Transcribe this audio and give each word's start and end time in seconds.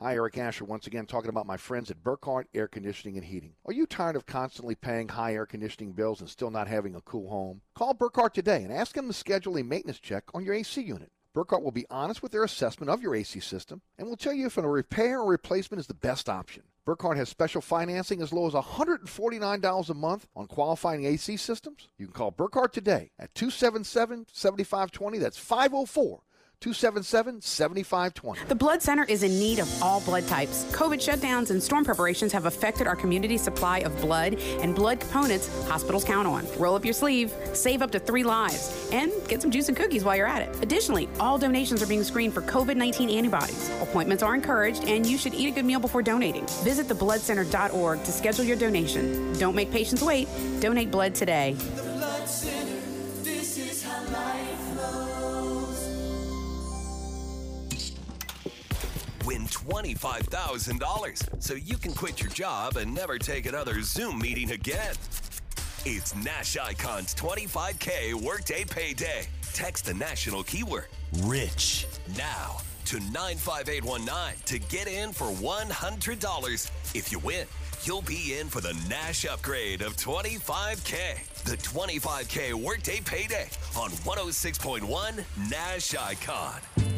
Hi, 0.00 0.14
Eric 0.14 0.38
Asher, 0.38 0.64
once 0.64 0.86
again 0.86 1.06
talking 1.06 1.28
about 1.28 1.48
my 1.48 1.56
friends 1.56 1.90
at 1.90 2.04
Burkhart 2.04 2.44
Air 2.54 2.68
Conditioning 2.68 3.16
and 3.16 3.26
Heating. 3.26 3.54
Are 3.66 3.72
you 3.72 3.84
tired 3.84 4.14
of 4.14 4.26
constantly 4.26 4.76
paying 4.76 5.08
high 5.08 5.34
air 5.34 5.44
conditioning 5.44 5.90
bills 5.90 6.20
and 6.20 6.30
still 6.30 6.52
not 6.52 6.68
having 6.68 6.94
a 6.94 7.00
cool 7.00 7.28
home? 7.28 7.62
Call 7.74 7.96
Burkhart 7.96 8.32
today 8.32 8.62
and 8.62 8.72
ask 8.72 8.94
them 8.94 9.08
to 9.08 9.12
schedule 9.12 9.58
a 9.58 9.64
maintenance 9.64 9.98
check 9.98 10.22
on 10.32 10.44
your 10.44 10.54
AC 10.54 10.80
unit. 10.80 11.10
Burkhart 11.34 11.64
will 11.64 11.72
be 11.72 11.84
honest 11.90 12.22
with 12.22 12.30
their 12.30 12.44
assessment 12.44 12.90
of 12.90 13.02
your 13.02 13.16
AC 13.16 13.40
system 13.40 13.82
and 13.98 14.06
will 14.06 14.16
tell 14.16 14.32
you 14.32 14.46
if 14.46 14.56
a 14.56 14.62
repair 14.62 15.18
or 15.18 15.28
replacement 15.28 15.80
is 15.80 15.88
the 15.88 15.94
best 15.94 16.28
option. 16.28 16.62
Burkhart 16.86 17.16
has 17.16 17.28
special 17.28 17.60
financing 17.60 18.22
as 18.22 18.32
low 18.32 18.46
as 18.46 18.54
$149 18.54 19.90
a 19.90 19.94
month 19.94 20.28
on 20.36 20.46
qualifying 20.46 21.06
AC 21.06 21.36
systems. 21.38 21.88
You 21.98 22.06
can 22.06 22.14
call 22.14 22.30
Burkhart 22.30 22.70
today 22.70 23.10
at 23.18 23.34
277 23.34 24.26
7520. 24.32 25.18
That's 25.18 25.38
504 25.38 26.20
277 26.60 27.40
7520. 27.40 28.48
The 28.48 28.54
Blood 28.54 28.82
Center 28.82 29.04
is 29.04 29.22
in 29.22 29.38
need 29.38 29.60
of 29.60 29.82
all 29.82 30.00
blood 30.00 30.26
types. 30.26 30.64
COVID 30.72 30.98
shutdowns 30.98 31.52
and 31.52 31.62
storm 31.62 31.84
preparations 31.84 32.32
have 32.32 32.46
affected 32.46 32.88
our 32.88 32.96
community 32.96 33.38
supply 33.38 33.78
of 33.78 33.96
blood 34.00 34.34
and 34.34 34.74
blood 34.74 34.98
components 34.98 35.46
hospitals 35.68 36.02
count 36.02 36.26
on. 36.26 36.44
Roll 36.58 36.74
up 36.74 36.84
your 36.84 36.94
sleeve, 36.94 37.32
save 37.52 37.80
up 37.80 37.92
to 37.92 38.00
three 38.00 38.24
lives, 38.24 38.90
and 38.92 39.12
get 39.28 39.40
some 39.40 39.52
juice 39.52 39.68
and 39.68 39.76
cookies 39.76 40.02
while 40.02 40.16
you're 40.16 40.26
at 40.26 40.42
it. 40.42 40.60
Additionally, 40.60 41.08
all 41.20 41.38
donations 41.38 41.80
are 41.80 41.86
being 41.86 42.02
screened 42.02 42.34
for 42.34 42.42
COVID 42.42 42.76
19 42.76 43.08
antibodies. 43.08 43.70
Appointments 43.80 44.24
are 44.24 44.34
encouraged, 44.34 44.82
and 44.84 45.06
you 45.06 45.16
should 45.16 45.34
eat 45.34 45.46
a 45.46 45.52
good 45.52 45.64
meal 45.64 45.78
before 45.78 46.02
donating. 46.02 46.44
Visit 46.64 46.88
thebloodcenter.org 46.88 48.02
to 48.02 48.10
schedule 48.10 48.44
your 48.44 48.56
donation. 48.56 49.32
Don't 49.38 49.54
make 49.54 49.70
patients 49.70 50.02
wait. 50.02 50.26
Donate 50.60 50.90
blood 50.90 51.14
today. 51.14 51.56
$25,000 59.48 61.42
so 61.42 61.54
you 61.54 61.76
can 61.76 61.92
quit 61.92 62.20
your 62.20 62.30
job 62.30 62.76
and 62.76 62.94
never 62.94 63.18
take 63.18 63.46
another 63.46 63.82
Zoom 63.82 64.18
meeting 64.18 64.52
again. 64.52 64.94
It's 65.84 66.14
Nash 66.16 66.56
Icon's 66.56 67.14
25K 67.14 68.14
Workday 68.14 68.64
Payday. 68.64 69.26
Text 69.52 69.86
the 69.86 69.94
national 69.94 70.42
keyword 70.42 70.86
RICH 71.22 71.86
now 72.16 72.58
to 72.84 73.00
95819 73.00 74.42
to 74.46 74.58
get 74.58 74.88
in 74.88 75.12
for 75.12 75.26
$100. 75.26 76.70
If 76.94 77.12
you 77.12 77.18
win, 77.18 77.46
you'll 77.84 78.02
be 78.02 78.38
in 78.38 78.48
for 78.48 78.60
the 78.60 78.74
Nash 78.88 79.24
upgrade 79.24 79.82
of 79.82 79.96
25K. 79.96 81.44
The 81.44 81.56
25K 81.56 82.54
Workday 82.54 83.00
Payday 83.00 83.48
on 83.76 83.90
106.1 83.90 85.50
Nash 85.50 85.94
Icon. 85.94 86.97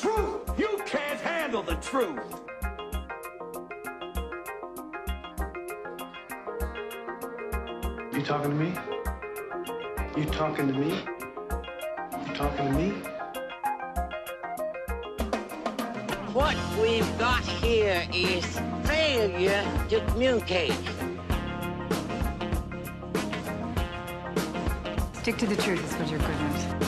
Truth. 0.00 0.58
You 0.58 0.80
can't 0.86 1.20
handle 1.20 1.62
the 1.62 1.74
truth. 1.76 2.40
You 8.12 8.22
talking 8.22 8.50
to 8.50 8.56
me? 8.56 8.72
You 10.16 10.24
talking 10.26 10.68
to 10.68 10.74
me? 10.74 11.04
You 12.26 12.34
talking 12.34 12.66
to 12.66 12.72
me? 12.72 12.90
What 16.32 16.56
we've 16.80 17.18
got 17.18 17.44
here 17.44 18.06
is 18.12 18.44
failure 18.84 19.64
to 19.88 20.00
communicate. 20.06 20.72
Stick 25.14 25.36
to 25.38 25.46
the 25.46 25.56
truth 25.56 25.84
is 25.84 25.94
what 25.98 26.10
you're 26.10 26.20
good 26.20 26.30
at. 26.30 26.87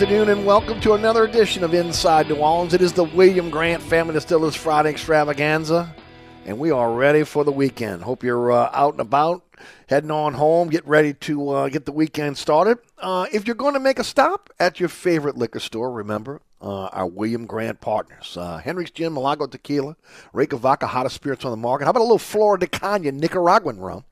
Afternoon 0.00 0.30
and 0.30 0.46
welcome 0.46 0.80
to 0.80 0.94
another 0.94 1.24
edition 1.24 1.62
of 1.62 1.74
Inside 1.74 2.30
New 2.30 2.36
Orleans. 2.36 2.72
It 2.72 2.80
is 2.80 2.94
the 2.94 3.04
William 3.04 3.50
Grant 3.50 3.82
Family 3.82 4.14
Distillers 4.14 4.56
Friday 4.56 4.88
Extravaganza, 4.88 5.94
and 6.46 6.58
we 6.58 6.70
are 6.70 6.90
ready 6.90 7.22
for 7.22 7.44
the 7.44 7.52
weekend. 7.52 8.00
Hope 8.00 8.24
you're 8.24 8.50
uh, 8.50 8.70
out 8.72 8.94
and 8.94 9.02
about, 9.02 9.42
heading 9.90 10.10
on 10.10 10.32
home, 10.32 10.70
get 10.70 10.86
ready 10.86 11.12
to 11.12 11.50
uh, 11.50 11.68
get 11.68 11.84
the 11.84 11.92
weekend 11.92 12.38
started. 12.38 12.78
Uh, 12.96 13.26
if 13.30 13.46
you're 13.46 13.54
going 13.54 13.74
to 13.74 13.78
make 13.78 13.98
a 13.98 14.02
stop 14.02 14.48
at 14.58 14.80
your 14.80 14.88
favorite 14.88 15.36
liquor 15.36 15.60
store, 15.60 15.92
remember 15.92 16.40
uh, 16.62 16.86
our 16.86 17.06
William 17.06 17.44
Grant 17.44 17.82
partners 17.82 18.38
uh, 18.38 18.56
Hendrick's 18.56 18.92
Gin, 18.92 19.12
Milagro 19.12 19.48
Tequila, 19.48 19.96
Reyka 20.32 20.58
Vodka, 20.58 20.86
hottest 20.86 21.14
spirits 21.14 21.44
on 21.44 21.50
the 21.50 21.58
market. 21.58 21.84
How 21.84 21.90
about 21.90 22.00
a 22.00 22.04
little 22.04 22.18
Flor 22.18 22.56
de 22.56 22.66
Caña 22.66 23.12
Nicaraguan 23.12 23.78
rum? 23.78 24.04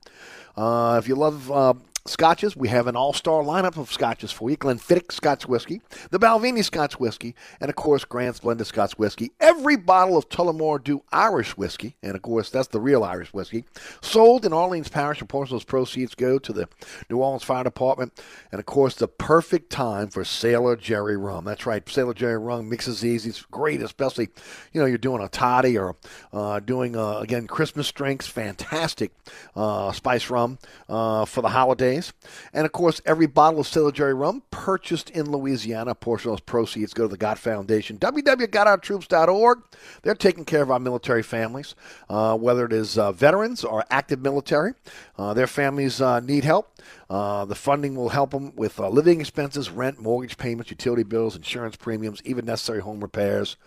Uh, 0.55 0.99
if 1.01 1.07
you 1.07 1.15
love 1.15 1.51
uh, 1.51 1.73
scotches. 2.05 2.55
We 2.55 2.69
have 2.69 2.87
an 2.87 2.95
all-star 2.95 3.43
lineup 3.43 3.77
of 3.77 3.91
scotches 3.91 4.31
for 4.31 4.49
you. 4.49 4.57
Glenfiddich 4.57 5.11
Scotch 5.11 5.47
Whiskey, 5.47 5.81
the 6.11 6.19
Balvenie 6.19 6.63
Scotch 6.63 6.99
Whiskey, 6.99 7.35
and 7.59 7.69
of 7.69 7.75
course 7.75 8.05
Grant's 8.05 8.39
Blended 8.39 8.67
Scotch 8.67 8.97
Whiskey. 8.97 9.31
Every 9.39 9.75
bottle 9.75 10.17
of 10.17 10.29
Tullamore 10.29 10.83
Dew 10.83 11.03
Irish 11.11 11.57
Whiskey, 11.57 11.95
and 12.01 12.15
of 12.15 12.21
course 12.21 12.49
that's 12.49 12.67
the 12.69 12.79
real 12.79 13.03
Irish 13.03 13.33
whiskey, 13.33 13.65
sold 14.01 14.45
in 14.45 14.53
Orleans 14.53 14.89
Parish. 14.89 15.21
Of 15.21 15.27
those 15.27 15.63
proceeds 15.63 16.15
go 16.15 16.39
to 16.39 16.53
the 16.53 16.67
New 17.09 17.17
Orleans 17.17 17.43
Fire 17.43 17.63
Department, 17.63 18.21
and 18.51 18.59
of 18.59 18.65
course 18.65 18.95
the 18.95 19.07
perfect 19.07 19.69
time 19.69 20.09
for 20.09 20.23
Sailor 20.23 20.75
Jerry 20.75 21.17
rum. 21.17 21.45
That's 21.45 21.65
right, 21.65 21.87
Sailor 21.87 22.13
Jerry 22.13 22.37
rum 22.37 22.69
mixes 22.69 23.05
easy. 23.05 23.29
It's 23.29 23.43
great, 23.43 23.81
especially 23.81 24.29
you 24.73 24.81
know 24.81 24.87
you're 24.87 24.97
doing 24.97 25.21
a 25.21 25.29
toddy 25.29 25.77
or 25.77 25.95
uh, 26.33 26.59
doing 26.59 26.95
uh, 26.95 27.19
again 27.19 27.47
Christmas 27.47 27.91
drinks. 27.91 28.27
Fantastic 28.27 29.11
uh, 29.55 29.91
spice 29.91 30.29
rum 30.29 30.59
uh, 30.87 31.25
for 31.25 31.41
the 31.41 31.49
holidays. 31.89 32.13
And 32.53 32.65
of 32.65 32.71
course, 32.71 33.01
every 33.05 33.27
bottle 33.27 33.59
of 33.61 33.93
Jerry 33.93 34.13
rum 34.13 34.43
purchased 34.51 35.09
in 35.09 35.31
Louisiana, 35.31 35.91
a 35.91 35.95
portion 35.95 36.29
of 36.29 36.33
those 36.33 36.41
proceeds 36.41 36.93
go 36.93 37.03
to 37.03 37.09
the 37.09 37.17
God 37.17 37.39
Foundation. 37.39 37.97
www.gotourtroops.org. 37.97 39.59
They're 40.03 40.15
taking 40.15 40.45
care 40.45 40.61
of 40.61 40.71
our 40.71 40.79
military 40.79 41.23
families, 41.23 41.75
uh, 42.09 42.37
whether 42.37 42.65
it 42.65 42.73
is 42.73 42.97
uh, 42.97 43.11
veterans 43.11 43.63
or 43.63 43.85
active 43.89 44.21
military. 44.21 44.73
Uh, 45.17 45.33
their 45.33 45.47
families 45.47 46.01
uh, 46.01 46.19
need 46.19 46.43
help. 46.43 46.71
Uh, 47.09 47.45
the 47.45 47.55
funding 47.55 47.95
will 47.95 48.09
help 48.09 48.31
them 48.31 48.55
with 48.55 48.79
uh, 48.79 48.89
living 48.89 49.19
expenses, 49.19 49.69
rent, 49.69 49.99
mortgage 49.99 50.37
payments, 50.37 50.69
utility 50.69 51.03
bills, 51.03 51.35
insurance 51.35 51.75
premiums, 51.75 52.21
even 52.23 52.45
necessary 52.45 52.81
home 52.81 53.01
repairs, 53.01 53.57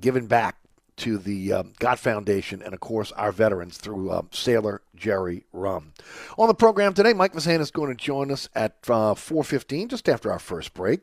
giving 0.00 0.26
back 0.26 0.56
to 1.02 1.18
the 1.18 1.52
uh, 1.52 1.62
God 1.80 1.98
Foundation 1.98 2.62
and, 2.62 2.72
of 2.72 2.78
course, 2.78 3.10
our 3.12 3.32
veterans 3.32 3.76
through 3.76 4.10
uh, 4.10 4.22
Sailor 4.30 4.82
Jerry 4.94 5.44
Rum. 5.52 5.94
On 6.38 6.46
the 6.46 6.54
program 6.54 6.94
today, 6.94 7.12
Mike 7.12 7.32
Vasan 7.32 7.58
is 7.58 7.72
going 7.72 7.90
to 7.90 7.96
join 7.96 8.30
us 8.30 8.48
at 8.54 8.76
uh, 8.84 9.14
4.15, 9.14 9.88
just 9.88 10.08
after 10.08 10.30
our 10.30 10.38
first 10.38 10.74
break. 10.74 11.00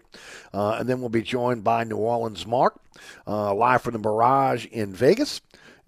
Uh, 0.54 0.78
and 0.80 0.88
then 0.88 1.02
we'll 1.02 1.10
be 1.10 1.22
joined 1.22 1.66
by 1.66 1.84
New 1.84 1.98
Orleans 1.98 2.48
Mark, 2.48 2.80
uh, 3.28 3.54
live 3.54 3.82
from 3.82 3.92
the 3.92 4.00
Mirage 4.00 4.68
in 4.68 4.94
Vegas. 4.94 5.42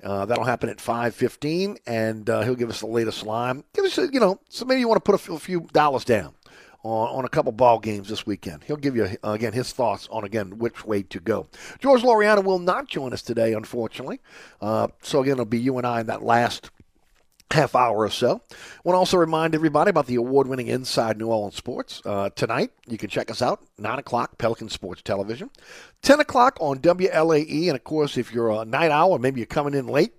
Uh, 0.03 0.25
that'll 0.25 0.43
happen 0.43 0.67
at 0.67 0.79
5.15, 0.79 1.77
and 1.87 2.27
he'll 2.27 2.55
give 2.55 2.69
us 2.69 2.81
the 2.81 2.87
latest 2.87 3.25
line. 3.25 3.63
Give 3.73 3.85
us, 3.85 3.97
you 3.97 4.19
know, 4.19 4.41
so 4.49 4.65
maybe 4.65 4.81
you 4.81 4.89
want 4.89 5.03
to 5.05 5.09
put 5.09 5.29
a 5.29 5.39
few 5.39 5.61
dollars 5.71 6.03
down 6.03 6.33
on, 6.83 7.17
on 7.17 7.25
a 7.25 7.29
couple 7.29 7.51
ball 7.51 7.79
games 7.79 8.09
this 8.09 8.25
weekend. 8.25 8.63
He'll 8.63 8.77
give 8.77 8.95
you, 8.95 9.05
uh, 9.23 9.31
again, 9.31 9.53
his 9.53 9.71
thoughts 9.71 10.07
on, 10.11 10.23
again, 10.23 10.57
which 10.57 10.85
way 10.85 11.03
to 11.03 11.19
go. 11.19 11.47
George 11.79 12.01
Loriano 12.01 12.43
will 12.43 12.59
not 12.59 12.87
join 12.87 13.13
us 13.13 13.21
today, 13.21 13.53
unfortunately. 13.53 14.19
Uh, 14.59 14.87
so, 15.01 15.21
again, 15.21 15.33
it'll 15.33 15.45
be 15.45 15.59
you 15.59 15.77
and 15.77 15.85
I 15.85 16.01
in 16.01 16.07
that 16.07 16.23
last 16.23 16.71
half 17.53 17.75
hour 17.75 17.97
or 17.97 18.09
so. 18.09 18.41
I 18.51 18.55
want 18.83 18.95
to 18.95 18.99
also 18.99 19.17
remind 19.17 19.55
everybody 19.55 19.89
about 19.89 20.07
the 20.07 20.15
award 20.15 20.47
winning 20.47 20.67
Inside 20.67 21.17
New 21.17 21.27
Orleans 21.27 21.55
Sports. 21.55 22.01
Uh, 22.05 22.29
tonight, 22.29 22.71
you 22.87 22.97
can 22.97 23.09
check 23.09 23.29
us 23.29 23.41
out, 23.41 23.61
9 23.77 23.99
o'clock, 23.99 24.37
Pelican 24.37 24.69
Sports 24.69 25.01
Television. 25.01 25.49
10 26.01 26.19
o'clock 26.19 26.57
on 26.59 26.79
WLAE. 26.79 27.67
And 27.67 27.75
of 27.75 27.83
course, 27.83 28.17
if 28.17 28.33
you're 28.33 28.49
a 28.49 28.65
night 28.65 28.91
owl, 28.91 29.17
maybe 29.19 29.39
you're 29.39 29.47
coming 29.47 29.73
in 29.73 29.87
late, 29.87 30.13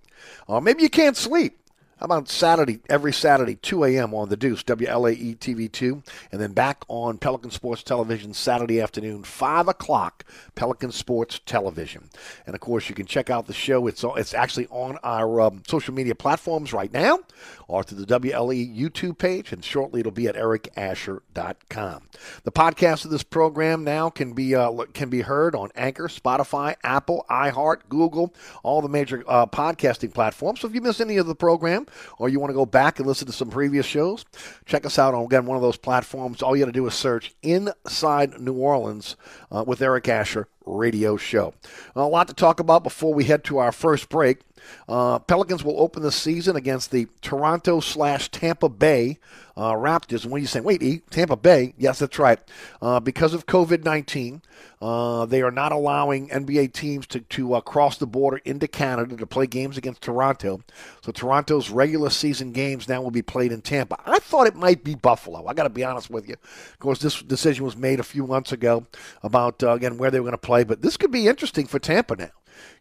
or 0.47 0.61
maybe 0.61 0.83
you 0.83 0.91
can't 0.91 1.17
sleep, 1.17 1.59
how 2.03 2.07
about 2.07 2.29
Saturday, 2.29 2.81
every 2.89 3.13
Saturday, 3.13 3.55
2 3.55 3.85
a.m. 3.85 4.13
on 4.13 4.29
The 4.29 4.37
Deuce, 4.37 4.65
WLAE 4.65 5.39
TV 5.39 5.71
2, 5.71 6.03
and 6.33 6.41
then 6.41 6.51
back 6.51 6.83
on 6.89 7.17
Pelican 7.17 7.53
Sports 7.53 7.85
Television 7.85 8.35
Saturday 8.35 8.81
afternoon, 8.81 9.23
5 9.23 9.69
o'clock, 9.69 10.25
Pelican 10.57 10.91
Sports 10.91 11.41
Television. 11.47 12.11
And 12.45 12.57
of 12.57 12.61
course, 12.61 12.89
you 12.89 12.97
can 12.97 13.07
check 13.07 13.31
out 13.31 13.47
the 13.47 13.53
show. 13.53 13.87
It's, 13.87 14.05
it's 14.05 14.35
actually 14.35 14.67
on 14.67 14.99
our 15.05 15.43
um, 15.43 15.63
social 15.69 15.95
media 15.95 16.17
platforms 16.17 16.73
right 16.73 16.93
now, 16.93 17.21
or 17.69 17.85
through 17.85 18.05
the 18.05 18.21
WLE 18.21 18.77
YouTube 18.77 19.19
page, 19.19 19.53
and 19.53 19.65
shortly 19.65 20.01
it'll 20.01 20.11
be 20.11 20.27
at 20.27 20.35
ericasher.com. 20.35 22.03
The 22.43 22.53
podcast 22.53 23.05
of 23.05 23.13
this 23.13 23.23
program 23.23 23.85
now 23.85 24.11
can 24.11 24.33
be 24.33 24.57
uh, 24.57 24.73
can 24.93 25.09
be 25.09 25.21
heard 25.21 25.55
on 25.55 25.71
Anchor, 25.77 26.09
Spotify, 26.09 26.75
Apple, 26.83 27.25
iHeart, 27.31 27.83
Google, 27.89 28.35
all 28.65 28.83
the 28.83 28.89
major 28.89 29.23
uh, 29.29 29.47
podcasting 29.47 30.13
platforms. 30.13 30.61
So 30.61 30.67
if 30.69 30.75
you 30.75 30.81
miss 30.81 31.01
any 31.01 31.17
of 31.17 31.29
the 31.29 31.37
program, 31.37 31.87
or 32.19 32.29
you 32.29 32.41
want 32.41 32.51
to 32.51 32.55
go 32.55 32.67
back 32.67 32.99
and 32.99 33.07
listen 33.07 33.27
to 33.27 33.33
some 33.33 33.51
previous 33.51 33.87
shows, 33.87 34.25
check 34.65 34.87
us 34.87 34.99
out 34.99 35.15
on 35.15 35.25
again 35.25 35.47
one 35.47 35.57
of 35.57 35.63
those 35.63 35.77
platforms. 35.77 36.43
All 36.43 36.57
you 36.57 36.65
got 36.65 36.67
to 36.67 36.73
do 36.73 36.87
is 36.87 36.95
search 36.95 37.35
Inside 37.43 38.41
New 38.41 38.55
Orleans 38.55 39.17
uh, 39.51 39.65
with 39.67 39.83
Eric 39.83 40.09
Asher 40.09 40.49
radio 40.67 41.17
show. 41.17 41.55
A 41.95 42.07
lot 42.07 42.29
to 42.29 42.35
talk 42.35 42.61
about 42.61 42.83
before 42.83 43.15
we 43.15 43.25
head 43.25 43.45
to 43.45 43.59
our 43.59 43.73
first 43.73 44.09
break. 44.09 44.41
Uh, 44.89 45.19
Pelicans 45.19 45.65
will 45.65 45.81
open 45.81 46.03
the 46.03 46.13
season 46.13 46.57
against 46.57 46.91
the 46.91 47.09
Toronto 47.21 47.81
slash 47.81 48.29
Tampa 48.31 48.69
Bay 48.69 49.19
uh, 49.57 49.73
Raptors. 49.73 50.23
And 50.23 50.33
when 50.33 50.41
you 50.41 50.47
say, 50.47 50.61
wait, 50.61 50.83
e, 50.83 51.03
Tampa 51.11 51.37
Bay? 51.37 51.75
Yes, 51.77 51.99
that's 51.99 52.19
right. 52.19 52.39
Uh, 52.81 53.01
because 53.01 53.35
of 53.35 53.47
COVID 53.47 53.85
19, 53.85 54.43
uh, 54.81 55.27
they 55.27 55.43
are 55.43 55.51
not 55.51 55.73
allowing 55.73 56.29
NBA 56.29 56.73
teams 56.73 57.07
to, 57.09 57.21
to 57.21 57.55
uh, 57.55 57.61
cross 57.61 57.99
the 57.99 58.07
border 58.07 58.39
into 58.45 58.67
Canada 58.67 59.17
to 59.17 59.27
play 59.27 59.47
games 59.47 59.77
against 59.77 60.03
Toronto. 60.03 60.63
So 61.03 61.13
Toronto's 61.13 61.71
regular 61.71 62.11
season 62.11 62.53
games 62.53 62.89
now 62.89 63.03
will 63.03 63.11
be 63.11 63.23
played 63.23 63.53
in 63.53 63.61
Tampa. 63.61 63.99
I 64.07 64.19
thought 64.19 64.47
it 64.47 64.57
might 64.57 64.83
be 64.83 64.95
Buffalo. 64.95 65.47
I 65.47 65.55
got 65.55 65.65
to 65.65 65.71
be 65.71 65.85
honest 65.85 66.11
with 66.11 66.29
you. 66.29 66.35
Of 66.35 66.79
course, 66.79 66.99
this 66.99 67.23
decision 67.23 67.65
was 67.65 67.77
made 67.77 68.01
a 68.01 68.05
few 68.05 68.27
months 68.27 68.53
ago 68.53 68.87
about, 69.23 69.63
uh, 69.63 69.73
again, 69.73 69.99
where 69.99 70.11
they 70.11 70.21
were 70.21 70.25
going 70.25 70.33
to 70.33 70.39
play. 70.39 70.52
But 70.65 70.83
this 70.83 70.97
could 70.97 71.11
be 71.11 71.29
interesting 71.29 71.67
for 71.67 71.79
Tampa 71.79 72.17
now 72.17 72.31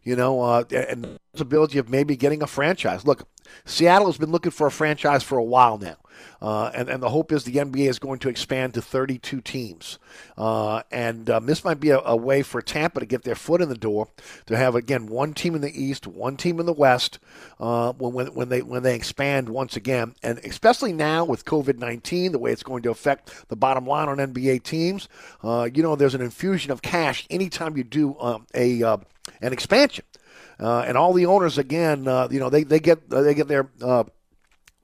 you 0.02 0.16
know, 0.16 0.40
uh, 0.40 0.64
and 0.72 1.04
the 1.04 1.18
possibility 1.32 1.78
of 1.78 1.88
maybe 1.88 2.16
getting 2.16 2.42
a 2.42 2.46
franchise. 2.46 3.06
Look, 3.06 3.28
Seattle 3.64 4.06
has 4.06 4.18
been 4.18 4.30
looking 4.30 4.52
for 4.52 4.66
a 4.66 4.70
franchise 4.70 5.22
for 5.22 5.38
a 5.38 5.44
while 5.44 5.78
now. 5.78 5.96
Uh, 6.40 6.70
and, 6.74 6.88
and 6.88 7.02
the 7.02 7.08
hope 7.08 7.32
is 7.32 7.44
the 7.44 7.56
NBA 7.56 7.88
is 7.88 7.98
going 7.98 8.18
to 8.20 8.28
expand 8.28 8.74
to 8.74 8.82
32 8.82 9.40
teams. 9.40 9.98
Uh, 10.36 10.82
and 10.90 11.30
um, 11.30 11.46
this 11.46 11.64
might 11.64 11.80
be 11.80 11.90
a, 11.90 12.00
a, 12.00 12.16
way 12.16 12.42
for 12.42 12.60
Tampa 12.60 13.00
to 13.00 13.06
get 13.06 13.22
their 13.22 13.34
foot 13.34 13.60
in 13.60 13.68
the 13.68 13.76
door, 13.76 14.08
to 14.46 14.56
have, 14.56 14.74
again, 14.74 15.06
one 15.06 15.34
team 15.34 15.54
in 15.54 15.60
the 15.60 15.82
East, 15.82 16.06
one 16.06 16.36
team 16.36 16.58
in 16.58 16.66
the 16.66 16.72
West 16.72 17.18
uh, 17.60 17.92
when, 17.92 18.34
when, 18.34 18.48
they, 18.48 18.62
when 18.62 18.82
they 18.82 18.94
expand 18.94 19.48
once 19.48 19.76
again. 19.76 20.14
And 20.22 20.38
especially 20.38 20.92
now 20.92 21.24
with 21.24 21.44
COVID 21.44 21.78
19, 21.78 22.32
the 22.32 22.38
way 22.38 22.52
it's 22.52 22.62
going 22.62 22.82
to 22.82 22.90
affect 22.90 23.48
the 23.48 23.56
bottom 23.56 23.86
line 23.86 24.08
on 24.08 24.18
NBA 24.18 24.64
teams, 24.64 25.08
uh, 25.42 25.68
you 25.72 25.82
know, 25.82 25.96
there's 25.96 26.14
an 26.14 26.22
infusion 26.22 26.70
of 26.70 26.82
cash 26.82 27.26
anytime 27.30 27.76
you 27.76 27.84
do 27.84 28.18
um, 28.18 28.46
a, 28.54 28.82
uh, 28.82 28.96
an 29.40 29.52
expansion. 29.52 30.04
Uh, 30.58 30.84
and 30.86 30.96
all 30.96 31.12
the 31.12 31.26
owners 31.26 31.58
again, 31.58 32.06
uh, 32.06 32.28
you 32.30 32.38
know, 32.38 32.48
they, 32.48 32.62
they 32.62 32.78
get 32.78 33.00
uh, 33.10 33.22
they 33.22 33.34
get 33.34 33.48
their 33.48 33.68
uh, 33.80 34.04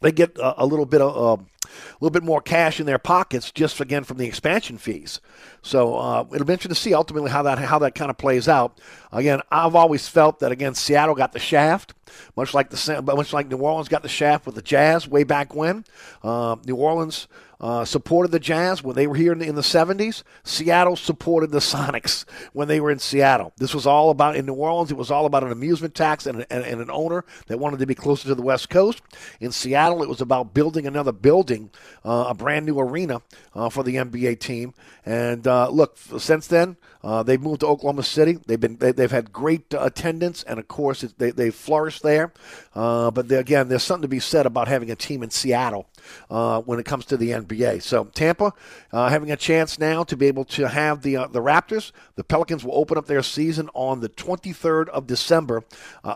they 0.01 0.13
get 0.13 0.37
a, 0.39 0.63
a, 0.63 0.67
little 0.67 0.87
bit 0.87 1.01
of 1.01 1.17
uh, 1.17 1.43
a 1.43 1.97
little 2.01 2.13
bit 2.13 2.23
more 2.23 2.41
cash 2.41 2.81
in 2.81 2.87
their 2.87 2.99
pockets 2.99 3.51
just 3.51 3.81
again 3.81 4.05
from 4.05 4.17
the 4.19 4.27
expansion 4.27 4.79
fees. 4.79 5.21
So 5.63 5.97
uh, 5.97 6.25
it'll 6.33 6.47
be 6.47 6.53
interesting 6.53 6.71
to 6.71 6.75
see 6.75 6.95
ultimately 6.95 7.31
how 7.31 7.43
that 7.43 7.59
how 7.59 7.79
that 7.81 7.95
kind 7.95 8.11
of 8.11 8.19
plays 8.19 8.49
out. 8.49 8.81
Again, 9.13 9.41
I've 9.51 9.75
always 9.75 10.09
felt 10.09 10.41
that 10.41 10.53
again 10.53 10.75
Seattle 10.75 11.15
got 11.15 11.33
the 11.33 11.39
shaft, 11.39 11.95
much 12.37 12.55
like 12.55 12.71
the 12.71 13.03
much 13.03 13.33
like 13.33 13.49
New 13.49 13.59
Orleans 13.59 13.89
got 13.89 14.03
the 14.03 14.09
shaft 14.09 14.47
with 14.47 14.55
the 14.55 14.63
Jazz 14.63 15.09
way 15.09 15.25
back 15.25 15.55
when. 15.55 15.85
New 16.23 16.77
Orleans 16.77 17.29
uh, 17.61 17.85
supported 17.85 18.31
the 18.31 18.39
Jazz 18.39 18.83
when 18.83 18.95
they 18.95 19.07
were 19.07 19.17
here 19.17 19.33
in 19.33 19.39
the, 19.39 19.47
in 19.47 19.55
the 19.55 19.63
70s. 19.63 20.23
Seattle 20.45 20.97
supported 20.97 21.51
the 21.51 21.59
Sonics 21.69 22.25
when 22.53 22.69
they 22.69 22.81
were 22.81 22.91
in 22.91 22.99
Seattle. 22.99 23.53
This 23.57 23.75
was 23.75 23.87
all 23.87 24.11
about, 24.11 24.37
in 24.37 24.47
New 24.47 24.55
Orleans, 24.55 24.91
it 24.91 24.97
was 24.97 25.11
all 25.11 25.27
about 25.27 25.45
an 25.45 25.53
amusement 25.53 25.95
tax 25.95 26.27
and, 26.27 26.47
and, 26.51 26.65
an 26.65 26.91
owner 26.91 27.25
that 27.49 27.59
wanted 27.59 27.81
to 27.81 27.87
be 27.87 27.95
closer 27.95 28.29
to 28.29 28.35
the 28.35 28.43
West 28.43 28.71
Coast. 28.71 29.03
In 29.41 29.51
Seattle, 29.51 30.03
it 30.03 30.09
was 30.09 30.21
about 30.21 30.55
building 30.55 30.87
another 30.87 31.13
building, 31.13 31.71
uh, 32.05 32.27
a 32.29 32.35
brand 32.35 32.67
new 32.67 32.79
arena 32.79 33.23
uh, 33.55 33.69
for 33.69 33.83
the 33.83 33.97
NBA 33.97 34.39
team. 34.39 34.75
And 35.05 35.47
uh, 35.47 35.69
look, 35.71 35.99
since 36.19 36.47
then, 36.47 36.77
uh, 37.03 37.23
they've 37.23 37.41
moved 37.41 37.61
to 37.61 37.67
Oklahoma 37.67 38.03
City. 38.03 38.39
They've 38.47 38.61
been 38.61 38.77
they, 38.77 38.93
have 38.97 39.11
had 39.11 39.33
great 39.33 39.73
uh, 39.73 39.81
attendance, 39.83 40.43
and 40.43 40.59
of 40.59 40.69
course 40.69 41.01
they 41.01 41.31
they've 41.31 41.55
flourished 41.55 42.03
there. 42.03 42.33
But 42.75 43.31
again, 43.31 43.69
there's 43.69 43.83
something 43.83 44.03
to 44.03 44.09
be 44.09 44.21
said 44.21 44.47
about 44.47 44.69
having 44.69 44.91
a 44.91 44.97
team 44.97 45.23
in 45.23 45.31
Seattle 45.31 45.89
uh, 46.31 46.61
when 46.63 46.79
it 46.79 46.85
comes 46.85 47.05
to 47.07 47.17
the 47.17 47.31
NBA. 47.31 47.83
So 47.83 48.05
Tampa 48.05 48.53
uh, 48.93 49.09
having 49.09 49.31
a 49.31 49.37
chance 49.37 49.79
now 49.79 50.05
to 50.05 50.17
be 50.17 50.27
able 50.27 50.45
to 50.47 50.69
have 50.69 51.03
the 51.03 51.17
uh, 51.17 51.27
the 51.29 51.41
Raptors. 51.41 51.93
The 52.17 52.25
Pelicans 52.25 52.65
will 52.65 52.77
open 52.77 52.99
up 52.99 53.07
their 53.07 53.23
season 53.23 53.71
on 53.75 54.01
the 54.01 54.09
23rd 54.09 54.89
of 54.89 55.07
December 55.07 55.65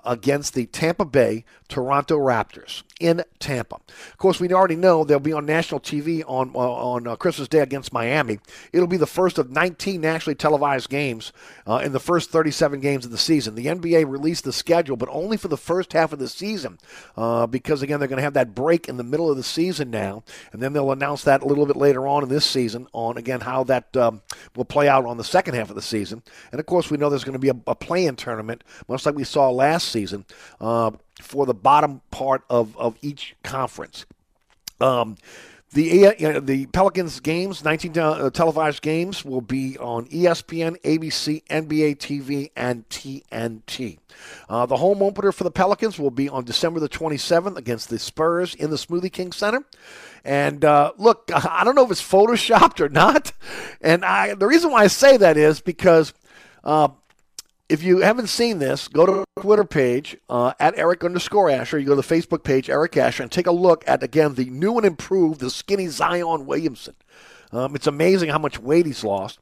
against 0.05 0.55
the 0.55 0.67
Tampa 0.67 1.05
Bay 1.05 1.45
Toronto 1.69 2.19
Raptors 2.19 2.83
in 3.03 3.23
Tampa. 3.39 3.77
Of 3.77 4.19
course, 4.19 4.41
we 4.41 4.53
already 4.53 4.77
know 4.77 5.05
they'll 5.05 5.19
be 5.19 5.33
on 5.33 5.47
national 5.47 5.81
TV 5.81 6.23
on 6.27 6.51
on 6.55 7.17
Christmas 7.17 7.49
Day 7.49 7.61
against 7.61 7.93
Miami. 7.93 8.39
It'll 8.73 8.87
be 8.87 8.97
the 8.97 9.07
first 9.07 9.39
of 9.39 9.51
19 9.51 10.01
nationally 10.01 10.35
televised 10.35 10.53
televised 10.63 10.89
games 10.91 11.33
uh, 11.67 11.81
in 11.85 11.93
the 11.93 12.01
first 12.01 12.31
37 12.31 12.81
games 12.81 13.05
of 13.05 13.11
the 13.11 13.19
season. 13.19 13.55
The 13.55 13.67
NBA 13.67 14.09
released 14.09 14.45
the 14.45 14.53
schedule, 14.53 14.97
but 14.97 15.09
only 15.11 15.37
for 15.37 15.49
the 15.49 15.57
first 15.57 15.93
half 15.93 16.13
of 16.13 16.19
the 16.19 16.29
season 16.29 16.79
uh, 17.17 17.47
because, 17.47 17.83
again, 17.83 17.99
they're 17.99 18.09
going 18.09 18.19
to 18.19 18.23
have 18.23 18.35
that 18.35 18.55
break 18.55 18.89
in 18.89 18.97
the 18.97 19.05
middle 19.05 19.31
of 19.31 19.37
the 19.37 19.43
season 19.43 19.91
now, 19.91 20.23
and 20.53 20.63
then 20.63 20.73
they'll 20.73 20.93
announce 20.93 21.25
that 21.25 21.43
a 21.43 21.47
little 21.47 21.67
bit 21.67 21.77
later 21.77 22.07
on 22.07 22.23
in 22.23 22.29
this 22.29 22.47
season 22.47 22.87
on, 22.93 23.17
again, 23.17 23.41
how 23.41 23.65
that 23.65 23.97
um, 23.97 24.23
will 24.55 24.65
play 24.65 24.89
out 24.89 25.05
on 25.05 25.17
the 25.17 25.25
second 25.25 25.55
half 25.55 25.71
of 25.71 25.77
the 25.77 25.83
season. 25.83 26.23
And, 26.51 26.61
of 26.61 26.67
course, 26.67 26.91
we 26.91 26.97
know 26.97 27.09
there's 27.11 27.25
going 27.25 27.33
to 27.33 27.39
be 27.39 27.51
a, 27.51 27.57
a 27.67 27.75
play-in 27.75 28.17
tournament, 28.17 28.63
much 28.89 29.07
like 29.07 29.15
we 29.15 29.25
saw 29.25 29.51
last 29.51 29.89
season, 29.89 30.25
uh, 30.61 30.93
for 31.23 31.47
the 31.47 31.55
bottom 31.55 32.03
part 32.11 32.43
of, 32.51 32.77
of 32.77 32.97
each 33.03 33.35
conference. 33.43 34.07
Um, 34.81 35.17
The 35.73 36.41
the 36.45 36.67
Pelicans 36.67 37.21
games, 37.21 37.65
19 37.65 37.97
uh, 37.97 38.29
televised 38.29 38.83
games, 38.83 39.25
will 39.25 39.41
be 39.41 39.79
on 39.79 40.05
ESPN, 40.07 40.79
ABC, 40.83 41.43
NBA 41.45 41.97
TV, 41.97 42.51
and 42.55 42.87
TNT. 42.91 43.99
Uh, 44.51 44.67
the 44.67 44.77
home 44.77 45.03
opener 45.03 45.33
for 45.33 45.45
the 45.45 45.51
Pelicans 45.51 45.99
will 45.99 46.11
be 46.11 46.29
on 46.29 46.45
December 46.45 46.79
the 46.79 46.91
27th 46.91 47.57
against 47.57 47.89
the 47.89 47.99
Spurs 47.99 48.55
in 48.55 48.69
the 48.69 48.77
Smoothie 48.77 49.11
King 49.11 49.33
Center. 49.33 49.65
And 50.27 50.63
uh, 50.63 50.93
look, 50.99 51.31
I 51.35 51.65
don't 51.65 51.75
know 51.75 51.87
if 51.87 51.91
it's 51.91 52.03
photoshopped 52.03 52.81
or 52.81 52.91
not. 52.91 53.33
And 53.81 54.05
I, 54.05 54.35
the 54.35 54.47
reason 54.47 54.71
why 54.73 54.83
I 54.83 54.89
say 54.89 55.17
that 55.17 55.39
is 55.39 55.63
because 55.63 56.13
uh, 56.65 56.89
if 57.69 57.83
you 57.83 57.99
haven't 57.99 58.29
seen 58.29 58.59
this, 58.59 58.89
go 58.89 59.07
to 59.07 59.25
Twitter 59.41 59.65
page 59.65 60.17
uh, 60.29 60.53
at 60.61 60.77
Eric 60.77 61.05
underscore 61.05 61.51
Asher. 61.51 61.79
You 61.79 61.87
go 61.87 61.97
to 61.97 62.07
the 62.07 62.15
Facebook 62.15 62.45
page, 62.45 62.69
Eric 62.69 62.97
Asher, 62.97 63.23
and 63.23 63.33
take 63.33 63.47
a 63.47 63.53
look 63.53 63.85
at, 63.87 64.03
again, 64.03 64.35
the 64.35 64.45
new 64.47 64.77
and 64.77 64.87
improved, 64.87 65.41
the 65.41 65.51
skinny 65.51 65.89
Zion 65.89 66.47
Williamson. 66.47 66.95
Um, 67.51 67.75
it's 67.75 67.87
amazing 67.87 68.31
how 68.31 68.39
much 68.39 68.59
weight 68.59 68.87
he's 68.87 69.05
lost. 69.05 69.39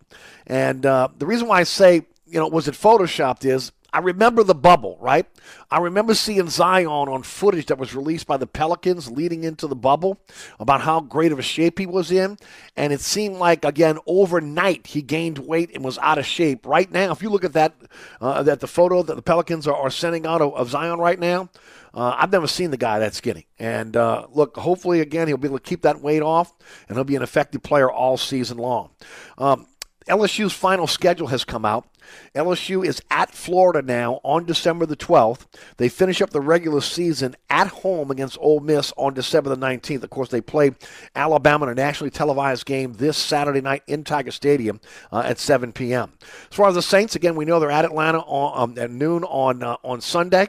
And 0.47 0.85
uh, 0.85 1.09
the 1.17 1.27
reason 1.27 1.49
why 1.49 1.61
I 1.61 1.65
say, 1.65 2.07
you 2.27 2.39
know, 2.39 2.49
was 2.49 2.69
it 2.69 2.75
photoshopped 2.75 3.45
is 3.45 3.73
I 3.93 3.99
remember 3.99 4.43
the 4.43 4.55
bubble, 4.55 4.97
right? 5.01 5.27
I 5.71 5.79
remember 5.79 6.15
seeing 6.15 6.49
Zion 6.49 6.87
on 6.87 7.23
footage 7.23 7.67
that 7.67 7.79
was 7.79 7.95
released 7.95 8.27
by 8.27 8.37
the 8.37 8.47
Pelicans 8.47 9.11
leading 9.11 9.45
into 9.45 9.67
the 9.67 9.77
bubble 9.77 10.21
about 10.59 10.81
how 10.83 11.01
great 11.01 11.33
of 11.33 11.39
a 11.39 11.43
shape 11.43 11.79
he 11.79 11.87
was 11.87 12.11
in. 12.11 12.39
And 12.77 12.93
it 12.93 13.01
seemed 13.01 13.37
like, 13.37 13.65
again, 13.65 13.99
overnight 14.07 14.87
he 14.89 15.03
gained 15.03 15.39
weight 15.39 15.71
and 15.75 15.85
was 15.85 15.99
out 15.99 16.19
of 16.19 16.27
shape. 16.27 16.67
Right 16.67 16.91
now, 16.91 17.13
if 17.13 17.23
you 17.23 17.31
look 17.31 17.45
at 17.45 17.53
that, 17.55 17.75
uh, 18.21 18.43
that 18.45 18.61
the 18.61 18.67
photo 18.67 19.03
that 19.03 19.17
the 19.17 19.23
Pelicans 19.23 19.67
are, 19.67 19.77
are 19.77 19.91
sending 19.91 20.27
out 20.27 20.41
of, 20.41 20.55
of 20.55 20.71
Zion 20.71 20.99
right 20.99 21.19
now, 21.19 21.51
uh, 21.93 22.15
I've 22.17 22.31
never 22.31 22.47
seen 22.47 22.71
the 22.71 22.77
guy 22.77 23.01
that 23.01 23.15
skinny. 23.15 23.47
And 23.59 23.97
uh, 23.97 24.27
look, 24.33 24.57
hopefully, 24.57 25.01
again, 25.01 25.27
he'll 25.27 25.37
be 25.37 25.49
able 25.49 25.59
to 25.59 25.65
keep 25.65 25.83
that 25.83 26.01
weight 26.01 26.23
off 26.23 26.53
and 26.89 26.97
he'll 26.97 27.05
be 27.05 27.17
an 27.17 27.23
effective 27.23 27.63
player 27.63 27.91
all 27.91 28.17
season 28.17 28.59
long. 28.59 28.91
Um, 29.39 29.67
LSU's 30.09 30.53
final 30.53 30.87
schedule 30.87 31.29
has 31.29 31.45
come 31.45 31.65
out. 31.65 31.87
LSU 32.35 32.85
is 32.85 33.03
at 33.11 33.33
Florida 33.33 33.83
now 33.83 34.21
on 34.23 34.45
December 34.45 34.87
the 34.87 34.97
12th. 34.97 35.47
They 35.77 35.89
finish 35.89 36.21
up 36.23 36.31
the 36.31 36.41
regular 36.41 36.81
season 36.81 37.37
at 37.49 37.69
home 37.69 38.11
against 38.11 38.39
Ole 38.41 38.61
Miss 38.61 38.93
on 38.97 39.15
December 39.15 39.51
the 39.51 39.57
19th. 39.57 40.03
Of 40.03 40.11
course, 40.11 40.29
they 40.29 40.41
play 40.41 40.73
Alabama 41.15 41.67
in 41.67 41.73
a 41.73 41.75
nationally 41.75 42.11
televised 42.11 42.67
game 42.67 42.95
this 42.95 43.17
Saturday 43.17 43.61
night 43.61 43.83
in 43.87 44.05
Tiger 44.05 44.31
Stadium 44.31 44.81
uh, 45.13 45.23
at 45.25 45.39
7 45.39 45.73
p.m. 45.73 46.13
As 46.21 46.57
far 46.57 46.69
as 46.69 46.75
the 46.75 46.83
Saints, 46.83 47.17
again, 47.17 47.35
we 47.35 47.45
know 47.45 47.61
they're 47.61 47.71
at 47.71 47.85
Atlanta 47.85 48.21
on, 48.21 48.71
um, 48.71 48.79
at 48.79 48.91
noon 48.91 49.25
on 49.25 49.63
uh, 49.63 49.77
on 49.83 50.01
Sunday. 50.01 50.49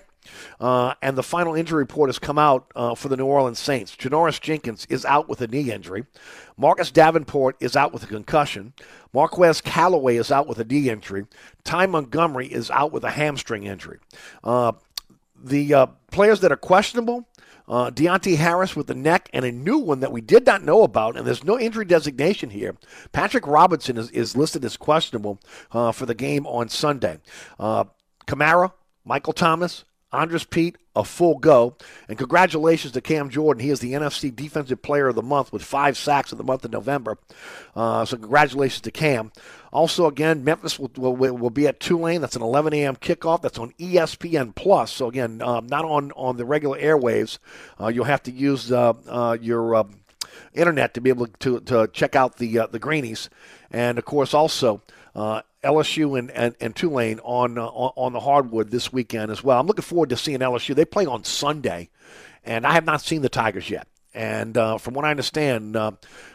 Uh, 0.59 0.93
and 1.01 1.17
the 1.17 1.23
final 1.23 1.55
injury 1.55 1.79
report 1.79 2.09
has 2.09 2.19
come 2.19 2.37
out 2.37 2.71
uh, 2.75 2.95
for 2.95 3.09
the 3.09 3.17
New 3.17 3.25
Orleans 3.25 3.59
Saints. 3.59 3.95
Janoris 3.95 4.39
Jenkins 4.39 4.85
is 4.89 5.05
out 5.05 5.27
with 5.27 5.41
a 5.41 5.47
knee 5.47 5.71
injury. 5.71 6.05
Marcus 6.57 6.91
Davenport 6.91 7.55
is 7.59 7.75
out 7.75 7.93
with 7.93 8.03
a 8.03 8.07
concussion. 8.07 8.73
Marquez 9.13 9.61
Callaway 9.61 10.17
is 10.17 10.31
out 10.31 10.47
with 10.47 10.59
a 10.59 10.65
knee 10.65 10.89
injury. 10.89 11.25
Ty 11.63 11.87
Montgomery 11.87 12.47
is 12.47 12.69
out 12.71 12.91
with 12.91 13.03
a 13.03 13.11
hamstring 13.11 13.63
injury. 13.63 13.99
Uh, 14.43 14.73
the 15.43 15.73
uh, 15.73 15.85
players 16.11 16.41
that 16.41 16.51
are 16.51 16.57
questionable 16.57 17.27
uh, 17.71 17.89
Deonte 17.89 18.35
Harris 18.35 18.75
with 18.75 18.87
the 18.87 18.93
neck, 18.93 19.29
and 19.33 19.45
a 19.45 19.51
new 19.51 19.77
one 19.77 20.01
that 20.01 20.11
we 20.11 20.19
did 20.19 20.45
not 20.45 20.61
know 20.61 20.83
about, 20.83 21.15
and 21.15 21.25
there's 21.25 21.43
no 21.43 21.57
injury 21.57 21.85
designation 21.85 22.49
here. 22.49 22.75
Patrick 23.13 23.47
Robinson 23.47 23.97
is, 23.97 24.09
is 24.11 24.35
listed 24.35 24.65
as 24.65 24.75
questionable 24.75 25.39
uh, 25.71 25.93
for 25.93 26.05
the 26.05 26.13
game 26.13 26.45
on 26.47 26.67
Sunday. 26.67 27.19
Uh, 27.57 27.85
Kamara, 28.27 28.73
Michael 29.05 29.31
Thomas, 29.31 29.85
Andrus 30.13 30.43
Peat, 30.43 30.77
a 30.95 31.03
full 31.03 31.37
go. 31.37 31.75
And 32.09 32.17
congratulations 32.17 32.93
to 32.93 33.01
Cam 33.01 33.29
Jordan. 33.29 33.63
He 33.63 33.69
is 33.69 33.79
the 33.79 33.93
NFC 33.93 34.35
Defensive 34.35 34.81
Player 34.81 35.07
of 35.07 35.15
the 35.15 35.21
Month 35.21 35.53
with 35.53 35.63
five 35.63 35.97
sacks 35.97 36.31
in 36.31 36.37
the 36.37 36.43
month 36.43 36.65
of 36.65 36.71
November. 36.71 37.17
Uh, 37.75 38.03
so 38.03 38.17
congratulations 38.17 38.81
to 38.81 38.91
Cam. 38.91 39.31
Also, 39.71 40.05
again, 40.05 40.43
Memphis 40.43 40.77
will, 40.77 40.91
will, 40.95 41.37
will 41.37 41.49
be 41.49 41.67
at 41.67 41.79
Tulane. 41.79 42.19
That's 42.19 42.35
an 42.35 42.41
11 42.41 42.73
a.m. 42.73 42.97
kickoff. 42.97 43.41
That's 43.41 43.57
on 43.57 43.71
ESPN 43.79 44.53
Plus. 44.53 44.91
So 44.91 45.07
again, 45.07 45.41
um, 45.41 45.67
not 45.67 45.85
on 45.85 46.11
on 46.13 46.35
the 46.35 46.45
regular 46.45 46.77
airwaves. 46.77 47.37
Uh, 47.79 47.87
you'll 47.87 48.05
have 48.05 48.23
to 48.23 48.31
use 48.31 48.71
uh, 48.71 48.93
uh, 49.07 49.37
your 49.39 49.75
uh, 49.75 49.83
internet 50.53 50.93
to 50.95 51.01
be 51.01 51.09
able 51.09 51.27
to 51.27 51.61
to 51.61 51.87
check 51.93 52.15
out 52.17 52.37
the 52.37 52.59
uh, 52.59 52.67
the 52.67 52.79
greenies. 52.79 53.29
And 53.71 53.97
of 53.97 54.05
course, 54.05 54.33
also. 54.33 54.81
Uh, 55.13 55.41
LSU 55.63 56.17
and, 56.17 56.31
and, 56.31 56.55
and 56.59 56.75
Tulane 56.75 57.19
on, 57.19 57.57
uh, 57.57 57.65
on 57.65 58.13
the 58.13 58.19
hardwood 58.19 58.71
this 58.71 58.91
weekend 58.91 59.31
as 59.31 59.43
well. 59.43 59.59
I'm 59.59 59.67
looking 59.67 59.83
forward 59.83 60.09
to 60.09 60.17
seeing 60.17 60.39
LSU. 60.39 60.73
They 60.75 60.85
play 60.85 61.05
on 61.05 61.23
Sunday, 61.23 61.89
and 62.43 62.65
I 62.65 62.73
have 62.73 62.85
not 62.85 63.01
seen 63.01 63.21
the 63.21 63.29
Tigers 63.29 63.69
yet. 63.69 63.87
And 64.13 64.57
uh, 64.57 64.77
from 64.77 64.93
what 64.93 65.05
I 65.05 65.11
understand, 65.11 65.75
uh, 65.75 65.91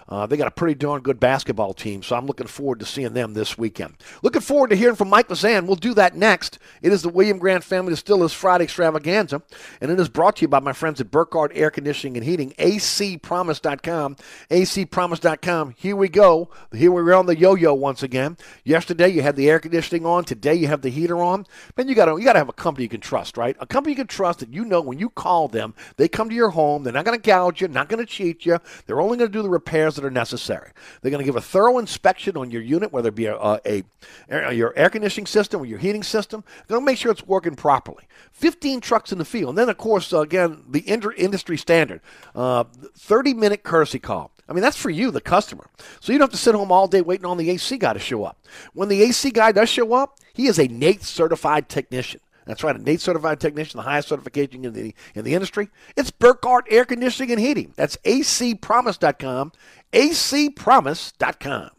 uh, 0.08 0.26
they 0.26 0.36
got 0.36 0.46
a 0.46 0.52
pretty 0.52 0.74
darn 0.74 1.02
good 1.02 1.18
basketball 1.18 1.74
team, 1.74 2.02
so 2.02 2.16
I'm 2.16 2.26
looking 2.26 2.46
forward 2.46 2.80
to 2.80 2.86
seeing 2.86 3.12
them 3.12 3.34
this 3.34 3.58
weekend. 3.58 3.94
Looking 4.22 4.40
forward 4.40 4.70
to 4.70 4.76
hearing 4.76 4.96
from 4.96 5.10
Mike 5.10 5.28
Lazan. 5.28 5.66
We'll 5.66 5.76
do 5.76 5.94
that 5.94 6.16
next. 6.16 6.58
It 6.82 6.92
is 6.92 7.02
the 7.02 7.08
William 7.08 7.38
Grant 7.38 7.64
Family 7.64 7.90
Distillers 7.90 8.32
Friday 8.32 8.64
Extravaganza, 8.64 9.42
and 9.80 9.90
it 9.90 9.98
is 9.98 10.08
brought 10.08 10.36
to 10.36 10.42
you 10.42 10.48
by 10.48 10.60
my 10.60 10.72
friends 10.72 11.00
at 11.00 11.10
Burkhardt 11.10 11.52
Air 11.54 11.70
Conditioning 11.70 12.16
and 12.16 12.24
Heating, 12.24 12.52
acpromise.com, 12.58 14.16
acpromise.com. 14.50 15.74
Here 15.76 15.96
we 15.96 16.08
go. 16.08 16.50
Here 16.72 16.92
we're 16.92 17.14
on 17.14 17.26
the 17.26 17.36
yo-yo 17.36 17.74
once 17.74 18.02
again. 18.02 18.36
Yesterday 18.64 19.08
you 19.08 19.22
had 19.22 19.36
the 19.36 19.48
air 19.50 19.58
conditioning 19.58 20.06
on. 20.06 20.24
Today 20.24 20.54
you 20.54 20.68
have 20.68 20.82
the 20.82 20.88
heater 20.88 21.18
on. 21.22 21.46
Man, 21.76 21.88
you 21.88 21.94
got 21.94 22.06
to 22.06 22.16
you 22.18 22.24
got 22.24 22.34
to 22.34 22.38
have 22.38 22.48
a 22.48 22.52
company 22.52 22.84
you 22.84 22.88
can 22.88 23.00
trust, 23.00 23.36
right? 23.36 23.56
A 23.60 23.66
company 23.66 23.92
you 23.92 23.96
can 23.96 24.06
trust 24.06 24.40
that 24.40 24.52
you 24.52 24.64
know 24.64 24.80
when 24.80 24.98
you 24.98 25.10
call 25.10 25.48
them, 25.48 25.74
they 25.96 26.08
come 26.08 26.28
to 26.28 26.34
your 26.34 26.50
home. 26.50 26.82
They're 26.82 26.92
not 26.92 27.04
going 27.04 27.18
to 27.18 27.22
gouge 27.22 27.60
you, 27.60 27.68
not 27.68 27.88
going 27.88 28.04
to 28.04 28.10
cheat 28.10 28.46
you. 28.46 28.58
They're 28.86 29.00
only 29.00 29.18
going 29.18 29.30
to 29.30 29.38
do 29.38 29.42
the 29.42 29.50
repairs 29.50 29.95
that 29.96 30.04
are 30.04 30.10
necessary. 30.10 30.70
They're 31.00 31.10
going 31.10 31.22
to 31.22 31.26
give 31.26 31.36
a 31.36 31.40
thorough 31.40 31.78
inspection 31.78 32.36
on 32.36 32.50
your 32.50 32.62
unit, 32.62 32.92
whether 32.92 33.08
it 33.08 33.14
be 33.14 33.26
a, 33.26 33.36
a, 33.36 33.82
a 34.30 34.52
your 34.52 34.72
air 34.76 34.90
conditioning 34.90 35.26
system 35.26 35.60
or 35.60 35.66
your 35.66 35.78
heating 35.78 36.02
system. 36.02 36.44
They're 36.66 36.76
going 36.76 36.86
to 36.86 36.92
make 36.92 36.98
sure 36.98 37.10
it's 37.10 37.26
working 37.26 37.56
properly. 37.56 38.04
15 38.32 38.80
trucks 38.80 39.12
in 39.12 39.18
the 39.18 39.24
field. 39.24 39.50
And 39.50 39.58
then, 39.58 39.68
of 39.68 39.78
course, 39.78 40.12
uh, 40.12 40.20
again, 40.20 40.64
the 40.68 40.80
industry 40.80 41.56
standard 41.56 42.00
uh, 42.34 42.64
30 42.96 43.34
minute 43.34 43.62
courtesy 43.62 43.98
call. 43.98 44.30
I 44.48 44.52
mean, 44.52 44.62
that's 44.62 44.76
for 44.76 44.90
you, 44.90 45.10
the 45.10 45.20
customer. 45.20 45.68
So 46.00 46.12
you 46.12 46.18
don't 46.18 46.26
have 46.26 46.32
to 46.32 46.36
sit 46.36 46.54
home 46.54 46.70
all 46.70 46.86
day 46.86 47.00
waiting 47.00 47.26
on 47.26 47.36
the 47.36 47.50
AC 47.50 47.78
guy 47.78 47.92
to 47.92 47.98
show 47.98 48.24
up. 48.24 48.38
When 48.74 48.88
the 48.88 49.02
AC 49.02 49.30
guy 49.30 49.52
does 49.52 49.68
show 49.68 49.92
up, 49.92 50.18
he 50.32 50.46
is 50.46 50.58
a 50.58 50.68
NATE 50.68 51.02
certified 51.02 51.68
technician. 51.68 52.20
That's 52.46 52.64
right, 52.64 52.76
a 52.76 52.78
NATE 52.78 53.00
certified 53.00 53.40
technician, 53.40 53.76
the 53.78 53.82
highest 53.82 54.08
certification 54.08 54.64
in 54.64 54.72
the 54.72 54.94
in 55.14 55.24
the 55.24 55.34
industry. 55.34 55.68
It's 55.96 56.10
Burkhardt 56.10 56.66
Air 56.70 56.84
Conditioning 56.84 57.32
and 57.32 57.40
Heating. 57.40 57.74
That's 57.76 57.96
acpromise.com, 57.98 59.52
acpromise.com. 59.92 61.70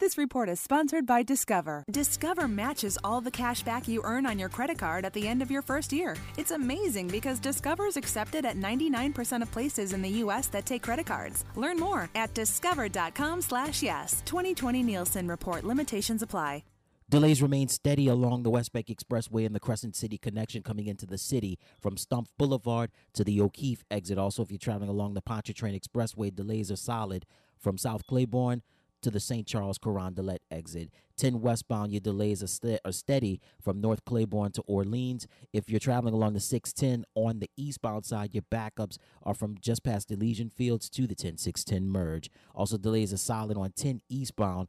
This 0.00 0.16
report 0.16 0.48
is 0.48 0.58
sponsored 0.58 1.04
by 1.04 1.22
Discover. 1.22 1.84
Discover 1.90 2.48
matches 2.48 2.96
all 3.04 3.20
the 3.20 3.30
cash 3.30 3.62
back 3.62 3.86
you 3.86 4.00
earn 4.02 4.24
on 4.24 4.38
your 4.38 4.48
credit 4.48 4.78
card 4.78 5.04
at 5.04 5.12
the 5.12 5.28
end 5.28 5.42
of 5.42 5.50
your 5.50 5.60
first 5.60 5.92
year. 5.92 6.16
It's 6.38 6.52
amazing 6.52 7.08
because 7.08 7.38
Discover 7.38 7.86
is 7.86 7.98
accepted 7.98 8.46
at 8.46 8.56
99% 8.56 9.42
of 9.42 9.52
places 9.52 9.92
in 9.92 10.00
the 10.00 10.24
U.S. 10.24 10.46
that 10.48 10.64
take 10.64 10.82
credit 10.82 11.04
cards. 11.04 11.44
Learn 11.54 11.76
more 11.78 12.08
at 12.14 12.32
discover.com 12.32 13.42
slash 13.42 13.82
yes. 13.82 14.22
2020 14.24 14.82
Nielsen 14.82 15.28
report 15.28 15.64
limitations 15.64 16.22
apply. 16.22 16.62
Delays 17.10 17.42
remain 17.42 17.66
steady 17.66 18.06
along 18.06 18.44
the 18.44 18.50
West 18.50 18.72
Bank 18.72 18.86
Expressway 18.86 19.44
and 19.44 19.52
the 19.52 19.58
Crescent 19.58 19.96
City 19.96 20.16
connection 20.16 20.62
coming 20.62 20.86
into 20.86 21.06
the 21.06 21.18
city 21.18 21.58
from 21.80 21.96
Stumpf 21.96 22.28
Boulevard 22.38 22.92
to 23.14 23.24
the 23.24 23.40
O'Keefe 23.40 23.82
exit. 23.90 24.16
Also, 24.16 24.44
if 24.44 24.52
you're 24.52 24.58
traveling 24.58 24.88
along 24.88 25.14
the 25.14 25.20
Pontchartrain 25.20 25.76
Expressway, 25.76 26.32
delays 26.32 26.70
are 26.70 26.76
solid 26.76 27.26
from 27.58 27.76
South 27.76 28.06
Claiborne 28.06 28.62
to 29.02 29.10
the 29.10 29.18
St. 29.18 29.44
Charles 29.44 29.76
Carondelet 29.76 30.38
exit. 30.52 30.90
10 31.16 31.40
westbound, 31.40 31.90
your 31.90 32.00
delays 32.00 32.44
are, 32.44 32.46
ste- 32.46 32.78
are 32.84 32.92
steady 32.92 33.40
from 33.60 33.80
North 33.80 34.04
Claiborne 34.04 34.52
to 34.52 34.62
Orleans. 34.68 35.26
If 35.52 35.68
you're 35.68 35.80
traveling 35.80 36.14
along 36.14 36.34
the 36.34 36.40
610 36.40 37.04
on 37.16 37.40
the 37.40 37.50
eastbound 37.56 38.04
side, 38.06 38.34
your 38.34 38.44
backups 38.52 38.98
are 39.24 39.34
from 39.34 39.56
just 39.60 39.82
past 39.82 40.12
Elysian 40.12 40.48
Fields 40.48 40.88
to 40.90 41.08
the 41.08 41.16
10610 41.16 41.88
merge. 41.88 42.30
Also, 42.54 42.78
delays 42.78 43.12
are 43.12 43.16
solid 43.16 43.56
on 43.56 43.72
10 43.72 44.00
eastbound 44.08 44.68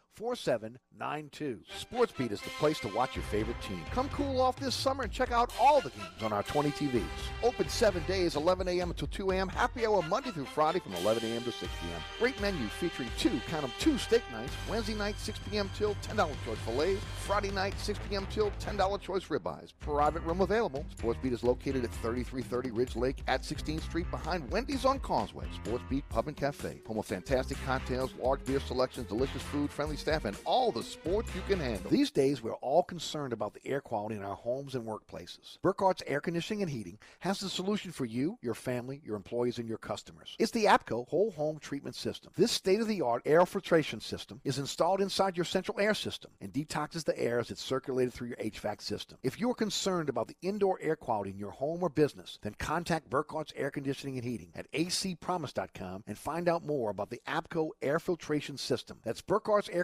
4792. 0.15 1.59
Sports 1.77 2.13
Beat 2.17 2.31
is 2.31 2.41
the 2.41 2.49
place 2.51 2.79
to 2.81 2.87
watch 2.89 3.15
your 3.15 3.23
favorite 3.25 3.59
team. 3.61 3.83
Come 3.91 4.09
cool 4.09 4.41
off 4.41 4.57
this 4.57 4.75
summer 4.75 5.03
and 5.03 5.11
check 5.11 5.31
out 5.31 5.53
all 5.59 5.81
the 5.81 5.89
games 5.91 6.21
on 6.21 6.33
our 6.33 6.43
20 6.43 6.71
TVs. 6.71 7.03
Open 7.43 7.67
seven 7.69 8.03
days, 8.07 8.35
11 8.35 8.67
a.m. 8.67 8.89
until 8.89 9.07
2 9.07 9.31
a.m. 9.31 9.47
Happy 9.47 9.85
hour 9.85 10.01
Monday 10.03 10.31
through 10.31 10.45
Friday 10.45 10.79
from 10.79 10.93
11 10.95 11.23
a.m. 11.31 11.43
to 11.43 11.51
6 11.51 11.61
p.m. 11.61 12.01
Great 12.19 12.39
menu 12.41 12.67
featuring 12.67 13.09
two, 13.17 13.39
count 13.47 13.61
them, 13.61 13.71
two 13.79 13.97
steak 13.97 14.23
nights. 14.31 14.53
Wednesday 14.69 14.95
night, 14.95 15.17
6 15.17 15.39
p.m. 15.49 15.69
till 15.75 15.95
$10 15.95 16.29
choice 16.45 16.57
fillets. 16.59 17.01
Friday 17.19 17.51
night, 17.51 17.79
6 17.79 17.99
p.m. 18.09 18.27
till 18.29 18.51
$10 18.59 19.01
choice 19.01 19.25
ribeyes. 19.25 19.73
Private 19.79 20.23
room 20.23 20.41
available. 20.41 20.85
SportsBeat 20.97 21.31
is 21.31 21.43
located 21.43 21.83
at 21.83 21.91
3330 22.01 22.71
Ridge 22.71 22.95
Lake 22.95 23.23
at 23.27 23.43
16th 23.43 23.81
Street 23.81 24.09
behind 24.11 24.49
Wendy's 24.51 24.85
on 24.85 24.99
Causeway. 24.99 25.45
SportsBeat 25.63 26.03
Pub 26.09 26.27
and 26.27 26.35
Cafe. 26.35 26.81
Home 26.87 26.99
of 26.99 27.05
fantastic 27.05 27.57
cocktails, 27.65 28.13
large 28.21 28.43
beer 28.45 28.59
selections, 28.59 29.07
delicious 29.07 29.41
food, 29.43 29.69
friendly 29.71 29.97
staff, 30.01 30.25
and 30.25 30.35
all 30.45 30.71
the 30.71 30.83
sports 30.83 31.29
you 31.33 31.41
can 31.47 31.59
handle. 31.59 31.89
These 31.89 32.11
days, 32.11 32.41
we're 32.41 32.53
all 32.55 32.83
concerned 32.83 33.33
about 33.33 33.53
the 33.53 33.65
air 33.65 33.79
quality 33.81 34.15
in 34.15 34.23
our 34.23 34.35
homes 34.35 34.75
and 34.75 34.85
workplaces. 34.85 35.59
Burkhart's 35.61 36.03
Air 36.07 36.19
Conditioning 36.19 36.63
and 36.63 36.71
Heating 36.71 36.97
has 37.19 37.39
the 37.39 37.49
solution 37.49 37.91
for 37.91 38.05
you, 38.05 38.37
your 38.41 38.53
family, 38.53 39.01
your 39.05 39.15
employees, 39.15 39.59
and 39.59 39.69
your 39.69 39.77
customers. 39.77 40.35
It's 40.39 40.51
the 40.51 40.65
APCO 40.65 41.07
Whole 41.07 41.31
Home 41.31 41.59
Treatment 41.59 41.95
System. 41.95 42.31
This 42.35 42.51
state-of-the-art 42.51 43.21
air 43.25 43.45
filtration 43.45 44.01
system 44.01 44.41
is 44.43 44.57
installed 44.57 45.01
inside 45.01 45.37
your 45.37 45.45
central 45.45 45.79
air 45.79 45.93
system 45.93 46.31
and 46.41 46.51
detoxes 46.51 47.05
the 47.05 47.17
air 47.17 47.39
as 47.39 47.51
it's 47.51 47.61
circulated 47.61 48.13
through 48.13 48.29
your 48.29 48.37
HVAC 48.37 48.81
system. 48.81 49.17
If 49.23 49.39
you 49.39 49.49
are 49.51 49.55
concerned 49.55 50.09
about 50.09 50.27
the 50.27 50.37
indoor 50.41 50.79
air 50.81 50.95
quality 50.95 51.29
in 51.29 51.37
your 51.37 51.51
home 51.51 51.83
or 51.83 51.89
business, 51.89 52.39
then 52.41 52.55
contact 52.57 53.09
Burkhart's 53.09 53.53
Air 53.55 53.69
Conditioning 53.69 54.17
and 54.17 54.25
Heating 54.25 54.51
at 54.55 54.71
acpromise.com 54.71 56.03
and 56.07 56.17
find 56.17 56.49
out 56.49 56.65
more 56.65 56.89
about 56.89 57.09
the 57.09 57.21
APCO 57.27 57.69
air 57.81 57.99
filtration 57.99 58.57
system. 58.57 58.97
That's 59.03 59.21
Burkhart's 59.21 59.69
Air 59.69 59.83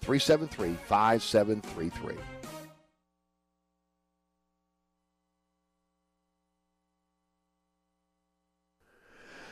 504-373-5733. 0.00 2.16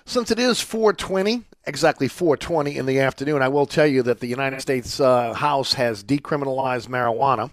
Since 0.05 0.31
it 0.31 0.39
is 0.39 0.61
420, 0.63 1.43
exactly 1.67 2.09
420 2.09 2.79
in 2.79 2.87
the 2.87 2.99
afternoon, 2.99 3.43
I 3.43 3.49
will 3.49 3.67
tell 3.67 3.87
you 3.87 4.03
that 4.05 4.21
the 4.21 4.27
United 4.27 4.63
States 4.63 5.01
uh, 5.01 5.35
House 5.35 5.75
has 5.75 6.03
decriminalized 6.03 6.89
marijuana. 6.89 7.51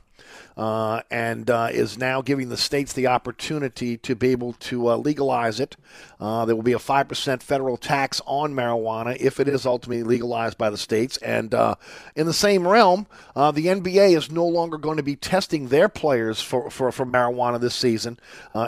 Uh, 0.58 1.02
and 1.12 1.50
uh, 1.50 1.68
is 1.72 1.98
now 1.98 2.22
giving 2.22 2.50
the 2.50 2.58
states 2.58 2.94
the 2.94 3.08
opportunity 3.08 3.98
to 3.98 4.16
be 4.16 4.30
able 4.30 4.54
to 4.54 4.90
uh, 4.90 4.96
legalize 4.96 5.60
it. 5.60 5.76
Uh, 6.20 6.46
there 6.46 6.56
will 6.56 6.64
be 6.64 6.74
a 6.74 6.78
5% 6.78 7.44
federal 7.44 7.76
tax 7.76 8.22
on 8.26 8.54
marijuana 8.54 9.18
if 9.20 9.40
it 9.40 9.50
is 9.50 9.66
ultimately 9.66 10.04
legalized 10.04 10.58
by 10.58 10.70
the 10.70 10.78
states. 10.78 11.18
And 11.18 11.54
uh, 11.54 11.76
in 12.16 12.26
the 12.26 12.34
same 12.34 12.66
realm, 12.66 13.08
uh, 13.36 13.52
the 13.52 13.66
NBA 13.66 14.16
is 14.16 14.32
no 14.32 14.46
longer 14.46 14.78
going 14.78 14.98
to 14.98 15.04
be 15.04 15.18
testing 15.18 15.68
their 15.68 15.90
players 15.90 16.42
for, 16.42 16.70
for, 16.72 16.90
for 16.92 17.06
marijuana 17.06 17.60
this 17.60 17.76
season, 17.76 18.18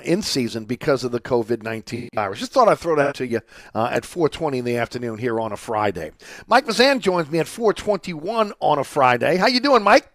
in 0.04 0.22
season, 0.22 0.66
because 0.66 1.04
of 1.04 1.12
the 1.12 1.22
COVID 1.22 1.64
19 1.64 2.10
virus. 2.14 2.40
Just 2.40 2.52
thought 2.52 2.68
I'd 2.68 2.80
throw 2.80 2.96
that 2.98 3.16
to 3.16 3.28
you 3.28 3.42
at 3.74 4.06
420 4.06 4.58
in 4.60 4.66
the 4.66 4.78
afternoon 4.78 5.18
here 5.18 5.40
on 5.40 5.52
a 5.52 5.58
Friday. 5.58 6.12
Mike 6.48 6.66
Mazan 6.66 7.00
joins 7.00 7.30
me 7.32 7.40
at 7.40 7.48
421 7.48 8.54
on 8.60 8.80
a 8.80 8.84
Friday. 8.84 9.38
How 9.38 9.48
you 9.48 9.60
doing, 9.60 9.84
Mike? 9.84 10.12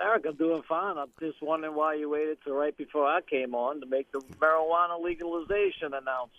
Eric, 0.00 0.24
I'm 0.26 0.34
doing 0.34 0.62
fine. 0.68 0.98
I'm 0.98 1.10
just 1.20 1.40
wondering 1.40 1.74
why 1.74 1.94
you 1.94 2.10
waited 2.10 2.38
till 2.42 2.54
right 2.54 2.76
before 2.76 3.06
I 3.06 3.20
came 3.20 3.54
on 3.54 3.80
to 3.80 3.86
make 3.86 4.10
the 4.12 4.20
marijuana 4.40 5.02
legalization 5.02 5.94
announcement. 5.94 6.30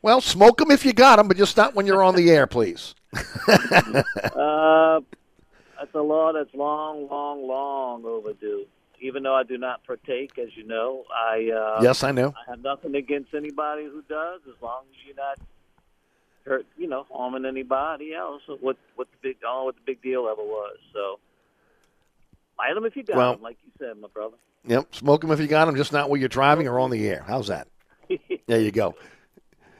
Well, 0.00 0.20
smoke 0.20 0.58
them 0.58 0.70
if 0.70 0.84
you 0.84 0.92
got 0.92 1.16
them, 1.16 1.28
but 1.28 1.36
just 1.36 1.56
not 1.56 1.74
when 1.74 1.86
you're 1.86 2.02
on 2.02 2.14
the 2.14 2.30
air, 2.30 2.46
please. 2.46 2.94
uh, 3.14 5.00
that's 5.78 5.94
a 5.94 6.00
law 6.00 6.32
that's 6.32 6.54
long, 6.54 7.08
long, 7.08 7.46
long 7.46 8.04
overdue. 8.04 8.66
Even 9.00 9.22
though 9.22 9.34
I 9.34 9.42
do 9.42 9.58
not 9.58 9.84
partake, 9.84 10.38
as 10.38 10.56
you 10.56 10.66
know, 10.66 11.04
I 11.14 11.50
uh, 11.50 11.82
yes, 11.82 12.02
I 12.02 12.12
know. 12.12 12.32
I 12.46 12.50
have 12.50 12.62
nothing 12.62 12.94
against 12.94 13.34
anybody 13.34 13.84
who 13.84 14.02
does, 14.08 14.40
as 14.48 14.54
long 14.62 14.84
as 14.90 15.06
you're 15.06 15.16
not 15.16 15.38
hurt, 16.46 16.66
you 16.78 16.86
know, 16.86 17.06
harming 17.10 17.44
anybody 17.44 18.14
else. 18.14 18.42
What 18.46 18.78
what 18.94 19.08
the 19.10 19.16
big, 19.20 19.40
don't 19.40 19.66
what 19.66 19.74
the 19.74 19.82
big 19.84 20.00
deal 20.00 20.28
ever 20.30 20.42
was. 20.42 20.76
So 20.92 21.18
Light 22.58 22.74
them 22.74 22.84
if 22.84 22.96
you 22.96 23.02
got 23.02 23.16
well, 23.16 23.32
them, 23.32 23.42
like 23.42 23.58
you 23.64 23.72
said, 23.78 23.96
my 24.00 24.08
brother. 24.08 24.36
Yep, 24.66 24.94
smoke 24.94 25.20
them 25.20 25.30
if 25.30 25.40
you 25.40 25.46
got 25.46 25.66
them, 25.66 25.76
just 25.76 25.92
not 25.92 26.08
while 26.08 26.16
you're 26.16 26.28
driving 26.28 26.68
or 26.68 26.78
on 26.78 26.90
the 26.90 27.06
air. 27.06 27.24
How's 27.26 27.48
that? 27.48 27.68
there 28.46 28.60
you 28.60 28.70
go. 28.70 28.94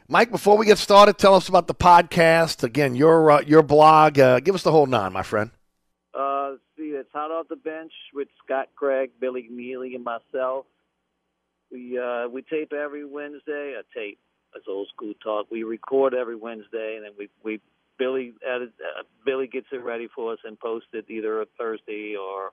Mike, 0.08 0.30
before 0.30 0.58
we 0.58 0.66
get 0.66 0.76
started, 0.78 1.16
tell 1.16 1.34
us 1.34 1.48
about 1.48 1.66
the 1.66 1.74
podcast. 1.74 2.62
Again, 2.62 2.94
your 2.94 3.30
uh, 3.30 3.40
your 3.40 3.62
blog. 3.62 4.18
Uh, 4.18 4.40
give 4.40 4.54
us 4.54 4.62
the 4.62 4.70
whole 4.70 4.86
nine, 4.86 5.12
my 5.12 5.22
friend. 5.22 5.50
Uh, 6.12 6.52
see, 6.76 6.88
it's 6.88 7.08
hot 7.12 7.30
off 7.30 7.48
the 7.48 7.56
bench 7.56 7.92
with 8.12 8.28
Scott 8.44 8.68
Craig, 8.76 9.12
Billy 9.18 9.48
Neely, 9.50 9.94
and 9.94 10.04
myself. 10.04 10.66
We 11.72 11.98
uh, 11.98 12.28
we 12.28 12.42
tape 12.42 12.72
every 12.72 13.04
Wednesday. 13.04 13.76
A 13.78 13.98
tape. 13.98 14.18
That's 14.52 14.66
old 14.68 14.88
school 14.94 15.14
talk. 15.22 15.46
We 15.50 15.62
record 15.62 16.12
every 16.12 16.36
Wednesday, 16.36 16.96
and 16.96 17.04
then 17.06 17.12
we 17.18 17.30
we 17.42 17.60
Billy 17.98 18.34
edit, 18.46 18.72
uh, 18.80 19.04
Billy 19.24 19.46
gets 19.46 19.68
it 19.72 19.82
ready 19.82 20.08
for 20.14 20.32
us 20.32 20.38
and 20.44 20.58
posts 20.58 20.88
it 20.92 21.06
either 21.08 21.40
a 21.40 21.46
Thursday 21.58 22.14
or 22.16 22.52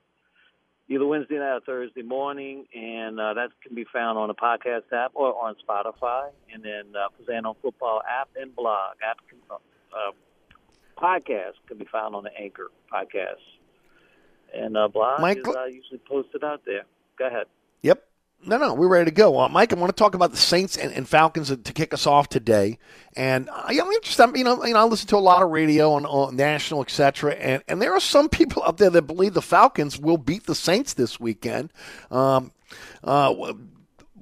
either 0.92 1.06
Wednesday 1.06 1.40
night 1.40 1.56
or 1.56 1.62
Thursday 1.62 2.02
morning, 2.02 2.66
and 2.76 3.20
uh, 3.20 3.34
that 3.34 3.50
can 3.66 3.74
be 3.74 3.86
found 3.86 4.18
on 4.18 4.28
the 4.28 4.34
podcast 4.34 4.92
app 4.92 5.12
or 5.14 5.34
on 5.42 5.56
Spotify, 5.66 6.30
and 6.54 6.64
then 6.64 6.94
uh, 6.96 7.08
Fazano 7.16 7.56
Football 7.62 8.02
app 8.10 8.30
and 8.36 8.54
blog 8.54 8.98
app. 9.08 9.18
Can, 9.30 9.40
uh, 9.50 10.12
podcast 10.98 11.54
can 11.68 11.78
be 11.78 11.86
found 11.86 12.14
on 12.14 12.24
the 12.24 12.32
Anchor 12.38 12.70
podcast, 12.92 13.40
and 14.54 14.76
uh, 14.76 14.90
blog 14.90 15.22
Mike, 15.22 15.38
is 15.38 15.48
uh, 15.48 15.66
usually 15.66 16.00
posted 16.00 16.44
out 16.44 16.64
there. 16.66 16.84
Go 17.18 17.28
ahead. 17.28 17.46
No, 18.44 18.58
no, 18.58 18.74
we're 18.74 18.88
ready 18.88 19.06
to 19.06 19.16
go. 19.16 19.40
Uh, 19.40 19.50
Mike, 19.50 19.72
I 19.72 19.76
want 19.76 19.96
to 19.96 20.00
talk 20.00 20.16
about 20.16 20.32
the 20.32 20.38
Saints 20.38 20.76
and, 20.76 20.92
and 20.94 21.08
Falcons 21.08 21.50
to 21.50 21.74
kick 21.74 21.94
us 21.94 22.08
off 22.08 22.28
today. 22.28 22.80
And 23.16 23.50
uh, 23.50 23.66
I'm 23.68 23.92
interested. 23.92 24.36
You 24.36 24.44
know, 24.44 24.66
you 24.66 24.74
know, 24.74 24.80
I 24.80 24.84
listen 24.84 25.08
to 25.10 25.18
a 25.18 25.20
lot 25.20 25.44
of 25.44 25.52
radio 25.52 25.94
on, 25.94 26.06
on 26.06 26.36
national, 26.36 26.82
etc. 26.82 27.34
And 27.36 27.64
and 27.68 27.82
there 27.82 27.94
are 27.94 28.00
some 28.00 28.30
people 28.30 28.64
out 28.64 28.78
there 28.78 28.90
that 28.90 29.04
believe 29.04 29.34
the 29.34 29.42
Falcons 29.42 30.00
will 30.00 30.18
beat 30.18 30.46
the 30.46 30.56
Saints 30.56 30.94
this 30.94 31.20
weekend. 31.20 31.72
Um, 32.10 32.52
uh, 33.04 33.54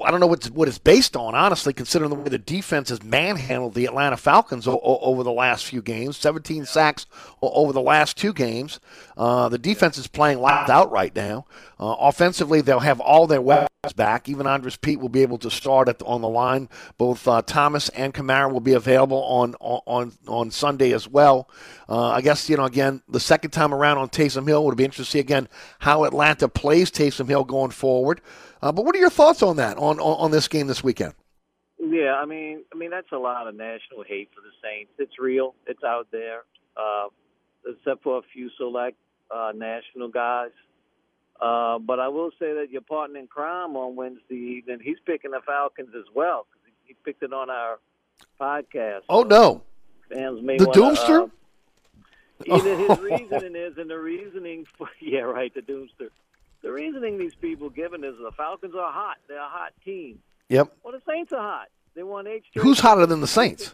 I 0.03 0.12
don't 0.12 0.19
know 0.19 0.27
what 0.27 0.45
what 0.51 0.67
it's 0.67 0.77
based 0.77 1.15
on, 1.15 1.35
honestly, 1.35 1.73
considering 1.73 2.09
the 2.09 2.15
way 2.15 2.29
the 2.29 2.38
defense 2.38 2.89
has 2.89 3.03
manhandled 3.03 3.73
the 3.73 3.85
Atlanta 3.85 4.17
Falcons 4.17 4.67
o- 4.67 4.79
o- 4.83 4.99
over 5.01 5.23
the 5.23 5.31
last 5.31 5.65
few 5.65 5.81
games. 5.81 6.17
17 6.17 6.65
sacks 6.65 7.05
o- 7.41 7.51
over 7.51 7.73
the 7.73 7.81
last 7.81 8.17
two 8.17 8.33
games. 8.33 8.79
Uh, 9.17 9.49
the 9.49 9.57
defense 9.57 9.97
is 9.97 10.07
playing 10.07 10.39
locked 10.39 10.69
out 10.69 10.91
right 10.91 11.15
now. 11.15 11.45
Uh, 11.79 11.95
offensively, 11.99 12.62
they'll 12.62 12.79
have 12.79 12.99
all 12.99 13.27
their 13.27 13.41
weapons 13.41 13.67
back. 13.95 14.27
Even 14.29 14.45
Andrus 14.47 14.75
Peat 14.75 14.99
will 14.99 15.09
be 15.09 15.21
able 15.21 15.38
to 15.38 15.49
start 15.49 15.88
at 15.88 15.99
the, 15.99 16.05
on 16.05 16.21
the 16.21 16.27
line. 16.29 16.69
Both 16.97 17.27
uh, 17.27 17.41
Thomas 17.41 17.89
and 17.89 18.13
Kamara 18.13 18.51
will 18.51 18.59
be 18.59 18.73
available 18.73 19.23
on 19.23 19.55
on 19.59 20.13
on 20.27 20.51
Sunday 20.51 20.91
as 20.93 21.07
well. 21.07 21.49
Uh, 21.88 22.09
I 22.09 22.21
guess 22.21 22.49
you 22.49 22.57
know 22.57 22.65
again 22.65 23.01
the 23.09 23.19
second 23.19 23.51
time 23.51 23.73
around 23.73 23.97
on 23.97 24.09
Taysom 24.09 24.47
Hill 24.47 24.65
would 24.65 24.77
be 24.77 24.83
interesting 24.85 25.05
to 25.05 25.12
see 25.12 25.19
again 25.19 25.47
how 25.79 26.03
Atlanta 26.03 26.47
plays 26.47 26.91
Taysom 26.91 27.27
Hill 27.27 27.43
going 27.43 27.71
forward. 27.71 28.21
Uh, 28.61 28.71
but 28.71 28.85
what 28.85 28.95
are 28.95 28.99
your 28.99 29.09
thoughts 29.09 29.41
on 29.41 29.55
that 29.57 29.77
on, 29.77 29.99
on, 29.99 30.17
on 30.19 30.31
this 30.31 30.47
game 30.47 30.67
this 30.67 30.83
weekend? 30.83 31.13
Yeah, 31.79 32.15
I 32.21 32.25
mean, 32.25 32.63
I 32.73 32.77
mean 32.77 32.91
that's 32.91 33.11
a 33.11 33.17
lot 33.17 33.47
of 33.47 33.55
national 33.55 34.03
hate 34.03 34.29
for 34.35 34.41
the 34.41 34.51
Saints. 34.61 34.91
It's 34.97 35.17
real. 35.17 35.55
It's 35.65 35.83
out 35.83 36.07
there. 36.11 36.43
Uh, 36.75 37.07
except 37.67 38.03
for 38.03 38.17
a 38.17 38.21
few 38.33 38.49
select 38.57 38.97
uh, 39.31 39.51
national 39.55 40.09
guys. 40.09 40.51
Uh, 41.39 41.79
but 41.79 41.99
I 41.99 42.09
will 42.09 42.31
say 42.31 42.53
that 42.53 42.67
your 42.69 42.81
partner 42.81 43.19
in 43.19 43.27
crime 43.27 43.75
on 43.75 43.95
Wednesday 43.95 44.35
evening, 44.35 44.79
he's 44.83 44.97
picking 45.05 45.31
the 45.31 45.39
Falcons 45.45 45.89
as 45.97 46.05
well 46.13 46.47
because 46.51 46.73
he 46.85 46.95
picked 47.05 47.23
it 47.23 47.31
on 47.31 47.49
our 47.49 47.79
podcast. 48.39 49.01
Oh 49.07 49.23
no, 49.23 49.63
fans 50.11 50.41
may 50.41 50.57
the 50.57 50.65
wanna, 50.65 50.79
Doomster. 50.79 51.31
Uh, 52.49 52.55
Either 52.55 52.77
his 52.77 52.99
reasoning 52.99 53.55
is, 53.55 53.77
and 53.77 53.89
the 53.89 53.97
reasoning 53.97 54.65
for 54.77 54.89
yeah, 54.99 55.19
right, 55.19 55.53
the 55.53 55.61
Doomster. 55.61 56.09
The 56.61 56.71
reasoning 56.71 57.17
these 57.17 57.35
people 57.35 57.69
given 57.69 58.03
is 58.03 58.15
the 58.17 58.31
Falcons 58.35 58.75
are 58.75 58.91
hot. 58.91 59.17
They're 59.27 59.37
a 59.37 59.47
hot 59.47 59.73
team. 59.85 60.19
Yep. 60.49 60.71
Well, 60.83 60.93
the 60.93 61.01
Saints 61.09 61.31
are 61.31 61.41
hot. 61.41 61.67
They 61.95 62.03
won 62.03 62.27
eight. 62.27 62.43
Who's 62.55 62.79
hotter 62.79 63.05
than 63.05 63.21
the 63.21 63.27
Saints? 63.27 63.73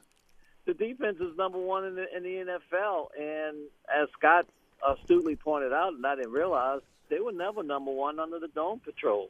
The 0.65 0.73
defense 0.73 1.17
is 1.19 1.37
number 1.37 1.59
one 1.59 1.85
in 1.85 1.95
the, 1.95 2.05
in 2.15 2.23
the 2.23 2.53
NFL, 2.53 3.07
and 3.19 3.55
as 3.93 4.07
Scott 4.17 4.47
astutely 4.87 5.35
pointed 5.35 5.73
out, 5.73 5.93
and 5.93 6.05
I 6.05 6.15
didn't 6.15 6.31
realize, 6.31 6.81
they 7.09 7.19
were 7.19 7.31
never 7.31 7.61
number 7.61 7.91
one 7.91 8.19
under 8.19 8.39
the 8.39 8.47
Dome 8.47 8.79
Patrol. 8.79 9.29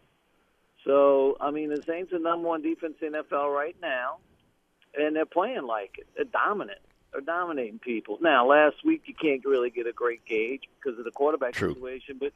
So, 0.86 1.36
I 1.42 1.52
mean, 1.52 1.70
the 1.70 1.82
Saints 1.84 2.14
are 2.14 2.20
number 2.20 2.48
one 2.48 2.62
defense 2.62 2.96
in 3.02 3.12
the 3.12 3.24
NFL 3.24 3.54
right 3.54 3.76
now, 3.82 4.18
and 4.98 5.16
they're 5.16 5.26
playing 5.26 5.64
like 5.64 5.98
it. 5.98 6.08
They're 6.16 6.26
dominant. 6.26 6.80
They're 7.16 7.22
dominating 7.22 7.80
people. 7.80 8.18
Now, 8.20 8.46
last 8.46 8.76
week 8.84 9.04
you 9.06 9.14
can't 9.14 9.46
really 9.46 9.70
get 9.70 9.88
a 9.88 9.94
great 9.94 10.26
gauge 10.26 10.64
because 10.78 11.00
of 11.00 11.06
the 11.06 11.12
quarterback 11.12 11.54
True. 11.54 11.74
situation, 11.74 12.18
but 12.20 12.34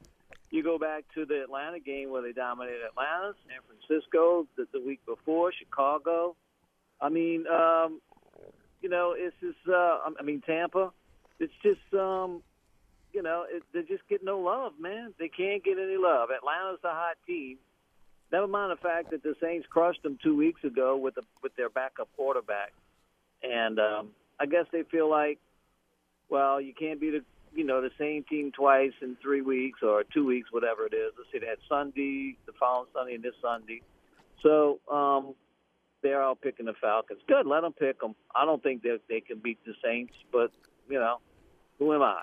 you 0.51 0.63
go 0.63 0.77
back 0.77 1.03
to 1.15 1.25
the 1.25 1.43
Atlanta 1.43 1.81
game 1.81 2.11
where 2.11 2.21
they 2.21 2.31
dominated 2.31 2.79
Atlanta, 2.89 3.33
San 3.45 3.59
Francisco, 3.67 4.47
the, 4.55 4.67
the 4.71 4.79
week 4.79 5.05
before, 5.05 5.51
Chicago. 5.51 6.33
I 7.01 7.09
mean, 7.09 7.45
um, 7.47 7.99
you 8.81 8.87
know, 8.87 9.15
it's 9.17 9.35
just, 9.41 9.57
uh, 9.67 9.97
I 10.17 10.23
mean, 10.23 10.41
Tampa. 10.47 10.93
It's 11.41 11.51
just, 11.61 11.93
um, 11.93 12.41
you 13.11 13.21
know, 13.21 13.45
it, 13.49 13.63
they 13.73 13.81
just 13.81 14.07
get 14.07 14.23
no 14.23 14.39
love, 14.39 14.73
man. 14.79 15.13
They 15.19 15.27
can't 15.27 15.61
get 15.61 15.77
any 15.77 15.97
love. 15.97 16.29
Atlanta's 16.31 16.79
a 16.85 16.91
hot 16.93 17.17
team. 17.27 17.57
Never 18.31 18.47
mind 18.47 18.71
the 18.71 18.81
fact 18.81 19.11
that 19.11 19.23
the 19.23 19.35
Saints 19.41 19.67
crushed 19.69 20.03
them 20.03 20.17
two 20.23 20.37
weeks 20.37 20.63
ago 20.63 20.95
with 20.95 21.17
a, 21.17 21.23
with 21.43 21.53
their 21.57 21.69
backup 21.69 22.07
quarterback, 22.15 22.71
and 23.43 23.77
um, 23.77 24.09
I 24.39 24.45
guess 24.45 24.65
they 24.71 24.83
feel 24.83 25.09
like, 25.09 25.39
well, 26.29 26.61
you 26.61 26.73
can't 26.73 26.99
be 26.99 27.09
the 27.09 27.21
you 27.53 27.65
know 27.65 27.81
the 27.81 27.89
same 27.97 28.23
team 28.29 28.51
twice 28.51 28.91
in 29.01 29.17
three 29.21 29.41
weeks 29.41 29.79
or 29.81 30.03
two 30.13 30.25
weeks, 30.25 30.49
whatever 30.51 30.85
it 30.85 30.93
is. 30.93 31.13
Let's 31.17 31.29
they 31.31 31.47
had 31.47 31.57
Sunday, 31.67 32.37
the 32.45 32.53
following 32.59 32.87
Sunday, 32.93 33.15
and 33.15 33.23
this 33.23 33.33
Sunday. 33.41 33.81
So 34.43 34.79
um, 34.91 35.33
they're 36.03 36.21
all 36.21 36.35
picking 36.35 36.67
the 36.67 36.73
Falcons. 36.79 37.19
Good, 37.27 37.45
let 37.45 37.61
them 37.61 37.73
pick 37.73 37.99
them. 37.99 38.15
I 38.35 38.45
don't 38.45 38.61
think 38.61 38.83
that 38.83 38.99
they 39.09 39.21
can 39.21 39.39
beat 39.39 39.57
the 39.65 39.73
Saints, 39.83 40.13
but 40.31 40.51
you 40.89 40.99
know, 40.99 41.17
who 41.79 41.93
am 41.93 42.01
I? 42.01 42.21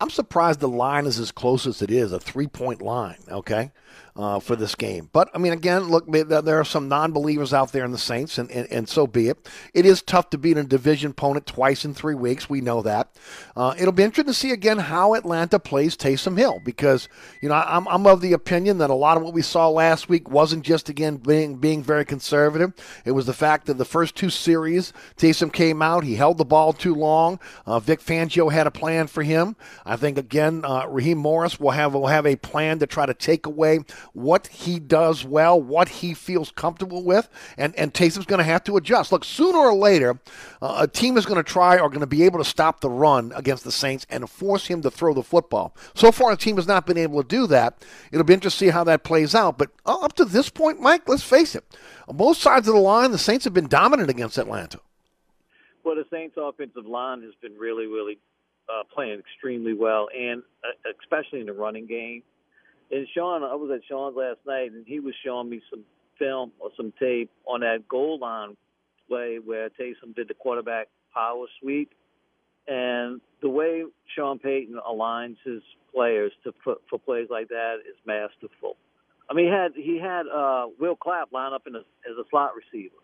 I'm 0.00 0.10
surprised 0.10 0.60
the 0.60 0.68
line 0.68 1.06
is 1.06 1.18
as 1.18 1.32
close 1.32 1.66
as 1.66 1.82
it 1.82 1.90
is, 1.90 2.12
a 2.12 2.20
three 2.20 2.46
point 2.46 2.80
line, 2.80 3.18
okay, 3.28 3.72
uh, 4.14 4.38
for 4.38 4.54
this 4.54 4.76
game. 4.76 5.08
But, 5.12 5.28
I 5.34 5.38
mean, 5.38 5.52
again, 5.52 5.84
look, 5.88 6.08
there 6.08 6.60
are 6.60 6.64
some 6.64 6.88
non 6.88 7.10
believers 7.10 7.52
out 7.52 7.72
there 7.72 7.84
in 7.84 7.90
the 7.90 7.98
Saints, 7.98 8.38
and, 8.38 8.48
and, 8.50 8.70
and, 8.70 8.88
so 8.88 9.08
be 9.08 9.28
it. 9.28 9.48
It 9.74 9.84
is 9.84 10.00
tough 10.02 10.30
to 10.30 10.38
beat 10.38 10.56
a 10.56 10.62
division 10.62 11.10
opponent 11.10 11.46
twice 11.46 11.84
in 11.84 11.94
three 11.94 12.14
weeks. 12.14 12.48
We 12.48 12.60
know 12.60 12.80
that. 12.82 13.16
Uh, 13.56 13.74
it'll 13.76 13.92
be 13.92 14.04
interesting 14.04 14.32
to 14.32 14.38
see, 14.38 14.52
again, 14.52 14.78
how 14.78 15.14
Atlanta 15.14 15.58
plays 15.58 15.96
Taysom 15.96 16.38
Hill 16.38 16.60
because, 16.64 17.08
you 17.40 17.48
know, 17.48 17.56
I'm, 17.56 17.88
I'm 17.88 18.06
of 18.06 18.20
the 18.20 18.34
opinion 18.34 18.78
that 18.78 18.90
a 18.90 18.94
lot 18.94 19.16
of 19.16 19.24
what 19.24 19.34
we 19.34 19.42
saw 19.42 19.68
last 19.68 20.08
week 20.08 20.30
wasn't 20.30 20.64
just, 20.64 20.88
again, 20.88 21.16
being, 21.16 21.56
being 21.56 21.82
very 21.82 22.04
conservative. 22.04 22.72
It 23.04 23.12
was 23.12 23.26
the 23.26 23.32
fact 23.32 23.66
that 23.66 23.78
the 23.78 23.84
first 23.84 24.14
two 24.14 24.30
series, 24.30 24.92
Taysom 25.16 25.52
came 25.52 25.82
out, 25.82 26.04
he 26.04 26.14
held 26.14 26.38
the 26.38 26.44
ball 26.44 26.72
too 26.72 26.94
long. 26.94 27.40
Uh, 27.66 27.80
Vic 27.80 28.00
Fangio 28.00 28.52
had 28.52 28.68
a 28.68 28.72
plan 28.72 29.08
for 29.08 29.24
him. 29.24 29.56
I 29.88 29.96
think 29.96 30.18
again, 30.18 30.66
uh, 30.66 30.86
Raheem 30.86 31.16
Morris 31.16 31.58
will 31.58 31.70
have 31.70 31.94
will 31.94 32.08
have 32.08 32.26
a 32.26 32.36
plan 32.36 32.78
to 32.80 32.86
try 32.86 33.06
to 33.06 33.14
take 33.14 33.46
away 33.46 33.80
what 34.12 34.46
he 34.48 34.78
does 34.78 35.24
well, 35.24 35.60
what 35.60 35.88
he 35.88 36.12
feels 36.12 36.50
comfortable 36.50 37.02
with, 37.02 37.30
and 37.56 37.74
and 37.76 37.94
Taysom's 37.94 38.26
going 38.26 38.38
to 38.38 38.44
have 38.44 38.62
to 38.64 38.76
adjust. 38.76 39.12
Look, 39.12 39.24
sooner 39.24 39.58
or 39.58 39.74
later, 39.74 40.20
uh, 40.60 40.80
a 40.80 40.86
team 40.86 41.16
is 41.16 41.24
going 41.24 41.42
to 41.42 41.42
try 41.42 41.78
or 41.78 41.88
going 41.88 42.00
to 42.00 42.06
be 42.06 42.24
able 42.24 42.38
to 42.38 42.44
stop 42.44 42.80
the 42.80 42.90
run 42.90 43.32
against 43.34 43.64
the 43.64 43.72
Saints 43.72 44.06
and 44.10 44.28
force 44.28 44.66
him 44.66 44.82
to 44.82 44.90
throw 44.90 45.14
the 45.14 45.22
football. 45.22 45.74
So 45.94 46.12
far, 46.12 46.32
the 46.32 46.36
team 46.36 46.56
has 46.56 46.66
not 46.66 46.84
been 46.84 46.98
able 46.98 47.22
to 47.22 47.28
do 47.28 47.46
that. 47.46 47.82
It'll 48.12 48.24
be 48.24 48.34
interesting 48.34 48.68
to 48.68 48.70
see 48.70 48.70
how 48.70 48.84
that 48.84 49.04
plays 49.04 49.34
out. 49.34 49.56
But 49.56 49.70
up 49.86 50.12
to 50.14 50.26
this 50.26 50.50
point, 50.50 50.80
Mike, 50.80 51.08
let's 51.08 51.22
face 51.22 51.54
it, 51.54 51.64
on 52.06 52.16
both 52.16 52.36
sides 52.36 52.68
of 52.68 52.74
the 52.74 52.80
line, 52.80 53.10
the 53.10 53.18
Saints 53.18 53.44
have 53.44 53.54
been 53.54 53.68
dominant 53.68 54.10
against 54.10 54.36
Atlanta. 54.36 54.80
Well, 55.82 55.96
the 55.96 56.04
Saints' 56.10 56.36
offensive 56.36 56.84
line 56.84 57.22
has 57.22 57.32
been 57.40 57.56
really, 57.56 57.86
really 57.86 58.18
uh, 58.68 58.82
playing 58.94 59.18
extremely 59.18 59.74
well, 59.74 60.08
and 60.16 60.42
uh, 60.64 60.90
especially 61.02 61.40
in 61.40 61.46
the 61.46 61.52
running 61.52 61.86
game. 61.86 62.22
And 62.90 63.06
Sean, 63.14 63.42
I 63.42 63.54
was 63.54 63.70
at 63.74 63.80
Sean's 63.88 64.16
last 64.16 64.38
night, 64.46 64.72
and 64.72 64.86
he 64.86 65.00
was 65.00 65.14
showing 65.24 65.50
me 65.50 65.60
some 65.70 65.84
film 66.18 66.52
or 66.58 66.70
some 66.76 66.92
tape 66.98 67.30
on 67.46 67.60
that 67.60 67.88
goal 67.88 68.18
line 68.18 68.56
play 69.08 69.38
where 69.44 69.70
Taysom 69.70 70.14
did 70.14 70.28
the 70.28 70.34
quarterback 70.34 70.88
power 71.12 71.46
sweep, 71.60 71.92
and 72.66 73.20
the 73.40 73.48
way 73.48 73.84
Sean 74.14 74.38
Payton 74.38 74.78
aligns 74.88 75.36
his 75.44 75.62
players 75.94 76.32
to 76.44 76.52
put 76.52 76.82
for 76.90 76.98
plays 76.98 77.28
like 77.30 77.48
that 77.48 77.76
is 77.88 77.96
masterful. 78.06 78.76
I 79.30 79.34
mean, 79.34 79.46
he 79.46 79.50
had 79.50 79.72
he 79.74 79.98
had 79.98 80.26
uh, 80.26 80.66
Will 80.78 80.96
Clapp 80.96 81.32
line 81.32 81.52
up 81.52 81.66
in 81.66 81.74
a, 81.74 81.80
as 81.80 82.16
a 82.18 82.24
slot 82.30 82.52
receiver 82.54 82.96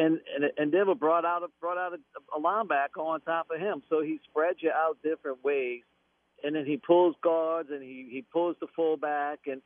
and 0.00 0.18
and 0.34 0.50
and 0.56 0.72
Denver 0.72 0.94
brought 0.94 1.24
out 1.24 1.42
a 1.42 1.48
brought 1.60 1.76
out 1.76 1.92
a, 1.92 2.38
a 2.38 2.40
linebacker 2.40 3.04
on 3.04 3.20
top 3.20 3.48
of 3.54 3.60
him, 3.60 3.82
so 3.90 4.00
he 4.00 4.18
spreads 4.28 4.58
you 4.62 4.70
out 4.70 4.96
different 5.02 5.44
ways, 5.44 5.82
and 6.42 6.56
then 6.56 6.64
he 6.64 6.78
pulls 6.78 7.14
guards 7.22 7.68
and 7.70 7.82
he 7.82 8.08
he 8.10 8.24
pulls 8.32 8.56
the 8.60 8.66
fullback, 8.74 9.40
and 9.46 9.60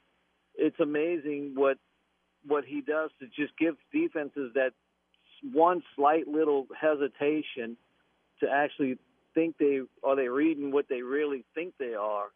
it's 0.56 0.78
amazing 0.80 1.52
what 1.54 1.78
what 2.46 2.64
he 2.64 2.80
does 2.80 3.10
to 3.20 3.26
just 3.26 3.56
give 3.58 3.76
defenses 3.92 4.52
that 4.54 4.72
one 5.52 5.82
slight 5.94 6.26
little 6.26 6.66
hesitation 6.78 7.76
to 8.40 8.50
actually 8.50 8.98
think 9.34 9.56
they 9.58 9.80
are 10.02 10.16
they 10.16 10.28
reading 10.28 10.72
what 10.72 10.86
they 10.88 11.02
really 11.02 11.44
think 11.54 11.74
they 11.78 11.94
are, 11.94 12.26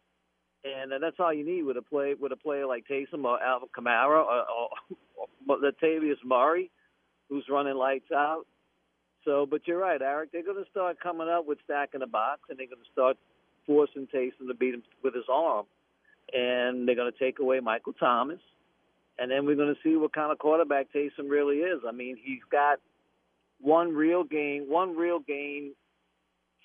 and 0.63 0.93
that's 1.01 1.19
all 1.19 1.33
you 1.33 1.45
need 1.45 1.63
with 1.63 1.75
a 1.75 1.81
play 1.81 2.13
with 2.13 2.31
a 2.31 2.37
player 2.37 2.65
like 2.65 2.85
Taysom 2.89 3.25
or 3.25 3.43
Alvin 3.43 3.67
Kamara 3.77 4.23
or, 4.23 4.45
or, 4.49 4.69
or 5.47 5.57
Latavius 5.57 6.23
Murray 6.23 6.71
who's 7.29 7.45
running 7.49 7.75
lights 7.75 8.11
out. 8.13 8.45
So, 9.25 9.45
but 9.45 9.67
you're 9.67 9.79
right, 9.79 10.01
Eric. 10.01 10.31
They're 10.31 10.43
going 10.43 10.63
to 10.63 10.69
start 10.71 10.99
coming 10.99 11.27
up 11.27 11.45
with 11.45 11.59
stacking 11.65 11.99
the 11.99 12.07
box, 12.07 12.41
and 12.49 12.57
they're 12.57 12.67
going 12.67 12.83
to 12.83 12.91
start 12.91 13.17
forcing 13.67 14.07
Taysom 14.07 14.47
to 14.47 14.53
beat 14.53 14.73
him 14.73 14.83
with 15.03 15.13
his 15.13 15.25
arm, 15.31 15.65
and 16.33 16.87
they're 16.87 16.95
going 16.95 17.11
to 17.11 17.19
take 17.19 17.39
away 17.39 17.59
Michael 17.59 17.93
Thomas, 17.93 18.39
and 19.19 19.29
then 19.29 19.45
we're 19.45 19.55
going 19.55 19.73
to 19.73 19.81
see 19.83 19.95
what 19.95 20.13
kind 20.13 20.31
of 20.31 20.39
quarterback 20.39 20.87
Taysom 20.93 21.29
really 21.29 21.57
is. 21.57 21.81
I 21.87 21.91
mean, 21.91 22.17
he's 22.21 22.41
got 22.51 22.79
one 23.61 23.93
real 23.93 24.23
game, 24.23 24.65
one 24.69 24.95
real 24.95 25.19
game 25.19 25.73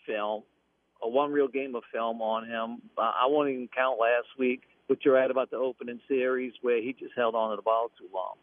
film, 0.06 0.44
or 1.00 1.10
one 1.10 1.32
real 1.32 1.48
game 1.48 1.74
of 1.74 1.82
film 1.92 2.22
on 2.22 2.46
him. 2.46 2.80
I 2.96 3.26
won't 3.26 3.50
even 3.50 3.68
count 3.76 3.98
last 4.00 4.28
week, 4.38 4.62
but 4.88 5.04
you're 5.04 5.14
right 5.14 5.30
about 5.30 5.50
the 5.50 5.56
opening 5.56 6.00
series 6.08 6.52
where 6.62 6.80
he 6.80 6.94
just 6.98 7.12
held 7.16 7.34
on 7.34 7.50
to 7.50 7.56
the 7.56 7.62
ball 7.62 7.90
too 7.98 8.08
long. 8.14 8.34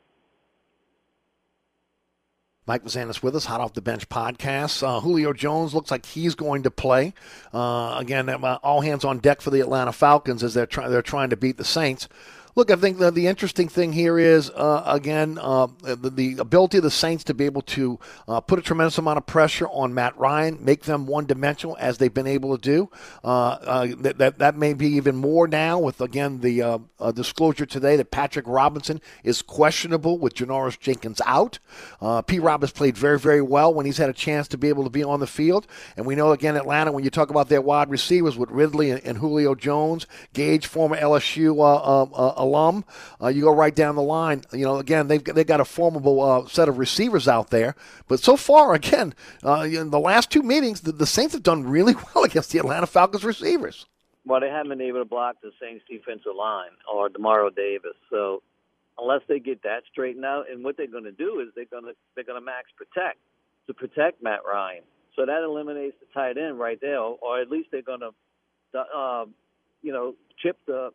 Mike 2.68 2.84
Mazanis 2.84 3.24
with 3.24 3.36
us, 3.36 3.46
hot 3.46 3.60
off 3.60 3.74
the 3.74 3.82
bench 3.82 4.08
podcast. 4.08 4.84
Uh, 4.88 5.00
Julio 5.00 5.34
Jones 5.34 5.74
looks 5.74 5.90
like 5.90 6.06
he's 6.06 6.36
going 6.36 6.64
to 6.64 6.72
play. 6.72 7.14
Uh, 7.54 7.96
again, 7.98 8.30
uh, 8.30 8.60
all 8.62 8.82
hands 8.82 9.04
on 9.04 9.18
deck 9.18 9.42
for 9.42 9.50
the 9.50 9.62
Atlanta 9.62 9.92
Falcons 9.92 10.44
as 10.44 10.54
they're 10.54 10.68
trying 10.68 10.92
they're 10.92 11.02
trying 11.02 11.32
to 11.32 11.38
beat 11.38 11.58
the 11.58 11.66
Saints. 11.66 12.08
Look, 12.56 12.70
I 12.70 12.76
think 12.76 12.98
the, 12.98 13.12
the 13.12 13.28
interesting 13.28 13.70
thing 13.70 13.94
here 13.94 14.20
is, 14.20 14.50
uh, 14.50 14.84
again, 14.86 15.38
uh, 15.42 15.68
the, 15.84 16.10
the, 16.10 16.38
ability 16.38 16.78
of 16.78 16.84
the 16.84 16.92
Saints 16.92 17.24
to 17.26 17.34
be 17.34 17.46
able 17.46 17.62
to 17.62 17.98
uh, 18.28 18.42
put 18.42 18.60
a 18.60 18.62
tremendous 18.62 18.98
amount 18.98 19.18
of 19.18 19.26
pressure 19.26 19.68
on 19.68 19.94
Matt 19.94 20.18
Ryan, 20.18 20.58
make 20.60 20.84
them 20.84 21.06
one 21.06 21.26
dimensional 21.26 21.78
as 21.80 21.98
they've 21.98 22.14
been 22.14 22.28
able 22.28 22.58
to 22.58 22.62
do. 22.62 22.90
Uh, 23.24 23.28
uh, 23.28 23.88
that, 24.00 24.18
that, 24.18 24.40
that 24.40 24.58
may 24.58 24.74
be 24.74 24.88
even 24.88 25.16
more 25.16 25.48
now 25.48 25.80
with, 25.80 26.02
again, 26.02 26.42
the 26.42 26.62
uh, 26.62 27.12
disclosure 27.14 27.66
today 27.66 27.96
that 27.96 28.12
Patrick 28.12 28.46
Robinson 28.48 29.00
is 29.24 29.42
questionable 29.42 30.18
with 30.18 30.34
Janoris 30.34 30.78
Jenkins 30.78 31.22
out. 31.26 31.60
P. 32.28 32.40
Rob 32.40 32.62
has 32.62 32.72
played 32.72 32.98
very, 32.98 33.20
very 33.20 33.42
well 33.42 33.74
when 33.74 33.86
he's 33.86 33.98
had 33.98 34.10
a 34.10 34.14
chance 34.14 34.48
to 34.50 34.58
be 34.58 34.68
able 34.68 34.84
to 34.84 34.90
be 34.90 35.04
on 35.04 35.22
the 35.22 35.28
field. 35.28 35.68
And 35.96 36.06
we 36.06 36.16
know, 36.16 36.32
again, 36.32 36.58
Atlanta, 36.58 36.92
when 36.92 37.04
you 37.04 37.10
talk 37.10 37.30
about 37.30 37.48
their 37.48 37.62
wide 37.62 37.90
receivers 37.90 38.38
with 38.38 38.52
Ridley 38.52 38.92
and, 38.92 39.02
and 39.06 39.18
Julio 39.20 39.56
Jones, 39.56 40.06
Gage, 40.34 40.66
former 40.68 40.98
LSU 40.98 41.56
alum. 42.42 42.86
Uh, 43.22 43.28
you 43.28 43.42
go 43.42 43.54
right 43.54 43.74
down 43.76 43.96
the 43.96 44.02
line. 44.02 44.42
You 44.52 44.66
know, 44.66 44.78
again, 44.78 45.08
they've 45.08 45.24
they 45.24 45.44
got 45.44 45.60
a 45.60 45.66
formidable 45.66 46.22
uh, 46.22 46.48
set 46.48 46.68
of 46.70 46.78
receivers 46.78 47.28
out 47.28 47.50
there. 47.50 47.76
But 48.08 48.20
so 48.20 48.36
far, 48.36 48.74
again, 48.82 49.14
uh, 49.44 49.62
in 49.62 49.90
the 49.90 50.00
last 50.00 50.32
two 50.32 50.44
meetings, 50.44 50.82
the, 50.82 50.92
the 50.92 51.06
Saints 51.06 51.34
have 51.34 51.44
done 51.44 51.64
really 51.64 51.96
well 52.16 52.24
against 52.24 52.52
the 52.52 52.60
Atlanta 52.60 52.88
Falcons 52.88 53.24
receivers. 53.24 53.86
Well, 54.26 54.40
they 54.40 54.50
haven't 54.50 54.70
been 54.70 54.82
able 54.82 55.00
to 55.00 55.06
block 55.06 55.38
the 55.42 55.52
Saints 55.60 55.84
defensive 55.90 56.36
line 56.38 56.70
or 56.92 57.10
Demario 57.10 57.54
Davis. 57.56 57.96
So 58.10 58.44
unless 59.00 59.22
they 59.28 59.40
get 59.40 59.64
that 59.64 59.82
straightened 59.92 60.26
out, 60.26 60.46
and 60.52 60.64
what 60.64 60.78
they're 60.78 60.88
going 60.88 61.06
to 61.06 61.12
do 61.12 61.40
is 61.40 61.48
they're 61.56 61.66
going 61.66 61.86
to 61.86 61.94
they're 62.16 62.24
going 62.24 62.40
to 62.40 62.46
max 62.46 62.70
protect 62.78 63.18
to 63.68 63.74
protect 63.74 64.22
Matt 64.22 64.42
Ryan. 64.48 64.84
So 65.16 65.26
that 65.26 65.44
eliminates 65.44 65.96
the 66.00 66.08
tight 66.14 66.38
end 66.38 66.60
right 66.60 66.80
there, 66.80 67.00
or 67.00 67.42
at 67.42 67.50
least 67.50 67.70
they're 67.72 67.82
going 67.82 68.00
to, 68.00 68.80
uh, 68.80 69.26
you 69.82 69.92
know, 69.92 70.16
chip 70.42 70.58
the 70.68 70.92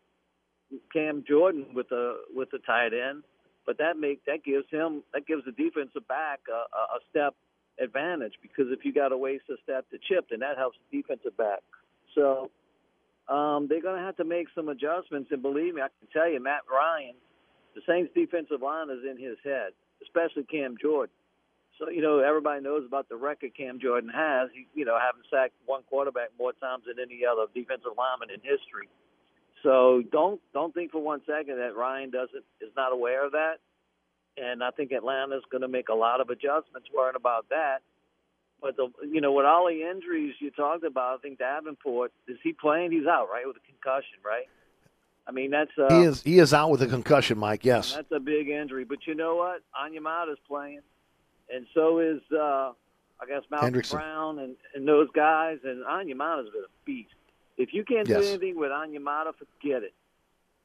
Cam 0.91 1.23
Jordan 1.27 1.67
with 1.73 1.89
the 1.89 2.17
with 2.33 2.49
the 2.51 2.59
tight 2.59 2.93
end, 2.93 3.23
but 3.65 3.77
that 3.77 3.97
make 3.97 4.25
that 4.25 4.43
gives 4.43 4.65
him 4.69 5.03
that 5.13 5.27
gives 5.27 5.43
the 5.45 5.51
defensive 5.51 6.07
back 6.07 6.39
a, 6.49 6.95
a 6.95 6.99
step 7.09 7.35
advantage 7.79 8.33
because 8.41 8.65
if 8.69 8.83
you 8.83 8.93
got 8.93 9.09
to 9.09 9.17
waste 9.17 9.45
a 9.49 9.55
step 9.63 9.89
to 9.91 9.97
chip, 10.09 10.27
then 10.29 10.39
that 10.39 10.57
helps 10.57 10.77
the 10.89 10.97
defensive 10.97 11.35
back. 11.37 11.59
So 12.15 12.49
um, 13.29 13.67
they're 13.69 13.81
going 13.81 13.99
to 13.99 14.05
have 14.05 14.17
to 14.17 14.23
make 14.23 14.47
some 14.55 14.69
adjustments. 14.69 15.29
And 15.31 15.41
believe 15.41 15.75
me, 15.75 15.81
I 15.81 15.89
can 15.99 16.07
tell 16.11 16.29
you, 16.29 16.41
Matt 16.41 16.61
Ryan, 16.71 17.13
the 17.75 17.81
Saints 17.87 18.11
defensive 18.15 18.61
line 18.61 18.89
is 18.89 19.05
in 19.09 19.21
his 19.21 19.37
head, 19.43 19.71
especially 20.01 20.43
Cam 20.43 20.75
Jordan. 20.81 21.13
So 21.77 21.89
you 21.89 22.01
know 22.01 22.19
everybody 22.19 22.61
knows 22.61 22.83
about 22.87 23.07
the 23.07 23.15
record 23.15 23.53
Cam 23.55 23.79
Jordan 23.79 24.09
has. 24.09 24.49
He, 24.51 24.65
you 24.73 24.85
know, 24.85 24.97
having 24.97 25.21
sacked 25.29 25.53
one 25.65 25.83
quarterback 25.85 26.29
more 26.39 26.53
times 26.53 26.85
than 26.87 26.97
any 26.97 27.21
other 27.21 27.45
defensive 27.53 27.93
lineman 27.93 28.33
in 28.33 28.41
history. 28.41 28.89
So 29.63 30.03
don't 30.11 30.39
don't 30.53 30.73
think 30.73 30.91
for 30.91 31.01
one 31.01 31.21
second 31.25 31.57
that 31.57 31.75
Ryan 31.75 32.09
doesn't 32.09 32.43
is 32.61 32.69
not 32.75 32.93
aware 32.93 33.25
of 33.25 33.31
that. 33.33 33.55
And 34.37 34.63
I 34.63 34.69
think 34.71 34.91
Atlanta's 34.91 35.43
going 35.51 35.63
to 35.63 35.67
make 35.67 35.89
a 35.89 35.95
lot 35.95 36.21
of 36.21 36.29
adjustments 36.29 36.89
worrying 36.95 37.15
about 37.15 37.49
that. 37.49 37.79
But 38.61 38.75
the 38.75 38.89
you 39.05 39.21
know 39.21 39.33
with 39.33 39.45
all 39.45 39.67
the 39.67 39.89
injuries 39.89 40.35
you 40.39 40.51
talked 40.51 40.83
about, 40.83 41.15
I 41.15 41.21
think 41.21 41.39
Davenport 41.39 42.11
is 42.27 42.37
he 42.43 42.53
playing? 42.53 42.91
He's 42.91 43.07
out 43.07 43.29
right 43.31 43.45
with 43.45 43.57
a 43.57 43.65
concussion, 43.71 44.17
right? 44.25 44.45
I 45.27 45.31
mean 45.31 45.51
that's 45.51 45.71
uh, 45.77 45.93
he 45.93 46.03
is 46.03 46.21
he 46.23 46.39
is 46.39 46.53
out 46.53 46.69
with 46.69 46.81
a 46.81 46.87
concussion, 46.87 47.37
Mike. 47.37 47.65
Yes, 47.65 47.93
that's 47.93 48.11
a 48.11 48.19
big 48.19 48.49
injury. 48.49 48.83
But 48.83 48.99
you 49.05 49.15
know 49.15 49.35
what? 49.35 49.61
Onyemata's 49.79 50.39
playing, 50.47 50.81
and 51.53 51.65
so 51.73 51.99
is 51.99 52.21
uh, 52.31 52.71
I 53.19 53.25
guess 53.27 53.43
Malcom. 53.51 53.91
Brown 53.91 54.39
and, 54.39 54.55
and 54.75 54.87
those 54.87 55.07
guys. 55.13 55.57
And 55.63 55.83
Onyemata's 55.83 56.49
been 56.51 56.63
a 56.63 56.85
beast. 56.85 57.09
If 57.57 57.73
you 57.73 57.83
can't 57.83 58.07
Yes. 58.07 58.21
do 58.21 58.27
anything 58.29 58.57
with 58.57 58.71
Onyemata, 58.71 59.33
forget 59.35 59.83
it. 59.83 59.93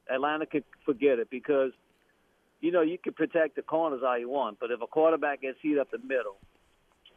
Atlanta 0.09 0.45
could 0.45 0.63
forget 0.85 1.19
it 1.19 1.29
because 1.29 1.71
you 2.61 2.71
know 2.71 2.81
you 2.81 2.97
can 2.97 3.13
protect 3.13 3.55
the 3.55 3.61
corners 3.61 4.03
all 4.05 4.17
you 4.17 4.29
want, 4.29 4.59
but 4.59 4.69
if 4.71 4.81
a 4.81 4.87
quarterback 4.87 5.41
gets 5.41 5.57
hit 5.61 5.77
up 5.79 5.89
the 5.91 5.97
middle, 5.97 6.37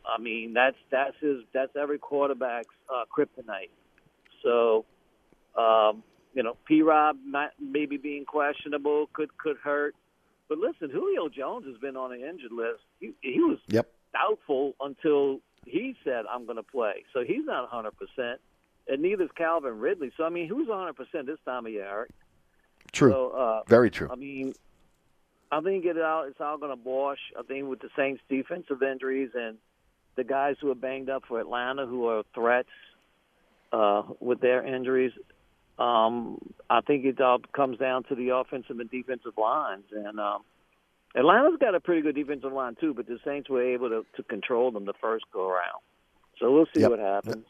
I 0.06 0.18
mean 0.20 0.52
that's 0.54 0.76
that's 0.90 1.16
his 1.20 1.42
that's 1.52 1.74
every 1.76 1.98
quarterback's 1.98 2.74
uh, 2.88 3.04
kryptonite. 3.14 3.70
So, 4.42 4.84
um, 5.56 6.02
you 6.34 6.42
know, 6.42 6.56
P. 6.64 6.82
Rob 6.82 7.16
maybe 7.60 7.96
being 7.96 8.24
questionable 8.24 9.08
could 9.12 9.36
could 9.36 9.56
hurt. 9.62 9.94
But 10.48 10.58
listen, 10.58 10.90
Julio 10.90 11.28
Jones 11.28 11.66
has 11.66 11.76
been 11.78 11.96
on 11.96 12.10
the 12.10 12.28
injured 12.28 12.52
list. 12.52 12.82
He, 13.00 13.12
he 13.20 13.40
was 13.40 13.58
Yep. 13.66 13.88
doubtful 14.12 14.74
until 14.80 15.40
he 15.66 15.96
said, 16.04 16.24
"I'm 16.30 16.44
going 16.46 16.56
to 16.56 16.62
play." 16.62 17.04
So 17.12 17.24
he's 17.26 17.44
not 17.44 17.62
100 17.62 17.90
percent, 17.96 18.40
and 18.88 19.02
neither 19.02 19.24
is 19.24 19.30
Calvin 19.36 19.78
Ridley. 19.78 20.12
So 20.16 20.24
I 20.24 20.28
mean, 20.30 20.48
who's 20.48 20.68
100 20.68 20.94
percent 20.94 21.26
this 21.26 21.38
time 21.44 21.66
of 21.66 21.72
year, 21.72 21.86
Eric? 21.88 22.10
True. 22.92 23.10
So, 23.10 23.30
uh, 23.30 23.62
Very 23.68 23.90
true. 23.90 24.08
I 24.10 24.14
mean, 24.16 24.54
I 25.50 25.60
think 25.60 25.84
it 25.84 26.00
all 26.00 26.24
it's 26.24 26.40
all 26.40 26.58
going 26.58 26.76
to 26.76 26.82
wash. 26.88 27.18
I 27.38 27.42
think 27.42 27.68
with 27.68 27.80
the 27.80 27.88
Saints' 27.96 28.22
defensive 28.28 28.82
injuries 28.82 29.30
and 29.34 29.58
the 30.16 30.24
guys 30.24 30.56
who 30.60 30.70
are 30.70 30.74
banged 30.76 31.10
up 31.10 31.24
for 31.28 31.40
Atlanta, 31.40 31.86
who 31.86 32.06
are 32.06 32.22
threats 32.34 32.68
uh, 33.72 34.02
with 34.20 34.40
their 34.40 34.64
injuries, 34.64 35.12
um, 35.78 36.38
I 36.70 36.80
think 36.80 37.04
it 37.04 37.20
all 37.20 37.38
comes 37.54 37.78
down 37.78 38.04
to 38.04 38.14
the 38.14 38.30
offensive 38.30 38.78
and 38.80 38.90
defensive 38.90 39.34
lines. 39.36 39.84
And 39.92 40.18
um, 40.18 40.42
Atlanta's 41.14 41.58
got 41.60 41.74
a 41.74 41.80
pretty 41.80 42.00
good 42.02 42.14
defensive 42.14 42.52
line 42.52 42.76
too, 42.80 42.94
but 42.94 43.06
the 43.06 43.18
Saints 43.24 43.50
were 43.50 43.62
able 43.62 43.88
to, 43.90 44.06
to 44.16 44.22
control 44.22 44.70
them 44.70 44.84
the 44.86 44.94
first 45.00 45.24
go 45.32 45.48
around. 45.48 45.82
So 46.40 46.52
we'll 46.52 46.66
see 46.74 46.80
Yep. 46.80 46.90
what 46.90 46.98
happens. 46.98 47.44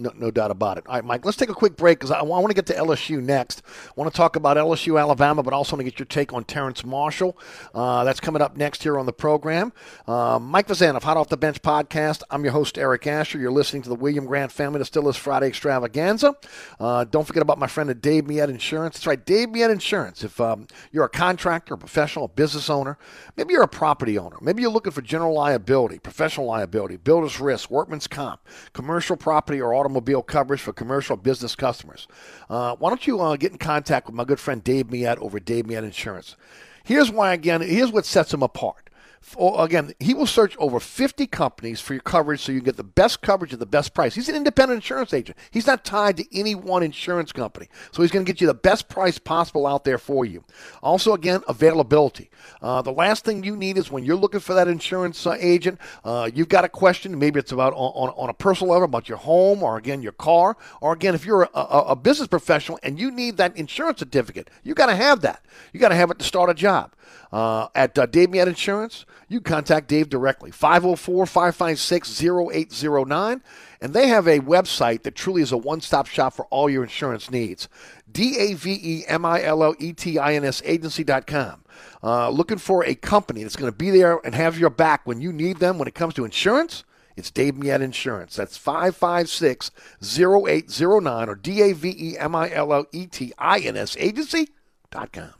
No, 0.00 0.10
no 0.16 0.30
doubt 0.30 0.50
about 0.50 0.78
it. 0.78 0.86
All 0.86 0.94
right, 0.94 1.04
Mike, 1.04 1.26
let's 1.26 1.36
take 1.36 1.50
a 1.50 1.54
quick 1.54 1.76
break 1.76 1.98
because 1.98 2.10
I, 2.10 2.22
want 2.22 2.48
to 2.48 2.54
get 2.54 2.64
to 2.66 2.74
LSU 2.74 3.22
next. 3.22 3.60
I 3.86 3.92
want 3.96 4.10
to 4.10 4.16
talk 4.16 4.34
about 4.34 4.56
LSU, 4.56 4.98
Alabama, 4.98 5.42
but 5.42 5.52
also 5.52 5.76
want 5.76 5.84
to 5.84 5.90
get 5.90 5.98
your 5.98 6.06
take 6.06 6.32
on 6.32 6.44
Terrace 6.44 6.84
Marshall. 6.86 7.36
Uh, 7.74 8.02
that's 8.04 8.18
coming 8.18 8.40
up 8.40 8.56
next 8.56 8.82
here 8.82 8.98
on 8.98 9.04
the 9.04 9.12
program. 9.12 9.74
Uh, 10.06 10.38
Mike 10.38 10.68
Vazan 10.68 10.96
of 10.96 11.04
Hot 11.04 11.18
Off 11.18 11.28
the 11.28 11.36
Bench 11.36 11.60
podcast. 11.60 12.22
I'm 12.30 12.44
your 12.44 12.54
host, 12.54 12.78
Eric 12.78 13.06
Asher. 13.06 13.38
You're 13.38 13.50
listening 13.50 13.82
to 13.82 13.90
the 13.90 13.94
William 13.94 14.24
Grant 14.24 14.52
Family 14.52 14.78
Distillers 14.78 15.16
Friday 15.16 15.48
Extravaganza. 15.48 16.34
Uh, 16.78 17.04
don't 17.04 17.26
forget 17.26 17.42
about 17.42 17.58
my 17.58 17.66
friend 17.66 17.90
Dave 18.00 18.26
Millet 18.26 18.48
Insurance. 18.48 18.96
That's 18.96 19.06
right, 19.06 19.22
Dave 19.22 19.50
Millet 19.50 19.70
Insurance. 19.70 20.24
If 20.24 20.40
um, 20.40 20.66
you're 20.92 21.04
a 21.04 21.10
contractor, 21.10 21.74
a 21.74 21.78
professional, 21.78 22.24
a 22.24 22.28
business 22.28 22.70
owner, 22.70 22.96
maybe 23.36 23.52
you're 23.52 23.62
a 23.64 23.68
property 23.68 24.16
owner, 24.16 24.36
maybe 24.40 24.62
you're 24.62 24.70
looking 24.70 24.92
for 24.92 25.02
general 25.02 25.34
liability, 25.34 25.98
professional 25.98 26.46
liability, 26.46 26.96
builder's 26.96 27.38
risk, 27.38 27.70
workman's 27.70 28.06
comp, 28.06 28.40
commercial 28.72 29.16
property 29.16 29.60
or 29.60 29.74
automobile 29.74 29.89
coverage 30.26 30.60
for 30.60 30.72
commercial 30.72 31.16
business 31.16 31.54
customers. 31.56 32.06
Uh, 32.48 32.76
why 32.76 32.90
don't 32.90 33.06
you 33.06 33.20
uh, 33.20 33.36
get 33.36 33.52
in 33.52 33.58
contact 33.58 34.06
with 34.06 34.14
my 34.14 34.24
good 34.24 34.40
friend 34.40 34.62
Dave 34.62 34.90
Millet 34.90 35.18
over 35.18 35.40
Dave 35.40 35.66
Millet 35.66 35.84
Insurance? 35.84 36.36
Here's 36.84 37.10
why, 37.10 37.32
again, 37.32 37.60
here's 37.60 37.92
what 37.92 38.04
sets 38.04 38.34
him 38.34 38.42
apart. 38.42 38.89
For, 39.22 39.62
again, 39.62 39.92
he 40.00 40.14
will 40.14 40.26
search 40.26 40.56
over 40.58 40.80
50 40.80 41.26
companies 41.26 41.78
for 41.78 41.92
your 41.92 42.00
coverage 42.00 42.40
so 42.40 42.52
you 42.52 42.60
can 42.60 42.64
get 42.64 42.78
the 42.78 42.84
best 42.84 43.20
coverage 43.20 43.52
at 43.52 43.58
the 43.58 43.66
best 43.66 43.92
price. 43.92 44.14
He's 44.14 44.30
an 44.30 44.34
independent 44.34 44.78
insurance 44.78 45.12
agent. 45.12 45.36
He's 45.50 45.66
not 45.66 45.84
tied 45.84 46.16
to 46.16 46.38
any 46.38 46.54
one 46.54 46.82
insurance 46.82 47.30
company. 47.30 47.68
So 47.92 48.00
he's 48.00 48.10
going 48.10 48.24
to 48.24 48.32
get 48.32 48.40
you 48.40 48.46
the 48.46 48.54
best 48.54 48.88
price 48.88 49.18
possible 49.18 49.66
out 49.66 49.84
there 49.84 49.98
for 49.98 50.24
you. 50.24 50.44
Also, 50.82 51.12
again, 51.12 51.42
availability. 51.48 52.30
Uh, 52.62 52.80
the 52.80 52.92
last 52.92 53.26
thing 53.26 53.44
you 53.44 53.56
need 53.56 53.76
is 53.76 53.90
when 53.90 54.06
you're 54.06 54.16
looking 54.16 54.40
for 54.40 54.54
that 54.54 54.68
insurance 54.68 55.26
uh, 55.26 55.36
agent, 55.38 55.78
uh, 56.02 56.30
you've 56.32 56.48
got 56.48 56.64
a 56.64 56.68
question. 56.68 57.18
Maybe 57.18 57.38
it's 57.38 57.52
about 57.52 57.74
on, 57.74 58.08
on, 58.08 58.14
on 58.16 58.30
a 58.30 58.34
personal 58.34 58.72
level 58.72 58.86
about 58.86 59.06
your 59.06 59.18
home 59.18 59.62
or, 59.62 59.76
again, 59.76 60.00
your 60.00 60.12
car. 60.12 60.56
Or, 60.80 60.94
again, 60.94 61.14
if 61.14 61.26
you're 61.26 61.42
a, 61.42 61.50
a, 61.54 61.84
a 61.88 61.96
business 61.96 62.28
professional 62.28 62.78
and 62.82 62.98
you 62.98 63.10
need 63.10 63.36
that 63.36 63.54
insurance 63.54 63.98
certificate, 63.98 64.48
you 64.62 64.72
got 64.72 64.86
to 64.86 64.96
have 64.96 65.20
that. 65.20 65.44
You 65.74 65.80
got 65.80 65.90
to 65.90 65.94
have 65.94 66.10
it 66.10 66.18
to 66.20 66.24
start 66.24 66.48
a 66.48 66.54
job. 66.54 66.94
Uh, 67.32 67.68
at 67.74 67.98
uh, 67.98 68.06
Dave 68.06 68.30
Millet 68.30 68.48
Insurance, 68.48 69.04
you 69.28 69.40
contact 69.40 69.86
Dave 69.88 70.08
directly, 70.08 70.50
504 70.50 71.26
556 71.26 72.22
0809. 72.22 73.42
And 73.80 73.94
they 73.94 74.08
have 74.08 74.26
a 74.26 74.40
website 74.40 75.04
that 75.04 75.14
truly 75.14 75.42
is 75.42 75.52
a 75.52 75.56
one 75.56 75.80
stop 75.80 76.06
shop 76.06 76.34
for 76.34 76.46
all 76.46 76.68
your 76.68 76.82
insurance 76.82 77.30
needs. 77.30 77.68
D 78.10 78.36
A 78.38 78.54
V 78.54 78.78
E 78.82 79.04
M 79.06 79.24
I 79.24 79.42
L 79.42 79.62
L 79.62 79.74
E 79.78 79.92
T 79.92 80.18
I 80.18 80.34
N 80.34 80.44
S 80.44 80.62
agency.com. 80.64 81.64
Uh, 82.02 82.28
looking 82.30 82.58
for 82.58 82.84
a 82.84 82.94
company 82.94 83.42
that's 83.42 83.56
going 83.56 83.70
to 83.70 83.76
be 83.76 83.90
there 83.90 84.20
and 84.24 84.34
have 84.34 84.58
your 84.58 84.70
back 84.70 85.06
when 85.06 85.20
you 85.20 85.32
need 85.32 85.58
them 85.58 85.78
when 85.78 85.88
it 85.88 85.94
comes 85.94 86.14
to 86.14 86.24
insurance? 86.24 86.84
It's 87.16 87.30
Dave 87.30 87.56
Millet 87.56 87.82
Insurance. 87.82 88.36
That's 88.36 88.56
556 88.56 89.70
0809 90.02 91.28
or 91.28 91.34
D 91.34 91.62
A 91.62 91.72
V 91.72 91.94
E 91.96 92.18
M 92.18 92.34
I 92.34 92.50
L 92.50 92.72
L 92.72 92.86
E 92.92 93.06
T 93.06 93.32
I 93.38 93.58
N 93.60 93.76
S 93.76 93.96
agency.com. 93.98 95.39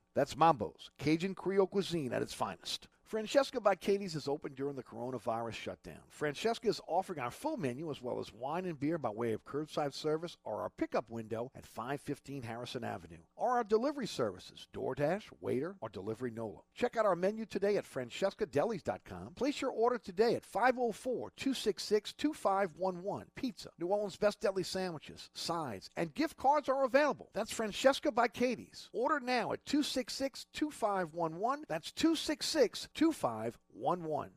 That's 0.13 0.35
Mambo's, 0.35 0.89
Cajun 0.97 1.35
Creole 1.35 1.67
cuisine 1.67 2.11
at 2.13 2.21
its 2.21 2.33
finest. 2.33 2.87
Francesca 3.11 3.59
by 3.59 3.75
Katie's 3.75 4.15
is 4.15 4.29
open 4.29 4.53
during 4.53 4.77
the 4.77 4.83
coronavirus 4.83 5.51
shutdown. 5.51 5.99
Francesca 6.07 6.69
is 6.69 6.79
offering 6.87 7.19
our 7.19 7.29
full 7.29 7.57
menu 7.57 7.91
as 7.91 8.01
well 8.01 8.21
as 8.21 8.31
wine 8.31 8.63
and 8.63 8.79
beer 8.79 8.97
by 8.97 9.09
way 9.09 9.33
of 9.33 9.43
curbside 9.43 9.93
service 9.93 10.37
or 10.45 10.61
our 10.61 10.69
pickup 10.69 11.09
window 11.09 11.51
at 11.53 11.65
515 11.65 12.43
Harrison 12.43 12.85
Avenue, 12.85 13.17
or 13.35 13.57
our 13.57 13.65
delivery 13.65 14.07
services, 14.07 14.65
DoorDash, 14.73 15.23
Waiter, 15.41 15.75
or 15.81 15.89
Delivery 15.89 16.31
Nola. 16.31 16.61
Check 16.73 16.95
out 16.95 17.05
our 17.05 17.17
menu 17.17 17.45
today 17.45 17.75
at 17.75 17.83
francescadelis.com. 17.83 19.33
Place 19.35 19.59
your 19.59 19.71
order 19.71 19.97
today 19.97 20.35
at 20.35 20.45
504 20.45 21.33
266 21.35 22.13
2511. 22.13 23.27
Pizza, 23.35 23.71
New 23.77 23.87
Orleans' 23.87 24.15
best 24.15 24.39
deli 24.39 24.63
sandwiches, 24.63 25.29
sides, 25.33 25.89
and 25.97 26.13
gift 26.13 26.37
cards 26.37 26.69
are 26.69 26.85
available. 26.85 27.29
That's 27.33 27.51
Francesca 27.51 28.09
by 28.09 28.29
Katie's. 28.29 28.89
Order 28.93 29.19
now 29.19 29.51
at 29.51 29.65
266 29.65 30.45
2511. 30.53 31.65
That's 31.67 31.91
266 31.91 32.87
2511. 33.01 34.29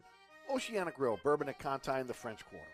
Oceana 0.51 0.91
Grill, 0.91 1.19
Bourbon 1.23 1.51
at 1.51 1.59
Conti 1.59 2.01
in 2.01 2.07
the 2.07 2.15
French 2.15 2.47
Quarter. 2.47 2.65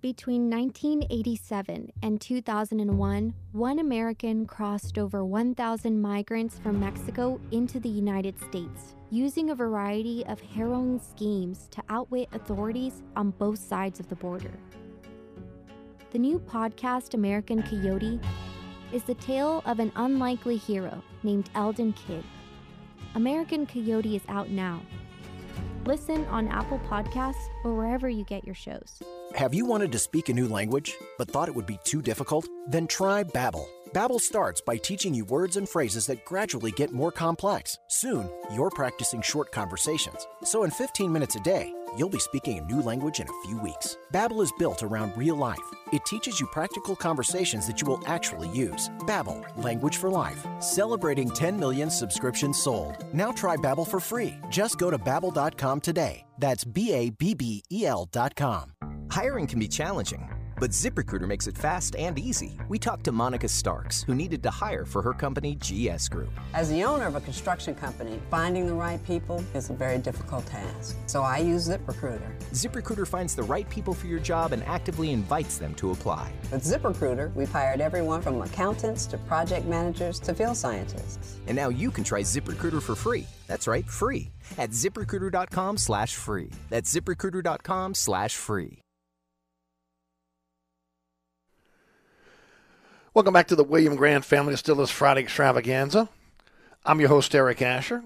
Between 0.00 0.48
1987 0.48 1.92
and 2.04 2.20
2001, 2.20 3.34
one 3.50 3.78
American 3.80 4.46
crossed 4.46 4.96
over 4.96 5.24
1,000 5.24 6.00
migrants 6.00 6.56
from 6.56 6.78
Mexico 6.78 7.40
into 7.50 7.80
the 7.80 7.88
United 7.88 8.38
States, 8.38 8.94
using 9.10 9.50
a 9.50 9.56
variety 9.56 10.24
of 10.26 10.40
harrowing 10.40 11.00
schemes 11.00 11.66
to 11.72 11.82
outwit 11.88 12.28
authorities 12.32 13.02
on 13.16 13.30
both 13.30 13.58
sides 13.58 13.98
of 13.98 14.08
the 14.08 14.14
border. 14.14 14.52
The 16.12 16.18
new 16.20 16.38
podcast, 16.38 17.14
American 17.14 17.64
Coyote, 17.64 18.20
is 18.92 19.02
the 19.02 19.14
tale 19.14 19.64
of 19.66 19.80
an 19.80 19.90
unlikely 19.96 20.58
hero 20.58 21.02
named 21.24 21.50
Eldon 21.56 21.92
Kidd. 21.94 22.22
American 23.16 23.66
Coyote 23.66 24.14
is 24.14 24.22
out 24.28 24.48
now. 24.48 24.80
Listen 25.88 26.26
on 26.26 26.48
Apple 26.48 26.78
Podcasts 26.80 27.48
or 27.64 27.74
wherever 27.74 28.10
you 28.10 28.22
get 28.22 28.44
your 28.44 28.54
shows. 28.54 29.02
Have 29.34 29.54
you 29.54 29.64
wanted 29.64 29.90
to 29.92 29.98
speak 29.98 30.28
a 30.28 30.34
new 30.34 30.46
language 30.46 30.94
but 31.16 31.30
thought 31.30 31.48
it 31.48 31.54
would 31.54 31.64
be 31.64 31.78
too 31.82 32.02
difficult? 32.02 32.46
Then 32.66 32.86
try 32.86 33.24
Babbel. 33.24 33.64
Babbel 33.94 34.20
starts 34.20 34.60
by 34.60 34.76
teaching 34.76 35.14
you 35.14 35.24
words 35.24 35.56
and 35.56 35.66
phrases 35.66 36.04
that 36.08 36.26
gradually 36.26 36.72
get 36.72 36.92
more 36.92 37.10
complex. 37.10 37.78
Soon, 37.88 38.28
you're 38.52 38.68
practicing 38.68 39.22
short 39.22 39.50
conversations. 39.50 40.26
So 40.44 40.64
in 40.64 40.70
15 40.70 41.10
minutes 41.10 41.36
a 41.36 41.40
day, 41.40 41.72
you'll 41.96 42.08
be 42.08 42.18
speaking 42.18 42.58
a 42.58 42.62
new 42.62 42.82
language 42.82 43.20
in 43.20 43.28
a 43.28 43.46
few 43.46 43.58
weeks. 43.58 43.96
Babbel 44.12 44.42
is 44.42 44.52
built 44.58 44.82
around 44.82 45.16
real 45.16 45.36
life. 45.36 45.58
It 45.92 46.04
teaches 46.04 46.40
you 46.40 46.46
practical 46.48 46.94
conversations 46.96 47.66
that 47.66 47.80
you 47.80 47.86
will 47.86 48.02
actually 48.06 48.48
use. 48.48 48.88
Babbel, 49.00 49.44
language 49.62 49.96
for 49.96 50.10
life. 50.10 50.46
Celebrating 50.60 51.30
10 51.30 51.58
million 51.58 51.90
subscriptions 51.90 52.60
sold. 52.62 53.04
Now 53.12 53.32
try 53.32 53.56
Babbel 53.56 53.86
for 53.86 54.00
free. 54.00 54.36
Just 54.48 54.78
go 54.78 54.90
to 54.90 54.98
babbel.com 54.98 55.80
today. 55.80 56.24
That's 56.38 56.64
B 56.64 56.92
A 56.92 57.10
B 57.10 57.34
B 57.34 57.62
E 57.70 57.86
L.com. 57.86 58.72
Hiring 59.10 59.46
can 59.46 59.58
be 59.58 59.68
challenging, 59.68 60.28
but 60.58 60.70
ZipRecruiter 60.70 61.26
makes 61.26 61.46
it 61.46 61.56
fast 61.56 61.94
and 61.96 62.18
easy. 62.18 62.56
We 62.68 62.78
talked 62.78 63.04
to 63.04 63.12
Monica 63.12 63.48
Starks, 63.48 64.02
who 64.02 64.14
needed 64.14 64.42
to 64.42 64.50
hire 64.50 64.84
for 64.84 65.02
her 65.02 65.12
company, 65.12 65.56
GS 65.56 66.08
Group. 66.08 66.30
As 66.54 66.68
the 66.70 66.84
owner 66.84 67.06
of 67.06 67.14
a 67.14 67.20
construction 67.20 67.74
company, 67.74 68.20
finding 68.30 68.66
the 68.66 68.74
right 68.74 69.02
people 69.04 69.44
is 69.54 69.70
a 69.70 69.72
very 69.72 69.98
difficult 69.98 70.46
task. 70.46 70.96
So 71.06 71.22
I 71.22 71.38
use 71.38 71.68
ZipRecruiter. 71.68 72.30
ZipRecruiter 72.52 73.06
finds 73.06 73.34
the 73.34 73.42
right 73.42 73.68
people 73.70 73.94
for 73.94 74.06
your 74.06 74.20
job 74.20 74.52
and 74.52 74.62
actively 74.64 75.12
invites 75.12 75.58
them 75.58 75.74
to 75.76 75.92
apply. 75.92 76.32
With 76.50 76.64
ZipRecruiter, 76.64 77.34
we've 77.34 77.52
hired 77.52 77.80
everyone 77.80 78.22
from 78.22 78.42
accountants 78.42 79.06
to 79.06 79.18
project 79.18 79.66
managers 79.66 80.18
to 80.20 80.34
field 80.34 80.56
scientists. 80.56 81.36
And 81.46 81.56
now 81.56 81.68
you 81.68 81.90
can 81.90 82.04
try 82.04 82.22
ZipRecruiter 82.22 82.82
for 82.82 82.94
free. 82.94 83.26
That's 83.46 83.66
right, 83.66 83.86
free. 83.86 84.30
At 84.56 84.70
ziprecruiter.com 84.70 85.78
slash 85.78 86.14
free. 86.14 86.50
That's 86.70 86.94
ziprecruiter.com 86.94 87.94
slash 87.94 88.34
free. 88.34 88.80
Welcome 93.14 93.32
back 93.32 93.48
to 93.48 93.56
the 93.56 93.64
William 93.64 93.96
Grant 93.96 94.22
Family 94.26 94.52
Distillers 94.52 94.90
Friday 94.90 95.22
Extravaganza. 95.22 96.10
I'm 96.84 97.00
your 97.00 97.08
host, 97.08 97.34
Eric 97.34 97.62
Asher. 97.62 98.02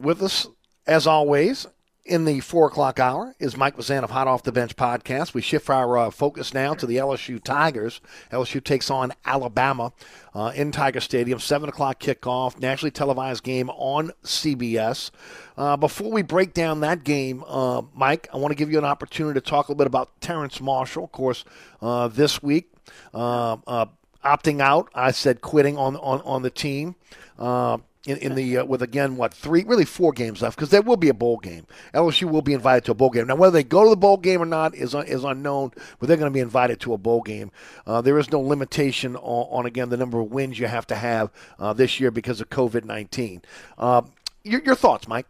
With 0.00 0.20
us, 0.20 0.48
as 0.88 1.06
always, 1.06 1.68
in 2.04 2.24
the 2.24 2.40
4 2.40 2.66
o'clock 2.66 2.98
hour 2.98 3.36
is 3.38 3.56
Mike 3.56 3.76
Wazan 3.76 4.02
of 4.02 4.10
Hot 4.10 4.26
Off 4.26 4.42
the 4.42 4.50
Bench 4.50 4.74
podcast. 4.74 5.34
We 5.34 5.40
shift 5.40 5.70
our 5.70 5.96
uh, 5.96 6.10
focus 6.10 6.52
now 6.52 6.74
to 6.74 6.84
the 6.84 6.96
LSU 6.96 7.42
Tigers. 7.42 8.00
LSU 8.32 8.62
takes 8.62 8.90
on 8.90 9.12
Alabama 9.24 9.92
uh, 10.34 10.50
in 10.56 10.72
Tiger 10.72 11.00
Stadium, 11.00 11.38
7 11.38 11.68
o'clock 11.68 12.00
kickoff, 12.00 12.58
nationally 12.58 12.90
televised 12.90 13.44
game 13.44 13.70
on 13.70 14.10
CBS. 14.24 15.12
Uh, 15.56 15.76
before 15.76 16.10
we 16.10 16.22
break 16.22 16.54
down 16.54 16.80
that 16.80 17.04
game, 17.04 17.44
uh, 17.46 17.82
Mike, 17.94 18.28
I 18.34 18.36
want 18.36 18.50
to 18.50 18.56
give 18.56 18.72
you 18.72 18.78
an 18.78 18.84
opportunity 18.84 19.40
to 19.40 19.46
talk 19.48 19.68
a 19.68 19.70
little 19.70 19.78
bit 19.78 19.86
about 19.86 20.20
Terrace 20.20 20.60
Marshall. 20.60 21.04
Of 21.04 21.12
course, 21.12 21.44
uh, 21.80 22.08
this 22.08 22.42
week, 22.42 22.72
uh, 23.14 23.86
opting 24.24 24.60
out. 24.60 24.88
I 24.94 25.10
said 25.10 25.40
quitting 25.40 25.76
on 25.76 25.96
on, 25.96 26.20
on 26.22 26.42
the 26.42 26.50
team. 26.50 26.96
Uh, 27.38 27.78
in, 28.06 28.16
in 28.18 28.34
the 28.34 28.58
uh, 28.58 28.64
with 28.64 28.82
again 28.82 29.16
what 29.16 29.34
three 29.34 29.62
really 29.64 29.84
four 29.84 30.12
games 30.12 30.40
left 30.40 30.56
because 30.56 30.70
there 30.70 30.82
will 30.82 30.96
be 30.96 31.10
a 31.10 31.14
bowl 31.14 31.36
game. 31.36 31.66
LSU 31.92 32.30
will 32.30 32.42
be 32.42 32.54
invited 32.54 32.84
to 32.86 32.92
a 32.92 32.94
bowl 32.94 33.10
game. 33.10 33.26
Now 33.26 33.34
whether 33.34 33.52
they 33.52 33.62
go 33.62 33.84
to 33.84 33.90
the 33.90 33.96
bowl 33.96 34.16
game 34.16 34.40
or 34.40 34.46
not 34.46 34.74
is 34.74 34.94
is 34.94 35.24
unknown, 35.24 35.72
but 35.98 36.08
they're 36.08 36.16
going 36.16 36.30
to 36.30 36.34
be 36.34 36.40
invited 36.40 36.80
to 36.80 36.94
a 36.94 36.98
bowl 36.98 37.20
game. 37.20 37.50
Uh, 37.86 38.00
there 38.00 38.18
is 38.18 38.32
no 38.32 38.40
limitation 38.40 39.16
on, 39.16 39.46
on, 39.50 39.66
again 39.66 39.90
the 39.90 39.98
number 39.98 40.18
of 40.18 40.30
wins 40.30 40.58
you 40.58 40.66
have 40.66 40.86
to 40.86 40.94
have 40.94 41.30
uh, 41.58 41.72
this 41.72 42.00
year 42.00 42.10
because 42.10 42.40
of 42.40 42.48
COVID 42.48 42.84
nineteen. 42.84 43.42
Uh, 43.76 44.02
your, 44.44 44.62
your 44.62 44.74
thoughts, 44.74 45.06
Mike? 45.06 45.26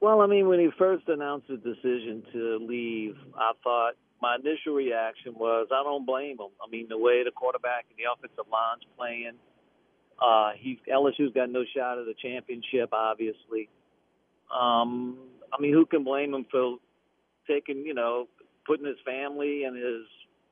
Well, 0.00 0.20
I 0.20 0.26
mean, 0.26 0.48
when 0.48 0.58
he 0.58 0.68
first 0.76 1.08
announced 1.08 1.46
the 1.48 1.56
decision 1.56 2.24
to 2.32 2.58
leave, 2.68 3.16
I 3.36 3.52
thought 3.62 3.94
my 4.24 4.36
initial 4.36 4.72
reaction 4.72 5.34
was 5.36 5.68
I 5.70 5.82
don't 5.82 6.06
blame 6.06 6.38
him. 6.40 6.48
I 6.64 6.70
mean, 6.70 6.86
the 6.88 6.96
way 6.96 7.22
the 7.24 7.30
quarterback 7.30 7.84
and 7.90 7.98
the 7.98 8.10
offensive 8.10 8.50
line's 8.50 8.82
playing, 8.96 9.36
uh, 10.18 10.52
he 10.56 10.80
LSU's 10.90 11.34
got 11.34 11.50
no 11.50 11.62
shot 11.76 11.98
at 11.98 12.06
the 12.06 12.14
championship, 12.16 12.88
obviously. 12.94 13.68
Um, 14.48 15.18
I 15.52 15.60
mean, 15.60 15.74
who 15.74 15.84
can 15.84 16.04
blame 16.04 16.32
him 16.32 16.46
for 16.50 16.78
taking, 17.46 17.84
you 17.84 17.92
know, 17.92 18.28
putting 18.66 18.86
his 18.86 18.96
family 19.04 19.64
and 19.64 19.76
his 19.76 20.06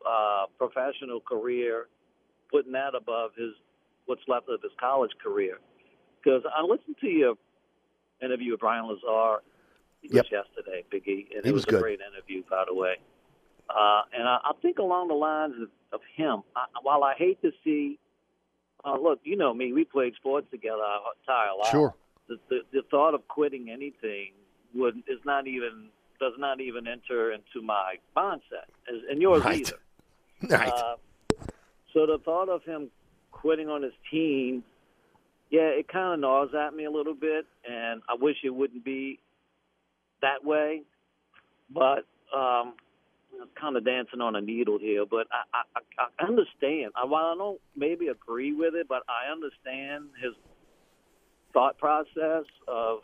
uh, 0.07 0.45
professional 0.59 1.21
career, 1.21 1.87
putting 2.51 2.73
that 2.73 2.95
above 2.95 3.31
his 3.39 3.55
what's 4.05 4.21
left 4.29 4.51
of 4.51 4.61
his 4.61 4.73
college 4.79 5.13
career? 5.23 5.57
Because 6.23 6.43
I 6.55 6.63
listened 6.63 6.97
to 7.01 7.09
your 7.09 7.37
interview 8.23 8.53
with 8.53 8.61
Brian 8.61 8.85
Lazar 8.87 9.41
yep. 10.03 10.27
yesterday, 10.31 10.85
Biggie, 10.93 11.35
and 11.35 11.43
he 11.43 11.49
it 11.49 11.55
was, 11.55 11.65
was, 11.65 11.65
good. 11.65 11.79
a 11.79 11.81
great 11.81 12.01
interview, 12.01 12.43
by 12.51 12.65
the 12.69 12.75
way. 12.75 12.97
Uh, 13.71 14.03
and 14.17 14.29
I, 14.29 14.39
I 14.45 14.53
think 14.61 14.79
along 14.79 15.09
the 15.09 15.15
lines 15.15 15.55
of, 15.63 15.69
of 15.93 16.01
him, 16.17 16.43
I, 16.57 16.65
while 16.83 17.05
I 17.05 17.15
hate 17.17 17.41
to 17.43 17.51
see, 17.65 17.99
uh, 18.85 18.97
look, 18.99 19.21
you 19.25 19.37
know 19.37 19.55
me, 19.55 19.73
we 19.73 19.85
played 19.85 20.15
sports 20.17 20.47
together 20.51 20.83
our 20.83 21.01
entire 21.21 21.57
life. 21.59 21.71
Sure. 21.71 21.95
The, 22.29 22.37
the, 22.49 22.59
the 22.73 22.83
thought 22.91 23.15
of 23.15 23.27
quitting 23.29 23.71
anything 23.71 24.33
would 24.75 24.97
is 25.09 25.19
not 25.25 25.47
even 25.47 25.89
does 26.21 26.33
not 26.39 26.61
even 26.61 26.87
enter 26.87 27.33
into 27.33 27.63
my 27.65 27.97
mindset, 28.17 28.69
as- 28.89 29.03
and 29.11 29.21
yours 29.21 29.43
Right. 29.45 29.61
either. 29.61 29.79
Right. 30.49 30.69
Uh, 30.73 30.97
so 31.93 32.07
the 32.07 32.19
thought 32.25 32.49
of 32.49 32.65
him 32.65 32.91
quitting 33.31 33.69
on 33.69 33.83
his 33.83 33.93
team, 34.11 34.65
yeah, 35.51 35.69
it 35.69 35.87
kind 35.89 36.15
of 36.15 36.21
gnaws 36.21 36.49
at 36.55 36.75
me 36.75 36.85
a 36.85 36.91
little 36.91 37.15
bit, 37.15 37.47
and 37.69 38.03
I 38.09 38.15
wish 38.21 38.37
it 38.45 38.51
wouldn't 38.51 38.85
be 38.85 39.21
that 40.21 40.45
way. 40.45 40.83
But 41.71 42.07
um, 42.37 42.75
kind 43.61 43.77
of 43.77 43.85
dancing 43.85 44.21
on 44.21 44.37
a 44.37 44.41
needle 44.41 44.79
here. 44.79 45.05
But 45.07 45.27
I, 45.33 45.63
I, 45.77 46.07
I 46.19 46.27
understand. 46.27 46.93
I, 46.97 47.05
while 47.05 47.27
I 47.27 47.35
don't 47.37 47.61
maybe 47.77 48.09
agree 48.09 48.53
with 48.53 48.75
it, 48.75 48.87
but 48.89 49.03
I 49.09 49.31
understand 49.33 50.11
his 50.23 50.33
thought 51.53 51.79
process 51.79 52.45
of. 52.69 53.01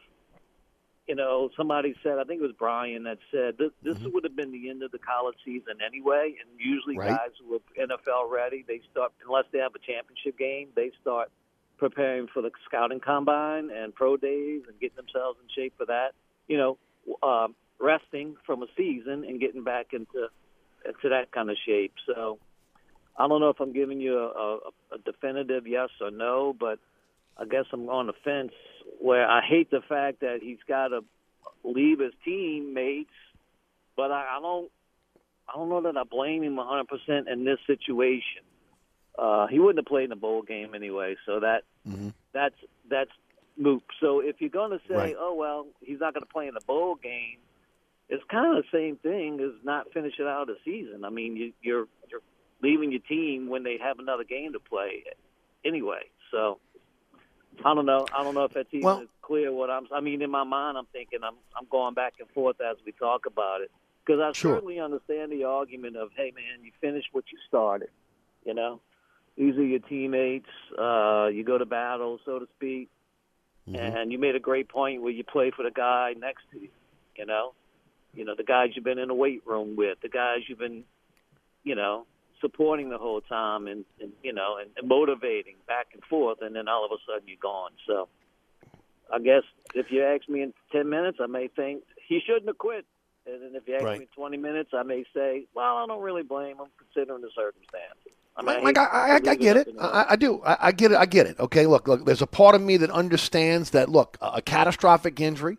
You 1.07 1.15
know, 1.15 1.49
somebody 1.57 1.95
said, 2.03 2.19
I 2.19 2.25
think 2.25 2.41
it 2.41 2.45
was 2.45 2.53
Brian 2.59 3.05
that 3.05 3.17
said 3.31 3.57
this, 3.57 3.71
this 3.83 3.97
would 4.13 4.25
have 4.25 4.37
been 4.37 4.53
the 4.53 4.69
end 4.69 4.83
of 4.83 4.93
the 4.93 4.99
college 4.99 5.37
season 5.43 5.81
anyway. 5.81 6.35
And 6.39 6.61
usually, 6.61 6.99
Right. 6.99 7.09
guys 7.09 7.31
who 7.41 7.55
are 7.55 7.61
NFL 7.81 8.31
ready, 8.31 8.63
they 8.69 8.83
start 8.93 9.13
unless 9.25 9.47
they 9.51 9.59
have 9.59 9.73
a 9.75 9.79
championship 9.79 10.37
game, 10.39 10.69
they 10.77 10.91
start 11.01 11.31
preparing 11.79 12.27
for 12.27 12.43
the 12.43 12.51
scouting 12.67 13.01
combine 13.01 13.71
and 13.71 13.95
pro 13.95 14.19
days 14.19 14.65
and 14.69 14.79
getting 14.81 14.97
themselves 14.97 15.39
in 15.43 15.49
shape 15.55 15.73
for 15.79 15.87
that. 15.87 16.13
you 16.47 16.59
know, 16.59 16.77
uh, 17.23 17.49
resting 17.81 18.37
from 18.47 18.63
a 18.63 18.67
season 18.77 19.25
and 19.27 19.41
getting 19.41 19.65
back 19.65 19.89
into 19.93 20.29
into 20.85 21.09
that 21.11 21.33
kind 21.33 21.51
of 21.51 21.57
shape. 21.67 21.93
So 22.07 22.39
I 23.17 23.27
don't 23.29 23.41
know 23.41 23.51
if 23.51 23.61
I'm 23.61 23.73
giving 23.73 24.01
you 24.01 24.19
a, 24.19 24.27
a, 24.29 24.57
a 24.95 24.99
definitive 25.05 25.67
yes 25.67 25.89
or 26.01 26.11
no, 26.11 26.55
but 26.59 26.79
I 27.37 27.45
guess 27.45 27.65
I'm 27.73 27.89
on 27.89 28.07
the 28.07 28.13
fence 28.25 28.53
where 29.01 29.29
I 29.29 29.41
hate 29.47 29.71
the 29.71 29.81
fact 29.89 30.21
that 30.21 30.39
he's 30.43 30.59
got 30.69 30.89
to 30.89 31.01
leave 31.65 31.99
his 32.01 32.13
teammates, 32.25 33.11
but 33.97 34.11
I, 34.11 34.37
I 34.37 34.41
don't. 34.41 34.71
I 35.49 35.57
don't 35.57 35.71
know 35.71 35.81
that 35.81 35.97
I 35.97 36.03
blame 36.05 36.43
him 36.43 36.57
100% 36.57 36.85
in 37.33 37.45
this 37.47 37.57
situation. 37.67 38.43
Uh, 39.19 39.47
he 39.47 39.59
wouldn't 39.59 39.79
have 39.79 39.87
played 39.87 40.05
in 40.05 40.11
the 40.11 40.17
bowl 40.17 40.43
game 40.43 40.75
anyway, 40.75 41.17
so 41.27 41.41
that 41.41 41.63
Mm-hmm. 41.89 42.09
that's 42.35 42.55
that's 42.91 43.11
moot. 43.57 43.83
So 44.01 44.21
if 44.21 44.37
you're 44.41 44.51
going 44.51 44.73
to 44.73 44.81
say, 44.87 44.95
Right. 44.95 45.17
oh 45.19 45.33
well, 45.35 45.67
he's 45.81 46.01
not 46.01 46.13
going 46.13 46.23
to 46.23 46.31
play 46.31 46.49
in 46.49 46.55
the 46.55 46.61
bowl 46.67 46.97
game, 46.97 47.39
it's 48.09 48.25
kind 48.31 48.57
of 48.57 48.65
the 48.65 48.69
same 48.79 48.97
thing 48.97 49.41
as 49.41 49.53
not 49.65 49.93
finishing 49.93 50.27
out 50.27 50.49
a 50.49 50.55
season. 50.65 51.05
I 51.05 51.11
mean, 51.11 51.37
you, 51.37 51.53
you're 51.63 51.87
you're 52.11 52.21
leaving 52.63 52.91
your 52.91 53.01
team 53.03 53.49
when 53.49 53.63
they 53.63 53.79
have 53.79 53.99
another 53.99 54.25
game 54.25 54.53
to 54.55 54.59
play 54.61 55.05
anyway. 55.65 56.03
So 56.31 56.59
I 57.65 57.75
don't 57.75 57.87
know. 57.87 58.07
I 58.17 58.23
don't 58.23 58.35
know 58.35 58.45
if 58.45 58.53
that's 58.55 58.69
even 58.73 58.85
Well- 58.85 59.05
clear 59.23 59.53
what 59.53 59.69
I'm. 59.71 59.87
I 59.93 60.01
mean, 60.01 60.23
in 60.23 60.31
my 60.31 60.45
mind, 60.45 60.79
I'm 60.79 60.87
thinking 60.87 61.21
I'm 61.23 61.35
I'm 61.57 61.67
going 61.71 61.95
back 61.95 62.15
and 62.21 62.29
forth 62.31 62.61
as 62.61 62.77
we 62.87 62.93
talk 62.93 63.27
about 63.27 63.61
it 63.61 63.71
because 64.05 64.21
I 64.21 64.33
Sure. 64.33 64.55
certainly 64.55 64.81
understand 64.81 65.31
the 65.33 65.45
argument 65.45 65.97
of, 65.97 66.11
hey 66.17 66.33
man, 66.35 66.65
you 66.65 66.73
finished 66.81 67.09
what 67.13 67.25
you 67.31 67.39
started. 67.47 67.91
You 68.47 68.55
know, 68.55 68.81
these 69.37 69.55
are 69.57 69.65
your 69.65 69.81
teammates. 69.81 70.49
Uh, 70.79 71.29
you 71.31 71.45
go 71.45 71.59
to 71.59 71.67
battle, 71.67 72.19
so 72.25 72.39
to 72.39 72.47
speak. 72.57 72.89
And 73.75 74.11
you 74.11 74.19
made 74.19 74.35
a 74.35 74.41
great 74.41 74.67
point 74.71 75.03
where 75.03 75.13
you 75.13 75.23
play 75.25 75.51
for 75.51 75.63
the 75.63 75.71
guy 75.71 76.15
next 76.19 76.45
to 76.53 76.59
you. 76.59 76.71
You 77.17 77.27
know, 77.27 77.53
you 78.15 78.25
know 78.25 78.35
the 78.37 78.45
guys 78.45 78.71
you've 78.75 78.85
been 78.85 78.99
in 78.99 79.09
the 79.09 79.15
weight 79.15 79.43
room 79.47 79.77
with, 79.77 79.99
the 80.03 80.09
guys 80.09 80.41
you've 80.49 80.59
been, 80.59 80.85
you 81.65 81.75
know, 81.75 82.07
supporting 82.41 82.91
the 82.91 82.99
whole 82.99 83.21
time, 83.21 83.67
and, 83.67 83.85
and 84.01 84.13
you 84.23 84.33
know, 84.33 84.57
and, 84.61 84.71
and 84.77 84.89
motivating 84.89 85.55
back 85.67 85.89
and 85.95 86.03
forth, 86.05 86.39
and 86.43 86.55
then 86.55 86.69
all 86.69 86.85
of 86.85 86.93
a 86.93 86.97
sudden 87.07 87.29
you're 87.29 87.37
gone. 87.41 87.71
So, 87.87 88.09
I 89.13 89.19
guess 89.19 89.43
if 89.75 89.87
you 89.91 90.05
ask 90.05 90.29
me 90.29 90.43
in 90.43 90.53
ten 90.73 90.89
minutes, 90.89 91.19
I 91.21 91.27
may 91.27 91.49
think 91.49 91.83
he 92.07 92.21
shouldn't 92.25 92.47
have 92.47 92.59
quit. 92.59 92.85
And 93.27 93.43
then 93.43 93.51
if 93.55 93.69
you 93.69 93.75
ask 93.75 93.85
Right. 93.85 93.99
me 93.99 94.05
in 94.05 94.09
20 94.17 94.37
minutes, 94.39 94.71
I 94.73 94.83
may 94.85 95.05
say, 95.15 95.45
well, 95.55 95.77
I 95.77 95.87
don't 95.87 96.03
really 96.03 96.23
blame 96.23 96.57
him 96.57 96.69
considering 96.79 97.21
the 97.21 97.29
circumstances. 97.37 98.13
I 98.35 98.43
mean, 98.43 98.65
Like, 98.65 98.79
I, 98.79 98.85
I, 98.85 99.15
I 99.17 99.35
get 99.35 99.59
it. 99.59 99.69
I, 99.79 100.07
I 100.11 100.17
do. 100.17 100.41
I, 100.43 100.57
I 100.69 100.73
get 100.73 100.93
it. 100.93 100.97
I 100.97 101.05
get 101.05 101.27
it. 101.27 101.39
Okay. 101.39 101.67
Look, 101.67 101.87
look. 101.89 102.07
There's 102.07 102.23
a 102.23 102.27
part 102.27 102.55
of 102.55 102.63
me 102.63 102.79
that 102.79 102.91
understands 102.91 103.71
that. 103.71 103.91
Look, 103.91 104.17
a, 104.23 104.35
a 104.37 104.43
catastrophic 104.43 105.21
injury, 105.21 105.59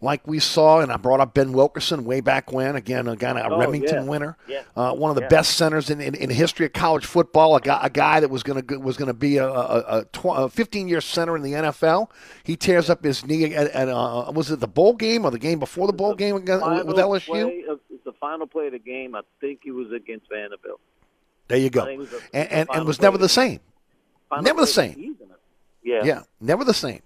like 0.00 0.26
we 0.26 0.38
saw, 0.38 0.80
and 0.80 0.92
I 0.92 0.96
brought 0.96 1.20
up 1.20 1.34
Ben 1.34 1.52
Wilkerson 1.52 2.04
way 2.04 2.20
back 2.20 2.52
when. 2.52 2.76
Again, 2.76 3.08
a 3.08 3.16
guy, 3.16 3.38
a 3.38 3.48
Oh, 3.48 3.58
Rimington 3.58 3.92
yeah. 3.92 4.04
winner, 4.04 4.36
Yeah. 4.46 4.62
uh, 4.76 4.92
one 4.94 5.10
of 5.10 5.16
the 5.16 5.22
Yeah. 5.22 5.28
best 5.28 5.56
centers 5.56 5.88
in, 5.90 6.00
in, 6.00 6.14
in 6.14 6.30
history 6.30 6.66
of 6.66 6.72
college 6.72 7.06
football. 7.06 7.56
A 7.56 7.60
guy, 7.60 7.80
a 7.82 7.90
guy 7.90 8.20
that 8.20 8.28
was 8.30 8.42
going 8.42 8.62
to 8.66 8.76
was 8.78 8.96
going 8.96 9.08
to 9.08 9.14
be 9.14 9.38
a, 9.38 9.46
a, 9.48 10.04
a, 10.24 10.48
15 10.50 10.88
year 10.88 11.00
center 11.00 11.36
in 11.36 11.42
the 11.42 11.52
NFL. 11.52 12.10
He 12.42 12.56
tears 12.56 12.90
up 12.90 13.02
his 13.04 13.24
knee 13.24 13.54
at, 13.54 13.70
at 13.70 13.88
uh, 13.88 14.30
was 14.34 14.50
it 14.50 14.60
the 14.60 14.68
bowl 14.68 14.94
game 14.94 15.24
or 15.24 15.30
the 15.30 15.38
game 15.38 15.58
before 15.58 15.86
the 15.86 15.92
bowl 15.92 16.14
game 16.14 16.36
against, 16.36 16.64
with 16.86 16.96
LSU? 16.96 17.68
of- 17.70 17.80
the 18.04 18.12
final 18.20 18.46
play 18.46 18.66
of 18.66 18.72
the 18.72 18.78
game, 18.78 19.14
I 19.14 19.22
think 19.40 19.60
he 19.62 19.70
was 19.70 19.90
against 19.90 20.28
Vanderbilt. 20.30 20.78
There 21.48 21.56
you 21.56 21.70
go. 21.70 21.84
the- 21.86 22.20
And 22.34 22.52
and, 22.52 22.68
and 22.70 22.86
was 22.86 23.00
never 23.00 23.16
the 23.16 23.22
the 23.24 23.28
same. 23.30 23.60
Final 24.28 24.44
Never 24.44 24.60
the 24.60 24.66
same. 24.66 25.16
Yeah. 25.82 26.02
Yeah, 26.04 26.22
never 26.40 26.64
the 26.64 26.74
same. 26.74 27.00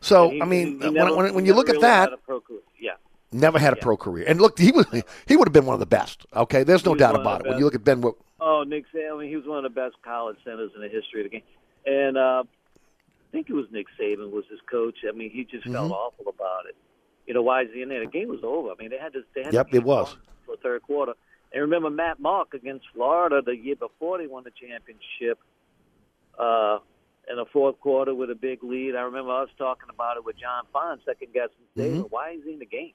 Yeah. 0.00 0.06
So 0.06 0.30
he- 0.30 0.42
I 0.42 0.44
mean, 0.44 0.66
he- 0.66 0.72
he 0.72 0.78
when, 0.86 0.94
never- 0.94 1.16
when, 1.16 1.34
when 1.34 1.46
you 1.46 1.54
look 1.54 1.68
at 1.68 1.80
that, 1.80 2.10
pro 2.24 2.40
career. 2.40 2.60
yeah. 2.80 2.92
never 3.32 3.58
had 3.58 3.72
a 3.72 3.76
pro 3.76 3.96
career. 3.96 4.24
And 4.28 4.40
look, 4.40 4.58
he 4.58 4.72
was 4.72 4.86
he 5.26 5.36
would 5.36 5.48
have 5.48 5.52
been 5.52 5.66
one 5.66 5.74
of 5.74 5.80
the 5.80 5.86
best. 5.86 6.24
Okay, 6.34 6.62
there's 6.64 6.84
no 6.86 6.94
doubt 6.94 7.14
about 7.14 7.40
it. 7.44 7.48
When 7.48 7.58
you 7.58 7.64
look 7.64 7.74
at 7.74 7.84
Ben, 7.84 8.00
Wil- 8.00 8.16
Oh, 8.40 8.62
Nick 8.66 8.84
Saban. 8.94 9.14
I 9.16 9.18
mean, 9.20 9.28
he 9.30 9.36
was 9.36 9.46
one 9.46 9.58
of 9.58 9.64
the 9.64 9.80
best 9.80 9.96
college 10.04 10.36
centers 10.44 10.70
in 10.76 10.80
the 10.80 10.88
history 10.88 11.24
of 11.24 11.30
the 11.30 11.38
game. 11.38 11.42
And 11.86 12.16
uh, 12.16 12.44
I 12.46 13.30
think 13.32 13.50
it 13.50 13.52
was 13.52 13.66
Nick 13.72 13.86
Saban 14.00 14.30
was 14.30 14.44
his 14.50 14.60
coach. 14.70 14.98
I 15.08 15.12
mean, 15.12 15.30
he 15.30 15.44
just 15.44 15.64
felt 15.66 15.90
Mhm. 15.90 15.94
awful 15.94 16.28
about 16.28 16.66
it. 16.68 16.76
You 17.26 17.34
know, 17.34 17.42
why 17.42 17.62
is 17.62 17.68
he 17.74 17.82
in 17.82 17.88
there? 17.88 18.00
The 18.00 18.06
game 18.06 18.28
was 18.28 18.40
over. 18.44 18.70
I 18.70 18.74
mean, 18.78 18.90
they 18.90 18.96
had 18.98 19.12
to. 19.14 19.22
They 19.34 19.42
had 19.42 19.52
Yep, 19.52 19.70
to 19.70 19.76
it 19.76 19.82
was. 19.84 20.16
for 20.46 20.56
the 20.56 20.62
third 20.62 20.82
quarter. 20.82 21.12
And 21.52 21.60
remember 21.62 21.90
Matt 21.90 22.20
Mauck 22.20 22.54
against 22.54 22.86
Florida 22.94 23.42
the 23.44 23.56
year 23.56 23.74
before 23.76 24.18
they 24.18 24.26
won 24.26 24.44
the 24.44 24.50
championship. 24.52 25.38
Uh, 26.38 26.78
in 27.30 27.36
the 27.36 27.44
fourth 27.52 27.78
quarter 27.80 28.14
with 28.14 28.30
a 28.30 28.34
big 28.34 28.62
lead. 28.62 28.96
I 28.96 29.02
remember 29.02 29.32
us 29.32 29.48
talking 29.58 29.88
about 29.90 30.16
it 30.16 30.24
with 30.24 30.36
John 30.38 30.64
Fine, 30.72 30.98
second 31.04 31.32
guessing 31.32 31.56
Saban. 31.76 32.02
Mhm. 32.04 32.10
Why 32.10 32.30
is 32.30 32.44
he 32.44 32.52
in 32.54 32.58
the 32.58 32.66
game? 32.66 32.94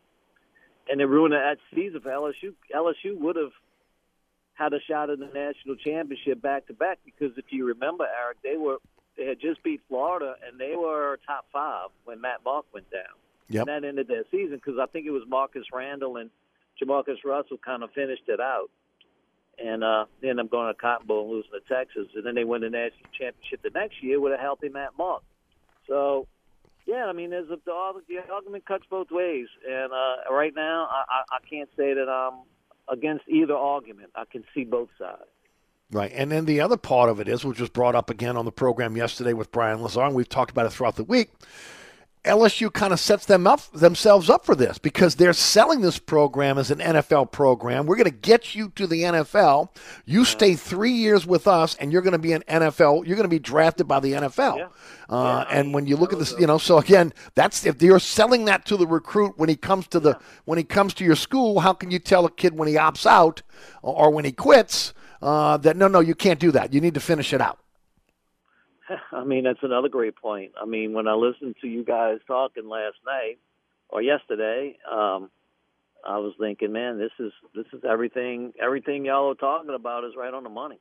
And 0.89 0.99
they 0.99 1.05
ruined 1.05 1.33
that 1.33 1.59
season 1.73 2.01
for 2.01 2.09
LSU. 2.09 2.53
LSU 2.73 3.15
would 3.19 3.35
have 3.35 3.53
had 4.53 4.73
a 4.73 4.79
shot 4.81 5.09
at 5.09 5.19
the 5.19 5.27
national 5.27 5.75
championship 5.77 6.41
back 6.41 6.67
to 6.67 6.73
back 6.73 6.99
because 7.05 7.37
if 7.37 7.45
you 7.51 7.65
remember, 7.65 8.05
Eric, 8.05 8.37
they 8.43 8.57
were 8.57 8.77
they 9.15 9.25
had 9.27 9.39
just 9.39 9.61
beat 9.61 9.81
Florida 9.87 10.35
and 10.45 10.59
they 10.59 10.75
were 10.75 11.19
top 11.25 11.45
five 11.53 11.89
when 12.05 12.19
Matt 12.19 12.43
Mauck 12.43 12.63
went 12.73 12.89
down. 12.89 13.13
Yep. 13.49 13.67
And 13.67 13.83
that 13.83 13.87
ended 13.87 14.07
their 14.07 14.23
season 14.31 14.55
because 14.55 14.79
I 14.79 14.87
think 14.87 15.05
it 15.05 15.11
was 15.11 15.23
Marcus 15.27 15.65
Randall 15.71 16.17
and 16.17 16.31
Jamarcus 16.81 17.23
Russell 17.23 17.57
kind 17.63 17.83
of 17.83 17.91
finished 17.91 18.27
it 18.27 18.39
out. 18.39 18.71
And 19.63 19.83
uh, 19.83 20.05
they 20.21 20.29
ended 20.29 20.45
up 20.45 20.51
going 20.51 20.73
to 20.73 20.79
Cotton 20.79 21.07
Bowl 21.07 21.23
and 21.25 21.31
losing 21.31 21.51
to 21.51 21.73
Texas. 21.73 22.07
And 22.15 22.25
then 22.25 22.35
they 22.35 22.43
win 22.43 22.61
the 22.61 22.69
national 22.69 23.09
championship 23.17 23.61
the 23.61 23.69
next 23.69 24.01
year 24.01 24.19
with 24.19 24.33
a 24.33 24.37
healthy 24.37 24.69
Matt 24.69 24.91
Mauck. 24.99 25.21
So, 25.87 26.27
yeah, 26.85 27.05
I 27.05 27.13
mean, 27.13 27.29
there's 27.29 27.49
a, 27.49 27.57
the, 27.65 28.01
the 28.07 28.33
argument 28.33 28.65
cuts 28.65 28.85
both 28.89 29.11
ways. 29.11 29.47
And 29.69 29.91
uh, 29.91 30.33
right 30.33 30.53
now, 30.55 30.87
I, 30.89 31.23
I 31.31 31.37
can't 31.49 31.69
say 31.77 31.93
that 31.93 32.09
I'm 32.09 32.39
against 32.89 33.25
either 33.27 33.55
argument. 33.55 34.11
I 34.15 34.25
can 34.25 34.43
see 34.53 34.63
both 34.63 34.89
sides. 34.99 35.21
right? 35.91 36.11
And 36.13 36.31
then 36.31 36.45
the 36.45 36.59
other 36.59 36.77
part 36.77 37.09
of 37.09 37.19
it 37.19 37.27
is, 37.27 37.45
which 37.45 37.59
was 37.59 37.69
brought 37.69 37.95
up 37.95 38.09
again 38.09 38.35
on 38.35 38.45
the 38.45 38.51
program 38.51 38.97
yesterday 38.97 39.33
with 39.33 39.51
Brian 39.51 39.81
Lazar, 39.81 40.01
and 40.01 40.15
we've 40.15 40.27
talked 40.29 40.51
about 40.51 40.65
it 40.65 40.71
throughout 40.73 40.95
the 40.95 41.03
week. 41.03 41.31
LSU 42.25 42.71
kind 42.71 42.93
of 42.93 42.99
sets 42.99 43.25
them 43.25 43.45
up 43.45 43.69
themselves 43.71 44.29
up 44.29 44.45
for 44.45 44.55
this 44.55 44.77
because 44.77 45.15
they're 45.15 45.33
selling 45.33 45.81
this 45.81 45.99
program 45.99 46.57
as 46.57 46.71
an 46.71 46.79
NFL 46.79 47.31
program. 47.31 47.85
We're 47.85 47.97
going 47.97 48.05
to 48.05 48.11
get 48.11 48.55
you 48.55 48.69
to 48.75 48.87
the 48.87 49.01
NFL. 49.01 49.69
You 50.05 50.23
stay 50.23 50.55
three 50.55 50.93
years 50.93 51.27
with 51.27 51.47
us, 51.47 51.75
and 51.75 51.91
you're 51.91 52.01
going 52.01 52.13
to 52.13 52.19
be 52.19 52.31
an 52.31 52.43
NFL. 52.47 53.05
You're 53.05 53.17
going 53.17 53.23
to 53.23 53.27
be 53.27 53.39
drafted 53.39 53.87
by 53.87 53.99
the 53.99 54.13
NFL. 54.13 54.57
Uh, 55.09 55.45
and 55.49 55.73
when 55.73 55.85
you 55.85 55.97
look 55.97 56.13
at 56.13 56.19
this, 56.19 56.33
you 56.39 56.47
know, 56.47 56.57
so 56.57 56.77
again, 56.77 57.13
that's 57.35 57.65
if 57.65 57.81
you're 57.81 57.99
selling 57.99 58.45
that 58.45 58.65
to 58.65 58.77
the 58.77 58.87
recruit 58.87 59.37
when 59.37 59.49
he 59.49 59.55
comes 59.55 59.87
to 59.87 59.99
the 59.99 60.17
when 60.45 60.57
he 60.57 60.63
comes 60.63 60.93
to 60.95 61.03
your 61.03 61.15
school. 61.15 61.59
How 61.59 61.73
can 61.73 61.91
you 61.91 61.99
tell 61.99 62.25
a 62.25 62.31
kid 62.31 62.57
when 62.57 62.67
he 62.67 62.75
opts 62.75 63.05
out 63.05 63.41
or, 63.81 64.05
or 64.05 64.11
when 64.11 64.23
he 64.23 64.31
quits 64.31 64.93
uh, 65.21 65.57
that 65.57 65.77
no, 65.77 65.87
no, 65.87 65.99
you 65.99 66.15
can't 66.15 66.39
do 66.39 66.51
that. 66.51 66.73
You 66.73 66.81
need 66.81 66.93
to 66.93 66.99
finish 66.99 67.33
it 67.33 67.41
out. 67.41 67.59
I 69.11 69.23
mean, 69.23 69.43
that's 69.43 69.63
another 69.63 69.89
great 69.89 70.15
point. 70.15 70.51
I 70.61 70.65
mean, 70.65 70.93
when 70.93 71.07
I 71.07 71.13
listened 71.13 71.55
to 71.61 71.67
you 71.67 71.83
guys 71.83 72.19
talking 72.27 72.67
last 72.67 72.97
night 73.05 73.39
or 73.89 74.01
yesterday, 74.01 74.77
um, 74.91 75.29
I 76.05 76.17
was 76.17 76.33
thinking, 76.39 76.71
man, 76.73 76.97
this 76.97 77.11
is 77.19 77.31
this 77.55 77.65
is 77.73 77.83
everything. 77.89 78.53
Everything 78.61 79.05
y'all 79.05 79.31
are 79.31 79.35
talking 79.35 79.73
about 79.73 80.03
is 80.03 80.13
right 80.17 80.33
on 80.33 80.43
the 80.43 80.49
money. 80.49 80.79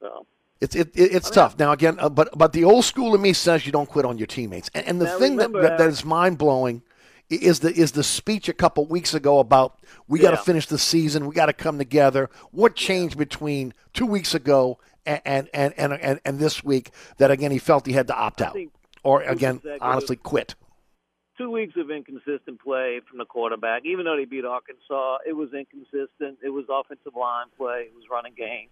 So 0.00 0.26
It's 0.60 0.76
it, 0.76 0.88
it, 0.94 1.14
it's 1.14 1.30
tough 1.30 1.58
now 1.58 1.72
again, 1.72 1.96
uh, 1.98 2.10
but 2.10 2.28
but 2.36 2.52
the 2.52 2.64
old 2.64 2.84
school 2.84 3.14
of 3.14 3.20
me 3.20 3.32
says 3.32 3.66
you 3.66 3.72
don't 3.72 3.88
quit 3.88 4.04
on 4.04 4.18
your 4.18 4.26
teammates. 4.26 4.70
And, 4.74 4.86
and 4.86 5.00
the 5.00 5.06
Now, 5.06 5.18
thing 5.18 5.36
that, 5.36 5.52
that 5.60 5.76
that 5.78 6.04
uh, 6.04 6.06
mind 6.06 6.38
blowing 6.38 6.82
is 7.30 7.60
the 7.60 7.72
is 7.72 7.92
the 7.92 8.04
speech 8.04 8.48
a 8.48 8.52
couple 8.52 8.86
weeks 8.86 9.14
ago 9.14 9.38
about 9.38 9.78
we 10.08 10.18
got 10.20 10.32
to 10.32 10.36
finish 10.36 10.66
the 10.66 10.78
season, 10.78 11.26
we 11.26 11.34
got 11.34 11.46
to 11.46 11.52
come 11.54 11.78
together. 11.78 12.30
What 12.50 12.76
changed 12.76 13.16
between 13.16 13.72
two 13.94 14.06
weeks 14.06 14.34
ago 14.34 14.78
and 15.06 15.48
and, 15.52 15.74
and 15.76 15.92
and 15.92 16.20
and 16.24 16.38
this 16.38 16.64
week 16.64 16.90
that 17.18 17.30
again 17.30 17.50
he 17.50 17.58
felt 17.58 17.86
he 17.86 17.92
had 17.92 18.06
to 18.08 18.14
opt 18.14 18.40
out 18.42 18.56
or 19.02 19.22
again 19.22 19.60
honestly 19.80 20.16
quit. 20.16 20.54
two 21.36 21.50
weeks 21.50 21.74
of 21.76 21.90
inconsistent 21.90 22.60
play 22.60 23.00
from 23.08 23.18
the 23.18 23.24
quarterback. 23.24 23.82
Even 23.84 24.04
though 24.04 24.16
they 24.16 24.24
beat 24.24 24.44
Arkansas, 24.44 25.18
it 25.26 25.32
was 25.32 25.52
inconsistent. 25.52 26.38
It 26.42 26.50
was 26.50 26.64
offensive 26.70 27.14
line 27.16 27.46
play. 27.56 27.86
It 27.88 27.94
was 27.94 28.04
running 28.10 28.34
game. 28.36 28.68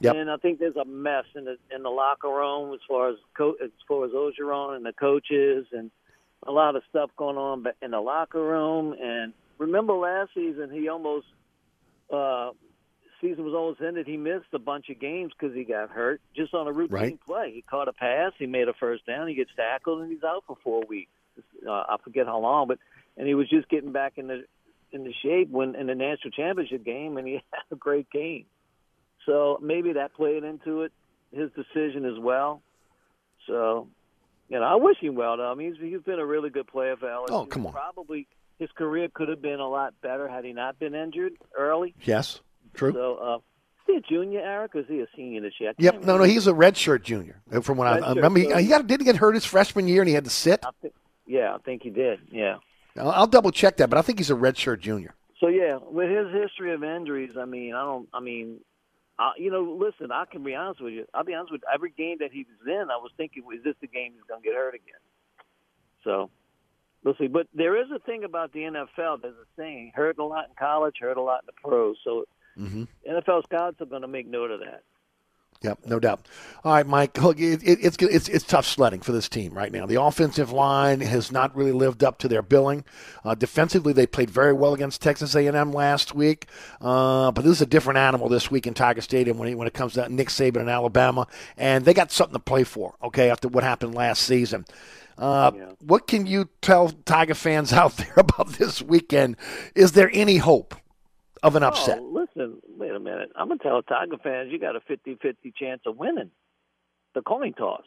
Yep. 0.00 0.16
And 0.16 0.30
I 0.30 0.36
think 0.38 0.58
there's 0.58 0.76
a 0.76 0.84
mess 0.84 1.24
in 1.36 1.44
the 1.44 1.56
in 1.74 1.82
the 1.84 1.90
locker 1.90 2.28
room 2.28 2.74
as 2.74 2.80
far 2.88 3.10
as 3.10 3.16
co- 3.36 3.56
as 3.62 3.70
far 3.86 4.04
as 4.04 4.10
Orgeron 4.10 4.76
and 4.76 4.84
the 4.84 4.92
coaches 4.92 5.66
and 5.72 5.90
a 6.46 6.50
lot 6.50 6.74
of 6.76 6.82
stuff 6.90 7.10
going 7.16 7.36
on 7.36 7.64
in 7.80 7.92
the 7.92 8.00
locker 8.00 8.42
room. 8.42 8.94
And 9.00 9.32
remember 9.58 9.94
last 9.94 10.30
season, 10.34 10.70
he 10.72 10.88
almost 10.88 11.26
uh, 12.12 12.50
season 13.28 13.44
was 13.44 13.54
almost 13.54 13.80
ended. 13.80 14.06
He 14.06 14.16
missed 14.16 14.46
a 14.52 14.58
bunch 14.58 14.90
of 14.90 15.00
games 15.00 15.32
because 15.38 15.54
he 15.56 15.64
got 15.64 15.90
hurt 15.90 16.20
just 16.36 16.52
on 16.54 16.66
a 16.66 16.72
routine 16.72 16.94
Right. 16.94 17.20
play. 17.26 17.52
He 17.54 17.62
caught 17.62 17.88
a 17.88 17.92
pass, 17.92 18.32
he 18.38 18.46
made 18.46 18.68
a 18.68 18.74
first 18.74 19.06
down, 19.06 19.26
he 19.28 19.34
gets 19.34 19.50
tackled, 19.56 20.02
and 20.02 20.10
he's 20.12 20.22
out 20.24 20.44
for 20.46 20.56
four 20.62 20.82
weeks. 20.88 21.10
Uh, 21.66 21.70
I 21.70 21.96
forget 22.04 22.26
how 22.26 22.38
long, 22.38 22.68
but 22.68 22.78
and 23.16 23.26
he 23.26 23.34
was 23.34 23.48
just 23.48 23.68
getting 23.68 23.92
back 23.92 24.18
in 24.18 24.26
the 24.28 24.44
in 24.92 25.02
the 25.04 25.12
shape 25.22 25.48
when 25.50 25.74
in 25.74 25.86
the 25.88 25.94
national 25.94 26.30
championship 26.32 26.84
game, 26.84 27.16
and 27.16 27.26
he 27.26 27.34
had 27.52 27.62
a 27.72 27.76
great 27.76 28.08
game. 28.10 28.44
So 29.26 29.58
maybe 29.62 29.94
that 29.94 30.12
played 30.14 30.44
into 30.44 30.82
it, 30.82 30.92
his 31.32 31.50
decision 31.52 32.04
as 32.04 32.18
well. 32.18 32.60
So, 33.46 33.88
You 34.48 34.58
know, 34.60 34.64
I 34.66 34.74
wish 34.76 34.98
him 35.00 35.14
well. 35.14 35.36
Though. 35.36 35.50
I 35.50 35.54
mean, 35.54 35.74
he's, 35.74 35.82
he's 35.92 36.02
been 36.02 36.18
a 36.18 36.26
really 36.26 36.50
good 36.50 36.66
player 36.66 36.96
for 36.96 37.06
LSU. 37.08 37.30
Oh, 37.30 37.46
come 37.46 37.66
on. 37.66 37.72
Probably 37.72 38.26
his 38.58 38.70
career 38.76 39.08
could 39.12 39.28
have 39.28 39.42
been 39.42 39.60
a 39.60 39.68
lot 39.68 39.94
better 40.02 40.28
had 40.28 40.44
he 40.44 40.52
not 40.52 40.78
been 40.78 40.94
injured 40.94 41.32
early. 41.58 41.94
Yes, 42.02 42.40
true. 42.74 42.92
So, 42.92 43.16
uh, 43.16 43.36
is 43.36 43.42
he 43.86 43.96
a 43.96 44.00
junior, 44.00 44.40
Eric, 44.40 44.74
or 44.74 44.80
is 44.80 44.86
he 44.88 45.00
a 45.00 45.06
senior 45.16 45.40
this 45.40 45.54
year? 45.58 45.70
I 45.70 45.74
Yep. 45.78 46.04
No, 46.04 46.18
no, 46.18 46.24
he's 46.24 46.46
a 46.46 46.52
redshirt 46.52 47.02
junior. 47.02 47.40
uh, 47.52 47.60
From 47.60 47.78
what 47.78 47.86
I, 47.86 47.98
I 47.98 48.12
remember, 48.12 48.40
he, 48.40 48.52
he 48.62 48.68
got 48.68 48.86
did 48.86 49.00
he 49.00 49.04
get 49.04 49.16
hurt 49.16 49.34
his 49.34 49.44
freshman 49.44 49.88
year 49.88 50.02
and 50.02 50.08
he 50.08 50.14
had 50.14 50.24
to 50.24 50.30
sit. 50.30 50.64
I 50.64 50.70
think, 50.80 50.94
yeah, 51.26 51.54
I 51.54 51.58
think 51.58 51.82
he 51.82 51.90
did. 51.90 52.20
Yeah. 52.30 52.56
I'll, 52.98 53.10
I'll 53.10 53.26
double 53.26 53.50
check 53.50 53.76
that, 53.78 53.90
but 53.90 53.98
I 53.98 54.02
think 54.02 54.18
he's 54.18 54.30
a 54.30 54.34
redshirt 54.34 54.80
junior. 54.80 55.14
So 55.40 55.48
yeah, 55.48 55.78
with 55.82 56.08
his 56.08 56.32
history 56.32 56.72
of 56.72 56.82
injuries, 56.82 57.32
I 57.38 57.44
mean, 57.44 57.74
I 57.74 57.82
don't. 57.82 58.08
I 58.14 58.20
mean, 58.20 58.60
uh, 59.18 59.32
you 59.36 59.50
know, 59.50 59.76
listen, 59.78 60.10
I 60.10 60.24
can 60.30 60.42
be 60.42 60.54
honest 60.54 60.80
with 60.80 60.94
you. 60.94 61.04
I'll 61.12 61.24
be 61.24 61.34
honest 61.34 61.52
with 61.52 61.62
you. 61.62 61.74
Every 61.74 61.90
game 61.90 62.16
that 62.20 62.32
he 62.32 62.46
was 62.48 62.66
in, 62.66 62.90
I 62.90 62.96
was 62.96 63.10
thinking, 63.16 63.42
is 63.54 63.62
this 63.62 63.74
the 63.80 63.86
game 63.86 64.12
he's 64.14 64.22
going 64.28 64.42
to 64.42 64.44
get 64.44 64.56
hurt 64.56 64.74
again? 64.74 65.00
So 66.02 66.30
we'll 67.02 67.16
see. 67.16 67.26
But 67.26 67.48
there 67.54 67.80
is 67.80 67.88
a 67.94 67.98
thing 67.98 68.24
about 68.24 68.52
the 68.52 68.60
NFL. 68.60 69.22
There's 69.22 69.34
a 69.34 69.46
saying: 69.56 69.92
hurt 69.94 70.18
a 70.18 70.24
lot 70.24 70.48
in 70.48 70.54
college, 70.58 70.96
hurt 71.00 71.16
a 71.16 71.22
lot 71.22 71.42
in 71.42 71.46
the 71.46 71.68
pros. 71.68 71.96
So 72.04 72.24
Mm-hmm. 72.58 72.84
NFL 73.10 73.44
scouts 73.44 73.80
are 73.80 73.86
going 73.86 74.02
to 74.02 74.08
make 74.08 74.26
note 74.26 74.50
of 74.50 74.60
that. 74.60 74.82
Yep, 75.62 75.78
no 75.86 75.98
doubt. 75.98 76.28
All 76.62 76.74
right, 76.74 76.86
Mike. 76.86 77.20
Look, 77.22 77.40
it, 77.40 77.62
it, 77.62 77.78
it's 77.80 77.96
it's 77.98 78.28
it's 78.28 78.44
tough 78.44 78.66
sledding 78.66 79.00
for 79.00 79.12
this 79.12 79.30
team 79.30 79.54
right 79.54 79.72
now. 79.72 79.86
The 79.86 80.00
offensive 80.00 80.52
line 80.52 81.00
has 81.00 81.32
not 81.32 81.56
really 81.56 81.72
lived 81.72 82.04
up 82.04 82.18
to 82.18 82.28
their 82.28 82.42
billing. 82.42 82.84
Uh, 83.24 83.34
defensively, 83.34 83.94
they 83.94 84.06
played 84.06 84.28
very 84.28 84.52
well 84.52 84.74
against 84.74 85.00
Texas 85.00 85.34
A&M 85.34 85.72
last 85.72 86.14
week, 86.14 86.48
uh, 86.82 87.30
but 87.30 87.44
this 87.44 87.52
is 87.52 87.62
a 87.62 87.66
different 87.66 87.98
animal 87.98 88.28
this 88.28 88.50
week 88.50 88.66
in 88.66 88.74
Tiger 88.74 89.00
Stadium 89.00 89.38
when 89.38 89.48
it, 89.48 89.54
when 89.54 89.66
it 89.66 89.72
comes 89.72 89.94
to 89.94 90.06
Nick 90.10 90.28
Saban 90.28 90.60
and 90.60 90.68
Alabama, 90.70 91.26
and 91.56 91.86
they 91.86 91.94
got 91.94 92.12
something 92.12 92.34
to 92.34 92.40
play 92.40 92.64
for. 92.64 92.94
Okay, 93.02 93.30
after 93.30 93.48
what 93.48 93.64
happened 93.64 93.94
last 93.94 94.22
season. 94.22 94.66
Uh, 95.16 95.52
What 95.80 96.08
can 96.08 96.26
you 96.26 96.48
tell 96.60 96.90
Tiger 97.06 97.34
fans 97.34 97.72
out 97.82 97.96
there 97.96 98.14
about 98.16 98.54
this 98.54 98.82
weekend? 98.82 99.36
Is 99.74 99.92
there 99.92 100.10
any 100.12 100.38
hope 100.38 100.74
of 101.44 101.54
an 101.56 101.62
upset? 101.62 101.98
Oh, 102.00 102.04
listen, 102.12 102.58
wait 102.76 102.90
a 102.90 102.98
minute. 102.98 103.30
I'm 103.36 103.48
going 103.48 103.58
to 103.58 103.64
tell 103.64 103.82
Tiger 103.82 104.16
fans 104.18 104.50
you 104.50 104.58
got 104.58 104.74
a 104.74 104.80
50-50 104.80 105.54
chance 105.54 105.82
of 105.86 105.96
winning 105.96 106.30
the 107.14 107.22
coin 107.22 107.52
toss. 107.52 107.84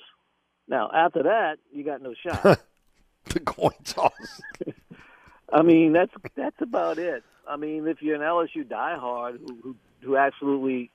Now, 0.67 0.89
after 0.93 1.23
that, 1.23 1.57
you 1.73 1.83
got 1.83 2.01
no 2.01 2.13
shot. 2.13 2.43
the 3.25 3.39
coin 3.41 3.73
toss. 3.83 4.41
I 5.51 5.61
mean, 5.61 5.93
that's 5.93 6.11
that's 6.35 6.61
about 6.61 6.97
it. 6.97 7.23
I 7.47 7.55
mean, 7.55 7.87
if 7.87 8.01
you're 8.01 8.15
an 8.15 8.21
LSU 8.21 8.65
diehard 8.65 9.39
who 9.39 9.57
who, 9.63 9.75
who 10.01 10.17
absolutely 10.17 10.91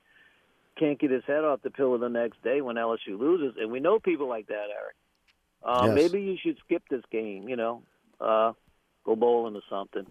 can't 0.79 0.99
get 0.99 1.11
his 1.11 1.25
head 1.27 1.45
off 1.45 1.63
the 1.63 1.71
pillow 1.71 1.97
the 1.99 2.09
next 2.09 2.43
day 2.43 2.61
when 2.61 2.77
LSU 2.77 3.19
loses, 3.19 3.57
and 3.59 3.71
we 3.71 3.81
know 3.81 3.99
people 3.99 4.29
like 4.29 4.49
that, 4.49 4.67
Eric. 4.71 4.95
Uh, 5.63 5.87
Yes. 5.87 5.95
Maybe 5.95 6.23
you 6.23 6.37
should 6.43 6.59
skip 6.65 6.83
this 6.91 7.03
game. 7.11 7.49
You 7.49 7.57
know, 7.57 7.83
uh, 8.21 8.53
go 9.05 9.17
bowling 9.17 9.57
or 9.57 9.63
something, 9.71 10.07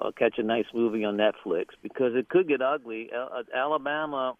or 0.00 0.12
catch 0.12 0.38
a 0.38 0.42
nice 0.42 0.66
movie 0.72 1.04
on 1.04 1.16
Netflix 1.16 1.66
because 1.82 2.14
it 2.14 2.28
could 2.28 2.48
get 2.48 2.62
ugly. 2.62 3.10
Al- 3.12 3.42
Alabama, 3.54 4.34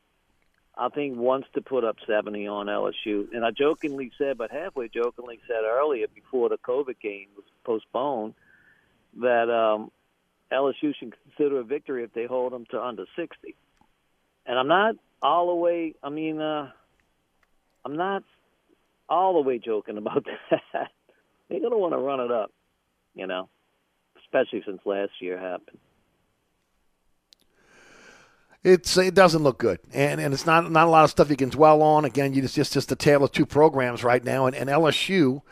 I 0.76 0.88
think, 0.88 1.16
wants 1.16 1.48
to 1.54 1.60
put 1.60 1.84
up 1.84 1.96
seventy 2.06 2.46
on 2.46 2.66
LSU, 2.66 3.32
and 3.32 3.44
I 3.44 3.50
jokingly 3.50 4.12
said, 4.18 4.38
but 4.38 4.50
halfway 4.50 4.88
jokingly 4.88 5.40
said 5.46 5.64
earlier 5.64 6.06
before 6.14 6.48
the 6.48 6.58
COVID 6.58 7.00
game 7.00 7.28
was 7.36 7.44
postponed 7.64 8.34
that 9.20 9.50
um, 9.50 9.90
LSU 10.52 10.94
should 10.94 11.14
consider 11.24 11.60
a 11.60 11.64
victory 11.64 12.04
if 12.04 12.12
they 12.12 12.26
hold 12.26 12.52
them 12.52 12.66
to 12.70 12.80
under 12.80 13.04
60. 13.16 13.54
And 14.46 14.58
I'm 14.58 14.68
not 14.68 14.96
all 15.22 15.48
the 15.48 15.54
way, 15.54 15.94
I 16.02 16.08
mean, 16.10 16.40
uh, 16.40 16.70
I'm 17.84 17.96
not 17.96 18.22
all 19.08 19.34
the 19.34 19.48
way 19.48 19.58
joking 19.58 19.98
about 19.98 20.24
that. 20.50 20.90
They're 21.48 21.60
going 21.60 21.72
to 21.72 21.78
want 21.78 21.94
to 21.94 21.98
run 21.98 22.20
it 22.20 22.30
up, 22.30 22.52
you 23.14 23.26
know, 23.26 23.48
especially 24.28 24.62
since 24.66 24.80
last 24.84 25.12
year 25.20 25.38
happened. 25.38 25.78
It's 28.64 28.96
it 28.96 29.14
doesn't 29.14 29.44
look 29.44 29.58
good, 29.58 29.78
and 29.94 30.20
and 30.20 30.34
it's 30.34 30.44
not 30.44 30.68
not 30.70 30.88
a 30.88 30.90
lot 30.90 31.04
of 31.04 31.10
stuff 31.10 31.30
you 31.30 31.36
can 31.36 31.48
dwell 31.48 31.80
on. 31.80 32.04
Again, 32.04 32.34
you 32.34 32.42
just 32.42 32.56
just 32.56 32.72
just 32.72 32.88
the 32.88 32.96
tale 32.96 33.22
of 33.22 33.30
two 33.30 33.46
programs 33.46 34.02
right 34.02 34.22
now, 34.22 34.46
and, 34.46 34.56
and 34.56 34.68
LSU. 34.68 35.42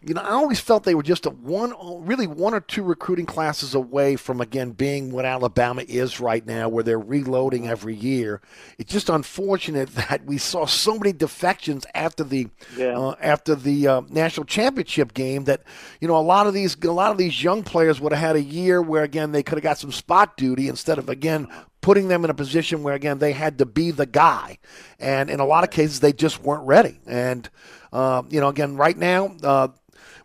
You 0.00 0.14
know, 0.14 0.20
I 0.20 0.30
always 0.30 0.60
felt 0.60 0.84
they 0.84 0.94
were 0.94 1.02
just 1.02 1.26
a 1.26 1.30
one, 1.30 1.74
really 2.06 2.28
one 2.28 2.54
or 2.54 2.60
two 2.60 2.84
recruiting 2.84 3.26
classes 3.26 3.74
away 3.74 4.14
from 4.14 4.40
again 4.40 4.70
being 4.70 5.10
what 5.10 5.24
Alabama 5.24 5.82
is 5.88 6.20
right 6.20 6.46
now, 6.46 6.68
where 6.68 6.84
they're 6.84 7.00
reloading 7.00 7.66
every 7.66 7.96
year. 7.96 8.40
It's 8.78 8.92
just 8.92 9.08
unfortunate 9.10 9.88
that 9.96 10.24
we 10.24 10.38
saw 10.38 10.64
so 10.64 10.96
many 10.96 11.12
defections 11.12 11.84
after 11.96 12.22
the 12.22 12.46
Yeah. 12.76 12.96
uh, 12.96 13.16
after 13.20 13.56
the 13.56 13.88
uh, 13.88 14.00
national 14.08 14.44
championship 14.46 15.14
game 15.14 15.44
that 15.44 15.62
you 16.00 16.06
know 16.06 16.16
a 16.16 16.22
lot 16.22 16.46
of 16.46 16.54
these 16.54 16.76
a 16.80 16.92
lot 16.92 17.10
of 17.10 17.18
these 17.18 17.42
young 17.42 17.64
players 17.64 18.00
would 18.00 18.12
have 18.12 18.20
had 18.20 18.36
a 18.36 18.42
year 18.42 18.80
where 18.80 19.02
again 19.02 19.32
they 19.32 19.42
could 19.42 19.58
have 19.58 19.64
got 19.64 19.78
some 19.78 19.90
spot 19.90 20.36
duty 20.36 20.68
instead 20.68 20.96
of 20.98 21.08
again 21.08 21.48
putting 21.82 22.08
them 22.08 22.24
in 22.24 22.30
a 22.30 22.34
position 22.34 22.82
where 22.82 22.94
again 22.94 23.18
they 23.18 23.32
had 23.32 23.58
to 23.58 23.66
be 23.66 23.90
the 23.90 24.06
guy. 24.06 24.58
And 24.98 25.28
in 25.28 25.40
a 25.40 25.44
lot 25.44 25.64
of 25.64 25.70
cases 25.70 26.00
they 26.00 26.14
just 26.14 26.42
weren't 26.42 26.66
ready. 26.66 26.98
And 27.06 27.48
uh, 27.92 28.22
you 28.30 28.40
know 28.40 28.48
again 28.48 28.76
right 28.76 28.96
now 28.96 29.36
uh, 29.42 29.68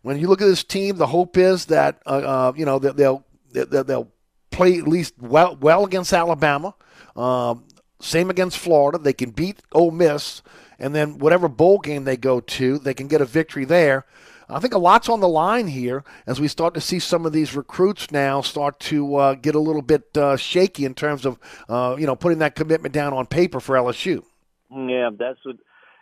when 0.03 0.17
you 0.19 0.29
look 0.29 0.41
at 0.41 0.45
this 0.45 0.63
team 0.63 0.97
the 0.97 1.07
hope 1.07 1.35
is 1.35 1.65
that 1.65 2.01
uh, 2.05 2.09
uh, 2.09 2.53
you 2.55 2.65
know 2.65 2.79
they'll 2.79 3.25
they'll, 3.51 3.83
they'll 3.83 4.11
play 4.51 4.77
at 4.77 4.87
least 4.87 5.15
well 5.19 5.57
well 5.59 5.83
against 5.83 6.13
Alabama 6.13 6.73
um, 7.17 7.65
same 7.99 8.29
against 8.29 8.59
Florida. 8.59 8.99
They 8.99 9.13
can 9.13 9.31
beat 9.31 9.61
Ole 9.71 9.91
Miss. 9.91 10.43
And 10.79 10.93
then 10.93 11.17
whatever 11.17 11.47
bowl 11.47 11.79
game 11.79 12.03
they 12.03 12.17
go 12.17 12.39
to 12.39 12.77
they 12.77 12.93
can 12.93 13.07
get 13.07 13.19
a 13.19 13.25
victory 13.25 13.65
there 13.65 14.05
I 14.49 14.59
think 14.59 14.73
a 14.73 14.77
lot's 14.77 15.09
on 15.09 15.19
the 15.19 15.27
line 15.27 15.67
here 15.67 16.03
as 16.25 16.39
we 16.39 16.47
start 16.47 16.73
to 16.75 16.81
see 16.81 16.99
some 16.99 17.25
of 17.25 17.33
these 17.33 17.55
recruits 17.55 18.11
now 18.11 18.41
start 18.41 18.79
to 18.81 19.15
uh, 19.15 19.33
get 19.35 19.55
a 19.55 19.59
little 19.59 19.81
bit 19.81 20.15
uh, 20.17 20.37
shaky 20.37 20.85
in 20.85 20.93
terms 20.93 21.25
of 21.25 21.37
uh, 21.67 21.95
you 21.99 22.05
know 22.05 22.15
putting 22.15 22.39
that 22.39 22.55
commitment 22.55 22.93
down 22.93 23.13
on 23.13 23.25
paper 23.25 23.59
for 23.59 23.75
LSU. 23.75 24.23
Yeah, 24.71 25.09
that's 25.17 25.39
what. 25.43 25.57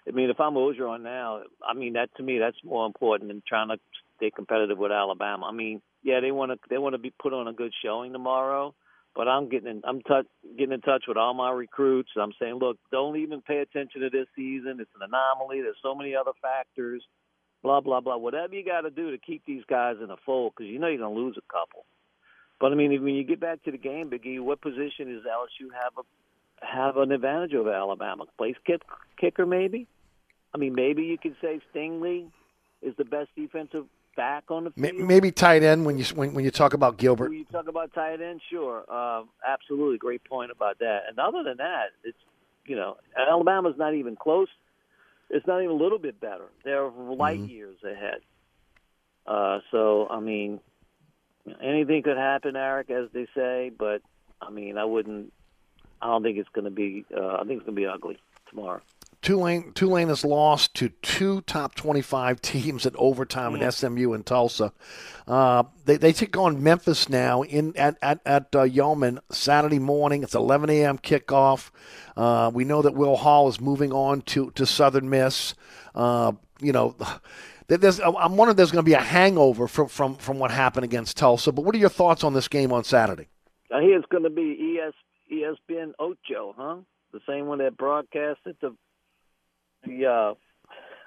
I 0.08 0.12
mean, 0.12 0.30
if 0.30 0.40
I'm 0.40 0.54
Orgeron 0.54 1.02
now, 1.02 1.42
I 1.68 1.74
mean 1.74 1.94
that 1.94 2.10
to 2.18 2.24
me 2.24 2.38
that's 2.38 2.58
more 2.64 2.86
important 2.86 3.30
than 3.30 3.42
trying 3.48 3.70
to 3.70 3.78
stay 4.18 4.30
competitive 4.30 4.78
with 4.78 4.92
Alabama. 4.92 5.48
I 5.48 5.52
mean, 5.52 5.82
yeah, 6.04 6.20
they 6.20 6.32
want 6.32 6.52
to 6.52 6.60
they 6.70 6.78
want 6.78 6.94
to 6.94 7.00
be 7.00 7.12
put 7.20 7.34
on 7.34 7.48
a 7.48 7.54
good 7.54 7.74
showing 7.84 8.14
tomorrow, 8.14 8.76
but 9.16 9.28
I'm 9.28 9.50
getting 9.50 9.70
in, 9.70 9.82
I'm 9.84 10.02
getting 10.58 10.74
in 10.74 10.82
touch 10.82 11.06
with 11.08 11.18
all 11.18 11.34
my 11.34 11.52
recruits. 11.52 12.12
I'm 12.20 12.34
saying, 12.40 12.56
look, 12.56 12.78
don't 12.92 13.18
even 13.18 13.42
pay 13.42 13.58
attention 13.60 14.02
to 14.02 14.10
this 14.12 14.28
season. 14.36 14.78
It's 14.80 14.92
an 15.00 15.02
anomaly. 15.02 15.62
There's 15.62 15.78
so 15.82 15.96
many 15.96 16.16
other 16.16 16.34
factors. 16.42 17.04
Blah 17.66 17.82
blah 17.82 18.00
blah. 18.00 18.18
Whatever 18.18 18.54
you 18.54 18.64
got 18.64 18.82
to 18.82 18.92
do 18.92 19.10
to 19.10 19.18
keep 19.18 19.44
these 19.48 19.64
guys 19.68 19.96
in 20.00 20.10
the 20.10 20.18
fold, 20.24 20.54
because 20.56 20.70
you 20.72 20.78
know 20.78 20.86
you're 20.86 21.00
gonna 21.00 21.16
lose 21.16 21.36
a 21.36 21.52
couple. 21.52 21.84
But 22.60 22.72
I 22.72 22.76
mean, 22.76 22.92
when 23.04 23.16
you 23.16 23.24
get 23.24 23.40
back 23.40 23.64
to 23.64 23.72
the 23.72 23.78
game, 23.80 24.12
Biggie, 24.12 24.40
what 24.40 24.62
position 24.62 25.08
does 25.12 25.24
LSU 25.24 25.74
have 25.74 25.94
a 25.98 26.64
have 26.64 26.98
an 26.98 27.12
advantage 27.12 27.56
over 27.56 27.74
Alabama? 27.74 28.26
Place 28.38 28.54
kick, 28.68 28.84
kicker, 29.20 29.48
maybe. 29.48 29.88
I 30.54 30.60
mean, 30.60 30.76
maybe 30.76 31.06
you 31.06 31.18
could 31.18 31.38
say 31.42 31.60
Stingley 31.74 32.28
is 32.84 32.94
the 33.00 33.04
best 33.04 33.30
defensive 33.36 33.86
back 34.16 34.44
on 34.50 34.66
the 34.66 34.70
field. 34.70 35.00
Maybe 35.00 35.32
tight 35.32 35.64
end 35.64 35.88
when 35.88 35.98
you 35.98 36.06
when, 36.14 36.36
when 36.36 36.46
you 36.46 36.52
talk 36.52 36.76
about 36.76 36.98
Gilbert. 36.98 37.30
When 37.30 37.40
you 37.40 37.46
talk 37.46 37.68
about 37.68 37.96
tight 37.96 38.22
end, 38.22 38.42
sure, 38.52 38.84
uh, 38.88 39.24
absolutely, 39.44 39.98
great 39.98 40.24
point 40.24 40.52
about 40.52 40.78
that. 40.82 41.00
And 41.10 41.18
other 41.18 41.42
than 41.42 41.58
that, 41.58 41.86
it's 42.04 42.20
you 42.68 42.76
know 42.76 42.98
Alabama's 43.18 43.76
not 43.76 43.96
even 43.96 44.16
close. 44.16 44.50
It's 45.30 45.48
not 45.48 45.60
even 45.62 45.72
a 45.72 45.78
little 45.84 46.00
bit 46.00 46.20
better. 46.20 46.46
They're 46.64 46.90
light 46.90 47.40
years 47.40 47.78
ahead. 47.84 48.20
Uh, 49.26 49.60
so 49.72 50.08
I 50.10 50.20
mean, 50.20 50.60
anything 51.62 52.04
could 52.04 52.18
happen, 52.18 52.56
Eric, 52.56 52.90
as 52.90 53.10
they 53.12 53.28
say. 53.36 53.72
But 53.78 54.02
I 54.42 54.50
mean, 54.50 54.78
I 54.78 54.86
wouldn't. 54.86 55.34
I 56.02 56.08
don't 56.08 56.24
think 56.24 56.38
it's 56.38 56.50
going 56.50 56.66
to 56.66 56.72
be. 56.72 57.06
Uh, 57.16 57.36
I 57.36 57.44
think 57.44 57.58
it's 57.58 57.66
going 57.66 57.76
to 57.76 57.82
be 57.82 57.88
ugly 57.88 58.20
tomorrow. 58.50 58.82
Tulane 59.26 59.72
Tulane 59.74 60.10
has 60.10 60.24
lost 60.24 60.76
to 60.76 60.90
two 61.02 61.42
top 61.42 61.74
25 61.74 62.42
teams 62.44 62.86
at 62.86 62.96
overtime 62.96 63.56
in 63.56 63.72
SMU 63.72 64.14
and 64.14 64.24
Tulsa. 64.24 64.72
Uh, 65.28 65.64
they 65.86 65.98
they 65.98 66.14
take 66.14 66.38
on 66.38 66.62
Memphis 66.62 67.10
now 67.10 67.42
in 67.42 67.76
at 67.76 67.98
at, 68.04 68.22
at 68.24 68.56
uh, 68.56 68.60
Yulman 68.60 69.18
Saturday 69.32 69.80
morning. 69.80 70.22
It's 70.22 70.36
11 70.36 70.70
a.m. 70.70 71.00
kickoff. 71.00 71.72
Uh, 72.16 72.52
we 72.54 72.66
know 72.66 72.84
that 72.84 72.94
Will 72.94 73.16
Hall 73.16 73.48
is 73.48 73.60
moving 73.60 73.92
on 73.92 74.22
to 74.22 74.52
to 74.52 74.66
Southern 74.66 75.10
Miss. 75.10 75.56
Uh, 75.96 76.34
you 76.62 76.72
know. 76.72 76.96
There's, 77.68 78.00
I'm 78.00 78.38
wondering 78.38 78.52
if 78.52 78.58
there's 78.58 78.72
going 78.72 78.86
to 78.86 78.88
be 78.88 78.94
a 78.94 79.02
hangover 79.02 79.68
from, 79.68 79.88
from, 79.88 80.18
from 80.18 80.38
what 80.38 80.52
happened 80.52 80.84
against 80.84 81.18
Tulsa. 81.18 81.52
But 81.52 81.66
what 81.66 81.74
are 81.74 81.80
your 81.80 81.90
thoughts 81.90 82.24
on 82.24 82.36
this 82.36 82.48
game 82.48 82.72
on 82.72 82.84
Saturday? 82.84 83.28
I 83.74 83.82
hear 83.82 83.98
it's 83.98 84.06
going 84.06 84.22
to 84.22 84.30
be 84.30 84.78
ES, 84.80 84.94
ESPN 85.34 85.94
Ocho, 85.98 86.54
huh? 86.56 86.76
The 87.12 87.22
same 87.28 87.48
one 87.48 87.58
that 87.58 87.76
broadcasted 87.76 88.58
the 88.62 88.76
the 89.86 90.06
uh, 90.06 90.34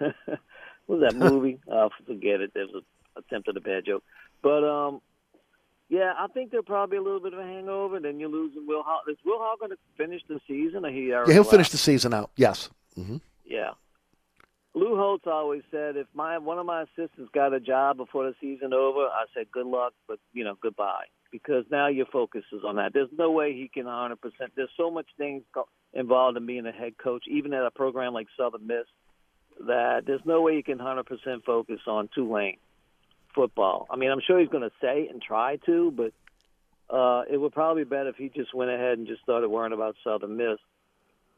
what 0.86 0.98
was 0.98 1.00
that 1.02 1.14
movie? 1.16 1.58
uh, 1.70 1.88
forget 2.06 2.40
it. 2.40 2.52
There's 2.54 2.70
a 2.74 3.18
attempt 3.18 3.48
at 3.48 3.56
a 3.56 3.60
bad 3.60 3.84
joke, 3.86 4.02
but 4.42 4.64
um, 4.64 5.00
yeah, 5.88 6.12
I 6.18 6.26
think 6.28 6.50
there'll 6.50 6.64
probably 6.64 6.94
be 6.96 6.98
a 7.00 7.02
little 7.02 7.20
bit 7.20 7.32
of 7.32 7.38
a 7.40 7.42
hangover. 7.42 7.98
Then 8.00 8.20
you're 8.20 8.28
losing 8.28 8.66
Will 8.66 8.82
Hall. 8.82 9.00
Is 9.08 9.16
Will 9.24 9.38
Hall 9.38 9.54
going 9.58 9.70
to 9.72 9.78
finish 9.96 10.22
the 10.28 10.38
season? 10.46 10.84
Or 10.84 10.90
he 10.90 11.08
Yeah, 11.08 11.24
he'll 11.26 11.38
left? 11.38 11.50
finish 11.50 11.70
the 11.70 11.78
season 11.78 12.12
out. 12.14 12.30
Yes. 12.36 12.68
hmm 12.94 13.16
Yeah. 13.44 13.70
Lou 14.74 14.96
Holtz 14.96 15.24
always 15.26 15.62
said 15.70 15.96
if 15.96 16.06
my 16.14 16.38
one 16.38 16.58
of 16.58 16.66
my 16.66 16.82
assistants 16.82 17.30
got 17.32 17.52
a 17.52 17.60
job 17.60 17.96
before 17.96 18.26
the 18.26 18.34
season 18.40 18.72
over, 18.72 19.00
I 19.00 19.24
said 19.34 19.50
good 19.50 19.66
luck, 19.66 19.92
but 20.06 20.18
you 20.32 20.44
know 20.44 20.56
goodbye 20.60 21.06
because 21.30 21.64
now 21.70 21.88
your 21.88 22.06
focus 22.06 22.44
is 22.52 22.62
on 22.66 22.76
that. 22.76 22.92
There's 22.92 23.10
no 23.16 23.30
way 23.30 23.52
he 23.52 23.68
can 23.68 23.84
100%. 23.84 24.16
There's 24.56 24.70
so 24.76 24.90
much 24.90 25.06
things 25.16 25.42
involved 25.92 26.36
in 26.36 26.46
being 26.46 26.66
a 26.66 26.72
head 26.72 26.94
coach, 26.96 27.24
even 27.28 27.52
at 27.52 27.64
a 27.64 27.70
program 27.70 28.14
like 28.14 28.26
Southern 28.36 28.66
Miss, 28.66 28.86
that 29.66 30.04
there's 30.06 30.24
no 30.24 30.42
way 30.42 30.54
you 30.54 30.62
can 30.62 30.78
100% 30.78 31.04
focus 31.44 31.80
on 31.86 32.08
Tulane 32.14 32.58
football. 33.34 33.86
I 33.90 33.96
mean, 33.96 34.10
I'm 34.10 34.20
sure 34.26 34.38
he's 34.40 34.48
going 34.48 34.68
to 34.68 34.72
say 34.80 35.08
and 35.08 35.20
try 35.20 35.56
to, 35.66 35.90
but 35.90 36.12
uh, 36.94 37.24
it 37.30 37.36
would 37.36 37.52
probably 37.52 37.84
be 37.84 37.90
better 37.90 38.08
if 38.08 38.16
he 38.16 38.30
just 38.30 38.54
went 38.54 38.70
ahead 38.70 38.98
and 38.98 39.06
just 39.06 39.22
started 39.22 39.48
worrying 39.48 39.72
about 39.72 39.96
Southern 40.02 40.36
Miss. 40.36 40.58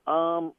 Um, 0.06 0.52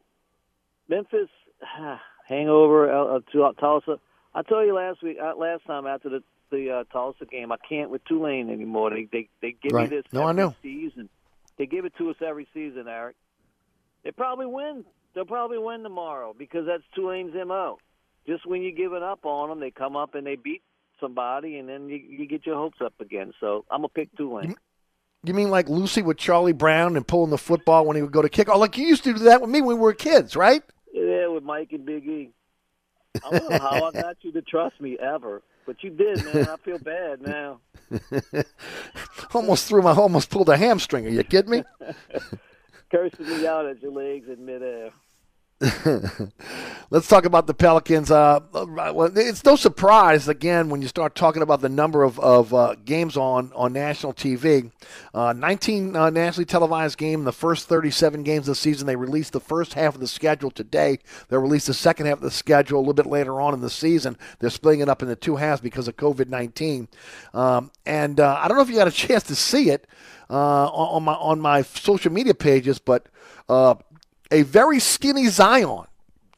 Memphis 0.89 1.30
hangover 2.32 2.91
uh, 2.91 3.17
uh, 3.17 3.19
to 3.32 3.51
Tulsa. 3.59 3.99
I 4.34 4.41
told 4.43 4.65
you 4.65 4.73
last 4.75 5.03
week, 5.03 5.17
uh, 5.21 5.36
last 5.38 5.65
time 5.67 5.86
after 5.86 6.09
the 6.09 6.23
the 6.49 6.69
uh, 6.69 6.84
Tulsa 6.91 7.25
game, 7.25 7.51
I 7.51 7.57
can't 7.67 7.89
with 7.89 8.03
Tulane 8.05 8.49
anymore. 8.49 8.89
They 8.89 9.07
they 9.11 9.29
they 9.41 9.55
give 9.61 9.73
Right. 9.73 9.89
me 9.89 9.97
this 9.97 10.05
No, 10.11 10.25
I 10.25 10.32
know. 10.32 10.55
season. 10.61 11.09
They 11.57 11.65
give 11.65 11.86
it 11.86 11.93
to 11.97 12.09
us 12.09 12.15
every 12.25 12.47
season, 12.53 12.88
Eric. 12.88 13.15
They 14.03 14.11
probably 14.11 14.47
win. 14.47 14.84
They'll 15.13 15.25
probably 15.25 15.59
win 15.59 15.84
tomorrow 15.84 16.34
because 16.38 16.65
that's 16.65 16.84
Tulane's 16.95 17.34
mo. 17.45 17.77
Just 18.25 18.45
when 18.45 18.61
you 18.61 18.71
give 18.73 18.93
it 18.93 19.03
up 19.03 19.25
on 19.25 19.49
them, 19.49 19.59
they 19.59 19.71
come 19.71 19.95
up 19.95 20.15
and 20.15 20.25
they 20.25 20.36
beat 20.36 20.61
somebody, 20.99 21.57
and 21.57 21.67
then 21.67 21.89
you, 21.89 21.97
you 21.97 22.27
get 22.27 22.45
your 22.45 22.55
hopes 22.55 22.77
up 22.84 22.93
again. 22.99 23.34
So 23.39 23.65
I'm 23.69 23.79
gonna 23.79 23.89
pick 23.89 24.15
Tulane. 24.15 24.55
You 25.23 25.36
mean 25.36 25.51
like 25.51 25.69
Lucy 25.69 26.01
with 26.01 26.17
Charlie 26.17 26.51
Brown 26.51 26.95
and 26.95 27.07
pulling 27.07 27.29
the 27.29 27.38
football 27.38 27.86
when 27.86 27.95
he 27.95 28.01
would 28.01 28.11
go 28.11 28.23
to 28.23 28.29
kick? 28.29 28.49
Oh, 28.49 28.57
like 28.57 28.75
you 28.77 28.88
used 28.88 29.03
to 29.03 29.13
do 29.13 29.19
that 29.25 29.39
with 29.41 29.51
me 29.51 29.61
when 29.61 29.77
we 29.77 29.82
were 29.82 29.93
kids, 29.93 30.36
right? 30.36 30.63
With 31.41 31.47
Mike 31.47 31.71
and 31.71 31.85
Big 31.85 32.05
E. 32.05 32.29
I 33.25 33.31
don't 33.31 33.49
know 33.49 33.57
how 33.57 33.85
I 33.85 33.91
got 34.01 34.17
you 34.21 34.31
to 34.33 34.43
trust 34.43 34.79
me 34.79 34.97
ever, 34.99 35.41
but 35.65 35.83
you 35.83 35.89
did, 35.89 36.23
man. 36.23 36.47
I 36.47 36.55
feel 36.57 36.77
bad 36.77 37.19
now. 37.21 37.59
almost 39.33 39.67
threw 39.67 39.81
my, 39.81 39.91
almost 39.91 40.29
pulled 40.29 40.49
a 40.49 40.57
hamstring. 40.57 41.07
Are 41.07 41.09
you 41.09 41.23
kidding 41.23 41.49
me? 41.49 41.63
Cursing 42.91 43.27
me 43.27 43.47
out 43.47 43.65
at 43.65 43.81
your 43.81 43.91
legs 43.91 44.27
in 44.29 44.45
midair. 44.45 44.91
Let's 46.89 47.07
talk 47.07 47.26
about 47.26 47.45
the 47.45 47.53
Pelicans. 47.53 48.09
Uh, 48.09 48.39
it's 49.16 49.45
no 49.45 49.55
surprise 49.55 50.28
again 50.28 50.70
when 50.70 50.82
you 50.82 50.88
start 50.88 51.14
talking 51.14 51.43
about 51.43 51.62
the 51.62 51.70
number 51.70 52.01
of, 52.01 52.20
of 52.20 52.51
uh, 52.51 52.76
games 52.84 53.16
on, 53.16 53.51
on 53.53 53.72
national 53.72 54.14
TV. 54.14 54.72
Uh, 55.14 55.34
19 55.34 55.95
uh, 55.95 56.09
nationally 56.09 56.45
televised 56.45 56.97
games 56.97 57.20
in 57.20 57.26
the 57.26 57.32
first 57.32 57.68
37 57.68 58.24
games 58.24 58.47
of 58.47 58.53
the 58.53 58.55
season. 58.55 58.88
They 58.88 58.95
released 58.95 59.34
the 59.34 59.39
first 59.39 59.76
half 59.76 59.93
of 59.93 60.01
the 60.01 60.07
schedule 60.07 60.49
today. 60.49 60.97
They'll 61.30 61.39
release 61.39 61.68
the 61.68 61.76
second 61.76 62.07
half 62.07 62.18
of 62.18 62.24
the 62.24 62.32
schedule 62.32 62.80
a 62.80 62.82
little 62.82 62.93
bit 62.93 63.05
later 63.05 63.39
on 63.39 63.53
in 63.53 63.62
the 63.62 63.70
season. 63.70 64.18
They're 64.39 64.49
splitting 64.49 64.82
it 64.82 64.89
up 64.89 65.03
into 65.03 65.16
two 65.16 65.36
halves 65.36 65.62
because 65.62 65.88
of 65.88 65.95
COVID 65.95 66.28
19. 66.28 66.88
Um, 67.36 67.72
and 67.86 68.20
uh, 68.20 68.39
I 68.41 68.47
don't 68.47 68.57
know 68.57 68.64
if 68.64 68.70
you 68.70 68.76
got 68.76 68.88
a 68.88 68.91
chance 69.07 69.24
to 69.24 69.36
see 69.36 69.70
it 69.70 69.86
uh, 70.32 70.66
on, 70.70 70.95
on 70.95 71.03
my 71.03 71.14
on 71.14 71.39
my 71.39 71.62
social 71.62 72.12
media 72.12 72.34
pages, 72.34 72.80
but 72.80 73.07
a 74.32 74.43
very 74.43 74.79
skinny 74.79 75.27
Zion. 75.27 75.86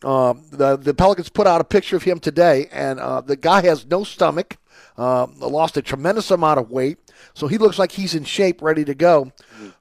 Um, 0.04 0.44
the 0.52 0.76
the 0.76 0.94
Pelicans 0.94 1.30
put 1.30 1.48
out 1.48 1.62
a 1.62 1.64
picture 1.64 1.96
of 1.96 2.04
him 2.04 2.20
today, 2.20 2.68
and 2.72 3.00
uh, 3.00 3.22
the 3.22 3.38
guy 3.38 3.62
has 3.62 3.86
no 3.86 4.04
stomach. 4.04 4.58
Uh, 4.98 5.28
lost 5.40 5.78
a 5.78 5.82
tremendous 5.82 6.30
amount 6.30 6.60
of 6.60 6.70
weight, 6.70 6.98
so 7.34 7.48
he 7.48 7.58
looks 7.58 7.80
like 7.80 7.92
he's 7.92 8.14
in 8.14 8.24
shape, 8.24 8.62
ready 8.62 8.84
to 8.84 8.94
go. 8.94 9.32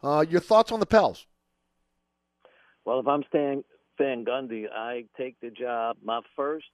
Uh, 0.03 0.25
your 0.29 0.41
thoughts 0.41 0.73
on 0.73 0.81
the 0.81 0.87
Pels? 0.87 1.27
Well, 2.85 3.01
if 3.01 3.07
I'm 3.07 3.23
Stan 3.29 3.65
Van 3.99 4.25
Gundy, 4.25 4.67
I 4.71 5.05
take 5.17 5.41
the 5.41 5.51
job. 5.51 5.97
My 6.03 6.21
first 6.37 6.67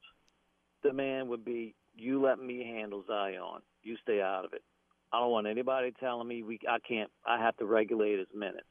demand 0.83 1.29
would 1.31 1.45
be 1.45 1.75
you 1.97 2.23
let 2.23 2.39
me 2.39 2.65
handle 2.65 3.03
Zion. 3.07 3.61
You 3.83 3.97
stay 4.03 4.21
out 4.21 4.45
of 4.45 4.53
it. 4.53 4.63
I 5.13 5.21
don't 5.21 5.31
want 5.31 5.47
anybody 5.47 5.93
telling 5.99 6.29
me 6.29 6.43
we 6.43 6.61
I 6.69 6.79
can't. 6.87 7.11
I 7.27 7.39
have 7.41 7.57
to 7.57 7.67
regulate 7.67 8.19
his 8.19 8.29
minutes. 8.35 8.67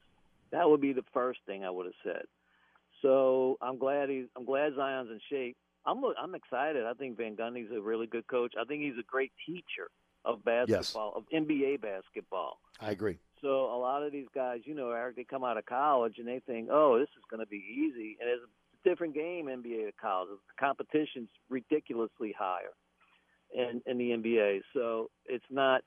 That 0.51 0.69
would 0.69 0.81
be 0.81 0.93
the 0.93 1.03
first 1.13 1.39
thing 1.45 1.65
I 1.65 1.69
would 1.69 1.87
have 1.87 1.95
said. 2.03 2.23
So 3.01 3.57
I'm 3.61 3.77
glad 3.77 4.09
he's. 4.09 4.25
I'm 4.35 4.45
glad 4.45 4.73
Zion's 4.75 5.09
in 5.09 5.19
shape. 5.29 5.57
I'm. 5.85 6.01
I'm 6.21 6.35
excited. 6.35 6.85
I 6.85 6.93
think 6.93 7.17
Van 7.17 7.35
Gundy's 7.35 7.71
a 7.75 7.81
really 7.81 8.07
good 8.07 8.27
coach. 8.27 8.53
I 8.59 8.65
think 8.65 8.81
he's 8.81 8.97
a 8.99 9.05
great 9.07 9.31
teacher 9.45 9.89
of 10.25 10.43
basketball, 10.43 11.13
of 11.15 11.23
NBA 11.33 11.81
basketball. 11.81 12.59
I 12.79 12.91
agree. 12.91 13.17
So 13.41 13.47
a 13.47 13.77
lot 13.77 14.03
of 14.03 14.11
these 14.11 14.27
guys, 14.33 14.61
you 14.65 14.75
know, 14.75 14.91
Eric, 14.91 15.15
they 15.15 15.23
come 15.23 15.43
out 15.43 15.57
of 15.57 15.65
college 15.65 16.15
and 16.17 16.27
they 16.27 16.41
think, 16.45 16.69
oh, 16.71 16.97
this 16.99 17.09
is 17.09 17.23
going 17.29 17.39
to 17.39 17.47
be 17.47 17.63
easy, 17.71 18.17
and 18.19 18.29
it's 18.29 18.41
a 18.43 18.89
different 18.89 19.13
game 19.13 19.45
NBA 19.45 19.85
to 19.85 19.91
college. 20.01 20.29
The 20.29 20.65
competition's 20.65 21.29
ridiculously 21.49 22.35
higher 22.37 22.73
in 23.53 23.81
in 23.85 23.97
the 23.97 24.11
NBA, 24.11 24.61
so 24.73 25.09
it's 25.25 25.45
not. 25.49 25.81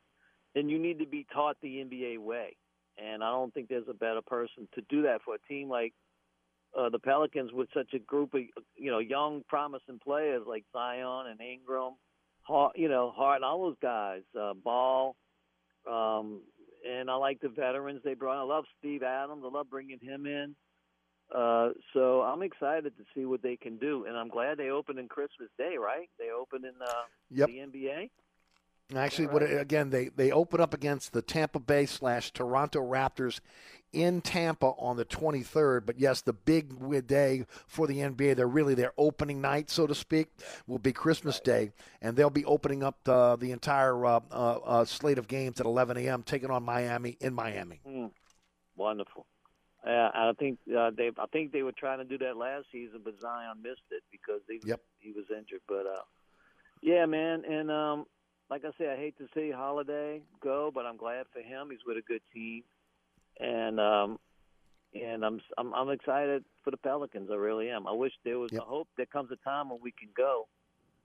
And 0.55 0.69
you 0.69 0.81
need 0.81 0.99
to 0.99 1.07
be 1.07 1.27
taught 1.33 1.57
the 1.63 1.77
NBA 1.77 2.19
way, 2.19 2.57
and 2.99 3.23
I 3.23 3.31
don't 3.31 3.53
think 3.55 3.69
there's 3.69 3.89
a 3.89 3.95
better 3.95 4.23
person 4.23 4.69
to 4.75 4.83
do 4.89 5.03
that 5.03 5.21
for 5.25 5.35
a 5.35 5.39
team 5.49 5.69
like 5.69 5.93
uh, 6.79 6.89
the 6.89 6.99
Pelicans 6.99 7.53
with 7.53 7.69
such 7.75 7.93
a 7.95 7.99
group 7.99 8.35
of 8.35 8.41
you 8.77 8.91
know 8.91 8.99
young, 8.99 9.43
promising 9.49 9.99
players 10.03 10.43
like 10.47 10.65
Zion 10.73 11.27
and 11.31 11.41
Ingram, 11.41 11.95
Hart, 12.43 12.73
you 12.77 12.89
know 12.89 13.13
Hart, 13.15 13.37
and 13.37 13.45
all 13.45 13.63
those 13.63 13.77
guys, 13.83 14.23
uh, 14.41 14.55
Ball, 14.55 15.17
um, 15.91 16.41
and 16.89 17.11
I 17.11 17.15
like 17.15 17.41
the 17.41 17.49
veterans 17.49 18.01
they 18.05 18.15
brought. 18.15 18.39
I 18.41 18.43
love 18.45 18.65
Steve 18.79 19.03
Adams. 19.03 19.43
I 19.45 19.49
love 19.51 19.69
bringing 19.71 19.99
him 20.01 20.27
in. 20.27 20.55
Uh, 21.35 21.71
so 21.93 22.23
I'm 22.23 22.43
excited 22.43 22.97
to 22.97 23.05
see 23.15 23.25
what 23.25 23.41
they 23.43 23.57
can 23.57 23.77
do, 23.79 24.05
and 24.09 24.17
I'm 24.17 24.29
glad 24.29 24.59
they 24.59 24.71
opened 24.71 24.99
in 24.99 25.07
Christmas 25.07 25.49
Day, 25.57 25.77
right? 25.79 26.09
They 26.19 26.31
opened 26.31 26.65
in 26.65 26.73
uh, 26.83 26.93
Yep. 27.31 27.49
the 27.49 27.59
NBA. 27.59 28.11
Actually, 28.97 29.29
what 29.29 29.43
again 29.43 29.91
they 29.91 30.09
they 30.09 30.31
open 30.33 30.61
up 30.61 30.75
against 30.75 31.13
the 31.13 31.23
Tampa 31.23 31.59
Bay 31.59 31.87
slash 31.87 32.33
Toronto 32.33 32.81
Raptors 32.81 33.41
in 33.93 34.21
Tampa 34.21 34.67
on 34.67 34.97
the 34.97 35.05
23rd. 35.05 35.87
But 35.87 35.99
yes, 35.99 36.21
the 36.23 36.33
big 36.33 37.07
day 37.07 37.45
for 37.67 37.87
the 37.87 37.99
NBA, 37.99 38.37
they're 38.37 38.47
really 38.47 38.75
their 38.75 38.93
opening 38.97 39.41
night, 39.41 39.71
so 39.71 39.87
to 39.87 39.95
speak, 39.95 40.29
will 40.67 40.79
be 40.79 40.93
Christmas 40.93 41.41
Day, 41.41 41.73
and 42.01 42.17
they'll 42.17 42.31
be 42.31 42.45
opening 42.45 42.83
up 42.83 42.99
the, 43.05 43.37
the 43.37 43.53
entire 43.53 44.05
uh, 44.05 44.21
uh, 44.31 44.59
uh, 44.65 44.85
slate 44.85 45.19
of 45.19 45.29
games 45.29 45.61
at 45.61 45.67
11 45.67 45.97
a.m. 45.97 46.23
taking 46.23 46.51
on 46.51 46.63
Miami 46.63 47.17
in 47.21 47.35
Miami. 47.35 47.81
Mm, 47.87 48.11
wonderful. 48.77 49.27
Yeah, 49.85 50.11
I 50.13 50.33
think 50.39 50.59
uh, 50.77 50.91
they. 50.95 51.11
I 51.19 51.25
think 51.33 51.53
they 51.53 51.63
were 51.63 51.73
trying 51.73 51.99
to 51.99 52.05
do 52.05 52.19
that 52.19 52.37
last 52.37 52.67
season, 52.71 53.01
but 53.03 53.19
Zion 53.19 53.63
missed 53.63 53.81
it 53.91 54.03
because 54.13 54.43
he 54.47 54.61
Yep. 54.63 54.81
he 54.99 55.11
was 55.13 55.25
injured. 55.31 55.63
But 55.67 55.87
uh, 55.87 56.03
yeah, 56.83 57.07
man, 57.07 57.45
and 57.49 57.71
um, 57.71 58.05
like 58.51 58.65
I 58.65 58.71
say, 58.79 58.91
I 58.91 58.97
hate 58.97 59.17
to 59.19 59.27
see 59.35 59.51
Holiday 59.51 60.23
go, 60.43 60.71
but 60.75 60.85
I'm 60.85 60.97
glad 60.97 61.27
for 61.33 61.41
him. 61.41 61.69
He's 61.71 61.81
with 61.87 61.97
a 61.97 62.03
good 62.03 62.23
team, 62.35 62.65
and 63.39 63.79
um, 63.79 64.19
and 64.93 65.25
I'm 65.25 65.41
I'm 65.57 65.73
I'm 65.73 65.91
excited 65.91 66.45
for 66.65 66.73
the 66.73 66.77
Pelicans. 66.77 67.31
I 67.33 67.37
really 67.37 67.71
am. 67.71 67.87
I 67.87 67.93
wish 67.93 68.13
there 68.25 68.39
was. 68.39 68.51
I 68.53 68.65
hope 68.65 68.89
there 68.97 69.07
comes 69.07 69.31
a 69.31 69.37
time 69.49 69.71
when 69.71 69.79
we 69.83 69.93
can 69.93 70.09
go. 70.17 70.49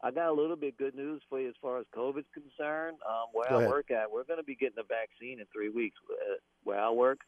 I 0.02 0.12
got 0.12 0.30
a 0.30 0.34
little 0.34 0.56
bit 0.56 0.74
of 0.74 0.78
good 0.78 0.96
news 0.96 1.22
for 1.30 1.40
you 1.40 1.48
as 1.48 1.56
far 1.62 1.80
as 1.80 1.86
COVID's 1.96 2.28
concerned. 2.34 2.98
Um, 3.08 3.28
where 3.32 3.50
Go 3.50 3.56
I 3.56 3.60
ahead. 3.60 3.70
work 3.70 3.92
at, 3.92 4.12
we're 4.12 4.26
going 4.26 4.40
to 4.40 4.44
be 4.44 4.56
getting 4.56 4.78
a 4.78 4.84
vaccine 4.84 5.40
in 5.40 5.46
three 5.54 5.70
weeks. 5.70 5.98
Uh, 6.10 6.36
where 6.64 6.80
I 6.80 6.90
work, 6.90 7.20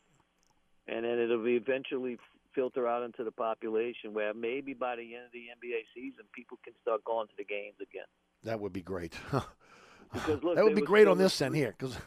and 0.88 1.05
then 1.05 1.18
it'll 1.20 1.43
be 1.43 1.55
eventually 1.55 2.18
filter 2.55 2.88
out 2.88 3.03
into 3.03 3.24
the 3.24 3.32
population 3.32 4.13
where 4.13 4.34
maybe 4.34 4.74
by 4.74 4.95
the 4.95 5.15
end 5.15 5.26
of 5.26 5.32
the 5.32 5.45
NBA 5.53 5.82
season, 5.93 6.26
people 6.34 6.57
can 6.63 6.74
start 6.82 7.03
going 7.03 7.28
to 7.28 7.34
the 7.38 7.45
games 7.45 7.76
again. 7.80 8.07
That 8.43 8.59
would 8.59 8.74
be 8.74 8.82
great. 8.82 9.13
Because 10.14 10.43
look, 10.43 10.55
that 10.55 10.64
would 10.64 10.76
be 10.76 10.82
was- 10.82 10.88
great 10.88 11.08
on 11.08 11.18
this 11.18 11.41
end 11.41 11.55
here 11.55 11.74
because. 11.78 11.97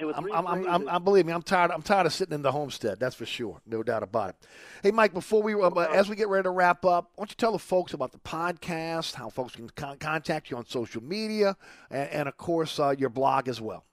I'm, 0.00 0.30
I'm, 0.32 0.46
I'm, 0.46 0.68
I'm, 0.68 0.88
I'm, 0.88 1.02
believe 1.02 1.26
me, 1.26 1.32
I'm 1.32 1.42
tired. 1.42 1.72
I'm 1.72 1.82
tired 1.82 2.06
of 2.06 2.12
sitting 2.12 2.32
in 2.32 2.42
the 2.42 2.52
homestead. 2.52 3.00
That's 3.00 3.16
for 3.16 3.26
sure, 3.26 3.60
no 3.66 3.82
doubt 3.82 4.04
about 4.04 4.30
it. 4.30 4.36
Hey, 4.80 4.92
Mike, 4.92 5.12
before 5.12 5.42
we, 5.42 5.54
uh, 5.54 5.70
as 5.70 6.08
we 6.08 6.14
get 6.14 6.28
ready 6.28 6.44
to 6.44 6.50
wrap 6.50 6.84
up, 6.84 7.10
why 7.16 7.22
don't 7.22 7.30
you 7.32 7.34
tell 7.34 7.50
the 7.50 7.58
folks 7.58 7.94
about 7.94 8.12
the 8.12 8.18
podcast, 8.18 9.14
how 9.14 9.28
folks 9.28 9.56
can 9.56 9.68
con- 9.70 9.98
contact 9.98 10.52
you 10.52 10.56
on 10.56 10.64
social 10.66 11.02
media, 11.02 11.56
and, 11.90 12.08
and 12.10 12.28
of 12.28 12.36
course 12.36 12.78
uh, 12.78 12.94
your 12.96 13.10
blog 13.10 13.48
as 13.48 13.60
well. 13.60 13.84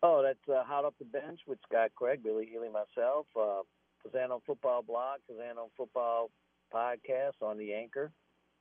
Oh, 0.00 0.22
that's 0.22 0.48
uh, 0.48 0.62
Hot 0.62 0.84
Up 0.84 0.94
the 1.00 1.06
Bench 1.06 1.40
with 1.48 1.58
Scott 1.68 1.90
Craig, 1.96 2.22
Billy 2.22 2.46
Healy, 2.48 2.68
myself. 2.68 3.26
Uh, 3.34 3.62
Fazano 4.06 4.40
Football 4.46 4.82
Blog, 4.82 5.18
Fazano 5.28 5.70
Football 5.76 6.30
Podcast 6.72 7.42
on 7.42 7.58
the 7.58 7.74
Anchor 7.74 8.12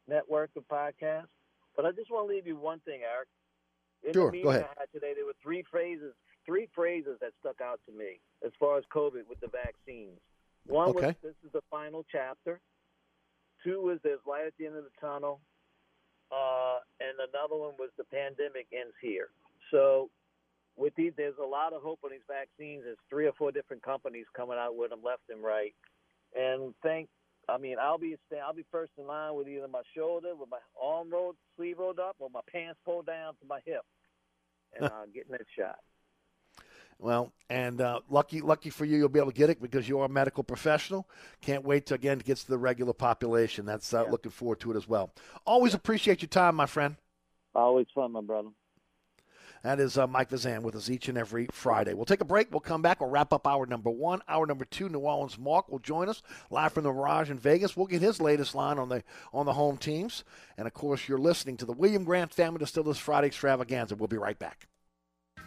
network 0.07 0.49
of 0.57 0.63
podcasts. 0.67 1.28
But 1.78 1.86
I 1.86 1.91
just 1.91 2.11
want 2.11 2.28
to 2.28 2.34
leave 2.36 2.47
you 2.47 2.57
one 2.57 2.80
thing, 2.80 3.01
Eric. 3.05 3.30
In 4.03 4.13
Sure, 4.13 4.32
the 4.32 4.41
go 4.41 4.49
ahead. 4.49 4.65
I 4.75 4.82
had 4.82 4.91
today, 4.91 5.13
there 5.15 5.25
were 5.25 5.38
three 5.41 5.63
phrases, 5.71 6.13
three 6.45 6.67
phrases 6.75 7.17
that 7.21 7.32
stuck 7.39 7.61
out 7.61 7.80
to 7.86 7.93
me 7.95 8.19
as 8.43 8.51
far 8.59 8.78
as 8.78 8.84
COVID 8.93 9.30
with 9.30 9.39
the 9.39 9.47
vaccines. 9.47 10.19
One 10.65 10.93
was 10.93 11.15
this 11.23 11.38
is 11.45 11.51
the 11.53 11.61
final 11.71 12.03
chapter. 12.11 12.59
Two 13.63 13.82
was 13.82 13.99
there's 14.03 14.19
light 14.28 14.45
at 14.45 14.53
the 14.59 14.65
end 14.65 14.75
of 14.75 14.84
the 14.84 14.95
tunnel. 14.99 15.39
Uh, 16.30 16.80
and 16.99 17.15
another 17.32 17.55
one 17.55 17.73
was 17.80 17.89
the 17.97 18.03
pandemic 18.03 18.67
ends 18.73 18.93
here. 19.01 19.30
So 19.71 20.09
with 20.75 20.93
these, 20.95 21.13
there's 21.15 21.38
a 21.41 21.47
lot 21.47 21.73
of 21.73 21.82
hope 21.82 21.99
on 22.03 22.11
these 22.11 22.28
vaccines. 22.28 22.84
There's 22.84 22.97
three 23.09 23.28
or 23.28 23.34
four 23.34 23.51
different 23.51 23.82
companies 23.82 24.25
coming 24.36 24.57
out 24.57 24.75
with 24.75 24.89
them 24.89 24.99
left 25.03 25.23
and 25.30 25.41
right. 25.41 25.73
And 26.36 26.73
thank 26.84 27.07
I 27.50 27.58
mean, 27.58 27.78
I'll 27.82 27.98
be 27.98 28.16
stand, 28.28 28.43
I'll 28.45 28.54
be 28.54 28.66
first 28.72 28.91
in 28.98 29.08
line 29.08 29.36
with 29.36 29.48
either 29.48 29.68
my 29.68 29.82
shoulder, 29.95 30.36
with 30.36 30.50
my 30.50 30.58
arm 30.82 31.10
rolled, 31.10 31.38
sleeve 31.56 31.80
rolled 31.80 32.00
up, 32.00 32.16
or 32.20 32.30
my 32.30 32.41
pants 32.52 32.80
pulled 32.84 33.06
down 33.06 33.34
to 33.36 33.48
my 33.48 33.60
hip, 33.66 33.82
and 34.76 34.86
uh, 34.86 35.06
getting 35.14 35.32
that 35.32 35.45
shot. 35.58 35.80
Well, 37.00 37.32
and 37.50 37.80
uh, 37.80 38.00
lucky, 38.10 38.41
lucky 38.41 38.70
for 38.70 38.84
you, 38.84 38.98
you'll 38.98 39.10
be 39.10 39.20
able 39.20 39.32
to 39.32 39.38
get 39.38 39.50
it 39.50 39.62
because 39.62 39.88
you're 39.88 40.04
a 40.04 40.10
medical 40.10 40.43
professional. 40.43 41.08
Can't 41.41 41.64
wait 41.64 41.86
to 41.88 41.93
again 41.93 42.18
to 42.18 42.24
get 42.24 42.38
to 42.38 42.48
the 42.48 42.58
regular 42.58 42.93
population. 42.93 43.66
That's 43.66 43.93
uh, 43.93 44.06
looking 44.10 44.32
forward 44.32 44.60
to 44.62 44.72
it 44.72 44.78
as 44.78 44.88
well. 44.88 45.14
Always 45.45 45.74
appreciate 45.74 46.22
your 46.22 46.30
time, 46.30 46.56
my 46.56 46.66
friend. 46.66 46.95
Always 47.54 47.88
fun, 47.93 48.12
my 48.12 48.22
brother. 48.22 48.50
That 49.64 49.80
is 49.80 49.97
uh, 49.97 50.08
Mike 50.08 50.30
Vazan 50.30 50.62
with 50.62 50.76
us 50.76 50.89
each 50.89 51.10
and 51.10 51.18
every 51.18 51.47
Friday. 51.51 51.93
We'll 51.93 52.05
take 52.05 52.22
a 52.22 52.26
break. 52.26 52.51
We'll 52.51 52.60
come 52.60 52.82
back. 52.82 53.01
We'll 53.01 53.10
wrap 53.10 53.34
up 53.34 53.47
hour 53.47 53.66
number 53.66 53.89
one. 53.89 54.22
Hour 54.28 54.45
number 54.45 54.66
two, 54.66 54.89
New 54.89 54.99
Orleans 54.99 55.38
Mark 55.38 55.70
will 55.70 55.80
join 55.80 56.10
us 56.10 56.22
live 56.49 56.74
from 56.74 56.84
the 56.84 56.91
Mirage 56.93 57.30
in 57.30 57.39
Vegas. 57.39 57.76
We'll 57.76 57.88
get 57.88 58.01
his 58.01 58.22
latest 58.22 58.55
line 58.55 58.80
on 58.80 58.89
the 58.89 59.03
on 59.34 59.45
the 59.45 59.53
home 59.53 59.78
teams. 59.78 60.24
And 60.58 60.68
of 60.68 60.74
course, 60.74 61.08
you're 61.08 61.18
listening 61.18 61.58
to 61.58 61.66
the 61.66 61.74
William 61.74 62.03
Grant 62.03 62.34
Family 62.34 62.60
Distillers 62.60 62.97
Friday 62.97 63.28
Extravaganza. 63.28 63.95
We'll 63.95 64.08
be 64.08 64.18
right 64.18 64.38
back. 64.38 64.68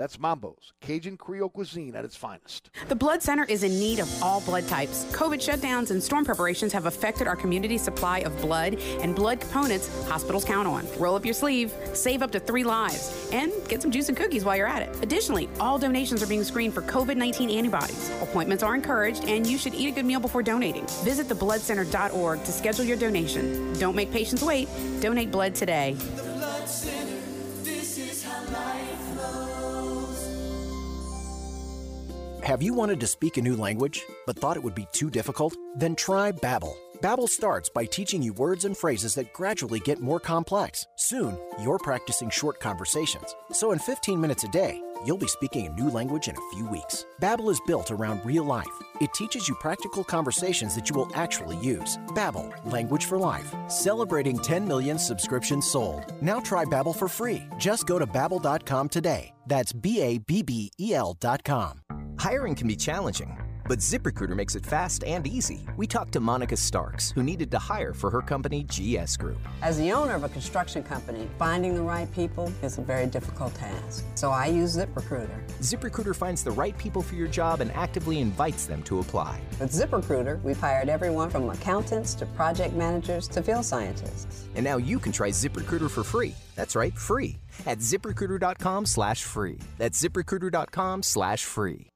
That's 0.00 0.16
Mambo's, 0.16 0.72
Cajun 0.80 1.18
Creole 1.18 1.50
cuisine 1.50 1.94
at 1.94 2.06
its 2.06 2.16
finest. 2.16 2.70
The 2.88 2.96
Blood 2.96 3.22
Center 3.22 3.44
is 3.44 3.64
in 3.64 3.78
need 3.78 3.98
of 3.98 4.22
all 4.22 4.40
blood 4.40 4.66
types. 4.66 5.04
COVID 5.12 5.46
shutdowns 5.46 5.90
and 5.90 6.02
storm 6.02 6.24
preparations 6.24 6.72
have 6.72 6.86
affected 6.86 7.28
our 7.28 7.36
community 7.36 7.76
supply 7.76 8.20
of 8.20 8.34
blood 8.40 8.76
and 9.02 9.14
blood 9.14 9.42
components 9.42 9.90
hospitals 10.08 10.46
count 10.46 10.66
on. 10.66 10.86
Roll 10.98 11.16
up 11.16 11.26
your 11.26 11.34
sleeve, 11.34 11.70
save 11.92 12.22
up 12.22 12.30
to 12.30 12.40
three 12.40 12.64
lives, 12.64 13.28
and 13.30 13.52
get 13.68 13.82
some 13.82 13.90
juice 13.90 14.08
and 14.08 14.16
cookies 14.16 14.42
while 14.42 14.56
you're 14.56 14.66
at 14.66 14.80
it. 14.80 15.02
Additionally, 15.02 15.50
all 15.60 15.76
donations 15.76 16.22
are 16.22 16.26
being 16.26 16.44
screened 16.44 16.72
for 16.72 16.80
COVID 16.80 17.18
19 17.18 17.50
antibodies. 17.50 18.10
Appointments 18.22 18.62
are 18.62 18.74
encouraged, 18.74 19.24
and 19.24 19.46
you 19.46 19.58
should 19.58 19.74
eat 19.74 19.88
a 19.88 19.90
good 19.90 20.06
meal 20.06 20.18
before 20.18 20.42
donating. 20.42 20.86
Visit 21.04 21.28
thebloodcenter.org 21.28 22.42
to 22.42 22.52
schedule 22.52 22.86
your 22.86 22.96
donation. 22.96 23.74
Don't 23.74 23.94
make 23.94 24.10
patients 24.10 24.42
wait. 24.42 24.66
Donate 25.02 25.30
blood 25.30 25.54
today. 25.54 25.94
Have 32.50 32.62
you 32.62 32.74
wanted 32.74 32.98
to 32.98 33.06
speak 33.06 33.36
a 33.36 33.42
new 33.42 33.54
language 33.54 34.04
but 34.26 34.36
thought 34.36 34.56
it 34.56 34.64
would 34.64 34.74
be 34.74 34.88
too 34.90 35.08
difficult? 35.08 35.56
Then 35.76 35.94
try 35.94 36.32
Babbel. 36.32 36.76
Babbel 37.00 37.28
starts 37.28 37.68
by 37.68 37.84
teaching 37.84 38.20
you 38.20 38.32
words 38.32 38.64
and 38.64 38.76
phrases 38.76 39.14
that 39.14 39.32
gradually 39.32 39.78
get 39.78 40.00
more 40.00 40.18
complex. 40.18 40.84
Soon, 40.96 41.38
you're 41.62 41.78
practicing 41.78 42.28
short 42.28 42.58
conversations. 42.58 43.36
So 43.52 43.70
in 43.70 43.78
15 43.78 44.20
minutes 44.20 44.42
a 44.42 44.48
day, 44.48 44.82
you'll 45.06 45.16
be 45.16 45.28
speaking 45.28 45.68
a 45.68 45.80
new 45.80 45.90
language 45.90 46.26
in 46.26 46.36
a 46.36 46.50
few 46.50 46.66
weeks. 46.66 47.06
Babbel 47.22 47.52
is 47.52 47.60
built 47.68 47.92
around 47.92 48.26
real 48.26 48.42
life. 48.42 48.82
It 49.00 49.14
teaches 49.14 49.48
you 49.48 49.54
practical 49.54 50.02
conversations 50.02 50.74
that 50.74 50.90
you 50.90 50.96
will 50.96 51.14
actually 51.14 51.56
use. 51.64 51.98
Babbel, 52.16 52.52
language 52.68 53.04
for 53.04 53.16
life. 53.16 53.54
Celebrating 53.68 54.36
10 54.36 54.66
million 54.66 54.98
subscriptions 54.98 55.70
sold. 55.70 56.20
Now 56.20 56.40
try 56.40 56.64
Babbel 56.64 56.96
for 56.96 57.06
free. 57.06 57.44
Just 57.58 57.86
go 57.86 58.00
to 58.00 58.08
babbel.com 58.08 58.88
today. 58.88 59.32
That's 59.46 59.72
B 59.72 60.02
A 60.02 60.18
B 60.18 60.42
B 60.42 60.72
E 60.80 60.94
L.com. 60.94 61.82
Hiring 62.20 62.54
can 62.54 62.68
be 62.68 62.76
challenging, 62.76 63.38
but 63.66 63.78
ZipRecruiter 63.78 64.36
makes 64.36 64.54
it 64.54 64.66
fast 64.66 65.02
and 65.04 65.26
easy. 65.26 65.60
We 65.78 65.86
talked 65.86 66.12
to 66.12 66.20
Monica 66.20 66.54
Starks, 66.54 67.10
who 67.10 67.22
needed 67.22 67.50
to 67.52 67.58
hire 67.58 67.94
for 67.94 68.10
her 68.10 68.20
company, 68.20 68.64
GS 68.64 69.16
Group. 69.16 69.38
As 69.62 69.78
the 69.78 69.90
owner 69.92 70.16
of 70.16 70.24
a 70.24 70.28
construction 70.28 70.82
company, 70.82 71.30
finding 71.38 71.74
the 71.74 71.80
right 71.80 72.12
people 72.12 72.52
is 72.62 72.76
a 72.76 72.82
very 72.82 73.06
difficult 73.06 73.54
task. 73.54 74.04
So 74.16 74.32
I 74.32 74.48
use 74.48 74.76
ZipRecruiter. 74.76 75.30
ZipRecruiter 75.60 76.14
finds 76.14 76.44
the 76.44 76.50
right 76.50 76.76
people 76.76 77.00
for 77.00 77.14
your 77.14 77.26
job 77.26 77.62
and 77.62 77.72
actively 77.72 78.20
invites 78.20 78.66
them 78.66 78.82
to 78.82 78.98
apply. 78.98 79.40
With 79.58 79.72
ZipRecruiter, 79.72 80.42
we've 80.42 80.60
hired 80.60 80.90
everyone 80.90 81.30
from 81.30 81.48
accountants 81.48 82.12
to 82.16 82.26
project 82.26 82.74
managers 82.74 83.28
to 83.28 83.42
field 83.42 83.64
scientists. 83.64 84.44
And 84.54 84.62
now 84.62 84.76
you 84.76 84.98
can 84.98 85.12
try 85.12 85.30
ZipRecruiter 85.30 85.90
for 85.90 86.04
free. 86.04 86.34
That's 86.54 86.76
right, 86.76 86.94
free. 86.94 87.38
At 87.64 87.78
ziprecruiter.com 87.78 88.84
slash 88.84 89.22
free. 89.22 89.58
That's 89.78 90.02
ziprecruiter.com 90.02 91.02
slash 91.02 91.46
free. 91.46 91.89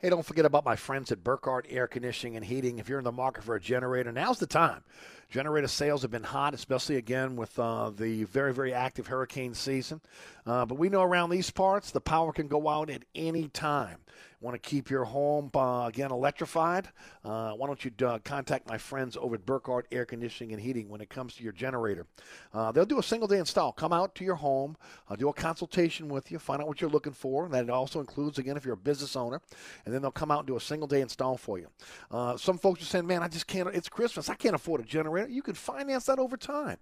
Hey, 0.00 0.10
don't 0.10 0.24
forget 0.24 0.44
about 0.44 0.64
my 0.64 0.76
friends 0.76 1.10
at 1.10 1.24
Burkhardt 1.24 1.66
Air 1.68 1.88
Conditioning 1.88 2.36
and 2.36 2.44
Heating. 2.44 2.78
If 2.78 2.88
you're 2.88 3.00
in 3.00 3.04
the 3.04 3.10
market 3.10 3.42
for 3.42 3.56
a 3.56 3.60
generator, 3.60 4.12
now's 4.12 4.38
the 4.38 4.46
time. 4.46 4.84
Generator 5.28 5.66
sales 5.66 6.02
have 6.02 6.12
been 6.12 6.22
hot, 6.22 6.54
especially 6.54 6.94
again 6.94 7.34
with 7.34 7.58
uh, 7.58 7.90
the 7.90 8.22
very, 8.22 8.54
very 8.54 8.72
active 8.72 9.08
hurricane 9.08 9.54
season. 9.54 10.00
Uh, 10.46 10.64
but 10.64 10.78
we 10.78 10.88
know 10.88 11.02
around 11.02 11.30
these 11.30 11.50
parts, 11.50 11.90
the 11.90 12.00
power 12.00 12.32
can 12.32 12.46
go 12.46 12.68
out 12.68 12.90
at 12.90 13.06
any 13.16 13.48
time. 13.48 13.98
Want 14.40 14.54
to 14.54 14.60
keep 14.60 14.88
your 14.88 15.02
home 15.02 15.50
uh, 15.52 15.86
again 15.88 16.12
electrified? 16.12 16.86
Uh, 17.24 17.54
why 17.54 17.66
don't 17.66 17.84
you 17.84 17.90
uh, 18.06 18.20
contact 18.20 18.68
my 18.68 18.78
friends 18.78 19.16
over 19.16 19.34
at 19.34 19.44
Burkhardt 19.44 19.86
Air 19.90 20.04
Conditioning 20.04 20.52
and 20.52 20.62
Heating 20.62 20.88
when 20.88 21.00
it 21.00 21.10
comes 21.10 21.34
to 21.34 21.42
your 21.42 21.52
generator? 21.52 22.06
Uh, 22.54 22.70
they'll 22.70 22.86
do 22.86 23.00
a 23.00 23.02
single 23.02 23.26
day 23.26 23.38
install. 23.38 23.72
Come 23.72 23.92
out 23.92 24.14
to 24.14 24.24
your 24.24 24.36
home, 24.36 24.76
uh, 25.08 25.16
do 25.16 25.28
a 25.28 25.32
consultation 25.32 26.08
with 26.08 26.30
you, 26.30 26.38
find 26.38 26.62
out 26.62 26.68
what 26.68 26.80
you're 26.80 26.88
looking 26.88 27.14
for. 27.14 27.48
That 27.48 27.68
also 27.68 27.98
includes 27.98 28.38
again 28.38 28.56
if 28.56 28.64
you're 28.64 28.74
a 28.74 28.76
business 28.76 29.16
owner, 29.16 29.40
and 29.84 29.92
then 29.92 30.02
they'll 30.02 30.12
come 30.12 30.30
out 30.30 30.40
and 30.40 30.46
do 30.46 30.56
a 30.56 30.60
single 30.60 30.86
day 30.86 31.00
install 31.00 31.36
for 31.36 31.58
you. 31.58 31.66
Uh, 32.08 32.36
some 32.36 32.58
folks 32.58 32.80
are 32.80 32.84
saying, 32.84 33.08
"Man, 33.08 33.24
I 33.24 33.28
just 33.28 33.48
can't. 33.48 33.68
It's 33.74 33.88
Christmas. 33.88 34.28
I 34.28 34.36
can't 34.36 34.54
afford 34.54 34.80
a 34.80 34.84
generator." 34.84 35.28
You 35.28 35.42
can 35.42 35.54
finance 35.54 36.06
that 36.06 36.20
over 36.20 36.36
time. 36.36 36.78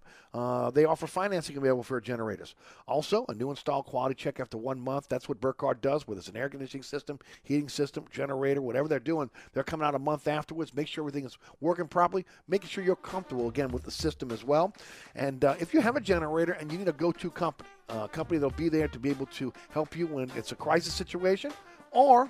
they 0.75 0.85
offer 0.85 1.07
financing 1.07 1.57
available 1.57 1.81
for 1.81 1.99
generators. 2.01 2.53
Also, 2.87 3.25
a 3.29 3.33
new 3.33 3.49
install 3.49 3.81
quality 3.81 4.13
check 4.13 4.39
after 4.39 4.59
one 4.59 4.79
month. 4.79 5.07
That's 5.09 5.27
what 5.27 5.41
Burkhardt 5.41 5.81
does 5.81 6.07
with 6.07 6.19
us 6.19 6.27
an 6.27 6.37
air 6.37 6.49
conditioning 6.49 6.83
system 6.83 7.17
heating 7.47 7.69
system, 7.69 8.05
generator, 8.11 8.61
whatever 8.61 8.87
they're 8.87 8.99
doing, 8.99 9.29
they're 9.53 9.63
coming 9.63 9.87
out 9.87 9.95
a 9.95 9.99
month 9.99 10.27
afterwards. 10.27 10.73
Make 10.73 10.87
sure 10.87 11.01
everything 11.01 11.25
is 11.25 11.37
working 11.61 11.87
properly, 11.87 12.25
making 12.47 12.67
sure 12.67 12.83
you're 12.83 12.95
comfortable 12.97 13.47
again 13.47 13.69
with 13.69 13.83
the 13.83 13.91
system 13.91 14.31
as 14.31 14.43
well. 14.43 14.73
And 15.15 15.45
uh, 15.45 15.55
if 15.59 15.73
you 15.73 15.79
have 15.79 15.95
a 15.95 16.01
generator 16.01 16.53
and 16.53 16.71
you 16.71 16.77
need 16.77 16.89
a 16.89 16.93
go 16.93 17.11
to 17.13 17.31
company, 17.31 17.69
a 17.89 17.93
uh, 17.93 18.07
company 18.07 18.37
that'll 18.37 18.57
be 18.57 18.67
there 18.67 18.89
to 18.89 18.99
be 18.99 19.09
able 19.09 19.27
to 19.27 19.53
help 19.69 19.95
you 19.95 20.07
when 20.07 20.29
it's 20.35 20.51
a 20.51 20.55
crisis 20.55 20.93
situation, 20.93 21.53
or 21.91 22.29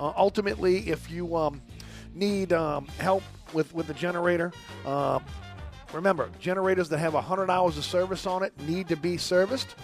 uh, 0.00 0.12
ultimately, 0.16 0.88
if 0.88 1.08
you 1.08 1.36
um, 1.36 1.62
need 2.12 2.52
um, 2.52 2.86
help 2.98 3.22
with, 3.52 3.72
with 3.72 3.86
the 3.86 3.94
generator, 3.94 4.52
uh, 4.84 5.20
remember, 5.92 6.28
generators 6.40 6.88
that 6.88 6.98
have 6.98 7.14
100 7.14 7.48
hours 7.48 7.78
of 7.78 7.84
service 7.84 8.26
on 8.26 8.42
it 8.42 8.52
need 8.62 8.88
to 8.88 8.96
be 8.96 9.16
serviced. 9.16 9.76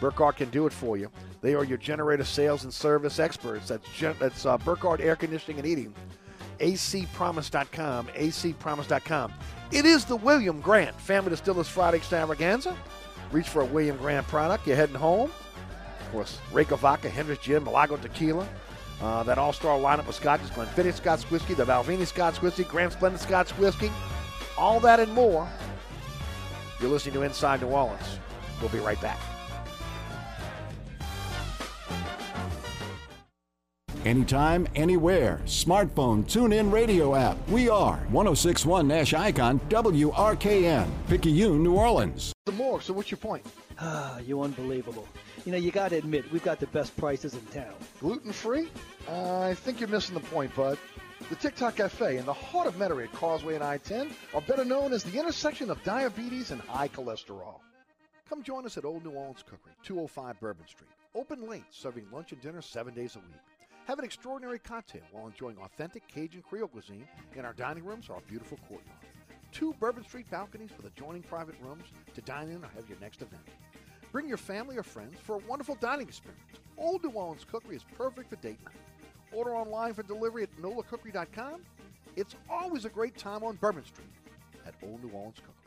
Burkhardt 0.00 0.36
can 0.36 0.50
do 0.50 0.66
it 0.66 0.72
for 0.72 0.96
you. 0.96 1.10
They 1.40 1.54
are 1.54 1.64
your 1.64 1.78
generator 1.78 2.24
sales 2.24 2.64
and 2.64 2.72
service 2.72 3.18
experts. 3.18 3.68
That's, 3.68 3.88
gen- 3.94 4.16
that's 4.18 4.46
uh, 4.46 4.58
Burkhardt 4.58 5.00
Air 5.00 5.16
Conditioning 5.16 5.58
and 5.58 5.66
Heating. 5.66 5.94
acpromise.com, 6.60 8.06
acpromise.com. 8.08 9.32
It 9.70 9.84
is 9.84 10.04
the 10.04 10.16
William 10.16 10.60
Grant 10.60 10.98
Family 11.00 11.30
Distillers 11.30 11.68
Friday 11.68 11.98
Extravaganza. 11.98 12.76
Reach 13.32 13.48
for 13.48 13.62
a 13.62 13.66
William 13.66 13.96
Grant 13.98 14.26
product. 14.28 14.66
You're 14.66 14.76
heading 14.76 14.94
home. 14.94 15.30
Of 16.00 16.12
course, 16.12 16.38
Reyka 16.52 16.78
Vodka, 16.78 17.08
Hendrick's 17.10 17.44
Gin, 17.44 17.64
Milagro 17.64 17.98
Tequila. 17.98 18.48
Uh, 19.02 19.22
that 19.22 19.38
all-star 19.38 19.78
lineup 19.78 20.08
of 20.08 20.14
scotches, 20.14 20.50
Glenfiddich 20.50 20.94
Scotch 20.94 21.22
Whiskey, 21.30 21.54
the 21.54 21.64
Balvenie 21.64 22.06
Scotch 22.06 22.42
Whiskey, 22.42 22.64
Grant 22.64 22.94
Splendid 22.94 23.20
Scotch 23.20 23.50
Whiskey. 23.52 23.92
All 24.56 24.80
that 24.80 24.98
and 24.98 25.12
more. 25.12 25.48
You're 26.80 26.90
listening 26.90 27.14
to 27.14 27.22
Inside 27.22 27.60
New 27.60 27.68
Orleans. 27.68 28.18
We'll 28.60 28.70
be 28.70 28.80
right 28.80 29.00
back. 29.00 29.20
Anytime, 34.08 34.66
anywhere. 34.74 35.42
Smartphone, 35.44 36.26
tune 36.26 36.54
in 36.54 36.70
radio 36.70 37.14
app. 37.14 37.36
We 37.50 37.68
are 37.68 37.98
1061 38.08 38.88
Nash 38.88 39.12
Icon, 39.12 39.60
WRKN, 39.68 40.88
Picayune, 41.08 41.62
New 41.62 41.74
Orleans. 41.74 42.32
The 42.46 42.52
more, 42.52 42.80
so 42.80 42.94
what's 42.94 43.10
your 43.10 43.18
point? 43.18 43.44
Ah, 43.80 44.18
you 44.18 44.42
unbelievable. 44.42 45.06
You 45.44 45.52
know, 45.52 45.58
you 45.58 45.70
got 45.70 45.90
to 45.90 45.98
admit, 45.98 46.32
we've 46.32 46.42
got 46.42 46.58
the 46.58 46.66
best 46.68 46.96
prices 46.96 47.34
in 47.34 47.46
town. 47.52 47.74
Gluten 48.00 48.32
free? 48.32 48.70
Uh, 49.08 49.40
I 49.40 49.54
think 49.54 49.78
you're 49.78 49.88
missing 49.88 50.14
the 50.14 50.20
point, 50.20 50.52
bud. 50.56 50.76
The 51.28 51.36
TikTok 51.36 51.76
Cafe 51.76 52.16
in 52.16 52.24
the 52.26 52.32
heart 52.32 52.66
of 52.66 52.74
Metairie 52.74 53.04
at 53.04 53.12
Causeway 53.12 53.54
and 53.54 53.62
I-10 53.62 54.10
are 54.34 54.40
better 54.40 54.64
known 54.64 54.92
as 54.92 55.04
the 55.04 55.16
intersection 55.16 55.70
of 55.70 55.80
diabetes 55.84 56.50
and 56.50 56.60
high 56.62 56.88
cholesterol. 56.88 57.60
Come 58.28 58.42
join 58.42 58.66
us 58.66 58.76
at 58.76 58.84
Old 58.84 59.04
New 59.04 59.12
Orleans 59.12 59.44
Cookery, 59.44 59.74
205 59.84 60.40
Bourbon 60.40 60.66
Street. 60.66 60.90
Open 61.14 61.48
late, 61.48 61.66
serving 61.70 62.06
lunch 62.10 62.32
and 62.32 62.40
dinner 62.40 62.62
seven 62.62 62.94
days 62.94 63.14
a 63.14 63.20
week. 63.20 63.57
Have 63.88 63.98
an 63.98 64.04
extraordinary 64.04 64.58
cocktail 64.58 65.00
while 65.12 65.26
enjoying 65.26 65.56
authentic 65.56 66.06
Cajun 66.08 66.42
Creole 66.42 66.68
cuisine 66.68 67.08
in 67.34 67.46
our 67.46 67.54
dining 67.54 67.86
rooms 67.86 68.10
or 68.10 68.16
our 68.16 68.20
beautiful 68.28 68.58
courtyard. 68.68 68.98
Two 69.50 69.72
Bourbon 69.80 70.04
Street 70.04 70.30
balconies 70.30 70.68
with 70.76 70.84
adjoining 70.84 71.22
private 71.22 71.54
rooms 71.62 71.84
to 72.14 72.20
dine 72.20 72.50
in 72.50 72.62
or 72.62 72.68
have 72.76 72.86
your 72.86 72.98
next 73.00 73.22
event. 73.22 73.40
Bring 74.12 74.28
your 74.28 74.36
family 74.36 74.76
or 74.76 74.82
friends 74.82 75.14
for 75.22 75.36
a 75.36 75.38
wonderful 75.48 75.74
dining 75.80 76.06
experience. 76.06 76.42
Old 76.76 77.02
New 77.02 77.12
Orleans 77.12 77.46
Cookery 77.50 77.76
is 77.76 77.84
perfect 77.96 78.28
for 78.28 78.36
date 78.36 78.62
night. 78.62 78.74
Order 79.32 79.56
online 79.56 79.94
for 79.94 80.02
delivery 80.02 80.42
at 80.42 80.54
nolacookery.com. 80.58 81.62
It's 82.14 82.36
always 82.50 82.84
a 82.84 82.90
great 82.90 83.16
time 83.16 83.42
on 83.42 83.56
Bourbon 83.56 83.86
Street 83.86 84.06
at 84.66 84.74
Old 84.82 85.02
New 85.02 85.12
Orleans 85.12 85.36
Cookery. 85.38 85.57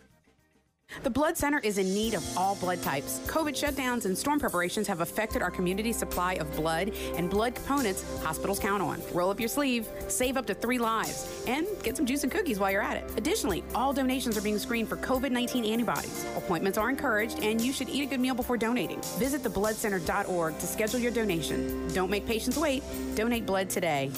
The 1.04 1.10
Blood 1.10 1.38
Center 1.38 1.60
is 1.60 1.78
in 1.78 1.94
need 1.94 2.14
of 2.14 2.38
all 2.38 2.56
blood 2.56 2.82
types. 2.84 3.20
COVID 3.26 3.54
shutdowns 3.54 4.06
and 4.06 4.16
storm 4.16 4.40
preparations 4.40 4.88
have 4.88 5.02
affected 5.02 5.42
our 5.42 5.50
community 5.50 5.94
supply 5.94 6.34
of 6.34 6.54
blood 6.56 6.92
and 7.16 7.30
blood 7.30 7.56
components 7.56 8.04
hospitals 8.22 8.60
count 8.60 8.84
on. 8.84 9.02
Roll 9.14 9.32
up 9.32 9.40
your 9.40 9.50
sleeve, 9.50 9.88
save 10.10 10.38
up 10.38 10.46
to 10.48 10.54
three 10.54 10.78
lives, 10.78 11.44
and 11.48 11.66
get 11.82 11.98
some 11.98 12.06
juice 12.06 12.24
and 12.24 12.32
cookies 12.32 12.60
while 12.60 12.72
you're 12.72 12.82
at 12.82 12.98
it. 12.98 13.10
Additionally, 13.18 13.64
all 13.74 13.94
donations 13.94 14.38
are 14.38 14.42
being 14.42 14.60
screened 14.60 14.90
for 14.90 14.98
COVID 14.98 15.32
19 15.32 15.66
antibodies. 15.66 16.26
Appointments 16.36 16.78
are 16.78 16.90
encouraged, 16.90 17.40
and 17.40 17.62
you 17.62 17.72
should 17.74 17.90
eat 17.90 18.04
a 18.04 18.06
good 18.06 18.20
meal 18.20 18.36
before 18.36 18.58
donating. 18.58 19.02
Visit 19.18 19.42
thebloodcenter.org 19.44 20.60
to 20.60 20.68
schedule 20.68 21.00
your 21.00 21.12
donation. 21.12 21.88
Don't 21.94 22.10
make 22.10 22.26
patients 22.28 22.58
wait. 22.58 22.84
Donate 23.16 23.46
blood 23.46 23.70
today. 23.70 24.12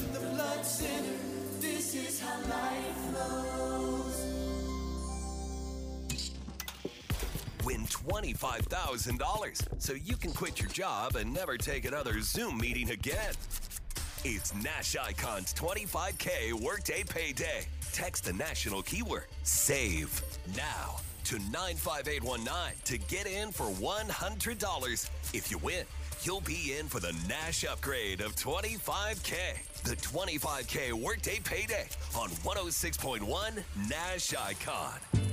$25,000 8.08 9.82
so 9.82 9.94
you 9.94 10.16
can 10.16 10.32
quit 10.32 10.60
your 10.60 10.70
job 10.70 11.16
and 11.16 11.34
never 11.34 11.58
take 11.58 11.86
another 11.86 12.20
Zoom 12.22 12.58
meeting 12.58 12.92
again. 12.92 13.34
It's 14.26 14.54
Nash 14.56 14.96
Icon's 14.96 15.54
25K 15.54 16.54
Workday 16.54 17.04
Payday. 17.04 17.66
Text 17.92 18.26
the 18.26 18.34
national 18.34 18.82
keyword 18.82 19.26
SAVE 19.44 20.22
now 20.56 20.98
to 21.26 21.40
95819 21.52 22.74
to 22.86 22.98
get 23.08 23.28
in 23.28 23.52
for 23.52 23.66
$100. 23.66 25.10
If 25.34 25.52
you 25.52 25.58
win, 25.60 25.86
you'll 26.24 26.42
be 26.42 26.76
in 26.78 26.88
for 26.88 27.00
the 27.00 27.14
Nash 27.28 27.66
upgrade 27.66 28.22
of 28.22 28.36
25K. 28.36 29.84
The 29.84 29.96
25K 29.96 30.94
Workday 30.94 31.40
Payday 31.44 31.88
on 32.16 32.30
106.1 32.30 33.90
Nash 33.90 34.34
Icon. 34.34 35.33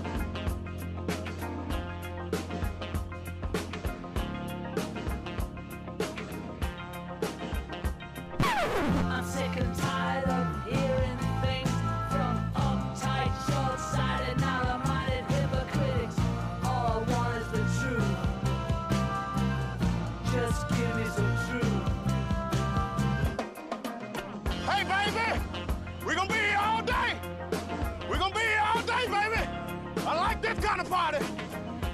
Party. 30.91 31.25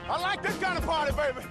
I 0.10 0.20
like 0.22 0.42
this 0.42 0.58
kind 0.58 0.76
of 0.76 0.84
party, 0.84 1.14
baby. 1.14 1.47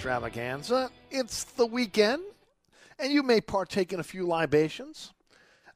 Extravaganza. 0.00 0.90
It's 1.10 1.44
the 1.44 1.66
weekend, 1.66 2.22
and 2.98 3.12
you 3.12 3.22
may 3.22 3.42
partake 3.42 3.92
in 3.92 4.00
a 4.00 4.02
few 4.02 4.26
libations. 4.26 5.12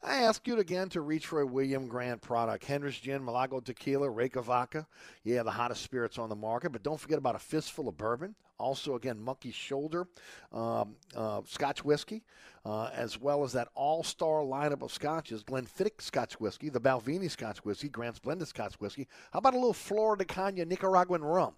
I 0.03 0.23
ask 0.23 0.47
you 0.47 0.59
again 0.59 0.89
to 0.91 1.03
reach 1.03 1.27
for 1.27 1.43
a 1.43 1.47
William 1.47 1.89
Grant 1.89 2.23
product. 2.23 2.65
Hendrick's 2.65 2.99
Gin, 2.99 3.23
Milagro 3.23 3.61
Tequila, 3.61 4.09
Reyka 4.09 4.43
Vodka. 4.43 4.87
Yeah, 5.25 5.43
the 5.43 5.51
hottest 5.51 5.83
spirits 5.83 6.17
on 6.17 6.31
the 6.31 6.37
market. 6.37 6.73
But 6.73 6.83
don't 6.83 6.99
forget 6.99 7.19
about 7.19 7.35
a 7.35 7.39
fistful 7.39 7.87
of 7.87 7.99
bourbon. 7.99 8.35
Also, 8.59 8.95
again, 8.95 9.21
Monkey 9.21 9.53
Shoulder, 9.53 10.09
um, 10.53 10.97
uh, 11.15 11.43
Scotch 11.45 11.85
whiskey, 11.85 12.23
uh, 12.65 12.89
as 12.95 13.21
well 13.21 13.45
as 13.45 13.53
that 13.53 13.69
all-star 13.75 14.41
lineup 14.41 14.81
of 14.81 14.91
scotches: 14.91 15.45
Glenfiddich 15.45 16.01
Scotch 16.01 16.41
whiskey, 16.41 16.71
the 16.71 16.81
Balvenie 16.81 17.31
Scotch 17.31 17.59
whiskey, 17.59 17.91
Grant's 17.91 18.21
Blended 18.21 18.49
Scotch 18.49 18.81
whiskey. 18.81 19.07
How 19.35 19.41
about 19.41 19.53
a 19.53 19.59
little 19.59 19.75
Flor 19.75 20.17
de 20.17 20.25
Caña 20.25 20.67
Nicaraguan 20.67 21.23
rum? 21.23 21.53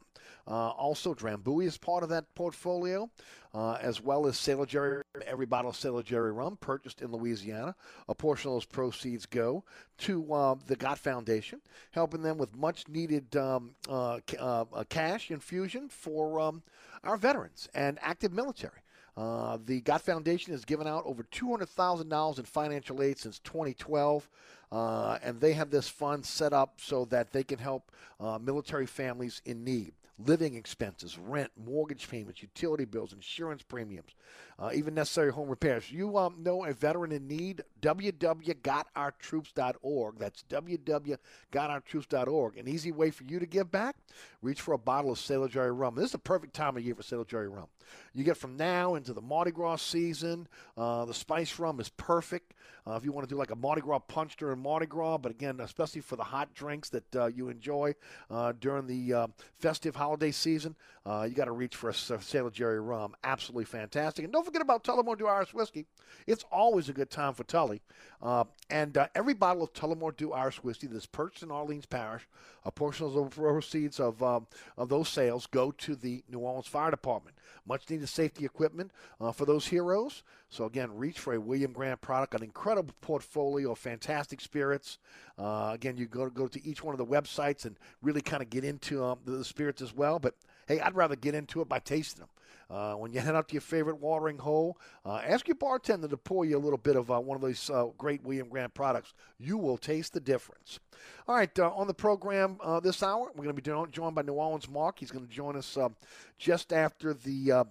Uh, 0.47 0.70
also, 0.70 1.14
Drambuie 1.14 1.66
is 1.66 1.77
part 1.77 2.03
of 2.03 2.09
that 2.11 2.33
portfolio, 2.35 3.11
uh, 3.55 3.74
as 3.81 4.01
well 4.01 4.27
as 4.27 4.39
Sailor 4.39 4.66
Jerry. 4.66 5.03
Every 5.27 5.47
bottle 5.47 5.70
of 5.70 5.77
Sailor 5.77 6.03
Jerry 6.03 6.33
rum 6.33 6.57
purchased 6.61 7.03
in 7.03 7.11
Louisiana. 7.11 7.74
A 8.09 8.14
portion 8.14 8.51
of 8.51 8.55
those 8.55 8.64
proceeds 8.64 9.27
go 9.27 9.64
to 9.99 10.33
uh, 10.33 10.55
the 10.66 10.77
Gott 10.77 10.99
Foundation, 10.99 11.61
helping 11.91 12.22
them 12.22 12.39
with 12.39 12.57
much 12.57 12.89
needed 12.89 13.35
um, 13.37 13.74
uh, 13.89 14.20
uh, 14.39 14.64
cash 14.89 15.31
infusion 15.31 15.89
for 15.89 16.39
um, 16.41 16.62
our 17.03 17.16
veterans 17.16 17.68
and 17.74 17.99
active 18.03 18.33
military. 18.33 18.83
Uh, 19.16 19.57
the 19.64 19.81
Gott 19.81 20.03
Foundation 20.03 20.53
has 20.53 20.64
given 20.64 20.87
out 20.87 21.05
over 21.07 21.22
$200,000 21.22 22.39
in 22.39 22.45
financial 22.45 23.03
aid 23.03 23.18
since 23.18 23.39
2012, 23.39 24.29
uh, 24.70 25.18
and 25.22 25.41
they 25.41 25.55
have 25.55 25.70
this 25.70 25.89
fund 25.89 26.24
set 26.24 26.53
up 26.53 26.74
so 26.83 27.07
that 27.07 27.33
they 27.33 27.43
can 27.43 27.59
help 27.59 27.91
uh, 28.20 28.39
military 28.39 28.85
families 28.85 29.41
in 29.47 29.64
need. 29.64 29.95
Living 30.19 30.55
expenses, 30.55 31.19
rent, 31.19 31.51
mortgage 31.62 32.09
payments, 32.09 32.41
utility 32.41 32.87
bills, 32.87 33.12
insurance 33.12 33.62
premiums, 33.62 34.14
uh, 34.59 34.71
even 34.75 34.95
necessary 34.95 35.31
home 35.31 35.49
repairs. 35.49 35.93
You 35.93 36.17
um, 36.17 36.43
know 36.43 36.64
a 36.64 36.73
veteran 36.73 37.12
in 37.12 37.29
need? 37.29 37.62
www.gotourtroops.org. 37.83 40.19
That's 40.19 40.43
www.gotourtroops.org. 40.49 42.57
An 42.57 42.67
easy 42.67 42.93
way 42.93 43.11
for 43.11 43.25
you 43.25 43.39
to 43.39 43.47
give 43.47 43.71
back? 43.71 43.97
Reach 44.41 44.62
for 44.62 44.73
a 44.73 44.79
bottle 44.79 45.12
of 45.12 45.19
Sailor 45.19 45.49
Jerry 45.49 45.73
rum. 45.73 45.95
This 45.95 46.07
is 46.07 46.12
the 46.12 46.19
perfect 46.19 46.55
time 46.55 46.79
of 46.79 46.83
year 46.83 46.95
for 46.95 47.03
Sailor 47.03 47.27
Jerry 47.27 47.49
rum. 47.49 47.67
You 48.14 48.25
get 48.25 48.37
from 48.37 48.57
now 48.57 48.95
into 48.95 49.12
the 49.12 49.21
Mardi 49.21 49.51
Gras 49.51 49.77
season. 49.77 50.49
Uh, 50.77 51.05
the 51.05 51.14
spice 51.14 51.59
rum 51.59 51.79
is 51.79 51.91
perfect. 51.91 52.55
Uh, 52.87 52.93
if 52.93 53.05
you 53.05 53.12
want 53.12 53.29
to 53.29 53.33
do 53.33 53.39
like 53.39 53.51
a 53.51 53.57
Mardi 53.57 53.81
Gras 53.81 53.99
punch 53.99 54.37
during 54.37 54.61
Mardi 54.61 54.87
Gras, 54.87 55.19
but 55.19 55.31
again, 55.31 55.61
especially 55.61 56.01
for 56.01 56.17
the 56.17 56.25
hot 56.25 56.55
drinks 56.55 56.89
that 56.91 57.17
uh, 57.17 57.27
you 57.27 57.49
enjoy 57.49 57.95
uh, 58.31 58.53
during 58.61 58.87
the 58.87 59.12
uh, 59.12 59.27
festive 59.59 59.97
holiday 59.97 60.05
season, 60.32 60.76
uh, 61.04 61.26
you 61.28 61.34
got 61.34 61.44
to 61.46 61.52
reach 61.52 61.76
for 61.76 61.90
a 61.90 61.94
Sailor 61.94 62.50
Jerry 62.50 62.80
rum. 62.80 63.14
Absolutely 63.24 63.64
fantastic. 63.64 64.24
And 64.24 64.32
don't 64.32 64.44
forget 64.44 64.62
about 64.62 64.84
Tullamore 64.84 65.18
Dew 65.18 65.26
Irish 65.26 65.54
whiskey. 65.54 65.86
It's 66.26 66.44
always 66.50 66.88
a 66.88 66.92
good 66.92 67.11
time 67.11 67.34
for 67.34 67.44
Tully. 67.44 67.82
Uh, 68.22 68.44
and 68.70 68.96
uh, 68.96 69.09
every 69.14 69.34
bottle 69.34 69.62
of 69.62 69.72
Tullamore 69.72 70.16
Dew 70.16 70.32
Irish 70.32 70.62
whiskey 70.62 70.86
that's 70.86 71.07
purchased 71.07 71.42
in 71.42 71.50
Orleans 71.50 71.86
Parish, 71.86 72.26
a 72.67 72.71
portion 72.73 73.07
of 73.07 73.14
the 73.14 73.25
proceeds 73.25 74.01
of, 74.01 74.21
um, 74.23 74.47
of 74.77 74.89
those 74.89 75.09
sales 75.09 75.47
go 75.47 75.71
to 75.71 75.95
the 75.95 76.25
New 76.29 76.41
Orleans 76.41 76.67
Fire 76.67 76.91
Department. 76.91 77.37
Much 77.64 77.89
needed 77.89 78.09
safety 78.09 78.45
equipment 78.45 78.91
uh, 79.21 79.31
for 79.31 79.47
those 79.47 79.69
heroes. 79.69 80.25
So, 80.51 80.64
again, 80.64 80.91
reach 80.97 81.21
for 81.21 81.35
a 81.35 81.41
William 81.41 81.73
Grant 81.73 82.01
product, 82.01 82.35
an 82.35 82.43
incredible 82.43 82.95
portfolio 83.01 83.73
of 83.73 83.79
fantastic 83.79 84.41
spirits. 84.41 84.99
Uh, 85.39 85.71
again, 85.75 85.97
you 85.97 86.07
go, 86.07 86.29
go 86.29 86.49
to 86.49 86.67
each 86.67 86.83
one 86.83 86.93
of 86.93 86.99
the 86.99 87.07
websites 87.07 87.64
and 87.64 87.79
really 88.03 88.21
kind 88.21 88.43
of 88.43 88.51
get 88.51 88.64
into 88.64 89.03
um, 89.03 89.21
the, 89.25 89.33
the 89.33 89.45
spirits 89.45 89.81
as 89.81 89.95
well. 89.95 90.19
But 90.19 90.35
hey, 90.67 90.81
I'd 90.81 90.97
rather 90.97 91.17
get 91.17 91.35
into 91.35 91.61
it 91.61 91.69
by 91.69 91.79
tasting 91.79 92.21
them. 92.21 92.29
Uh, 92.69 92.95
when 92.95 93.12
you 93.12 93.21
head 93.21 93.37
out 93.37 93.49
to 93.49 93.55
your 93.55 93.61
favorite 93.61 94.01
watering 94.01 94.39
hole, 94.39 94.77
uh, 95.05 95.21
ask 95.25 95.47
your 95.47 95.55
bartender 95.55 96.09
to 96.09 96.17
pour 96.17 96.45
you 96.45 96.57
a 96.57 96.59
little 96.59 96.79
bit 96.79 96.97
of 96.97 97.11
uh, 97.11 97.21
one 97.21 97.37
of 97.37 97.41
those 97.41 97.71
uh, 97.71 97.87
great 97.97 98.23
William 98.25 98.49
Grant 98.49 98.75
products. 98.75 99.14
You 99.39 99.57
will 99.57 99.79
taste 99.79 100.12
the 100.14 100.21
difference. 100.21 100.81
All 101.29 101.37
right, 101.37 101.57
uh, 101.59 101.71
on 101.71 101.87
the 101.87 101.95
program 101.95 102.59
this 102.83 103.03
hour, 103.03 103.31
we're 103.35 103.45
going 103.45 103.57
to 103.57 103.62
be 103.62 103.91
joined 103.93 104.14
by 104.14 104.23
New 104.23 104.33
Orleans 104.33 104.69
Mark. 104.69 104.99
He's 104.99 105.11
going 105.11 105.27
to 105.27 105.33
join 105.33 105.57
us 105.57 105.77
uh, 105.77 105.91
just 106.39 106.73
after 106.73 107.14
the 107.14 107.67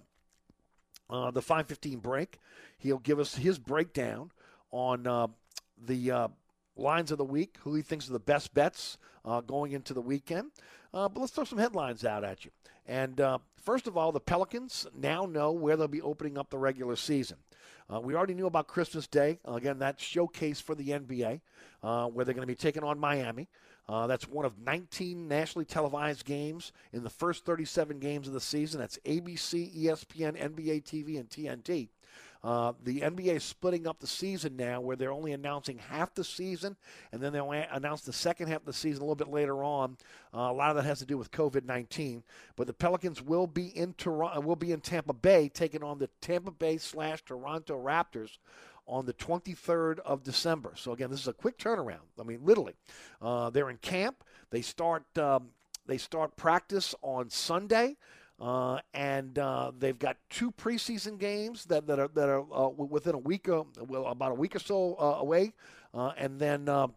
the 1.10 1.42
5:15 1.42 2.02
break. 2.02 2.40
He'll 2.78 3.00
give 3.00 3.20
us 3.20 3.36
his 3.36 3.60
breakdown 3.60 4.32
on 4.72 5.04
the 5.78 6.30
lines 6.78 7.12
of 7.12 7.18
the 7.18 7.26
week, 7.26 7.58
who 7.62 7.76
he 7.76 7.82
thinks 7.82 8.10
are 8.10 8.14
the 8.14 8.20
best 8.20 8.54
bets 8.54 8.98
uh, 9.26 9.42
going 9.42 9.72
into 9.72 9.94
the 9.94 10.02
weekend. 10.02 10.52
Uh, 10.94 11.10
but 11.10 11.20
let's 11.20 11.34
throw 11.34 11.44
some 11.44 11.58
headlines 11.58 12.06
out 12.06 12.24
at 12.24 12.46
you. 12.46 12.52
And 12.86 13.20
uh, 13.20 13.40
first 13.66 13.88
of 13.88 13.98
all, 13.98 14.12
the 14.12 14.20
Pelicans 14.20 14.88
now 14.96 15.26
know 15.26 15.52
where 15.52 15.76
they'll 15.76 15.88
be 15.88 16.02
opening 16.02 16.38
up 16.38 16.50
the 16.50 16.58
regular 16.58 16.96
season. 16.96 17.38
Uh, 17.92 18.00
we 18.00 18.16
already 18.16 18.34
knew 18.34 18.48
about 18.48 18.68
Christmas 18.68 19.08
Day. 19.08 19.40
Again, 19.46 19.80
that 19.80 20.00
showcase 20.00 20.62
for 20.62 20.76
the 20.76 20.90
NBA, 20.90 21.42
uh, 21.84 22.08
where 22.08 22.26
they're 22.26 22.34
going 22.34 22.48
to 22.48 22.52
be 22.52 22.56
taking 22.56 22.84
on 22.84 23.00
Miami. 23.00 23.48
Uh, 23.88 24.08
that's 24.08 24.28
one 24.28 24.46
of 24.46 24.58
19 24.60 25.28
nationally 25.28 25.66
televised 25.66 26.26
games 26.26 26.72
in 26.92 27.04
the 27.04 27.10
first 27.10 27.46
37 27.46 28.00
games 28.00 28.28
of 28.28 28.34
the 28.34 28.42
season. 28.42 28.80
That's 28.80 28.98
ABC, 29.06 29.78
ESPN, 29.84 30.40
NBA 30.42 30.84
TV, 30.84 31.20
and 31.20 31.30
TNT. 31.30 31.90
Uh, 32.46 32.74
the 32.84 33.02
NBA 33.02 33.38
is 33.38 33.44
splitting 33.44 33.88
up 33.88 34.00
the 34.00 34.06
season 34.06 34.56
now, 34.56 34.80
where 34.80 34.96
they're 34.96 35.12
only 35.12 35.32
announcing 35.32 35.80
half 35.80 36.14
the 36.14 36.24
season, 36.24 36.76
and 37.12 37.20
then 37.20 37.34
they'll 37.34 37.52
announce 37.52 38.02
the 38.02 38.14
second 38.14 38.50
half 38.50 38.60
of 38.60 38.66
the 38.66 38.74
season 38.74 39.02
a 39.02 39.04
little 39.04 39.16
bit 39.16 39.30
later 39.30 39.64
on. 39.64 39.98
Uh, 40.32 40.42
a 40.42 40.54
lot 40.54 40.70
of 40.70 40.76
that 40.76 40.86
has 40.86 41.00
to 41.00 41.08
do 41.08 41.18
with 41.18 41.32
COVID 41.32 41.66
nineteen. 41.66 42.22
But 42.56 42.68
the 42.68 42.74
Pelicans 42.74 43.20
will 43.20 43.48
be 43.48 43.76
in 43.76 43.94
Toronto, 43.94 44.40
will 44.42 44.56
be 44.56 44.72
in 44.72 44.82
Tampa 44.82 45.14
Bay, 45.14 45.50
taking 45.50 45.82
on 45.82 45.98
the 45.98 46.08
Tampa 46.22 46.52
Bay 46.52 46.78
slash 46.78 47.24
Toronto 47.24 47.82
Raptors 47.82 48.38
on 48.88 49.08
the 49.08 49.14
23rd 49.14 49.98
of 50.00 50.24
December. 50.24 50.74
So 50.76 50.92
again, 50.92 51.10
this 51.10 51.22
is 51.22 51.28
a 51.28 51.34
quick 51.34 51.58
turnaround. 51.58 52.06
I 52.20 52.24
mean, 52.24 52.42
literally, 52.44 52.74
uh, 53.24 53.50
they're 53.50 53.72
in 53.72 53.78
camp. 53.78 54.24
They 54.52 54.62
start 54.62 55.04
um, 55.18 55.50
they 55.88 55.98
start 55.98 56.36
practice 56.36 56.94
on 57.02 57.32
Sunday. 57.32 57.98
Uh, 58.40 58.80
and 58.94 59.40
uh, 59.40 59.72
they've 59.80 59.98
got 59.98 60.18
two 60.30 60.52
preseason 60.52 61.18
games 61.18 61.66
that, 61.66 61.88
that 61.88 62.00
are 62.00 62.10
that 62.10 62.28
are 62.28 62.42
uh, 62.54 62.68
within 62.68 63.16
a 63.16 63.18
week, 63.18 63.48
well, 63.48 64.08
about 64.08 64.32
a 64.32 64.36
week 64.36 64.56
or 64.56 64.60
so 64.60 64.96
uh, 65.00 65.22
away, 65.22 65.54
uh, 65.94 66.12
and 66.18 66.38
then 66.38 66.68
uh, 66.68 66.88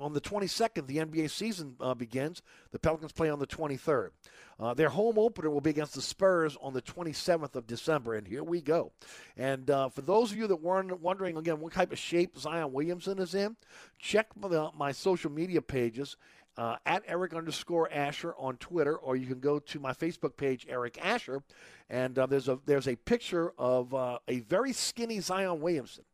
on 0.00 0.12
the 0.12 0.20
22nd, 0.20 0.86
the 0.86 0.98
NBA 0.98 1.30
season 1.30 1.76
uh, 1.80 1.94
begins. 1.94 2.42
The 2.70 2.78
Pelicans 2.78 3.12
play 3.12 3.30
on 3.30 3.38
the 3.38 3.46
23rd. 3.46 4.10
Uh, 4.58 4.74
their 4.74 4.90
home 4.90 5.18
opener 5.18 5.50
will 5.50 5.60
be 5.60 5.70
against 5.70 5.94
the 5.94 6.02
Spurs 6.02 6.56
on 6.60 6.72
the 6.72 6.82
27th 6.82 7.56
of 7.56 7.66
December, 7.66 8.14
and 8.14 8.26
here 8.26 8.44
we 8.44 8.60
go. 8.60 8.92
And 9.36 9.68
uh, 9.70 9.88
for 9.88 10.02
those 10.02 10.30
of 10.30 10.38
you 10.38 10.46
that 10.46 10.56
weren't 10.56 11.00
wondering 11.00 11.36
again 11.36 11.60
what 11.60 11.72
type 11.72 11.92
of 11.92 11.98
shape 11.98 12.38
Zion 12.38 12.72
Williamson 12.72 13.18
is 13.18 13.34
in, 13.34 13.56
check 13.98 14.28
my, 14.36 14.70
my 14.76 14.92
social 14.92 15.30
media 15.30 15.62
pages 15.62 16.16
uh, 16.56 16.76
at 16.84 17.02
Eric 17.06 17.34
underscore 17.34 17.90
Asher 17.92 18.34
on 18.36 18.56
Twitter, 18.56 18.96
or 18.96 19.16
you 19.16 19.26
can 19.26 19.40
go 19.40 19.58
to 19.58 19.80
my 19.80 19.92
Facebook 19.92 20.36
page, 20.36 20.66
Eric 20.68 20.98
Asher, 21.02 21.42
and 21.88 22.18
uh, 22.18 22.26
there's 22.26 22.48
a 22.48 22.58
there's 22.66 22.88
a 22.88 22.96
picture 22.96 23.52
of 23.58 23.94
uh, 23.94 24.18
a 24.28 24.40
very 24.40 24.72
skinny 24.72 25.20
Zion 25.20 25.60
Williamson. 25.60 26.04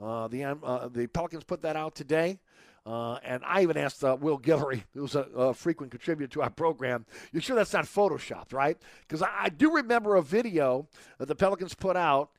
Uh, 0.00 0.28
the 0.28 0.44
uh, 0.44 0.88
the 0.88 1.06
Pelicans 1.08 1.44
put 1.44 1.62
that 1.62 1.76
out 1.76 1.94
today. 1.94 2.38
Uh, 2.86 3.18
and 3.22 3.42
I 3.44 3.60
even 3.60 3.76
asked 3.76 4.02
Will 4.02 4.38
Guillory, 4.38 4.84
who's 4.94 5.14
a, 5.14 5.20
a, 5.36 5.52
frequent 5.52 5.92
contributor 5.92 6.32
to 6.32 6.42
our 6.42 6.48
program, 6.48 7.04
you 7.30 7.38
sure 7.38 7.54
that's 7.54 7.74
not 7.74 7.84
photoshopped, 7.84 8.54
right? 8.54 8.78
Because 9.02 9.20
I, 9.20 9.28
I, 9.38 9.48
do 9.50 9.74
remember 9.74 10.16
a 10.16 10.22
video 10.22 10.88
that 11.18 11.28
the 11.28 11.34
Pelicans 11.34 11.74
put 11.74 11.94
out 11.94 12.30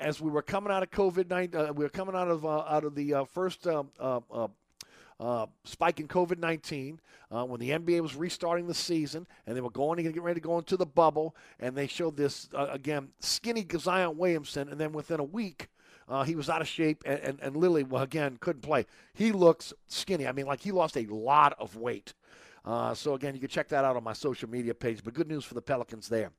as 0.00 0.22
we 0.22 0.30
were 0.30 0.40
coming 0.40 0.72
out 0.72 0.82
of 0.82 0.90
COVID 0.90 1.28
nineteen. 1.28 1.74
we 1.74 1.84
were 1.84 1.90
coming 1.90 2.14
out 2.14 2.28
of 2.28 2.46
out 2.46 2.84
of 2.84 2.94
the 2.94 3.26
first 3.30 3.66
uh, 5.24 5.46
spike 5.64 6.00
in 6.00 6.06
COVID 6.06 6.38
19 6.38 7.00
uh, 7.30 7.44
when 7.44 7.58
the 7.58 7.70
NBA 7.70 8.00
was 8.00 8.14
restarting 8.14 8.66
the 8.66 8.74
season 8.74 9.26
and 9.46 9.56
they 9.56 9.60
were 9.60 9.70
going 9.70 9.96
to 9.96 10.12
get 10.12 10.22
ready 10.22 10.40
to 10.40 10.46
go 10.46 10.58
into 10.58 10.76
the 10.76 10.86
bubble. 10.86 11.34
And 11.58 11.74
they 11.74 11.86
showed 11.86 12.16
this, 12.16 12.48
uh, 12.54 12.68
again, 12.70 13.08
skinny 13.20 13.66
Zion 13.78 14.18
Williamson. 14.18 14.68
And 14.68 14.78
then 14.78 14.92
within 14.92 15.20
a 15.20 15.24
week, 15.24 15.68
uh, 16.06 16.24
he 16.24 16.34
was 16.34 16.50
out 16.50 16.60
of 16.60 16.68
shape, 16.68 17.02
and, 17.06 17.18
and, 17.20 17.40
and 17.40 17.56
Lily, 17.56 17.82
well, 17.82 18.02
again, 18.02 18.36
couldn't 18.38 18.60
play. 18.60 18.84
He 19.14 19.32
looks 19.32 19.72
skinny. 19.86 20.26
I 20.26 20.32
mean, 20.32 20.44
like 20.44 20.60
he 20.60 20.70
lost 20.70 20.98
a 20.98 21.06
lot 21.06 21.54
of 21.58 21.76
weight. 21.76 22.12
Uh, 22.64 22.94
so 22.94 23.14
again, 23.14 23.34
you 23.34 23.40
can 23.40 23.48
check 23.48 23.68
that 23.68 23.84
out 23.84 23.96
on 23.96 24.02
my 24.02 24.12
social 24.12 24.48
media 24.48 24.74
page. 24.74 25.04
But 25.04 25.14
good 25.14 25.28
news 25.28 25.44
for 25.44 25.54
the 25.54 25.62
Pelicans 25.62 26.08
there. 26.08 26.30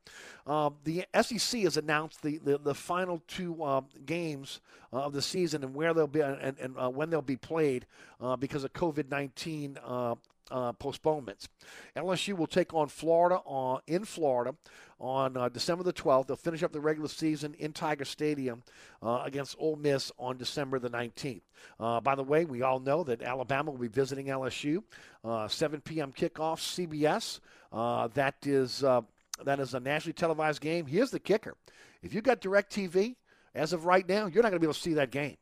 Um, 0.46 0.76
the 0.84 1.04
SEC 1.20 1.62
has 1.62 1.76
announced 1.76 2.22
the 2.22 2.38
the, 2.38 2.58
the 2.58 2.74
final 2.74 3.22
two 3.28 3.62
uh, 3.62 3.82
games 4.04 4.60
uh, 4.92 5.02
of 5.02 5.12
the 5.12 5.22
season 5.22 5.62
and 5.62 5.74
where 5.74 5.94
they'll 5.94 6.06
be 6.06 6.20
and, 6.20 6.58
and 6.58 6.76
uh, 6.78 6.88
when 6.88 7.10
they'll 7.10 7.22
be 7.22 7.36
played 7.36 7.86
uh, 8.20 8.36
because 8.36 8.64
of 8.64 8.72
COVID 8.72 9.10
nineteen 9.10 9.78
uh, 10.50 10.72
postponements. 10.72 11.48
LSU 11.96 12.36
will 12.36 12.46
take 12.46 12.74
on 12.74 12.88
Florida 12.88 13.40
on, 13.44 13.80
in 13.86 14.04
Florida 14.04 14.54
on 14.98 15.36
uh, 15.36 15.48
December 15.48 15.84
the 15.84 15.92
12th. 15.92 16.26
They'll 16.26 16.36
finish 16.36 16.62
up 16.62 16.72
the 16.72 16.80
regular 16.80 17.08
season 17.08 17.54
in 17.58 17.72
Tiger 17.72 18.04
Stadium 18.04 18.62
uh, 19.02 19.22
against 19.24 19.56
Ole 19.58 19.76
Miss 19.76 20.12
on 20.18 20.36
December 20.36 20.78
the 20.78 20.90
19th. 20.90 21.42
Uh, 21.78 22.00
by 22.00 22.14
the 22.14 22.22
way, 22.22 22.44
we 22.44 22.62
all 22.62 22.80
know 22.80 23.04
that 23.04 23.22
Alabama 23.22 23.70
will 23.70 23.78
be 23.78 23.88
visiting 23.88 24.26
LSU. 24.26 24.82
Uh, 25.24 25.48
7 25.48 25.80
p.m. 25.80 26.12
kickoff, 26.12 26.58
CBS. 26.60 27.40
Uh, 27.72 28.08
that 28.14 28.34
is 28.46 28.84
that 29.44 29.60
is 29.60 29.74
a 29.74 29.80
nationally 29.80 30.14
televised 30.14 30.62
game. 30.62 30.86
Here's 30.86 31.10
the 31.10 31.20
kicker: 31.20 31.56
if 32.02 32.14
you've 32.14 32.24
got 32.24 32.40
Direct 32.40 32.74
TV, 32.74 33.16
as 33.54 33.72
of 33.72 33.84
right 33.84 34.08
now, 34.08 34.26
you're 34.26 34.42
not 34.42 34.50
going 34.50 34.52
to 34.52 34.60
be 34.60 34.66
able 34.66 34.74
to 34.74 34.80
see 34.80 34.94
that 34.94 35.10
game. 35.10 35.36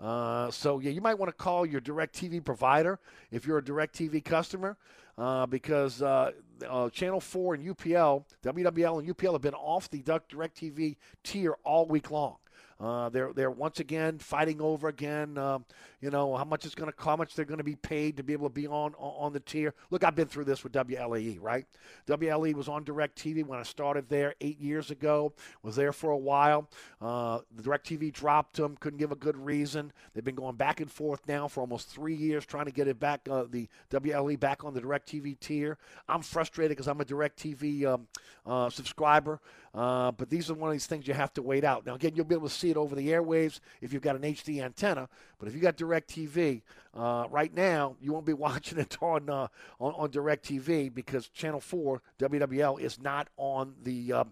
Uh, 0.00 0.50
so 0.50 0.78
yeah, 0.78 0.90
you 0.90 1.00
might 1.00 1.18
want 1.18 1.28
to 1.28 1.36
call 1.36 1.66
your 1.66 1.80
DirecTV 1.80 2.42
provider 2.44 2.98
if 3.30 3.46
you're 3.46 3.58
a 3.58 3.62
DirecTV 3.62 4.24
customer, 4.24 4.76
uh, 5.18 5.44
because 5.46 6.00
uh, 6.00 6.30
uh 6.68 6.88
Channel 6.88 7.20
4 7.20 7.54
and 7.54 7.76
UPL, 7.76 8.24
WWL 8.42 9.00
and 9.00 9.14
UPL 9.14 9.32
have 9.32 9.42
been 9.42 9.54
off 9.54 9.90
the 9.90 10.02
DirecTV 10.02 10.96
tier 11.22 11.56
all 11.64 11.86
week 11.86 12.10
long. 12.10 12.36
Uh, 12.80 13.10
they're 13.10 13.32
they're 13.34 13.50
once 13.50 13.78
again 13.78 14.18
fighting 14.18 14.60
over 14.60 14.88
again. 14.88 15.36
Uh, 15.36 15.58
you 16.00 16.10
know 16.10 16.34
how 16.36 16.44
much 16.44 16.64
it's 16.64 16.74
going 16.74 16.90
to 16.90 17.04
how 17.04 17.16
much 17.16 17.34
they're 17.34 17.44
going 17.44 17.58
to 17.58 17.64
be 17.64 17.76
paid 17.76 18.16
to 18.16 18.22
be 18.22 18.32
able 18.32 18.48
to 18.48 18.54
be 18.54 18.66
on 18.66 18.94
on 18.94 19.32
the 19.32 19.40
tier. 19.40 19.74
Look, 19.90 20.02
I've 20.02 20.14
been 20.14 20.28
through 20.28 20.44
this 20.44 20.64
with 20.64 20.72
WLE, 20.72 21.38
right? 21.40 21.66
WLE 22.06 22.54
was 22.54 22.68
on 22.68 22.84
DirecTV 22.84 23.44
when 23.44 23.58
I 23.58 23.64
started 23.64 24.08
there 24.08 24.34
eight 24.40 24.58
years 24.58 24.90
ago. 24.90 25.34
Was 25.62 25.76
there 25.76 25.92
for 25.92 26.10
a 26.10 26.16
while. 26.16 26.68
Uh, 27.02 27.40
the 27.54 27.62
DirecTV 27.62 28.12
dropped 28.12 28.56
them. 28.56 28.76
Couldn't 28.80 28.98
give 28.98 29.12
a 29.12 29.16
good 29.16 29.36
reason. 29.36 29.92
They've 30.14 30.24
been 30.24 30.34
going 30.34 30.56
back 30.56 30.80
and 30.80 30.90
forth 30.90 31.20
now 31.28 31.48
for 31.48 31.60
almost 31.60 31.88
three 31.88 32.14
years 32.14 32.46
trying 32.46 32.66
to 32.66 32.72
get 32.72 32.88
it 32.88 32.98
back. 32.98 33.20
Uh, 33.30 33.44
the 33.50 33.68
WLE 33.90 34.40
back 34.40 34.64
on 34.64 34.72
the 34.72 34.80
DirecTV 34.80 35.38
tier. 35.38 35.76
I'm 36.08 36.22
frustrated 36.22 36.76
because 36.76 36.88
I'm 36.88 37.00
a 37.00 37.04
DirecTV 37.04 37.84
um, 37.84 38.08
uh, 38.46 38.70
subscriber. 38.70 39.40
Uh, 39.72 40.10
but 40.10 40.28
these 40.28 40.50
are 40.50 40.54
one 40.54 40.68
of 40.68 40.74
these 40.74 40.86
things 40.86 41.06
you 41.06 41.14
have 41.14 41.32
to 41.32 41.42
wait 41.42 41.62
out. 41.62 41.86
Now, 41.86 41.94
again, 41.94 42.12
you'll 42.16 42.24
be 42.24 42.34
able 42.34 42.48
to 42.48 42.54
see 42.54 42.70
it 42.70 42.76
over 42.76 42.96
the 42.96 43.08
airwaves 43.08 43.60
if 43.80 43.92
you've 43.92 44.02
got 44.02 44.16
an 44.16 44.22
HD 44.22 44.62
antenna. 44.62 45.08
But 45.38 45.48
if 45.48 45.54
you 45.54 45.60
got 45.60 45.76
DirecTV, 45.76 46.62
uh, 46.94 47.26
right 47.30 47.54
now 47.54 47.96
you 48.00 48.12
won't 48.12 48.26
be 48.26 48.32
watching 48.50 48.78
it 48.78 48.98
on 49.00 49.30
uh, 49.30 49.46
on, 49.78 49.94
on 49.94 50.10
DirecTV 50.10 50.92
because 50.92 51.28
Channel 51.28 51.60
Four 51.60 52.02
WWL 52.18 52.80
is 52.80 53.00
not 53.00 53.28
on 53.36 53.74
the 53.84 54.12
uh, 54.12 54.24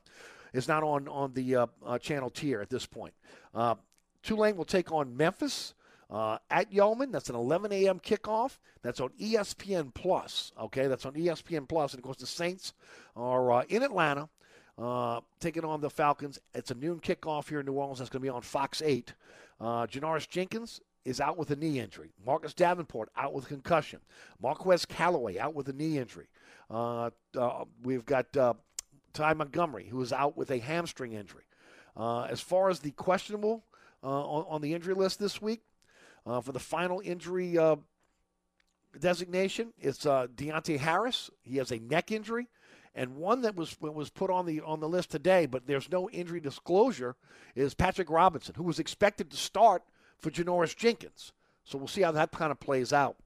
is 0.52 0.66
not 0.66 0.82
on 0.82 1.06
on 1.06 1.32
the 1.34 1.54
uh, 1.54 1.66
uh, 1.86 1.98
channel 1.98 2.30
tier 2.30 2.60
at 2.60 2.70
this 2.70 2.86
point. 2.86 3.14
Tulane 4.22 4.56
will 4.56 4.64
take 4.64 4.90
on 4.92 5.16
Memphis. 5.16 5.74
Uh, 6.10 6.38
at 6.50 6.72
Yulman. 6.72 7.12
That's 7.12 7.28
an 7.28 7.36
11 7.36 7.70
a.m. 7.70 8.00
kickoff. 8.00 8.56
That's 8.80 8.98
on 8.98 9.10
ESPN 9.20 9.92
Plus. 9.92 10.52
Okay, 10.58 10.86
that's 10.86 11.04
on 11.04 11.12
ESPN. 11.12 11.68
Plus, 11.68 11.92
and 11.92 12.00
of 12.00 12.04
course 12.04 12.16
the 12.16 12.26
Saints 12.26 12.72
are 13.14 13.52
uh, 13.52 13.64
in 13.68 13.82
Atlanta 13.82 14.30
uh, 14.78 15.20
taking 15.40 15.64
on 15.64 15.80
the 15.80 15.90
Falcons. 15.90 16.38
It's 16.54 16.70
a 16.70 16.74
noon 16.74 17.00
kickoff 17.00 17.48
here 17.48 17.60
in 17.60 17.66
New 17.66 17.72
Orleans. 17.72 17.98
That's 17.98 18.10
going 18.10 18.20
to 18.20 18.26
be 18.26 18.30
on 18.30 18.42
Fox 18.42 18.80
8. 18.82 19.12
Uh, 19.60 19.86
Jenkins 19.86 20.80
is 21.04 21.20
out 21.20 21.36
with 21.36 21.50
a 21.50 21.56
knee 21.56 21.80
injury. 21.80 22.10
Marcus 22.24 22.54
Davenport 22.54 23.10
out 23.16 23.32
with 23.32 23.48
concussion. 23.48 24.00
Marquez 24.40 24.84
Callaway 24.84 25.38
out 25.38 25.54
with 25.54 25.68
a 25.68 25.72
knee 25.72 25.98
injury. 25.98 26.28
Uh, 26.70 27.10
uh, 27.36 27.64
we've 27.82 28.04
got 28.04 28.36
uh, 28.36 28.54
Ty 29.14 29.34
Montgomery, 29.34 29.86
who 29.86 30.00
is 30.02 30.12
out 30.12 30.36
with 30.36 30.50
a 30.50 30.58
hamstring 30.58 31.12
injury. 31.12 31.44
Uh, 31.96 32.22
as 32.24 32.40
far 32.40 32.68
as 32.68 32.80
the 32.80 32.92
questionable 32.92 33.64
uh, 34.04 34.06
on, 34.06 34.44
on, 34.48 34.60
the 34.60 34.74
injury 34.74 34.94
list 34.94 35.18
this 35.18 35.42
week, 35.42 35.62
uh, 36.26 36.40
for 36.40 36.52
the 36.52 36.60
final 36.60 37.00
injury 37.04 37.58
designation, 39.00 39.72
it's 39.80 40.04
Deonte 40.04 40.78
Harris. 40.78 41.30
He 41.42 41.56
has 41.56 41.72
a 41.72 41.78
neck 41.78 42.12
injury 42.12 42.48
and 42.98 43.14
one 43.14 43.42
that 43.42 43.54
was 43.54 43.80
was 43.80 44.10
put 44.10 44.28
on 44.28 44.44
the 44.44 44.60
on 44.62 44.80
the 44.80 44.88
list 44.88 45.10
today, 45.10 45.46
but 45.46 45.68
there's 45.68 45.90
no 45.90 46.10
injury 46.10 46.40
disclosure, 46.40 47.14
is 47.54 47.72
Patrick 47.72 48.10
Robinson, 48.10 48.56
who 48.56 48.64
was 48.64 48.80
expected 48.80 49.30
to 49.30 49.36
start 49.36 49.84
for 50.18 50.32
Janoris 50.32 50.76
Jenkins. 50.76 51.32
So 51.64 51.78
we'll 51.78 51.86
see 51.86 52.02
how 52.02 52.10
that 52.10 52.32
kind 52.32 52.50
of 52.50 52.58
plays 52.58 52.92
out. 52.92 53.16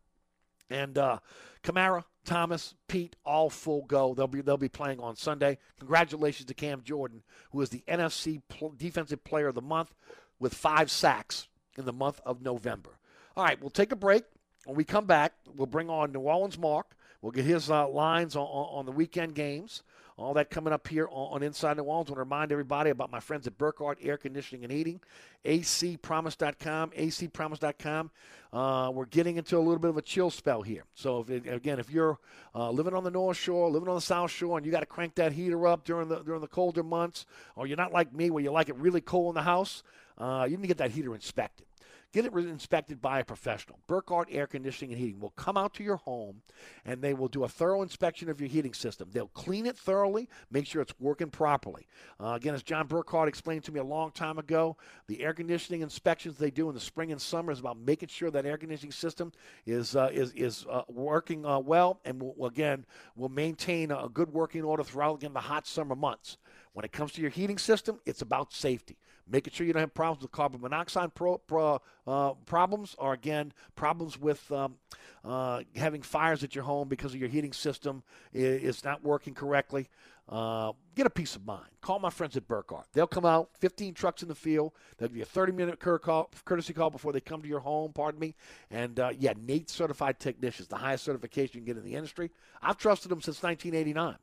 And 0.68 0.98
uh, 0.98 1.20
Kamara, 1.62 2.04
Thomas, 2.26 2.74
Peat, 2.86 3.16
all 3.24 3.48
full 3.48 3.86
go. 3.86 4.12
They'll 4.12 4.26
be 4.26 4.42
they'll 4.42 4.58
be 4.58 4.68
playing 4.68 5.00
on 5.00 5.16
Sunday. 5.16 5.56
Congratulations 5.78 6.46
to 6.48 6.54
Cam 6.54 6.82
Jordan, 6.82 7.22
who 7.50 7.62
is 7.62 7.70
the 7.70 7.82
NFC 7.88 8.42
pl- 8.50 8.74
Defensive 8.76 9.24
Player 9.24 9.48
of 9.48 9.54
the 9.54 9.62
Month 9.62 9.94
with 10.38 10.52
five 10.52 10.90
sacks 10.90 11.48
in 11.78 11.86
the 11.86 11.94
month 11.94 12.20
of 12.26 12.42
November. 12.42 12.90
All 13.38 13.44
right, 13.44 13.58
we'll 13.58 13.70
take 13.70 13.92
a 13.92 13.96
break. 13.96 14.24
When 14.66 14.76
we 14.76 14.84
come 14.84 15.06
back, 15.06 15.32
we'll 15.56 15.66
bring 15.66 15.88
on 15.88 16.12
New 16.12 16.20
Orleans 16.20 16.58
Mark. 16.58 16.94
We'll 17.22 17.32
get 17.32 17.44
his 17.44 17.70
uh, 17.70 17.88
lines 17.88 18.34
on, 18.34 18.42
on, 18.42 18.84
the 18.84 18.90
weekend 18.90 19.36
games. 19.36 19.84
All 20.16 20.34
that 20.34 20.50
coming 20.50 20.72
up 20.72 20.88
here 20.88 21.08
on, 21.10 21.42
Inside 21.42 21.76
New 21.76 21.84
Orleans. 21.84 22.10
I 22.10 22.12
want 22.12 22.18
to 22.18 22.24
remind 22.24 22.52
everybody 22.52 22.90
about 22.90 23.12
my 23.12 23.20
friends 23.20 23.46
at 23.46 23.56
Burkhardt 23.56 23.98
Air 24.02 24.16
Conditioning 24.16 24.64
and 24.64 24.72
Heating, 24.72 25.00
acpromise.com, 25.44 26.90
acpromise.com. 26.90 28.10
Uh, 28.52 28.90
we're 28.92 29.06
getting 29.06 29.36
into 29.36 29.56
a 29.56 29.60
little 29.60 29.78
bit 29.78 29.88
of 29.90 29.96
a 29.96 30.02
chill 30.02 30.30
spell 30.30 30.62
here. 30.62 30.84
So, 30.94 31.20
if 31.20 31.30
it, 31.30 31.46
again, 31.46 31.78
if 31.78 31.90
you're 31.90 32.18
uh, 32.54 32.70
living 32.70 32.92
on 32.92 33.04
the 33.04 33.10
North 33.10 33.38
Shore, 33.38 33.70
living 33.70 33.88
on 33.88 33.94
the 33.94 34.00
South 34.00 34.30
Shore, 34.30 34.58
and 34.58 34.66
you 34.66 34.72
got 34.72 34.80
to 34.80 34.86
crank 34.86 35.14
that 35.14 35.32
heater 35.32 35.66
up 35.66 35.84
during 35.84 36.08
the 36.08 36.18
during 36.22 36.40
the 36.40 36.48
colder 36.48 36.82
months, 36.82 37.24
or 37.56 37.66
you're 37.66 37.78
not 37.78 37.92
like 37.92 38.12
me 38.12 38.30
where 38.30 38.42
you 38.42 38.50
like 38.50 38.68
it 38.68 38.76
really 38.76 39.00
cold 39.00 39.30
in 39.30 39.34
the 39.36 39.42
house, 39.42 39.82
uh, 40.18 40.46
you 40.48 40.56
need 40.56 40.62
to 40.62 40.68
get 40.68 40.78
that 40.78 40.90
heater 40.90 41.14
inspected. 41.14 41.66
Get 42.12 42.26
it 42.26 42.34
inspected 42.34 43.00
by 43.00 43.20
a 43.20 43.24
professional. 43.24 43.78
Burkhardt 43.86 44.28
Air 44.30 44.46
Conditioning 44.46 44.92
and 44.92 45.00
Heating 45.00 45.18
will 45.18 45.30
come 45.30 45.56
out 45.56 45.72
to 45.74 45.82
your 45.82 45.96
home 45.96 46.42
and 46.84 47.00
they 47.00 47.14
will 47.14 47.28
do 47.28 47.44
a 47.44 47.48
thorough 47.48 47.80
inspection 47.80 48.28
of 48.28 48.38
your 48.38 48.50
heating 48.50 48.74
system. 48.74 49.08
They'll 49.10 49.28
clean 49.28 49.64
it 49.64 49.78
thoroughly, 49.78 50.28
make 50.50 50.66
sure 50.66 50.82
it's 50.82 50.92
working 51.00 51.30
properly. 51.30 51.86
Uh, 52.20 52.34
again, 52.34 52.52
as 52.52 52.62
John 52.62 52.86
Burkhardt 52.86 53.28
explained 53.28 53.64
to 53.64 53.72
me 53.72 53.80
a 53.80 53.84
long 53.84 54.10
time 54.10 54.38
ago, 54.38 54.76
the 55.06 55.22
air 55.22 55.32
conditioning 55.32 55.80
inspections 55.80 56.36
they 56.36 56.50
do 56.50 56.68
in 56.68 56.74
the 56.74 56.80
spring 56.80 57.12
and 57.12 57.20
summer 57.20 57.50
is 57.50 57.60
about 57.60 57.78
making 57.78 58.10
sure 58.10 58.30
that 58.30 58.44
air 58.44 58.58
conditioning 58.58 58.92
system 58.92 59.32
is 59.64 59.96
uh, 59.96 60.10
is 60.12 60.32
is 60.32 60.66
uh, 60.70 60.82
working 60.88 61.46
uh, 61.46 61.58
well 61.58 61.98
and 62.04 62.20
will, 62.20 62.46
again 62.46 62.84
will 63.16 63.30
maintain 63.30 63.90
a 63.90 64.08
good 64.12 64.30
working 64.30 64.62
order 64.62 64.84
throughout 64.84 65.14
again 65.14 65.32
the 65.32 65.40
hot 65.40 65.66
summer 65.66 65.96
months. 65.96 66.36
When 66.74 66.84
it 66.84 66.92
comes 66.92 67.12
to 67.12 67.22
your 67.22 67.30
heating 67.30 67.58
system, 67.58 68.00
it's 68.04 68.20
about 68.20 68.52
safety 68.52 68.98
making 69.28 69.52
sure 69.52 69.66
you 69.66 69.72
don't 69.72 69.80
have 69.80 69.94
problems 69.94 70.22
with 70.22 70.32
carbon 70.32 70.60
monoxide 70.60 71.14
pro, 71.14 71.38
pro, 71.38 71.80
uh, 72.06 72.32
problems, 72.46 72.94
or 72.98 73.12
again, 73.12 73.52
problems 73.76 74.18
with 74.18 74.50
um, 74.52 74.76
uh, 75.24 75.62
having 75.76 76.02
fires 76.02 76.42
at 76.42 76.54
your 76.54 76.64
home 76.64 76.88
because 76.88 77.14
of 77.14 77.20
your 77.20 77.28
heating 77.28 77.52
system 77.52 78.02
is, 78.32 78.84
not 78.84 79.04
working 79.04 79.34
correctly. 79.34 79.88
Uh, 80.28 80.72
get 80.94 81.06
a 81.06 81.10
peace 81.10 81.36
of 81.36 81.44
mind. 81.44 81.68
Call 81.80 81.98
my 81.98 82.10
friends 82.10 82.36
at 82.36 82.48
Burkhardt. 82.48 82.86
They'll 82.92 83.06
come 83.06 83.24
out, 83.24 83.50
15 83.58 83.94
trucks 83.94 84.22
in 84.22 84.28
the 84.28 84.34
field. 84.34 84.72
They'll 84.96 85.08
give 85.08 85.16
you 85.16 85.22
a 85.22 85.26
30 85.26 85.52
minute 85.52 85.78
courtesy 85.78 86.72
call 86.72 86.90
before 86.90 87.12
they 87.12 87.20
come 87.20 87.42
to 87.42 87.48
your 87.48 87.60
home, 87.60 87.92
pardon 87.92 88.20
me. 88.20 88.34
And 88.70 88.98
uh, 88.98 89.10
yeah, 89.18 89.34
NATE 89.40 89.68
certified 89.70 90.18
technicians, 90.18 90.68
the 90.68 90.76
highest 90.76 91.04
certification 91.04 91.54
you 91.54 91.60
can 91.60 91.74
get 91.74 91.76
in 91.76 91.84
the 91.84 91.96
industry. 91.96 92.30
I've 92.60 92.78
trusted 92.78 93.10
them 93.10 93.20
since 93.20 93.42
1989. 93.42 94.16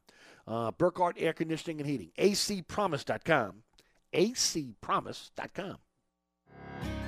Uh, 0.47 0.71
Burkhardt 0.71 1.15
Air 1.19 1.33
Conditioning 1.33 1.79
and 1.79 1.89
Heating, 1.89 2.11
acpromise.com 2.17 3.63
acpromise.com. 4.13 5.77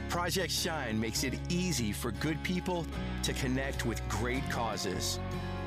Project 0.10 0.52
Shine 0.52 1.00
makes 1.00 1.24
it 1.24 1.40
easy 1.48 1.94
for 1.94 2.12
good 2.12 2.42
people 2.44 2.86
to 3.24 3.32
connect 3.32 3.86
with 3.86 4.06
great 4.10 4.48
causes, 4.50 5.20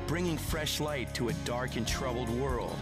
bringing 0.05 0.37
fresh 0.37 0.79
light 0.79 1.13
to 1.15 1.29
a 1.29 1.33
dark 1.45 1.77
and 1.77 1.87
troubled 1.87 2.29
world. 2.29 2.77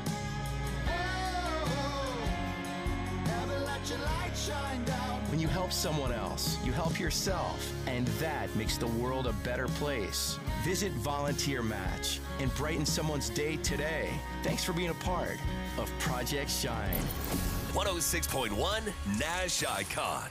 When 5.29 5.39
you 5.39 5.47
help 5.47 5.71
someone 5.71 6.11
else, 6.11 6.57
you 6.65 6.71
help 6.73 6.99
yourself, 6.99 7.73
and 7.87 8.05
that 8.19 8.53
makes 8.55 8.77
the 8.77 8.87
world 8.87 9.25
a 9.25 9.33
better 9.43 9.67
place. 9.67 10.37
Visit 10.63 10.91
Volunteer 10.91 11.63
Match 11.63 12.19
and 12.39 12.53
brighten 12.55 12.85
someone's 12.85 13.29
day 13.29 13.55
today. 13.57 14.09
Thanks 14.43 14.63
for 14.63 14.73
being 14.73 14.89
a 14.89 14.95
part 14.95 15.37
of 15.77 15.91
Project 15.97 16.49
Shine. 16.49 17.62
106.1 17.73 19.19
Nash 19.19 19.63
Icon. 19.63 20.29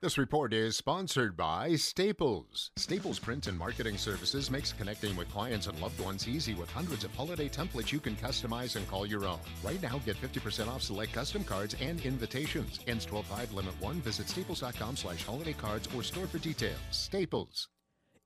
This 0.00 0.16
report 0.16 0.52
is 0.52 0.76
sponsored 0.76 1.36
by 1.36 1.74
Staples. 1.74 2.70
Staples 2.76 3.18
Print 3.18 3.48
and 3.48 3.58
Marketing 3.58 3.96
Services 3.96 4.48
makes 4.48 4.72
connecting 4.72 5.16
with 5.16 5.28
clients 5.32 5.66
and 5.66 5.80
loved 5.80 5.98
ones 6.00 6.28
easy 6.28 6.54
with 6.54 6.70
hundreds 6.70 7.02
of 7.02 7.12
holiday 7.14 7.48
templates 7.48 7.90
you 7.90 7.98
can 7.98 8.14
customize 8.14 8.76
and 8.76 8.86
call 8.88 9.06
your 9.06 9.24
own. 9.24 9.40
Right 9.64 9.82
now, 9.82 10.00
get 10.06 10.20
50% 10.20 10.68
off 10.68 10.82
select 10.82 11.12
custom 11.12 11.42
cards 11.42 11.74
and 11.80 12.00
invitations. 12.02 12.78
Ends 12.86 13.04
12 13.06 13.52
limit 13.52 13.74
1. 13.80 13.96
Visit 14.02 14.28
staples.com 14.28 14.96
slash 14.96 15.24
holiday 15.24 15.52
cards 15.52 15.88
or 15.96 16.04
store 16.04 16.28
for 16.28 16.38
details. 16.38 16.78
Staples. 16.92 17.68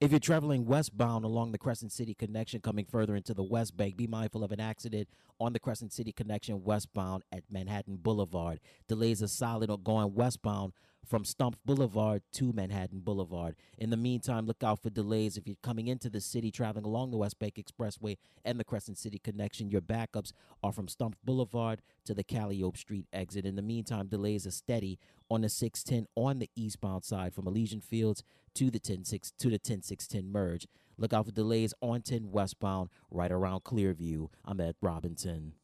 If 0.03 0.11
you're 0.11 0.19
traveling 0.19 0.67
westbound 0.67 1.25
along 1.25 1.53
the 1.53 1.59
Crescent 1.59 1.93
City 1.93 2.13
connection 2.13 2.61
coming 2.61 2.85
further 2.85 3.15
into 3.15 3.35
the 3.35 3.45
West 3.45 3.77
Bank, 3.77 3.97
be 3.97 4.09
mindful 4.09 4.43
of 4.43 4.51
an 4.51 4.59
accident 4.59 5.07
on 5.39 5.53
the 5.53 5.61
Crescent 5.61 5.93
City 5.93 6.11
connection 6.11 6.65
westbound 6.65 7.23
at 7.31 7.45
Manhattan 7.49 7.99
Boulevard. 7.99 8.59
Delays 8.89 9.23
are 9.23 9.29
solid 9.29 9.71
on 9.71 9.85
going 9.85 10.13
westbound 10.13 10.73
from 11.07 11.25
Stumpf 11.25 11.57
Boulevard 11.65 12.23
to 12.33 12.53
Manhattan 12.53 13.01
Boulevard. 13.01 13.57
In 13.79 13.91
the 13.91 13.97
meantime, 13.97 14.47
look 14.47 14.63
out 14.63 14.83
for 14.83 14.91
delays 14.91 15.37
if 15.37 15.47
you're 15.47 15.57
coming 15.63 15.89
into 15.89 16.09
the 16.09 16.21
city 16.21 16.51
traveling 16.51 16.85
along 16.85 17.11
the 17.11 17.17
West 17.17 17.39
Bank 17.39 17.55
Expressway 17.57 18.17
and 18.45 18.59
the 18.59 18.65
Crescent 18.65 18.99
City 18.99 19.19
connection. 19.19 19.71
Your 19.71 19.81
backups 19.81 20.33
are 20.63 20.73
from 20.73 20.87
Stumpf 20.87 21.15
Boulevard 21.25 21.83
to 22.05 22.15
the 22.15 22.25
Calliope 22.25 22.79
Street 22.79 23.07
exit. 23.13 23.45
In 23.45 23.57
the 23.57 23.63
meantime, 23.63 24.07
delays 24.07 24.47
are 24.47 24.53
steady 24.53 24.99
on 25.31 25.43
the 25.43 25.49
610 25.49 26.07
on 26.15 26.39
the 26.39 26.51
eastbound 26.57 27.05
side 27.05 27.35
from 27.35 27.47
Elysian 27.47 27.81
Fields 27.81 28.23
to 28.55 28.71
the 28.71 28.81
106 28.83 29.33
to 29.39 29.51
the 29.51 29.59
10610 29.59 30.31
merge. 30.31 30.67
Look 30.99 31.13
out 31.13 31.27
for 31.27 31.33
delays 31.33 31.75
on 31.81 32.03
10 32.03 32.31
westbound 32.31 32.91
right 33.11 33.33
around 33.33 33.65
Clearview. 33.65 34.29
I'm 34.45 34.61
Ed 34.61 34.77
Robinson. 34.81 35.55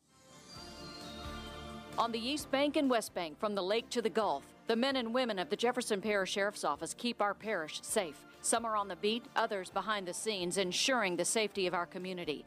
On 1.98 2.12
the 2.12 2.18
East 2.18 2.50
Bank 2.50 2.76
and 2.76 2.88
West 2.88 3.12
Bank, 3.12 3.38
from 3.38 3.54
the 3.54 3.62
lake 3.62 3.90
to 3.90 4.00
the 4.00 4.08
Gulf, 4.08 4.44
the 4.68 4.76
men 4.76 4.96
and 4.96 5.14
women 5.14 5.38
of 5.38 5.48
the 5.48 5.56
Jefferson 5.56 6.00
Parish 6.02 6.32
Sheriff's 6.32 6.62
Office 6.62 6.94
keep 6.96 7.22
our 7.22 7.32
parish 7.32 7.80
safe. 7.82 8.26
Some 8.42 8.66
are 8.66 8.76
on 8.76 8.86
the 8.86 8.96
beat, 8.96 9.24
others 9.34 9.70
behind 9.70 10.06
the 10.06 10.12
scenes, 10.12 10.58
ensuring 10.58 11.16
the 11.16 11.24
safety 11.24 11.66
of 11.66 11.72
our 11.72 11.86
community. 11.86 12.44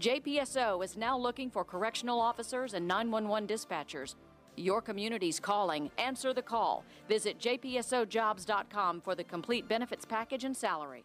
JPSO 0.00 0.84
is 0.84 0.96
now 0.96 1.18
looking 1.18 1.50
for 1.50 1.64
correctional 1.64 2.20
officers 2.20 2.74
and 2.74 2.86
911 2.86 3.48
dispatchers. 3.48 4.14
Your 4.56 4.80
community's 4.80 5.40
calling. 5.40 5.90
Answer 5.98 6.32
the 6.32 6.40
call. 6.40 6.84
Visit 7.08 7.38
jpsojobs.com 7.40 9.00
for 9.00 9.14
the 9.16 9.24
complete 9.24 9.68
benefits 9.68 10.04
package 10.04 10.44
and 10.44 10.56
salary. 10.56 11.04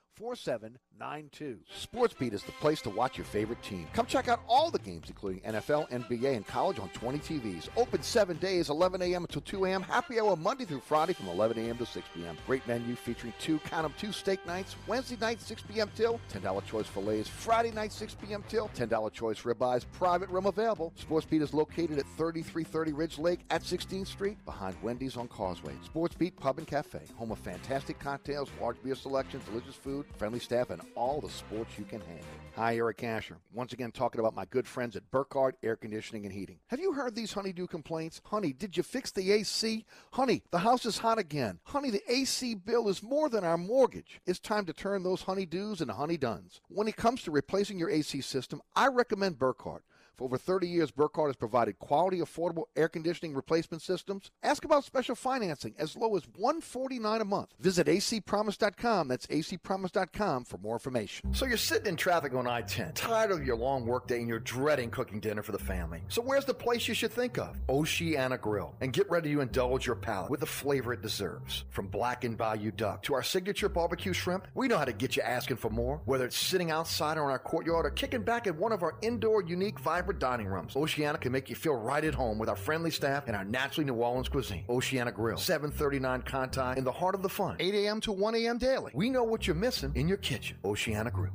4792. 0.15 1.59
Sports 1.75 2.13
Beat 2.13 2.33
is 2.33 2.43
the 2.43 2.51
place 2.53 2.81
to 2.81 2.89
watch 2.89 3.17
your 3.17 3.25
favorite 3.25 3.61
team. 3.63 3.87
Come 3.93 4.05
check 4.05 4.27
out 4.27 4.41
all 4.47 4.69
the 4.69 4.79
games, 4.79 5.07
including 5.09 5.41
NFL, 5.41 5.89
NBA, 5.89 6.35
and 6.35 6.45
college 6.45 6.79
on 6.79 6.89
20 6.89 7.19
TVs. 7.19 7.69
Open 7.75 8.01
seven 8.03 8.37
days, 8.37 8.69
11 8.69 9.01
a.m. 9.01 9.23
until 9.23 9.41
2 9.41 9.65
a.m. 9.65 9.81
Happy 9.81 10.19
hour 10.19 10.35
Monday 10.35 10.65
through 10.65 10.81
Friday 10.81 11.13
from 11.13 11.27
11 11.27 11.57
a.m. 11.65 11.77
to 11.77 11.85
6 11.85 12.07
p.m. 12.13 12.37
Great 12.45 12.65
menu 12.67 12.95
featuring 12.95 13.33
two, 13.39 13.59
count 13.59 13.85
'em, 13.85 13.93
two 13.97 14.11
steak 14.11 14.45
nights. 14.45 14.75
Wednesday 14.87 15.17
night, 15.19 15.41
6 15.41 15.63
p.m. 15.63 15.89
till. 15.95 16.19
$10 16.31 16.65
choice 16.65 16.87
fillets. 16.87 17.27
Friday 17.29 17.71
night, 17.71 17.91
6 17.91 18.15
p.m. 18.15 18.43
till. 18.47 18.69
$10 18.69 19.11
choice 19.13 19.41
ribeyes. 19.41 19.85
Private 19.93 20.29
room 20.29 20.45
available. 20.45 20.93
SportsBeat 20.99 21.41
is 21.41 21.53
located 21.53 21.97
at 21.97 22.05
3330 22.17 22.93
Ridge 22.93 23.17
Lake 23.17 23.39
at 23.49 23.63
16th 23.63 24.07
Street 24.07 24.37
behind 24.45 24.75
Wendy's 24.83 25.17
on 25.17 25.27
Causeway. 25.27 25.73
SportsBeat 25.93 26.35
Pub 26.37 26.57
and 26.57 26.67
Cafe, 26.67 26.99
home 27.17 27.31
of 27.31 27.39
fantastic 27.39 27.97
cocktails, 27.99 28.49
large 28.61 28.81
beer 28.83 28.95
selections, 28.95 29.43
delicious 29.45 29.75
food, 29.75 30.00
friendly 30.17 30.39
staff, 30.39 30.69
and 30.69 30.81
all 30.95 31.21
the 31.21 31.29
sports 31.29 31.71
you 31.77 31.85
can 31.85 32.01
handle. 32.01 32.25
Hi, 32.55 32.75
Eric 32.75 33.03
Asher. 33.03 33.37
Once 33.53 33.71
again, 33.71 33.91
talking 33.91 34.19
about 34.19 34.35
my 34.35 34.45
good 34.45 34.67
friends 34.67 34.95
at 34.95 35.09
Burkhardt 35.09 35.55
Air 35.63 35.77
Conditioning 35.77 36.25
and 36.25 36.33
Heating. 36.33 36.59
Have 36.67 36.81
you 36.81 36.91
heard 36.91 37.15
these 37.15 37.31
honeydew 37.31 37.67
complaints? 37.67 38.21
Honey, 38.25 38.51
did 38.51 38.75
you 38.75 38.83
fix 38.83 39.11
the 39.11 39.31
AC? 39.31 39.85
Honey, 40.11 40.43
the 40.51 40.59
house 40.59 40.85
is 40.85 40.97
hot 40.97 41.17
again. 41.17 41.59
Honey, 41.63 41.91
the 41.91 42.03
AC 42.11 42.55
bill 42.55 42.89
is 42.89 43.01
more 43.01 43.29
than 43.29 43.43
our 43.43 43.57
mortgage. 43.57 44.19
It's 44.25 44.39
time 44.39 44.65
to 44.65 44.73
turn 44.73 45.03
those 45.03 45.23
honeydews 45.23 45.81
into 45.81 45.93
honeyduns. 45.93 46.59
When 46.67 46.87
it 46.89 46.97
comes 46.97 47.23
to 47.23 47.31
replacing 47.31 47.79
your 47.79 47.89
AC 47.89 48.19
system, 48.21 48.61
I 48.75 48.87
recommend 48.87 49.39
Burkhardt. 49.39 49.83
For 50.17 50.25
over 50.25 50.37
30 50.37 50.67
years, 50.67 50.91
Burkhardt 50.91 51.29
has 51.29 51.35
provided 51.35 51.79
quality, 51.79 52.19
affordable 52.19 52.65
air 52.75 52.87
conditioning 52.87 53.33
replacement 53.33 53.81
systems. 53.81 54.31
Ask 54.43 54.65
about 54.65 54.83
special 54.83 55.15
financing 55.15 55.73
as 55.79 55.95
low 55.95 56.15
as 56.15 56.23
149 56.35 57.21
a 57.21 57.25
month. 57.25 57.53
Visit 57.59 57.87
acpromise.com. 57.87 59.07
That's 59.07 59.27
acpromise.com 59.27 60.45
for 60.45 60.57
more 60.57 60.75
information. 60.75 61.33
So 61.33 61.45
you're 61.45 61.57
sitting 61.57 61.87
in 61.87 61.95
traffic 61.95 62.33
on 62.33 62.47
I-10, 62.47 62.93
tired 62.93 63.31
of 63.31 63.45
your 63.45 63.55
long 63.55 63.85
workday 63.85 64.19
and 64.19 64.27
you're 64.27 64.39
dreading 64.39 64.91
cooking 64.91 65.19
dinner 65.19 65.41
for 65.41 65.53
the 65.53 65.59
family. 65.59 66.01
So 66.07 66.21
where's 66.21 66.45
the 66.45 66.53
place 66.53 66.87
you 66.87 66.93
should 66.93 67.11
think 67.11 67.37
of? 67.37 67.57
Oceana 67.69 68.37
Grill. 68.37 68.75
And 68.81 68.93
get 68.93 69.09
ready 69.09 69.33
to 69.33 69.41
indulge 69.41 69.85
your 69.85 69.95
palate 69.95 70.29
with 70.29 70.41
the 70.41 70.45
flavor 70.45 70.93
it 70.93 71.01
deserves. 71.01 71.65
From 71.69 71.87
blackened 71.87 72.37
bayou 72.37 72.71
duck 72.71 73.01
to 73.03 73.13
our 73.13 73.23
signature 73.23 73.69
barbecue 73.69 74.13
shrimp, 74.13 74.47
we 74.53 74.67
know 74.67 74.77
how 74.77 74.85
to 74.85 74.93
get 74.93 75.15
you 75.15 75.23
asking 75.23 75.57
for 75.57 75.69
more. 75.69 76.01
Whether 76.05 76.25
it's 76.25 76.37
sitting 76.37 76.69
outside 76.71 77.17
or 77.17 77.23
in 77.23 77.29
our 77.31 77.39
courtyard 77.39 77.85
or 77.85 77.91
kicking 77.91 78.23
back 78.23 78.47
at 78.47 78.55
one 78.55 78.71
of 78.71 78.83
our 78.83 78.95
indoor, 79.01 79.41
unique, 79.41 79.79
vibrant 79.79 80.00
dining 80.07 80.47
rooms, 80.47 80.75
Oceana 80.75 81.17
can 81.17 81.31
make 81.31 81.49
you 81.49 81.55
feel 81.55 81.75
right 81.75 82.03
at 82.03 82.13
home 82.13 82.37
with 82.37 82.49
our 82.49 82.55
friendly 82.55 82.91
staff 82.91 83.27
and 83.27 83.35
our 83.35 83.45
naturally 83.45 83.85
New 83.85 83.93
Orleans 83.93 84.29
cuisine. 84.29 84.65
Oceana 84.69 85.11
Grill, 85.11 85.37
739 85.37 86.21
Conti 86.23 86.77
in 86.77 86.83
the 86.83 86.91
heart 86.91 87.15
of 87.15 87.21
the 87.21 87.29
fun, 87.29 87.55
8 87.59 87.73
a.m. 87.73 88.01
to 88.01 88.11
1 88.11 88.35
a.m. 88.35 88.57
daily. 88.57 88.91
We 88.95 89.09
know 89.09 89.23
what 89.23 89.45
you're 89.47 89.55
missing 89.55 89.91
in 89.95 90.07
your 90.07 90.17
kitchen. 90.17 90.57
Oceana 90.65 91.11
Grill. 91.11 91.33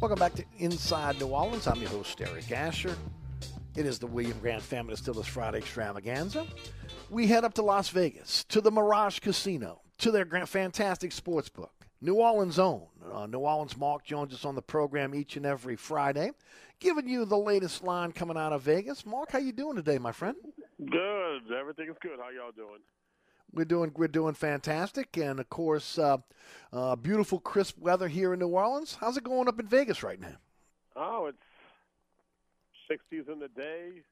Welcome 0.00 0.18
back 0.18 0.34
to 0.34 0.44
Inside 0.58 1.18
New 1.20 1.28
Orleans. 1.28 1.66
I'm 1.66 1.80
your 1.80 1.90
host, 1.90 2.20
Eric 2.20 2.50
Asher. 2.52 2.96
It 3.76 3.86
is 3.86 3.98
the 3.98 4.06
William 4.06 4.38
Grant 4.40 4.62
Family 4.62 4.94
Distillers 4.94 5.26
Friday 5.26 5.58
Extravaganza. 5.58 6.46
We 7.10 7.26
head 7.26 7.44
up 7.44 7.54
to 7.54 7.62
Las 7.62 7.90
Vegas, 7.90 8.44
to 8.44 8.60
the 8.60 8.70
Mirage 8.70 9.20
Casino, 9.20 9.82
to 9.98 10.10
their 10.10 10.26
fantastic 10.46 11.12
sports 11.12 11.48
book. 11.48 11.75
New 12.00 12.14
Orleans' 12.14 12.58
own. 12.58 12.82
Uh, 13.12 13.26
New 13.26 13.38
Orleans 13.38 13.76
Mark 13.76 14.04
joins 14.04 14.34
us 14.34 14.44
on 14.44 14.54
the 14.54 14.62
program 14.62 15.14
each 15.14 15.36
and 15.36 15.46
every 15.46 15.76
Friday, 15.76 16.32
giving 16.78 17.08
you 17.08 17.24
the 17.24 17.38
latest 17.38 17.82
line 17.82 18.12
coming 18.12 18.36
out 18.36 18.52
of 18.52 18.62
Vegas. 18.62 19.06
Mark, 19.06 19.32
how 19.32 19.38
you 19.38 19.52
doing 19.52 19.76
today, 19.76 19.98
my 19.98 20.12
friend? 20.12 20.36
Good. 20.78 21.52
Everything's 21.58 21.96
good. 22.00 22.18
How 22.18 22.30
y'all 22.30 22.52
doing? 22.54 22.80
We're 23.52 23.64
doing 23.64 23.92
we're 23.96 24.08
doing 24.08 24.34
fantastic, 24.34 25.16
and 25.16 25.40
of 25.40 25.48
course, 25.48 25.98
uh, 25.98 26.18
uh, 26.72 26.96
beautiful 26.96 27.38
crisp 27.38 27.78
weather 27.78 28.08
here 28.08 28.34
in 28.34 28.40
New 28.40 28.48
Orleans. 28.48 28.98
How's 29.00 29.16
it 29.16 29.24
going 29.24 29.48
up 29.48 29.58
in 29.58 29.66
Vegas 29.66 30.02
right 30.02 30.20
now? 30.20 30.36
Oh, 30.96 31.30
it's 31.30 31.38
60s 32.90 33.32
in 33.32 33.38
the 33.38 33.48
day, 33.48 34.02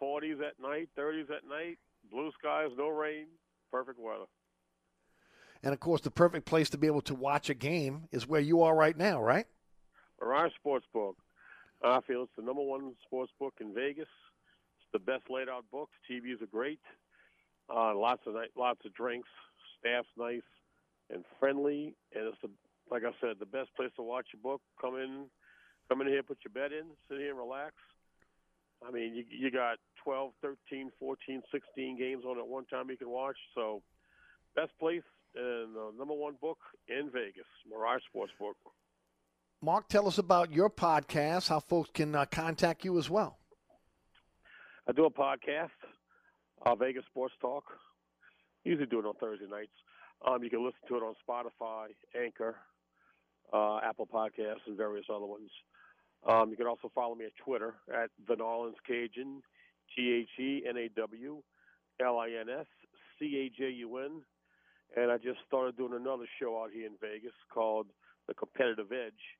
40s 0.00 0.40
at 0.40 0.60
night, 0.60 0.88
30s 0.96 1.30
at 1.30 1.48
night, 1.48 1.78
blue 2.10 2.30
skies, 2.38 2.70
no 2.76 2.88
rain, 2.88 3.26
perfect 3.72 3.98
weather. 3.98 4.26
And 5.66 5.72
of 5.72 5.80
course, 5.80 6.00
the 6.00 6.12
perfect 6.12 6.46
place 6.46 6.70
to 6.70 6.78
be 6.78 6.86
able 6.86 7.00
to 7.00 7.14
watch 7.16 7.50
a 7.50 7.54
game 7.54 8.06
is 8.12 8.24
where 8.24 8.40
you 8.40 8.62
are 8.62 8.72
right 8.72 8.96
now, 8.96 9.20
right? 9.20 9.46
Mirage 10.20 10.52
Sportsbook. 10.64 11.14
I 11.82 11.98
feel 12.06 12.22
it's 12.22 12.30
the 12.36 12.44
number 12.44 12.62
one 12.62 12.94
sports 13.04 13.32
book 13.40 13.54
in 13.60 13.74
Vegas. 13.74 14.06
It's 14.06 14.92
the 14.92 15.00
best 15.00 15.24
laid 15.28 15.48
out 15.48 15.64
books. 15.72 15.90
TVs 16.08 16.40
are 16.40 16.46
great. 16.46 16.78
Uh, 17.68 17.96
lots 17.96 18.22
of 18.28 18.36
lots 18.56 18.78
of 18.84 18.94
drinks. 18.94 19.28
Staff's 19.80 20.06
nice 20.16 20.46
and 21.10 21.24
friendly, 21.40 21.96
and 22.14 22.28
it's 22.28 22.38
the 22.42 22.50
like 22.88 23.02
I 23.02 23.10
said, 23.20 23.40
the 23.40 23.44
best 23.44 23.74
place 23.74 23.90
to 23.96 24.04
watch 24.04 24.28
your 24.32 24.42
book. 24.42 24.62
Come 24.80 24.94
in, 24.94 25.24
come 25.88 26.00
in 26.00 26.06
here, 26.06 26.22
put 26.22 26.38
your 26.44 26.52
bed 26.52 26.70
in, 26.72 26.86
sit 27.08 27.18
here 27.18 27.30
and 27.30 27.38
relax. 27.38 27.72
I 28.86 28.92
mean, 28.92 29.16
you 29.16 29.24
you 29.28 29.50
got 29.50 29.78
12, 30.04 30.30
13, 30.42 30.92
14, 31.00 31.42
16 31.50 31.98
games 31.98 32.22
on 32.24 32.38
at 32.38 32.46
one 32.46 32.66
time 32.66 32.88
you 32.88 32.96
can 32.96 33.10
watch. 33.10 33.36
So, 33.52 33.82
best 34.54 34.70
place 34.78 35.02
and 35.36 35.74
the 35.74 35.92
number 35.98 36.14
one 36.14 36.34
book 36.40 36.58
in 36.88 37.10
Vegas, 37.12 37.46
Mirage 37.70 38.02
Sports 38.08 38.32
Book. 38.38 38.56
Mark, 39.62 39.88
tell 39.88 40.06
us 40.06 40.18
about 40.18 40.52
your 40.52 40.70
podcast. 40.70 41.48
How 41.48 41.60
folks 41.60 41.90
can 41.92 42.14
uh, 42.14 42.24
contact 42.26 42.84
you 42.84 42.98
as 42.98 43.08
well. 43.08 43.38
I 44.88 44.92
do 44.92 45.04
a 45.04 45.10
podcast, 45.10 45.70
uh, 46.64 46.74
Vegas 46.74 47.04
Sports 47.10 47.34
Talk. 47.40 47.64
Usually 48.64 48.86
do 48.86 49.00
it 49.00 49.06
on 49.06 49.14
Thursday 49.14 49.46
nights. 49.50 49.72
Um, 50.26 50.42
you 50.42 50.50
can 50.50 50.64
listen 50.64 50.80
to 50.88 50.96
it 50.96 51.02
on 51.02 51.14
Spotify, 51.28 51.88
Anchor, 52.20 52.56
uh, 53.52 53.78
Apple 53.78 54.06
Podcasts, 54.06 54.66
and 54.66 54.76
various 54.76 55.06
other 55.14 55.26
ones. 55.26 55.50
Um, 56.26 56.50
you 56.50 56.56
can 56.56 56.66
also 56.66 56.90
follow 56.94 57.14
me 57.14 57.26
at 57.26 57.32
Twitter 57.44 57.74
at 57.92 58.10
The 58.26 58.34
Nawlins 58.34 58.74
Cajun, 58.86 59.42
T 59.94 60.12
H 60.12 60.40
E 60.40 60.62
N 60.68 60.76
A 60.76 60.88
W 60.88 61.42
L 62.04 62.18
I 62.18 62.30
N 62.40 62.48
S 62.48 62.66
C 63.18 63.36
A 63.46 63.56
J 63.56 63.70
U 63.70 63.98
N. 63.98 64.22
And 64.96 65.12
I 65.12 65.18
just 65.18 65.38
started 65.46 65.76
doing 65.76 65.92
another 65.92 66.24
show 66.40 66.62
out 66.62 66.70
here 66.72 66.86
in 66.86 66.94
Vegas 67.00 67.36
called 67.52 67.86
The 68.28 68.34
Competitive 68.34 68.90
Edge. 68.90 69.36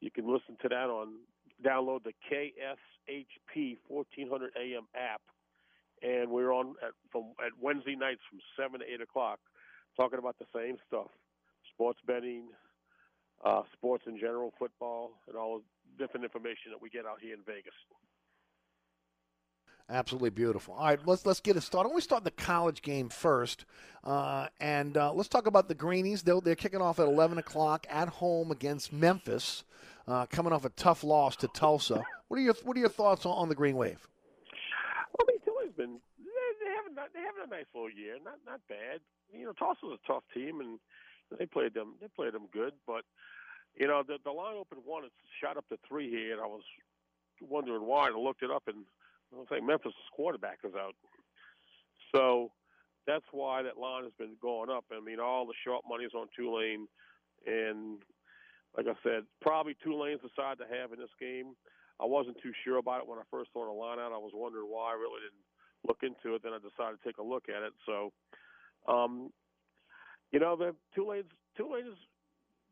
You 0.00 0.10
can 0.10 0.32
listen 0.32 0.56
to 0.62 0.68
that 0.68 0.88
on, 0.88 1.14
download 1.62 2.04
the 2.04 2.14
KSHP 2.30 3.78
1400 3.88 4.52
AM 4.56 4.86
app. 4.94 5.20
And 6.02 6.30
we're 6.30 6.52
on 6.52 6.76
at, 6.82 6.92
from, 7.10 7.32
at 7.44 7.52
Wednesday 7.60 7.96
nights 7.96 8.22
from 8.30 8.38
7 8.56 8.80
to 8.80 8.86
8 8.86 9.02
o'clock 9.02 9.40
talking 9.96 10.18
about 10.18 10.38
the 10.38 10.46
same 10.54 10.76
stuff 10.86 11.08
sports 11.74 11.98
betting, 12.06 12.48
uh, 13.44 13.62
sports 13.72 14.04
in 14.06 14.18
general, 14.18 14.52
football, 14.58 15.12
and 15.28 15.36
all 15.36 15.58
the 15.60 16.04
different 16.04 16.24
information 16.24 16.70
that 16.70 16.80
we 16.80 16.90
get 16.90 17.06
out 17.06 17.18
here 17.20 17.34
in 17.34 17.40
Vegas. 17.46 17.74
Absolutely 19.90 20.30
beautiful. 20.30 20.74
All 20.74 20.84
right, 20.84 21.00
let's 21.04 21.26
let's 21.26 21.40
get 21.40 21.56
it 21.56 21.62
started. 21.62 21.90
We 21.92 22.00
start 22.00 22.22
the 22.22 22.30
college 22.30 22.80
game 22.80 23.08
first, 23.08 23.64
uh, 24.04 24.46
and 24.60 24.96
uh, 24.96 25.12
let's 25.12 25.28
talk 25.28 25.48
about 25.48 25.66
the 25.66 25.74
Greenies. 25.74 26.22
They're, 26.22 26.40
they're 26.40 26.54
kicking 26.54 26.80
off 26.80 27.00
at 27.00 27.08
11 27.08 27.38
o'clock 27.38 27.86
at 27.90 28.08
home 28.08 28.52
against 28.52 28.92
Memphis, 28.92 29.64
uh, 30.06 30.26
coming 30.26 30.52
off 30.52 30.64
a 30.64 30.68
tough 30.70 31.02
loss 31.02 31.34
to 31.36 31.48
Tulsa. 31.48 32.04
What 32.28 32.38
are 32.38 32.42
your 32.42 32.54
What 32.62 32.76
are 32.76 32.80
your 32.80 32.88
thoughts 32.88 33.26
on, 33.26 33.32
on 33.32 33.48
the 33.48 33.56
Green 33.56 33.74
Wave? 33.74 34.06
Well, 35.18 35.26
I 35.28 35.32
mean, 35.32 35.40
been 35.76 35.98
they, 36.60 36.70
haven't 36.70 36.94
they 37.12 37.20
having 37.20 37.42
a 37.44 37.50
nice 37.50 37.66
little 37.74 37.90
year, 37.90 38.14
not 38.22 38.38
not 38.46 38.60
bad. 38.68 39.00
You 39.32 39.46
know, 39.46 39.52
Tulsa's 39.52 39.98
a 39.98 40.06
tough 40.06 40.22
team, 40.32 40.60
and 40.60 40.78
they 41.36 41.46
played 41.46 41.74
them 41.74 41.94
they 42.00 42.06
played 42.14 42.34
them 42.34 42.46
good, 42.52 42.74
but 42.86 43.02
you 43.74 43.88
know 43.88 44.04
the 44.06 44.18
the 44.22 44.30
line 44.30 44.54
opened 44.54 44.82
one, 44.84 45.04
it's 45.04 45.14
shot 45.42 45.56
up 45.56 45.68
to 45.70 45.78
three 45.88 46.08
here, 46.08 46.34
and 46.34 46.40
I 46.40 46.46
was 46.46 46.62
wondering 47.40 47.82
why. 47.82 48.06
And 48.06 48.16
I 48.16 48.20
looked 48.20 48.42
it 48.42 48.50
up, 48.50 48.64
and 48.68 48.84
I 49.32 49.38
was 49.38 49.46
like, 49.50 49.62
Memphis' 49.62 49.92
quarterback 50.12 50.58
is 50.64 50.74
out, 50.74 50.94
so 52.14 52.50
that's 53.06 53.24
why 53.32 53.62
that 53.62 53.78
line 53.78 54.04
has 54.04 54.12
been 54.18 54.36
going 54.42 54.70
up. 54.70 54.84
I 54.92 55.00
mean, 55.00 55.20
all 55.20 55.46
the 55.46 55.54
short 55.64 55.84
money's 55.88 56.14
on 56.14 56.26
Tulane, 56.36 56.86
and 57.46 57.98
like 58.76 58.86
I 58.86 58.94
said, 59.02 59.24
probably 59.40 59.76
Tulane's 59.82 60.20
the 60.22 60.30
side 60.36 60.58
to 60.58 60.66
have 60.66 60.92
in 60.92 60.98
this 60.98 61.14
game. 61.18 61.54
I 62.00 62.06
wasn't 62.06 62.40
too 62.42 62.52
sure 62.64 62.78
about 62.78 63.02
it 63.02 63.08
when 63.08 63.18
I 63.18 63.26
first 63.30 63.50
saw 63.52 63.66
the 63.66 63.72
line 63.72 63.98
out. 63.98 64.12
I 64.12 64.18
was 64.18 64.32
wondering 64.34 64.66
why. 64.66 64.92
I 64.92 64.94
really 64.94 65.20
didn't 65.20 65.44
look 65.86 66.00
into 66.02 66.34
it. 66.34 66.42
Then 66.42 66.52
I 66.52 66.58
decided 66.58 66.96
to 66.96 67.04
take 67.04 67.18
a 67.18 67.22
look 67.22 67.44
at 67.48 67.62
it. 67.62 67.72
So, 67.84 68.12
um, 68.88 69.30
you 70.32 70.40
know, 70.40 70.56
the 70.56 70.74
Tulane's 70.94 71.30
Tulane's 71.56 71.98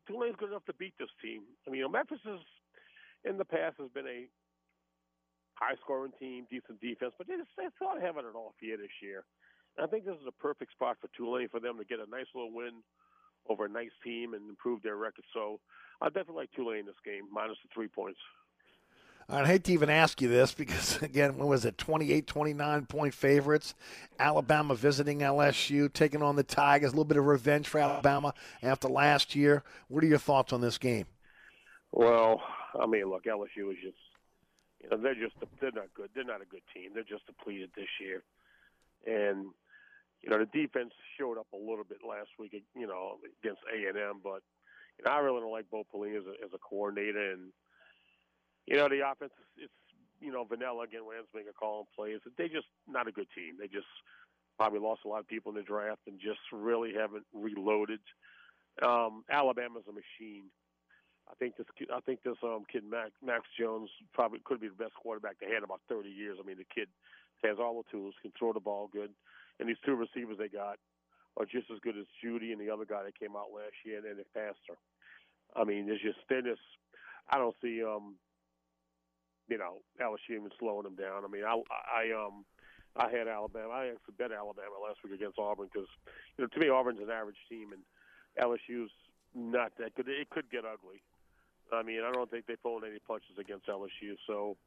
Tulane's 0.07 0.35
good 0.39 0.49
enough 0.49 0.65
to 0.65 0.73
beat 0.73 0.93
this 0.97 1.13
team. 1.21 1.43
I 1.67 1.69
mean, 1.69 1.79
you 1.79 1.85
know, 1.85 1.93
Memphis 1.93 2.19
is 2.25 2.41
in 3.23 3.37
the 3.37 3.45
past 3.45 3.75
has 3.79 3.89
been 3.93 4.07
a 4.07 4.25
high 5.59 5.75
scoring 5.83 6.13
team, 6.19 6.47
decent 6.49 6.79
defense, 6.79 7.13
but 7.17 7.27
they 7.27 7.35
just 7.35 7.51
they 7.57 7.67
thought 7.77 8.01
having 8.01 8.25
an 8.25 8.35
off 8.35 8.55
year 8.61 8.77
this 8.77 8.95
year. 9.01 9.25
And 9.77 9.85
I 9.85 9.89
think 9.89 10.05
this 10.05 10.15
is 10.15 10.27
a 10.27 10.41
perfect 10.41 10.71
spot 10.71 10.97
for 11.01 11.09
Tulane 11.15 11.49
for 11.49 11.59
them 11.59 11.77
to 11.77 11.85
get 11.85 11.99
a 11.99 12.09
nice 12.09 12.27
little 12.33 12.53
win 12.53 12.81
over 13.49 13.65
a 13.65 13.69
nice 13.69 13.93
team 14.03 14.33
and 14.33 14.49
improve 14.49 14.81
their 14.81 14.95
record. 14.95 15.25
So 15.33 15.59
I 16.01 16.07
definitely 16.07 16.47
like 16.47 16.51
Tulane 16.55 16.85
this 16.85 16.95
game, 17.05 17.23
minus 17.31 17.57
the 17.63 17.69
three 17.73 17.87
points. 17.87 18.19
I 19.31 19.45
hate 19.45 19.63
to 19.65 19.73
even 19.73 19.91
ask 19.91 20.21
you 20.21 20.27
this 20.27 20.53
because, 20.53 20.97
again, 21.01 21.37
when 21.37 21.47
was 21.47 21.65
it? 21.65 21.77
28, 21.77 22.25
29 22.25 22.85
point 22.87 23.13
favorites. 23.13 23.75
Alabama 24.17 24.75
visiting 24.75 25.19
LSU, 25.19 25.91
taking 25.91 26.23
on 26.23 26.35
the 26.35 26.43
Tigers. 26.43 26.89
A 26.89 26.91
little 26.91 27.05
bit 27.05 27.17
of 27.17 27.25
revenge 27.25 27.67
for 27.67 27.79
Alabama 27.79 28.33
after 28.63 28.87
last 28.87 29.35
year. 29.35 29.63
What 29.87 30.03
are 30.03 30.07
your 30.07 30.17
thoughts 30.17 30.51
on 30.51 30.61
this 30.61 30.77
game? 30.77 31.05
Well, 31.91 32.41
I 32.79 32.85
mean, 32.85 33.05
look, 33.05 33.25
LSU 33.25 33.71
is 33.71 33.77
just, 33.83 33.97
you 34.81 34.89
know, 34.89 34.97
they're 34.97 35.15
just, 35.15 35.35
they're 35.59 35.71
not 35.71 35.93
good. 35.93 36.09
They're 36.15 36.23
not 36.23 36.41
a 36.41 36.45
good 36.45 36.63
team. 36.73 36.91
They're 36.93 37.03
just 37.03 37.25
depleted 37.25 37.71
this 37.75 37.91
year. 37.99 38.23
And, 39.05 39.51
you 40.21 40.29
know, 40.29 40.39
the 40.39 40.45
defense 40.45 40.91
showed 41.17 41.37
up 41.37 41.47
a 41.53 41.57
little 41.57 41.85
bit 41.87 41.99
last 42.07 42.29
week, 42.37 42.53
you 42.75 42.87
know, 42.87 43.17
against 43.41 43.61
A&M, 43.71 44.19
but, 44.23 44.41
you 44.97 45.05
know, 45.05 45.11
I 45.11 45.19
really 45.19 45.39
don't 45.39 45.51
like 45.51 45.69
Bo 45.69 45.83
Pelini 45.87 46.17
as 46.17 46.25
a, 46.27 46.43
as 46.43 46.51
a 46.53 46.59
coordinator. 46.59 47.31
And, 47.31 47.51
you 48.67 48.75
know, 48.75 48.89
the 48.89 49.07
offense 49.07 49.31
it's 49.57 49.73
you 50.21 50.31
know 50.31 50.43
vanilla 50.43 50.83
again. 50.83 51.01
Landsmaker 51.01 51.55
calling 51.57 51.87
plays. 51.95 52.19
They 52.37 52.47
just 52.47 52.67
not 52.87 53.07
a 53.07 53.11
good 53.11 53.27
team. 53.35 53.55
They 53.59 53.67
just 53.67 53.87
probably 54.57 54.79
lost 54.79 55.01
a 55.05 55.07
lot 55.07 55.19
of 55.19 55.27
people 55.27 55.51
in 55.51 55.57
the 55.57 55.63
draft 55.63 56.01
and 56.07 56.19
just 56.19 56.39
really 56.51 56.93
haven't 56.93 57.25
reloaded. 57.33 57.99
Um, 58.83 59.23
Alabama's 59.31 59.83
a 59.87 59.93
machine. 59.93 60.51
I 61.29 61.35
think 61.35 61.57
this 61.57 61.67
I 61.93 61.99
think 62.01 62.23
this 62.23 62.37
um, 62.43 62.65
kid 62.71 62.83
Mac, 62.89 63.11
Mac 63.23 63.41
Jones 63.59 63.89
probably 64.13 64.39
could 64.43 64.59
be 64.59 64.67
the 64.67 64.83
best 64.83 64.95
quarterback 64.95 65.37
they 65.39 65.47
had 65.47 65.61
in 65.61 65.63
about 65.63 65.81
30 65.87 66.09
years. 66.09 66.37
I 66.41 66.45
mean, 66.45 66.57
the 66.57 66.65
kid 66.73 66.89
has 67.43 67.57
all 67.59 67.81
the 67.81 67.89
tools, 67.91 68.15
can 68.21 68.31
throw 68.37 68.51
the 68.51 68.59
ball 68.59 68.89
good, 68.91 69.11
and 69.59 69.69
these 69.69 69.79
two 69.85 69.95
receivers 69.95 70.37
they 70.37 70.49
got 70.49 70.77
are 71.37 71.45
just 71.45 71.69
as 71.71 71.79
good 71.79 71.97
as 71.97 72.05
Jeudy 72.19 72.51
and 72.51 72.59
the 72.59 72.73
other 72.73 72.85
guy 72.85 73.03
that 73.03 73.19
came 73.19 73.35
out 73.37 73.53
last 73.53 73.77
year, 73.85 73.97
and 73.97 74.05
they're 74.05 74.33
faster. 74.33 74.75
I 75.55 75.63
mean, 75.63 75.85
there's 75.85 76.01
just 76.01 76.19
they're 76.27 76.41
I 77.29 77.37
don't 77.37 77.55
see 77.61 77.83
um 77.83 78.15
you 79.47 79.57
know 79.57 79.81
LSU 80.01 80.35
even 80.35 80.49
slowing 80.59 80.83
them 80.83 80.95
down. 80.95 81.23
I 81.23 81.29
mean, 81.29 81.43
I 81.45 81.53
I 81.53 82.09
um 82.11 82.45
I 82.97 83.09
had 83.09 83.27
Alabama. 83.27 83.69
I 83.69 83.93
actually 83.93 84.17
bet 84.17 84.31
Alabama 84.31 84.81
last 84.81 84.99
week 85.03 85.13
against 85.13 85.37
Auburn 85.37 85.69
because 85.71 85.89
you 86.37 86.43
know 86.43 86.49
to 86.49 86.59
me 86.59 86.69
Auburn's 86.69 86.99
an 86.99 87.09
average 87.09 87.39
team 87.49 87.69
and 87.71 87.81
LSU's 88.41 88.91
not 89.35 89.71
that 89.77 89.95
good. 89.95 90.09
It 90.09 90.29
could 90.29 90.49
get 90.49 90.65
ugly. 90.65 91.01
I 91.73 91.83
mean, 91.83 92.01
I 92.03 92.11
don't 92.11 92.29
think 92.29 92.45
they 92.45 92.55
pulled 92.55 92.83
any 92.83 92.99
punches 93.07 93.37
against 93.39 93.67
LSU. 93.67 94.15
So 94.27 94.57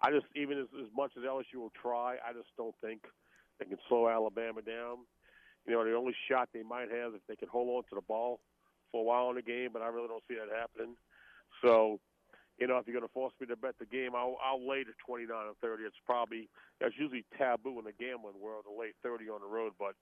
I 0.00 0.10
just 0.10 0.26
even 0.34 0.58
as, 0.58 0.66
as 0.80 0.88
much 0.96 1.12
as 1.16 1.24
LSU 1.24 1.56
will 1.56 1.72
try, 1.80 2.16
I 2.22 2.32
just 2.32 2.48
don't 2.56 2.74
think 2.80 3.02
they 3.58 3.66
can 3.66 3.78
slow 3.88 4.08
Alabama 4.08 4.62
down. 4.62 4.98
You 5.66 5.74
know, 5.74 5.84
the 5.84 5.94
only 5.94 6.14
shot 6.30 6.48
they 6.52 6.62
might 6.62 6.90
have 6.90 7.14
if 7.14 7.22
they 7.28 7.36
can 7.36 7.48
hold 7.48 7.68
on 7.76 7.82
to 7.90 7.94
the 7.96 8.06
ball 8.06 8.40
for 8.92 9.00
a 9.00 9.04
while 9.04 9.30
in 9.30 9.36
the 9.36 9.42
game, 9.42 9.70
but 9.72 9.82
I 9.82 9.88
really 9.88 10.08
don't 10.08 10.22
see 10.28 10.36
that 10.36 10.54
happening. 10.54 10.94
So 11.62 11.98
you 12.58 12.66
know, 12.66 12.78
if 12.78 12.86
you're 12.86 12.96
going 12.96 13.06
to 13.06 13.12
force 13.12 13.34
me 13.40 13.46
to 13.48 13.56
bet 13.56 13.74
the 13.78 13.84
game, 13.84 14.16
I'll, 14.16 14.36
I'll 14.42 14.66
lay 14.66 14.82
to 14.84 14.92
29 15.04 15.28
or 15.30 15.52
30. 15.60 15.84
It's 15.84 15.96
probably 16.06 16.48
that's 16.80 16.94
usually 16.98 17.24
taboo 17.36 17.78
in 17.78 17.84
the 17.84 17.92
gambling 17.92 18.40
world 18.40 18.64
to 18.64 18.72
lay 18.72 18.92
30 19.02 19.28
on 19.28 19.40
the 19.40 19.46
road, 19.46 19.72
but 19.78 19.92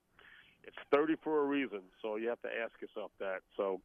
it's 0.63 0.77
30 0.91 1.15
for 1.23 1.43
a 1.43 1.45
reason. 1.45 1.81
So 2.01 2.15
you 2.15 2.29
have 2.29 2.41
to 2.43 2.49
ask 2.49 2.71
yourself 2.81 3.11
that. 3.19 3.39
So, 3.57 3.81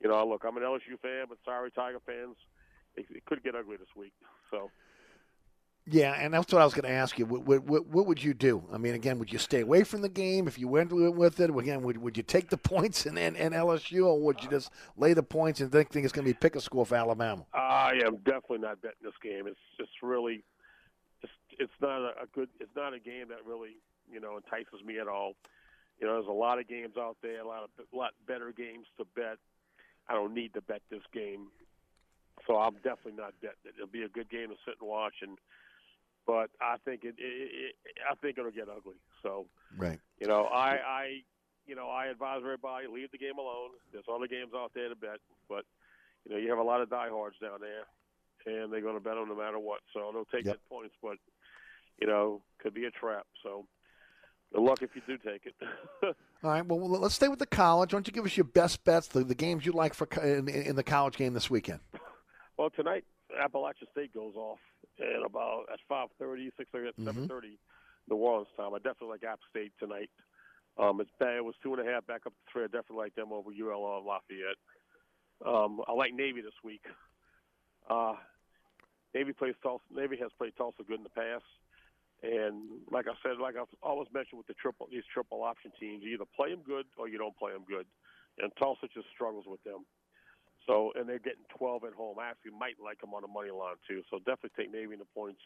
you 0.00 0.08
know, 0.08 0.26
look, 0.26 0.44
I'm 0.46 0.56
an 0.56 0.62
LSU 0.62 0.98
fan, 1.00 1.26
but 1.28 1.38
sorry, 1.44 1.70
Tiger 1.70 2.00
fans, 2.04 2.36
it, 2.96 3.06
it 3.10 3.24
could 3.24 3.42
get 3.42 3.54
ugly 3.54 3.76
this 3.76 3.94
week. 3.96 4.12
So. 4.50 4.70
Yeah, 5.88 6.14
and 6.14 6.34
that's 6.34 6.52
what 6.52 6.60
I 6.60 6.64
was 6.64 6.74
going 6.74 6.90
to 6.90 6.90
ask 6.90 7.16
you. 7.16 7.26
What, 7.26 7.64
what, 7.64 7.86
what, 7.86 8.06
would 8.06 8.22
you 8.22 8.34
do? 8.34 8.64
I 8.72 8.78
mean, 8.78 8.94
again, 8.94 9.20
would 9.20 9.32
you 9.32 9.38
stay 9.38 9.60
away 9.60 9.84
from 9.84 10.02
the 10.02 10.08
game 10.08 10.48
if 10.48 10.58
you 10.58 10.66
went 10.66 10.92
with 10.92 11.38
it? 11.38 11.48
Again, 11.48 11.82
would, 11.82 11.98
would 11.98 12.16
you 12.16 12.24
take 12.24 12.50
the 12.50 12.56
points 12.56 13.06
and, 13.06 13.16
and, 13.16 13.36
and 13.36 13.54
LSU, 13.54 14.04
or 14.04 14.18
would 14.20 14.42
you 14.42 14.50
just 14.50 14.70
lay 14.96 15.12
the 15.12 15.22
points 15.22 15.60
and 15.60 15.70
think, 15.70 15.90
think 15.90 16.04
it's 16.04 16.12
going 16.12 16.26
to 16.26 16.32
be 16.32 16.36
pick 16.36 16.56
a 16.56 16.60
score 16.60 16.84
for 16.84 16.96
Alabama? 16.96 17.46
Ah, 17.54 17.90
I 17.90 18.00
am 18.04 18.16
definitely 18.16 18.58
not 18.58 18.82
betting 18.82 18.96
this 19.04 19.14
game. 19.22 19.46
It's 19.46 19.60
just 19.78 19.92
really, 20.02 20.42
it's, 21.22 21.32
it's 21.60 21.72
not 21.80 22.00
a, 22.00 22.22
a 22.22 22.26
good, 22.34 22.48
it's 22.58 22.74
not 22.74 22.92
a 22.92 22.98
game 22.98 23.28
that 23.28 23.46
really, 23.46 23.76
you 24.10 24.18
know, 24.18 24.36
entices 24.36 24.84
me 24.84 24.98
at 24.98 25.06
all. 25.06 25.34
You 26.00 26.08
know, 26.08 26.14
there's 26.14 26.26
a 26.26 26.32
lot 26.32 26.58
of 26.58 26.66
games 26.68 26.96
out 26.98 27.16
there, 27.22 27.40
a 27.40 27.46
lot 27.46 27.62
of 27.62 27.70
a 27.78 27.96
lot 27.96 28.10
better 28.26 28.52
games 28.52 28.86
to 28.98 29.06
bet. 29.14 29.38
I 30.08 30.14
don't 30.14 30.34
need 30.34 30.54
to 30.54 30.60
bet 30.60 30.82
this 30.90 31.02
game, 31.12 31.48
so 32.46 32.56
I'm 32.56 32.74
definitely 32.76 33.18
not 33.18 33.34
betting 33.40 33.64
it. 33.64 33.74
It'll 33.76 33.86
be 33.86 34.02
a 34.02 34.08
good 34.08 34.30
game 34.30 34.48
to 34.48 34.56
sit 34.64 34.76
and 34.80 34.88
watch 34.88 35.14
and 35.22 35.38
but 36.26 36.50
I 36.60 36.76
think 36.84 37.04
it, 37.04 37.14
it, 37.18 37.22
it, 37.22 37.74
I 38.10 38.16
think 38.16 38.36
it'll 38.36 38.50
get 38.50 38.68
ugly. 38.68 38.98
So, 39.22 39.46
right. 39.78 40.00
You 40.18 40.26
know, 40.26 40.46
I, 40.46 40.70
I, 40.74 41.04
you 41.66 41.76
know, 41.76 41.88
I 41.88 42.06
advise 42.06 42.40
everybody 42.42 42.86
leave 42.92 43.12
the 43.12 43.18
game 43.18 43.38
alone. 43.38 43.70
There's 43.92 44.04
other 44.12 44.26
games 44.26 44.50
out 44.54 44.72
there 44.74 44.88
to 44.88 44.96
bet, 44.96 45.22
but 45.48 45.64
you 46.24 46.34
know, 46.34 46.38
you 46.38 46.50
have 46.50 46.58
a 46.58 46.64
lot 46.64 46.80
of 46.80 46.90
diehards 46.90 47.36
down 47.40 47.60
there, 47.60 47.86
and 48.44 48.72
they're 48.72 48.80
going 48.80 48.96
to 48.96 49.00
bet 49.00 49.14
them 49.14 49.28
no 49.28 49.36
matter 49.36 49.58
what. 49.58 49.80
So 49.94 50.10
they'll 50.12 50.24
take 50.24 50.46
yep. 50.46 50.56
the 50.56 50.68
points, 50.68 50.94
but 51.00 51.16
you 52.00 52.08
know, 52.08 52.42
could 52.58 52.74
be 52.74 52.84
a 52.84 52.90
trap. 52.90 53.26
So. 53.42 53.66
Good 54.54 54.62
luck 54.62 54.82
if 54.82 54.90
you 54.94 55.02
do 55.06 55.18
take 55.18 55.46
it. 55.46 55.54
All 56.42 56.50
right. 56.50 56.64
Well, 56.64 56.80
let's 56.88 57.14
stay 57.14 57.28
with 57.28 57.38
the 57.38 57.46
college. 57.46 57.92
Why 57.92 57.98
don't 57.98 58.06
you 58.06 58.12
give 58.12 58.24
us 58.24 58.36
your 58.36 58.44
best 58.44 58.84
bets, 58.84 59.08
the, 59.08 59.24
the 59.24 59.34
games 59.34 59.66
you 59.66 59.72
like 59.72 59.92
for 59.94 60.08
in, 60.22 60.48
in 60.48 60.76
the 60.76 60.82
college 60.82 61.16
game 61.16 61.34
this 61.34 61.50
weekend? 61.50 61.80
Well, 62.58 62.70
tonight 62.70 63.04
Appalachian 63.38 63.86
State 63.92 64.14
goes 64.14 64.34
off 64.34 64.58
at 64.98 65.22
about 65.26 65.64
at 65.70 65.78
five 65.86 66.08
thirty, 66.18 66.50
six 66.56 66.70
thirty, 66.72 66.88
at 66.88 66.94
seven 67.04 67.28
thirty, 67.28 67.58
New 68.08 68.16
Orleans 68.16 68.48
time. 68.56 68.72
I 68.72 68.78
definitely 68.78 69.08
like 69.08 69.24
App 69.24 69.40
State 69.50 69.72
tonight. 69.78 70.08
Um, 70.78 70.98
it's 71.02 71.10
bad. 71.20 71.36
It 71.36 71.44
was 71.44 71.54
two 71.62 71.74
and 71.74 71.86
a 71.86 71.92
half 71.92 72.06
back 72.06 72.22
up 72.26 72.32
to 72.32 72.38
three. 72.50 72.62
I 72.64 72.66
definitely 72.68 72.96
like 72.96 73.14
them 73.14 73.30
over 73.30 73.50
ULL 73.50 74.06
Lafayette. 74.06 74.56
Um, 75.44 75.82
I 75.86 75.92
like 75.92 76.14
Navy 76.14 76.40
this 76.40 76.56
week. 76.64 76.80
Uh, 77.90 78.14
Navy 79.14 79.34
plays 79.34 79.54
Tulsa. 79.62 79.84
Navy 79.94 80.16
has 80.20 80.30
played 80.38 80.52
Tulsa 80.56 80.82
good 80.88 80.96
in 80.96 81.02
the 81.04 81.10
past, 81.10 81.44
and 82.22 82.80
like 82.90 83.06
I 83.08 83.14
said, 83.22 83.36
like 83.40 83.56
I've 83.56 83.72
always 83.82 84.08
mentioned 84.12 84.38
with 84.38 84.46
the 84.46 84.56
triple 84.56 84.88
these 84.90 85.06
triple 85.12 85.42
option 85.42 85.72
teams, 85.78 86.02
you 86.02 86.14
either 86.14 86.28
play 86.36 86.50
them 86.50 86.64
good 86.64 86.86
or 86.96 87.08
you 87.08 87.18
don't 87.18 87.36
play 87.36 87.52
them 87.52 87.64
good, 87.68 87.86
and 88.38 88.50
Tulsa 88.58 88.88
just 88.92 89.08
struggles 89.14 89.44
with 89.46 89.62
them. 89.64 89.84
So, 90.66 90.90
and 90.98 91.08
they're 91.08 91.22
getting 91.22 91.46
12 91.56 91.84
at 91.84 91.94
home. 91.94 92.18
I 92.18 92.30
actually 92.30 92.58
might 92.58 92.74
like 92.82 93.00
them 93.00 93.14
on 93.14 93.22
the 93.22 93.30
money 93.30 93.54
line 93.54 93.78
too. 93.86 94.02
So 94.10 94.18
definitely 94.18 94.56
take 94.58 94.72
Navy 94.72 94.94
in 94.94 94.98
the 94.98 95.14
points. 95.14 95.38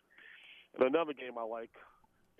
And 0.72 0.86
another 0.86 1.12
game 1.12 1.36
I 1.36 1.44
like 1.44 1.70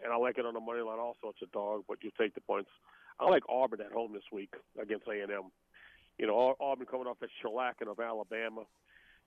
and 0.03 0.13
I 0.13 0.17
like 0.17 0.39
it 0.39 0.47
on 0.47 0.55
the 0.55 0.61
money 0.61 0.81
line 0.81 0.99
also. 0.99 1.29
It's 1.29 1.43
a 1.43 1.53
dog, 1.53 1.85
but 1.89 1.99
you 2.03 2.11
take 2.19 2.35
the 2.35 2.41
points. 2.41 2.71
I 3.19 3.29
like 3.29 3.43
Auburn 3.49 3.81
at 3.81 3.93
home 3.93 4.13
this 4.13 4.25
week 4.33 4.55
against 4.81 5.07
A 5.09 5.23
and 5.23 5.31
M. 5.31 5.53
You 6.19 6.27
know, 6.27 6.57
Auburn 6.61 6.87
coming 6.87 7.07
off 7.07 7.21
that 7.21 7.31
shellacking 7.45 7.91
of 7.91 8.01
Alabama. 8.01 8.63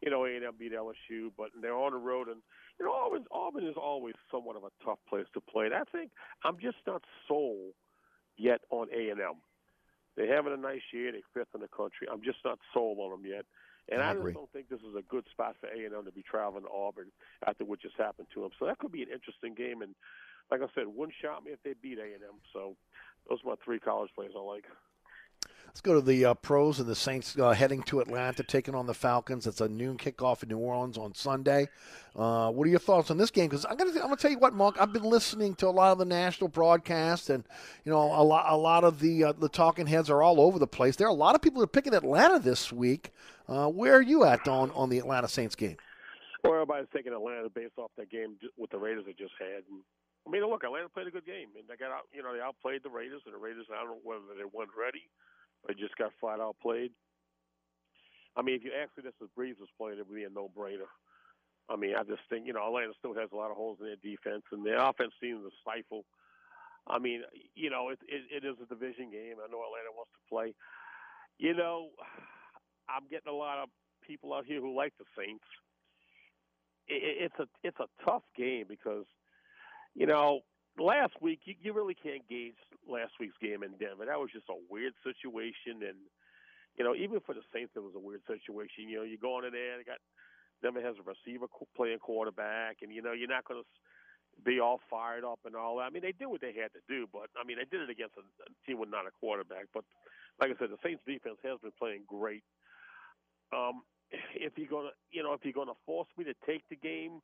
You 0.04 0.12
know, 0.12 0.26
A 0.26 0.36
and 0.36 0.44
M 0.44 0.54
beat 0.60 0.74
LSU, 0.74 1.32
but 1.38 1.50
they're 1.62 1.76
on 1.76 1.94
the 1.94 1.98
road, 1.98 2.28
and 2.28 2.42
you 2.80 2.86
know, 2.86 2.92
Auburn, 2.92 3.24
Auburn 3.32 3.66
is 3.66 3.76
always 3.82 4.16
somewhat 4.30 4.58
of 4.58 4.64
a 4.64 4.84
tough 4.84 5.00
place 5.08 5.26
to 5.34 5.42
play. 5.42 5.66
And 5.66 5.74
I 5.74 5.84
think 5.92 6.12
I'm 6.44 6.58
just 6.60 6.78
not 6.86 7.04
sold 7.28 7.74
yet 8.38 8.62
on 8.70 8.88
A 8.94 9.10
and 9.10 9.22
M. 9.22 9.40
They're 10.16 10.36
having 10.36 10.54
a 10.54 10.58
nice 10.58 10.84
year. 10.92 11.12
They're 11.12 11.22
fifth 11.34 11.56
in 11.56 11.62
the 11.62 11.68
country. 11.68 12.08
I'm 12.12 12.22
just 12.22 12.40
not 12.44 12.60
sold 12.74 13.00
on 13.00 13.12
them 13.12 13.26
yet. 13.26 13.46
And 13.92 14.02
I 14.02 14.12
I, 14.12 14.14
just 14.14 14.34
don't 14.34 14.52
think 14.52 14.70
this 14.70 14.80
is 14.80 14.96
a 14.98 15.04
good 15.10 15.26
spot 15.32 15.56
for 15.60 15.68
A 15.68 15.86
and 15.86 15.94
M 15.94 16.06
to 16.06 16.12
be 16.12 16.24
traveling 16.24 16.64
to 16.64 16.70
Auburn 16.70 17.12
after 17.46 17.66
what 17.66 17.82
just 17.82 17.96
happened 17.98 18.28
to 18.34 18.42
them. 18.42 18.52
So 18.60 18.66
that 18.66 18.80
could 18.80 18.92
be 18.92 19.04
an 19.04 19.12
interesting 19.12 19.56
game. 19.56 19.82
And 19.82 19.96
like 20.52 20.62
I 20.62 20.68
said, 20.76 20.88
wouldn't 20.88 21.16
shock 21.22 21.44
me 21.44 21.52
if 21.52 21.62
they 21.64 21.74
beat 21.82 22.00
A 22.00 22.16
and 22.16 22.24
M. 22.24 22.40
So 22.54 22.76
those 23.28 23.40
are 23.44 23.50
my 23.50 23.56
three 23.64 23.80
college 23.80 24.12
players 24.16 24.34
I 24.36 24.42
like. 24.42 24.66
Let's 25.74 25.82
go 25.82 25.96
to 25.96 26.02
the 26.02 26.24
uh, 26.26 26.34
pros 26.36 26.80
and 26.80 26.88
the 26.88 26.94
Saints 26.94 27.36
uh, 27.36 27.50
heading 27.50 27.82
to 27.84 28.00
Atlanta, 28.00 28.44
taking 28.44 28.76
on 28.76 28.86
the 28.86 28.94
Falcons. 28.94 29.48
It's 29.48 29.60
a 29.60 29.68
noon 29.68 29.98
kickoff 29.98 30.44
in 30.44 30.50
New 30.50 30.60
Orleans 30.60 31.00
on 31.00 31.16
Sunday. 31.16 31.68
Uh, 32.16 32.52
what 32.52 32.68
are 32.68 32.70
your 32.70 32.78
thoughts 32.78 33.10
on 33.10 33.18
this 33.18 33.32
game? 33.32 33.50
Because 33.50 33.66
I'm 33.68 33.76
gonna 33.76 33.90
I'm 33.90 34.02
gonna 34.02 34.18
tell 34.18 34.30
you 34.30 34.38
what, 34.38 34.54
Mark. 34.54 34.76
I've 34.80 34.94
been 34.94 35.02
listening 35.02 35.56
to 35.56 35.68
a 35.68 35.74
lot 35.74 35.92
of 35.92 35.98
the 35.98 36.06
national 36.06 36.50
broadcasts, 36.50 37.32
and 37.32 37.44
you 37.86 37.92
know 37.92 38.04
a 38.04 38.22
lot 38.22 38.46
a 38.50 38.56
lot 38.56 38.84
of 38.84 39.00
the 39.00 39.24
uh, 39.24 39.32
the 39.32 39.50
talking 39.50 39.88
heads 39.88 40.12
are 40.12 40.22
all 40.22 40.40
over 40.40 40.60
the 40.60 40.68
place. 40.68 40.96
There 40.96 41.08
are 41.08 41.10
a 41.10 41.14
lot 41.14 41.34
of 41.34 41.42
people 41.42 41.60
that 41.62 41.64
are 41.64 41.74
picking 41.74 41.96
Atlanta 41.96 42.38
this 42.38 42.72
week. 42.72 43.10
Uh, 43.50 43.68
where 43.68 43.96
are 43.96 44.04
you 44.04 44.26
at 44.26 44.48
on 44.48 44.70
on 44.76 44.90
the 44.90 45.00
Atlanta 45.00 45.28
Saints 45.28 45.56
game? 45.56 45.78
Well, 46.44 46.54
everybody's 46.54 46.86
taking 46.94 47.14
Atlanta 47.14 47.50
based 47.50 47.80
off 47.80 47.90
that 47.98 48.12
game 48.12 48.36
with 48.58 48.70
the 48.70 48.78
Raiders 48.78 49.06
they 49.08 49.14
just 49.14 49.34
had. 49.40 49.64
I 50.28 50.30
mean, 50.30 50.46
look, 50.46 50.64
Atlanta 50.64 50.90
played 50.90 51.08
a 51.08 51.12
good 51.12 51.26
game, 51.26 51.50
and 51.58 51.66
they 51.68 51.78
got 51.78 51.90
out. 51.90 52.04
You 52.14 52.22
know, 52.22 52.32
they 52.32 52.42
outplayed 52.42 52.84
the 52.84 52.92
Raiders, 52.92 53.24
and 53.26 53.34
the 53.34 53.40
Raiders. 53.40 53.66
I 53.74 53.82
don't 53.82 53.98
know 53.98 54.02
whether 54.04 54.38
they 54.38 54.46
weren't 54.46 54.70
ready, 54.78 55.10
they 55.68 55.74
just 55.74 55.96
got 55.98 56.12
flat 56.20 56.40
out 56.40 56.56
played. 56.62 56.92
I 58.36 58.42
mean, 58.42 58.56
if 58.56 58.64
you 58.64 58.72
ask 58.74 58.92
me 58.98 59.04
this 59.04 59.14
as 59.22 59.30
Brees 59.38 59.60
was 59.60 59.70
playing, 59.78 60.00
it 60.00 60.08
would 60.08 60.16
be 60.16 60.24
a 60.26 60.30
no-brainer. 60.30 60.90
I 61.70 61.76
mean, 61.78 61.96
I 61.96 62.04
just 62.04 62.22
think 62.30 62.46
you 62.46 62.54
know 62.54 62.66
Atlanta 62.68 62.92
still 63.00 63.16
has 63.16 63.30
a 63.32 63.36
lot 63.36 63.52
of 63.52 63.58
holes 63.58 63.78
in 63.80 63.88
their 63.88 64.02
defense, 64.04 64.44
and 64.52 64.66
their 64.66 64.78
offense 64.78 65.14
seems 65.22 65.44
to 65.44 65.52
stifle. 65.62 66.04
I 66.88 67.00
mean, 67.00 67.22
you 67.56 67.70
know, 67.70 67.90
it, 67.90 68.00
it, 68.08 68.44
it 68.44 68.48
is 68.48 68.58
a 68.62 68.68
division 68.68 69.12
game. 69.12 69.40
I 69.40 69.48
know 69.48 69.64
Atlanta 69.64 69.96
wants 69.96 70.12
to 70.12 70.28
play. 70.28 70.54
You 71.40 71.54
know, 71.56 71.90
I'm 72.90 73.08
getting 73.10 73.32
a 73.32 73.36
lot 73.36 73.60
of 73.60 73.70
people 74.06 74.34
out 74.34 74.46
here 74.46 74.60
who 74.60 74.76
like 74.76 74.94
the 75.00 75.06
Saints. 75.18 75.46
It, 76.88 77.32
it's 77.32 77.40
a 77.40 77.48
it's 77.64 77.80
a 77.80 77.88
tough 78.04 78.24
game 78.36 78.66
because, 78.68 79.06
you 79.96 80.06
know, 80.06 80.42
last 80.80 81.14
week 81.22 81.42
you, 81.46 81.56
you 81.62 81.74
really 81.74 81.96
can't 81.96 82.28
gauge 82.30 82.58
last 82.88 83.14
week's 83.20 83.38
game 83.42 83.64
in 83.64 83.72
Denver. 83.80 84.06
That 84.06 84.20
was 84.20 84.30
just 84.34 84.50
a 84.50 84.58
weird 84.70 84.94
situation, 85.04 85.84
and 85.86 85.98
you 86.78 86.84
know, 86.84 86.96
even 86.96 87.20
for 87.22 87.34
the 87.36 87.46
Saints, 87.54 87.74
it 87.76 87.84
was 87.86 87.94
a 87.96 88.02
weird 88.02 88.26
situation. 88.26 88.90
You 88.90 89.02
know, 89.02 89.08
you 89.08 89.18
go 89.18 89.38
in 89.40 89.52
there, 89.52 89.78
they 89.78 89.86
got 89.86 90.02
Denver 90.62 90.82
has 90.82 90.96
a 90.98 91.06
receiver 91.06 91.46
playing 91.76 92.00
quarterback, 92.00 92.78
and 92.82 92.92
you 92.92 93.02
know, 93.02 93.12
you're 93.12 93.28
not 93.28 93.46
going 93.46 93.62
to 93.62 93.68
be 94.42 94.60
all 94.60 94.80
fired 94.90 95.24
up 95.24 95.40
and 95.46 95.56
all 95.56 95.78
that. 95.78 95.84
I 95.84 95.90
mean, 95.92 96.02
they 96.02 96.16
did 96.16 96.26
what 96.26 96.42
they 96.42 96.56
had 96.56 96.74
to 96.74 96.82
do, 96.88 97.06
but 97.12 97.30
I 97.38 97.46
mean, 97.46 97.58
they 97.60 97.70
did 97.70 97.84
it 97.86 97.92
against 97.92 98.18
a, 98.18 98.24
a 98.24 98.50
team 98.66 98.80
with 98.80 98.90
not 98.90 99.06
a 99.06 99.14
quarterback. 99.20 99.68
But 99.74 99.84
like 100.40 100.50
I 100.50 100.58
said, 100.58 100.72
the 100.72 100.82
Saints 100.82 101.04
defense 101.06 101.38
has 101.44 101.60
been 101.62 101.76
playing 101.78 102.08
great. 102.08 102.44
Um, 103.54 103.84
if 104.34 104.58
you're 104.58 104.72
gonna, 104.72 104.96
you 105.12 105.22
know, 105.22 105.34
if 105.34 105.42
you're 105.44 105.54
gonna 105.54 105.78
force 105.86 106.10
me 106.18 106.24
to 106.26 106.34
take 106.48 106.64
the 106.70 106.76
game, 106.76 107.22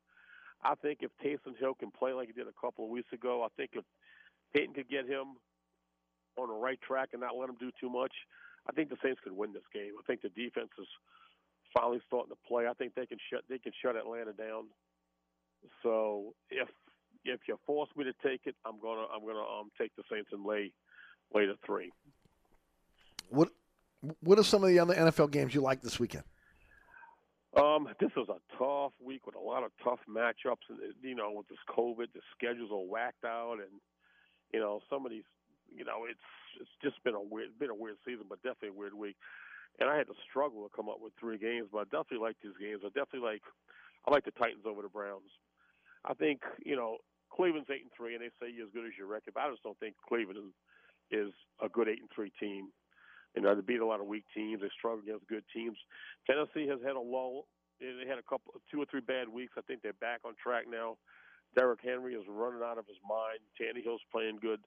I 0.62 0.74
think 0.74 1.00
if 1.02 1.10
Taysom 1.24 1.56
Hill 1.58 1.74
can 1.74 1.90
play 1.90 2.12
like 2.12 2.28
he 2.28 2.32
did 2.32 2.46
a 2.46 2.60
couple 2.60 2.84
of 2.84 2.90
weeks 2.90 3.12
ago, 3.12 3.42
I 3.42 3.48
think 3.56 3.70
if 3.74 3.84
Payton 4.54 4.74
could 4.74 4.88
get 4.88 5.06
him 5.06 5.36
on 6.36 6.48
the 6.48 6.54
right 6.54 6.80
track 6.80 7.10
and 7.12 7.20
not 7.20 7.36
let 7.36 7.48
him 7.48 7.56
do 7.58 7.70
too 7.80 7.90
much, 7.90 8.12
I 8.68 8.72
think 8.72 8.90
the 8.90 8.96
Saints 9.02 9.20
could 9.24 9.32
win 9.32 9.52
this 9.52 9.66
game. 9.72 9.92
I 9.98 10.02
think 10.06 10.22
the 10.22 10.28
defense 10.28 10.70
is 10.78 10.86
finally 11.72 12.00
starting 12.06 12.30
to 12.30 12.48
play. 12.48 12.66
I 12.66 12.74
think 12.74 12.94
they 12.94 13.06
can 13.06 13.18
shut 13.30 13.42
they 13.48 13.58
can 13.58 13.72
shut 13.82 13.96
Atlanta 13.96 14.32
down. 14.32 14.64
So 15.82 16.34
if 16.50 16.68
if 17.24 17.40
you 17.48 17.58
force 17.66 17.88
me 17.96 18.04
to 18.04 18.12
take 18.26 18.42
it, 18.44 18.54
I'm 18.66 18.80
gonna 18.80 19.06
I'm 19.14 19.24
gonna 19.24 19.40
um 19.40 19.70
take 19.78 19.94
the 19.96 20.02
Saints 20.12 20.30
and 20.32 20.44
lay 20.44 20.72
lay 21.34 21.46
the 21.46 21.56
three. 21.64 21.90
What 23.28 23.48
what 24.20 24.38
are 24.38 24.44
some 24.44 24.62
of 24.62 24.70
the 24.70 24.78
other 24.78 24.94
NFL 24.94 25.30
games 25.30 25.54
you 25.54 25.60
like 25.60 25.80
this 25.80 25.98
weekend? 25.98 26.24
Um, 27.56 27.88
this 27.98 28.10
was 28.16 28.28
a 28.30 28.38
tough 28.56 28.92
week 29.02 29.26
with 29.26 29.34
a 29.34 29.42
lot 29.42 29.64
of 29.64 29.72
tough 29.82 29.98
matchups, 30.06 30.70
and 30.70 30.78
you 31.02 31.16
know, 31.16 31.32
with 31.34 31.48
this 31.48 31.58
COVID, 31.68 32.14
the 32.14 32.22
schedules 32.36 32.70
are 32.70 32.86
whacked 32.86 33.24
out, 33.24 33.58
and 33.58 33.82
you 34.52 34.60
know, 34.60 34.80
some 34.88 35.04
of 35.04 35.10
these, 35.10 35.26
you 35.66 35.84
know, 35.84 36.06
it's 36.08 36.22
it's 36.60 36.70
just 36.82 37.02
been 37.02 37.14
a 37.14 37.20
weird, 37.20 37.58
been 37.58 37.70
a 37.70 37.74
weird 37.74 37.96
season, 38.06 38.26
but 38.28 38.42
definitely 38.42 38.70
a 38.70 38.78
weird 38.78 38.94
week. 38.94 39.16
And 39.78 39.88
I 39.88 39.96
had 39.96 40.06
to 40.06 40.18
struggle 40.28 40.62
to 40.62 40.76
come 40.76 40.88
up 40.88 41.00
with 41.00 41.12
three 41.18 41.38
games, 41.38 41.68
but 41.72 41.78
I 41.78 41.84
definitely 41.84 42.22
like 42.22 42.36
these 42.42 42.58
games. 42.60 42.82
I 42.84 42.90
definitely 42.94 43.26
like, 43.26 43.42
I 44.06 44.10
like 44.10 44.24
the 44.24 44.34
Titans 44.34 44.66
over 44.66 44.82
the 44.82 44.88
Browns. 44.88 45.30
I 46.04 46.14
think 46.14 46.42
you 46.64 46.76
know 46.76 46.98
Cleveland's 47.34 47.70
eight 47.70 47.82
and 47.82 47.94
three, 47.96 48.14
and 48.14 48.22
they 48.22 48.30
say 48.38 48.46
you're 48.50 48.66
as 48.66 48.74
good 48.74 48.86
as 48.86 48.94
your 48.94 49.10
record. 49.10 49.34
But 49.34 49.42
I 49.42 49.50
just 49.50 49.66
don't 49.66 49.78
think 49.78 49.94
Cleveland 50.06 50.38
is, 50.38 50.54
is 51.10 51.32
a 51.58 51.68
good 51.68 51.88
eight 51.88 51.98
and 51.98 52.10
three 52.14 52.30
team. 52.38 52.70
You 53.34 53.42
know, 53.42 53.54
they 53.54 53.60
beat 53.60 53.80
a 53.80 53.86
lot 53.86 54.00
of 54.00 54.06
weak 54.06 54.24
teams. 54.34 54.60
They 54.60 54.70
struggle 54.76 55.00
against 55.00 55.28
good 55.28 55.44
teams. 55.54 55.78
Tennessee 56.26 56.66
has 56.68 56.80
had 56.84 56.96
a 56.96 57.00
lull. 57.00 57.46
They 57.78 58.06
had 58.08 58.18
a 58.18 58.26
couple, 58.28 58.52
two 58.70 58.82
or 58.82 58.86
three 58.90 59.00
bad 59.00 59.28
weeks. 59.28 59.54
I 59.56 59.62
think 59.62 59.82
they're 59.82 59.96
back 60.00 60.20
on 60.24 60.34
track 60.42 60.64
now. 60.68 60.96
Derrick 61.56 61.80
Henry 61.82 62.14
is 62.14 62.24
running 62.28 62.62
out 62.62 62.78
of 62.78 62.86
his 62.86 62.98
mind. 63.08 63.40
Tannehill's 63.58 64.02
playing 64.12 64.38
good. 64.42 64.60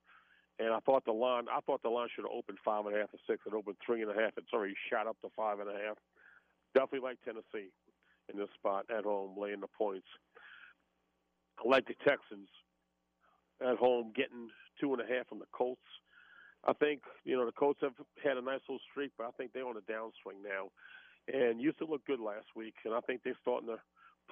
And 0.59 0.73
I 0.73 0.79
thought 0.79 1.05
the 1.05 1.13
line, 1.13 1.45
I 1.51 1.59
thought 1.61 1.81
the 1.81 1.89
line 1.89 2.07
should 2.13 2.25
have 2.25 2.35
opened 2.35 2.59
five 2.63 2.85
and 2.85 2.95
a 2.95 2.99
half 2.99 3.13
or 3.13 3.19
six. 3.27 3.41
It 3.45 3.53
opened 3.53 3.77
three 3.85 4.01
and 4.01 4.11
a 4.11 4.13
half. 4.13 4.33
It's 4.37 4.53
already 4.53 4.75
shot 4.89 5.07
up 5.07 5.17
to 5.21 5.29
five 5.35 5.59
and 5.59 5.69
a 5.69 5.73
half. 5.73 5.97
Definitely 6.73 7.07
like 7.09 7.17
Tennessee 7.25 7.71
in 8.31 8.37
this 8.37 8.49
spot 8.55 8.85
at 8.95 9.03
home, 9.03 9.35
laying 9.37 9.61
the 9.61 9.67
points. 9.67 10.07
I 11.59 11.67
like 11.67 11.87
the 11.87 11.95
Texans 12.07 12.49
at 13.61 13.77
home, 13.77 14.13
getting 14.15 14.49
two 14.79 14.93
and 14.93 15.01
a 15.01 15.05
half 15.05 15.27
from 15.27 15.39
the 15.39 15.49
Colts. 15.51 15.81
I 16.65 16.73
think 16.73 17.01
you 17.25 17.35
know 17.35 17.45
the 17.45 17.51
Colts 17.51 17.79
have 17.81 17.95
had 18.23 18.37
a 18.37 18.41
nice 18.41 18.61
little 18.67 18.83
streak, 18.91 19.11
but 19.17 19.27
I 19.27 19.31
think 19.37 19.51
they're 19.51 19.67
on 19.67 19.77
a 19.77 19.91
downswing 19.91 20.39
now, 20.43 20.71
and 21.27 21.61
used 21.61 21.79
to 21.79 21.85
look 21.85 22.05
good 22.05 22.19
last 22.19 22.47
week, 22.55 22.75
and 22.85 22.93
I 22.93 23.01
think 23.01 23.21
they're 23.23 23.39
starting 23.41 23.67
to 23.67 23.79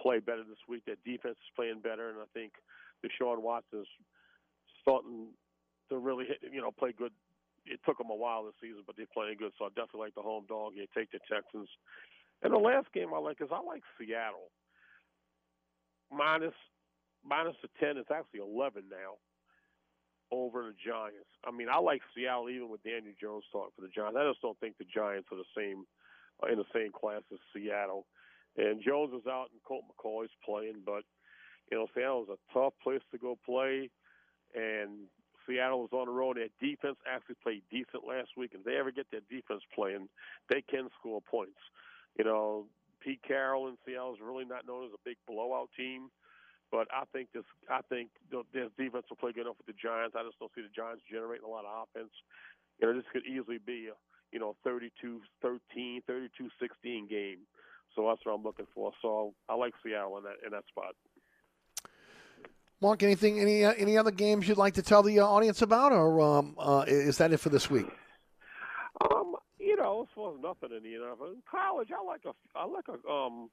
play 0.02 0.20
better 0.20 0.44
this 0.48 0.62
week. 0.68 0.84
Their 0.86 1.00
defense 1.04 1.36
is 1.36 1.56
playing 1.56 1.82
better, 1.84 2.10
and 2.10 2.20
I 2.20 2.30
think 2.34 2.54
Deshaun 3.04 3.42
Watson 3.42 3.82
is 3.82 3.88
starting 4.82 5.28
to 5.90 5.98
really 5.98 6.26
hit, 6.26 6.40
you 6.52 6.62
know 6.62 6.72
play 6.72 6.94
good. 6.98 7.12
It 7.66 7.80
took 7.86 7.98
them 7.98 8.10
a 8.10 8.16
while 8.16 8.46
this 8.46 8.56
season, 8.62 8.84
but 8.88 8.96
they're 8.96 9.12
playing 9.14 9.38
good. 9.38 9.52
So 9.60 9.66
I 9.66 9.70
definitely 9.70 10.08
like 10.08 10.16
the 10.16 10.26
home 10.26 10.46
dog 10.48 10.74
here. 10.74 10.88
Take 10.96 11.12
the 11.12 11.20
Texans. 11.30 11.70
And 12.42 12.52
the 12.52 12.58
last 12.58 12.88
game 12.92 13.14
I 13.14 13.20
like 13.20 13.38
is 13.40 13.54
I 13.54 13.62
like 13.62 13.84
Seattle 14.00 14.50
minus 16.10 16.56
minus 17.28 17.56
the 17.62 17.70
ten. 17.80 17.98
It's 17.98 18.10
actually 18.10 18.40
eleven 18.40 18.84
now 18.90 19.20
over 20.32 20.64
the 20.64 20.76
Giants. 20.80 21.30
I 21.46 21.52
mean, 21.52 21.68
I 21.72 21.80
like 21.80 22.02
Seattle 22.16 22.50
even 22.50 22.70
with 22.70 22.84
Daniel 22.84 23.14
Jones 23.20 23.44
starting 23.50 23.76
for 23.76 23.82
the 23.82 23.94
Giants. 23.94 24.18
I 24.20 24.28
just 24.28 24.42
don't 24.42 24.60
think 24.60 24.78
the 24.78 24.88
Giants 24.88 25.28
are 25.32 25.38
the 25.38 25.54
same 25.56 25.86
uh, 26.42 26.52
in 26.52 26.58
the 26.58 26.72
same 26.74 26.92
class 26.92 27.22
as 27.32 27.40
Seattle. 27.54 28.06
And 28.58 28.82
Jones 28.82 29.14
is 29.14 29.28
out 29.28 29.52
and 29.52 29.64
Colt 29.64 29.84
McCoy's 29.88 30.34
playing, 30.44 30.84
but 30.86 31.04
you 31.72 31.78
know, 31.78 31.88
Seattle 31.96 32.24
is 32.24 32.36
a 32.36 32.54
tough 32.54 32.74
place 32.84 33.02
to 33.12 33.18
go 33.18 33.38
play, 33.46 33.90
and 34.56 35.08
Seattle 35.48 35.86
is 35.86 35.94
on 35.94 36.08
the 36.08 36.12
road. 36.12 36.38
Their 36.38 36.52
defense 36.60 36.98
actually 37.08 37.40
played 37.42 37.64
decent 37.72 38.08
last 38.08 38.36
week, 38.36 38.52
if 38.54 38.64
they 38.64 38.76
ever 38.76 38.92
get 38.92 39.08
their 39.12 39.24
defense 39.30 39.64
playing, 39.74 40.10
they 40.50 40.62
can 40.62 40.90
score 41.00 41.22
points. 41.22 41.60
You 42.18 42.26
know, 42.26 42.66
Pete 43.00 43.22
Carroll 43.26 43.68
in 43.68 43.78
Seattle 43.86 44.14
is 44.14 44.20
really 44.22 44.46
not 44.46 44.68
known 44.68 44.86
as 44.86 44.92
a 44.94 45.02
big 45.06 45.18
blowout 45.28 45.70
team. 45.78 46.10
But 46.72 46.88
I 46.90 47.04
think 47.12 47.30
this, 47.34 47.44
I 47.70 47.82
think 47.90 48.10
the- 48.32 48.72
defense 48.78 49.06
will 49.10 49.18
play 49.18 49.34
good 49.34 49.42
enough 49.42 49.58
with 49.58 49.68
the 49.68 49.80
Giants. 49.82 50.16
I 50.16 50.24
just 50.24 50.40
don't 50.40 50.52
see 50.56 50.62
the 50.62 50.74
Giants 50.74 51.04
generating 51.12 51.46
a 51.46 51.50
lot 51.50 51.66
of 51.66 51.88
offense. 51.88 52.14
You 52.80 52.88
know, 52.88 52.94
this 52.96 53.06
could 53.12 53.28
easily 53.28 53.60
be 53.60 53.90
a, 53.92 53.96
you 54.32 54.40
know, 54.40 54.56
32-13, 54.66 56.02
32-16 56.08 57.10
game. 57.10 57.40
So 57.96 58.08
that's 58.08 58.26
what 58.26 58.34
I'm 58.34 58.44
looking 58.44 58.68
for. 58.74 58.94
So 59.02 59.34
I 59.50 59.56
like 59.56 59.74
Seattle 59.84 60.18
in 60.18 60.24
that 60.24 60.38
in 60.46 60.52
that 60.52 60.64
spot. 60.68 60.96
Mark, 62.82 63.04
anything, 63.04 63.40
any 63.40 63.66
uh, 63.66 63.74
any 63.78 63.98
other 63.98 64.12
games 64.12 64.48
you'd 64.48 64.58
like 64.58 64.74
to 64.76 64.82
tell 64.82 65.04
the 65.04 65.20
uh, 65.20 65.26
audience 65.26 65.62
about, 65.62 65.92
or 65.92 66.22
um, 66.22 66.56
uh, 66.58 66.86
is 66.88 67.18
that 67.18 67.34
it 67.34 67.38
for 67.38 67.50
this 67.50 67.70
week? 67.70 67.86
Um, 69.12 69.36
you 69.60 69.76
know, 69.76 70.04
as 70.04 70.08
far 70.16 70.34
as 70.34 70.42
nothing 70.42 70.76
in 70.76 70.84
the 70.84 70.90
NFL, 70.90 71.34
in 71.34 71.44
college, 71.50 71.90
I 71.92 72.04
like 72.04 72.22
a, 72.26 72.32
I 72.56 72.66
like 72.66 72.86
a, 72.88 73.10
um, 73.10 73.50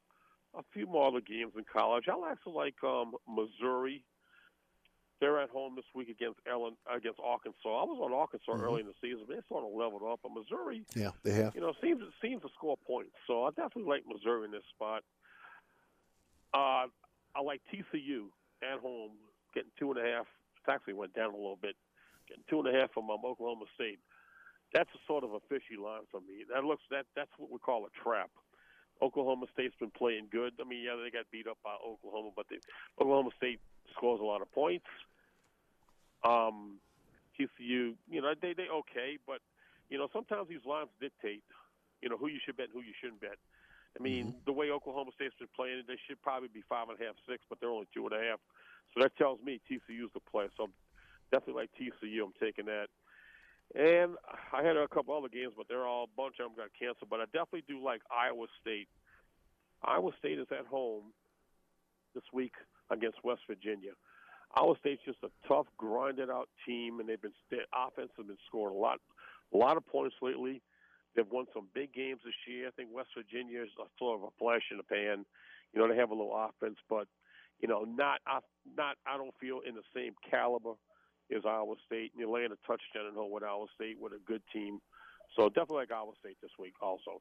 a 0.59 0.63
few 0.73 0.87
more 0.87 1.07
other 1.09 1.21
games 1.21 1.53
in 1.57 1.65
college. 1.73 2.05
I 2.09 2.31
actually 2.31 2.55
like 2.55 2.75
um 2.83 3.15
Missouri. 3.29 4.05
They're 5.21 5.41
at 5.41 5.51
home 5.51 5.75
this 5.75 5.85
week 5.95 6.09
against 6.09 6.39
Ellen 6.51 6.77
against 6.93 7.19
Arkansas. 7.23 7.67
I 7.67 7.85
was 7.85 7.99
on 8.03 8.13
Arkansas 8.13 8.53
Mhm. 8.53 8.63
early 8.63 8.81
in 8.83 8.87
the 8.87 8.95
season. 9.01 9.27
They 9.29 9.41
sort 9.49 9.65
of 9.65 9.73
leveled 9.73 10.03
up, 10.05 10.21
but 10.23 10.31
Missouri, 10.33 10.85
Yeah, 10.95 11.11
they 11.25 11.33
have. 11.33 11.55
you 11.55 11.61
know, 11.61 11.73
seems 11.81 12.03
seems 12.21 12.43
to 12.43 12.49
score 12.55 12.77
points. 12.77 13.15
So 13.27 13.45
I 13.45 13.51
definitely 13.51 13.85
like 13.91 14.07
Missouri 14.07 14.45
in 14.45 14.51
this 14.53 14.65
spot. 14.75 15.03
Uh, 16.55 16.87
I 17.35 17.41
like 17.43 17.61
TCU 17.71 18.31
at 18.63 18.79
home, 18.81 19.13
getting 19.55 19.71
two 19.79 19.91
and 19.93 19.99
a 20.01 20.11
half 20.11 20.27
It 20.67 20.71
actually 20.71 20.95
went 20.95 21.15
down 21.15 21.31
a 21.33 21.37
little 21.37 21.57
bit. 21.57 21.77
Getting 22.29 22.45
two 22.51 22.61
and 22.61 22.69
a 22.69 22.79
half 22.79 22.93
from 22.93 23.09
um, 23.11 23.25
Oklahoma 23.25 23.65
State. 23.75 23.99
That's 24.75 24.91
a 24.95 24.99
sort 25.07 25.25
of 25.25 25.33
a 25.33 25.41
fishy 25.49 25.77
line 25.77 26.03
for 26.11 26.21
me. 26.21 26.45
That 26.53 26.63
looks 26.65 26.83
that 26.91 27.07
that's 27.17 27.31
what 27.39 27.51
we 27.51 27.59
call 27.59 27.87
a 27.87 27.91
trap. 28.03 28.31
Oklahoma 29.03 29.47
State's 29.53 29.75
been 29.79 29.91
playing 29.91 30.27
good. 30.31 30.55
I 30.61 30.69
mean, 30.69 30.83
yeah, 30.85 30.97
they 31.03 31.11
got 31.11 31.31
beat 31.31 31.47
up 31.47 31.59
by 31.63 31.75
Oklahoma, 31.85 32.31
but 32.35 32.47
they, 32.51 32.57
Oklahoma 33.01 33.31
State 33.37 33.61
scores 33.97 34.21
a 34.21 34.25
lot 34.25 34.43
of 34.43 34.51
points. 34.53 34.87
Um, 36.25 36.79
TCU, 37.39 37.95
you 38.11 38.21
know, 38.21 38.35
they 38.43 38.53
they 38.53 38.67
okay, 38.67 39.19
but 39.27 39.39
you 39.89 39.99
know 39.99 40.09
sometimes 40.13 40.49
these 40.49 40.65
lines 40.67 40.91
dictate, 41.01 41.45
you 42.03 42.09
know, 42.09 42.17
who 42.17 42.27
you 42.27 42.41
should 42.45 42.57
bet, 42.57 42.67
and 42.67 42.75
who 42.75 42.83
you 42.83 42.95
shouldn't 43.01 43.21
bet. 43.21 43.39
I 43.99 44.03
mean, 44.03 44.35
the 44.47 44.53
way 44.53 44.71
Oklahoma 44.71 45.11
State's 45.15 45.35
been 45.39 45.49
playing, 45.57 45.83
they 45.89 45.99
should 46.07 46.21
probably 46.23 46.49
be 46.53 46.63
five 46.69 46.89
and 46.89 47.01
a 47.01 47.05
half, 47.05 47.15
six, 47.27 47.43
but 47.49 47.59
they're 47.59 47.71
only 47.71 47.89
two 47.95 48.07
and 48.07 48.15
a 48.15 48.23
half. 48.31 48.39
So 48.95 49.03
that 49.03 49.17
tells 49.17 49.41
me 49.43 49.61
TCU's 49.67 50.13
the 50.15 50.21
play. 50.21 50.47
So 50.57 50.65
I'm 50.65 50.75
definitely 51.33 51.67
like 51.67 51.71
TCU. 51.75 52.23
I'm 52.23 52.37
taking 52.39 52.67
that. 52.67 52.89
And 53.75 54.17
I 54.53 54.63
had 54.63 54.77
a 54.77 54.89
couple 54.89 55.17
other 55.17 55.29
games, 55.29 55.53
but 55.57 55.67
they're 55.69 55.87
all 55.87 56.05
a 56.05 56.17
bunch 56.17 56.37
of 56.41 56.49
them 56.49 56.57
got 56.57 56.71
canceled. 56.79 57.11
But 57.11 57.21
I 57.21 57.25
definitely 57.27 57.65
do 57.69 57.83
like 57.83 58.01
Iowa 58.11 58.47
State. 58.61 58.89
Iowa 59.85 60.11
State 60.19 60.39
is 60.39 60.47
at 60.51 60.67
home 60.67 61.13
this 62.15 62.25
week 62.33 62.55
against 62.91 63.23
West 63.23 63.43
Virginia. 63.47 63.93
Iowa 64.57 64.75
State's 64.81 65.03
just 65.05 65.19
a 65.23 65.31
tough, 65.47 65.67
grinded 65.77 66.31
out 66.31 66.49
team, 66.67 67.01
and 67.01 67.09
they've 67.09 67.21
been 67.21 67.37
their 67.51 67.69
offense 67.77 68.11
has 68.17 68.27
been 68.27 68.39
scoring 68.47 68.75
a 68.75 68.79
lot, 68.79 69.01
a 69.53 69.57
lot 69.57 69.77
of 69.77 69.87
points 69.87 70.17
lately. 70.23 70.63
They've 71.15 71.31
won 71.31 71.47
some 71.53 71.69
big 71.75 71.93
games 71.93 72.21
this 72.25 72.35
year. 72.47 72.69
I 72.69 72.71
think 72.71 72.89
West 72.93 73.11
Virginia 73.17 73.63
is 73.63 73.69
sort 73.99 74.21
of 74.21 74.25
a 74.25 74.33
flash 74.39 74.63
in 74.71 74.79
the 74.79 74.83
pan. 74.83 75.27
You 75.75 75.81
know, 75.81 75.89
they 75.89 75.97
have 75.97 76.11
a 76.11 76.15
little 76.15 76.35
offense, 76.35 76.79
but 76.89 77.07
you 77.61 77.69
know, 77.69 77.85
not 77.85 78.21
I, 78.27 78.39
not 78.77 78.97
I 79.07 79.17
don't 79.17 79.35
feel 79.41 79.61
in 79.67 79.75
the 79.75 79.83
same 79.95 80.15
caliber 80.31 80.75
as 81.35 81.43
Iowa 81.47 81.75
State. 81.87 82.13
And 82.13 82.21
you're 82.21 82.31
laying 82.31 82.53
a 82.53 82.67
touchdown 82.67 83.07
at 83.09 83.15
home 83.15 83.31
with 83.31 83.43
Iowa 83.43 83.67
State 83.75 83.97
with 84.01 84.13
a 84.13 84.21
good 84.27 84.43
team. 84.53 84.81
So 85.37 85.49
definitely 85.49 85.77
like 85.77 85.93
Iowa 85.93 86.13
State 86.21 86.39
this 86.43 86.51
week 86.59 86.75
also. 86.81 87.21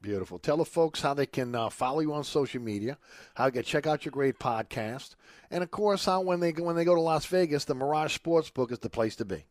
Beautiful. 0.00 0.38
Tell 0.38 0.56
the 0.56 0.64
folks 0.64 1.02
how 1.02 1.14
they 1.14 1.26
can 1.26 1.54
uh, 1.54 1.68
follow 1.68 2.00
you 2.00 2.12
on 2.12 2.24
social 2.24 2.62
media, 2.62 2.96
how 3.34 3.46
they 3.46 3.50
can 3.50 3.62
check 3.62 3.86
out 3.86 4.04
your 4.04 4.12
great 4.12 4.38
podcast, 4.38 5.16
and 5.50 5.62
of 5.62 5.70
course, 5.70 6.06
how 6.06 6.22
when 6.22 6.40
they 6.40 6.52
when 6.52 6.76
they 6.76 6.84
go 6.84 6.94
to 6.94 7.00
Las 7.00 7.26
Vegas, 7.26 7.64
the 7.64 7.74
Mirage 7.74 8.16
Sportsbook 8.16 8.72
is 8.72 8.78
the 8.78 8.88
place 8.88 9.16
to 9.16 9.24
be. 9.24 9.44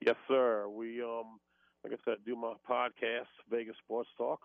Yes, 0.00 0.16
sir. 0.28 0.66
We 0.68 1.02
um, 1.02 1.40
like 1.84 1.92
I 1.92 1.96
said, 2.04 2.18
do 2.24 2.36
my 2.36 2.54
podcast, 2.68 3.28
Vegas 3.50 3.76
Sports 3.84 4.08
Talk. 4.16 4.40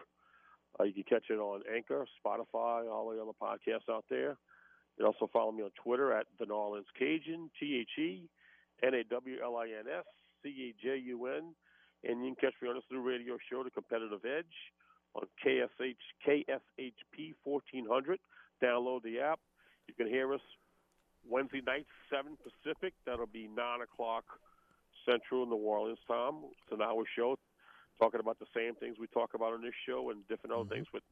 Uh, 0.80 0.84
you 0.84 0.94
can 0.94 1.04
catch 1.04 1.30
it 1.30 1.40
on 1.40 1.62
Anchor, 1.74 2.06
Spotify, 2.26 2.90
all 2.90 3.10
the 3.10 3.22
other 3.22 3.32
podcasts 3.42 3.94
out 3.94 4.06
there. 4.10 4.32
You 4.98 5.04
can 5.04 5.06
also 5.06 5.30
follow 5.32 5.52
me 5.52 5.64
on 5.64 5.72
Twitter 5.82 6.14
at 6.14 6.28
the 6.40 6.46
New 6.46 6.56
Orleans 6.56 6.88
Cajun, 6.98 7.50
T 7.60 7.78
H 7.82 8.00
E 8.00 8.30
N 8.84 8.93
A 8.93 9.03
W 9.03 9.38
L 9.43 9.57
I 9.57 9.65
N 9.68 9.85
S 9.88 10.06
C 10.43 10.73
A 10.73 10.84
J 10.84 10.97
U 11.06 11.27
N. 11.27 11.56
And 12.03 12.23
you 12.23 12.35
can 12.35 12.49
catch 12.49 12.61
me 12.61 12.69
on 12.69 12.76
this 12.76 12.84
new 12.91 13.02
radio 13.02 13.38
show, 13.49 13.64
The 13.64 13.72
Competitive 13.72 14.22
Edge, 14.26 14.45
on 15.15 15.23
KSH, 15.43 15.95
KSHP 16.27 17.34
1400. 17.43 18.19
Download 18.61 19.02
the 19.02 19.19
app. 19.19 19.39
You 19.88 19.93
can 19.95 20.07
hear 20.07 20.34
us 20.34 20.41
Wednesday 21.27 21.61
night, 21.65 21.88
7 22.11 22.38
Pacific. 22.38 22.93
That'll 23.06 23.26
be 23.26 23.47
9 23.47 23.81
o'clock 23.81 24.26
Central 25.06 25.45
New 25.45 25.56
Orleans 25.56 25.99
time. 26.07 26.45
It's 26.52 26.72
an 26.72 26.81
hour 26.81 27.03
show 27.15 27.38
talking 27.99 28.19
about 28.19 28.39
the 28.39 28.49
same 28.56 28.76
things 28.76 28.97
we 28.99 29.07
talk 29.07 29.34
about 29.34 29.53
on 29.53 29.61
this 29.61 29.73
show 29.88 30.11
and 30.11 30.27
different 30.27 30.53
other 30.53 30.64
mm-hmm. 30.64 30.73
things 30.73 30.88
with 30.93 31.03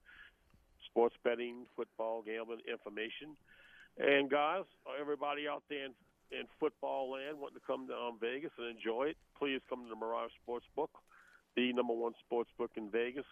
sports 0.85 1.15
betting, 1.23 1.65
football, 1.75 2.21
gambling, 2.21 2.59
information. 2.69 3.35
And 3.97 4.29
guys, 4.29 4.65
everybody 4.99 5.47
out 5.47 5.63
there 5.69 5.85
in, 5.85 5.91
in 6.33 6.47
football 6.59 7.11
land 7.11 7.39
wanting 7.39 7.59
to 7.59 7.65
come 7.65 7.87
to 7.87 7.93
um, 7.93 8.17
Vegas 8.19 8.51
and 8.57 8.67
enjoy 8.67 9.13
it, 9.13 9.17
please 9.37 9.61
come 9.69 9.83
to 9.83 9.89
the 9.89 9.95
Mirage 9.95 10.31
Sportsbook, 10.41 10.89
the 11.55 11.71
number 11.73 11.93
one 11.93 12.13
sports 12.25 12.49
book 12.57 12.71
in 12.75 12.89
Vegas. 12.89 13.25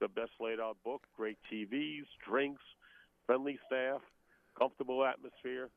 The 0.00 0.08
best 0.08 0.30
laid 0.40 0.60
out 0.60 0.76
book, 0.84 1.02
great 1.16 1.38
TVs, 1.52 2.06
drinks, 2.24 2.62
friendly 3.26 3.58
staff, 3.66 4.00
comfortable 4.56 5.04
atmosphere. 5.04 5.70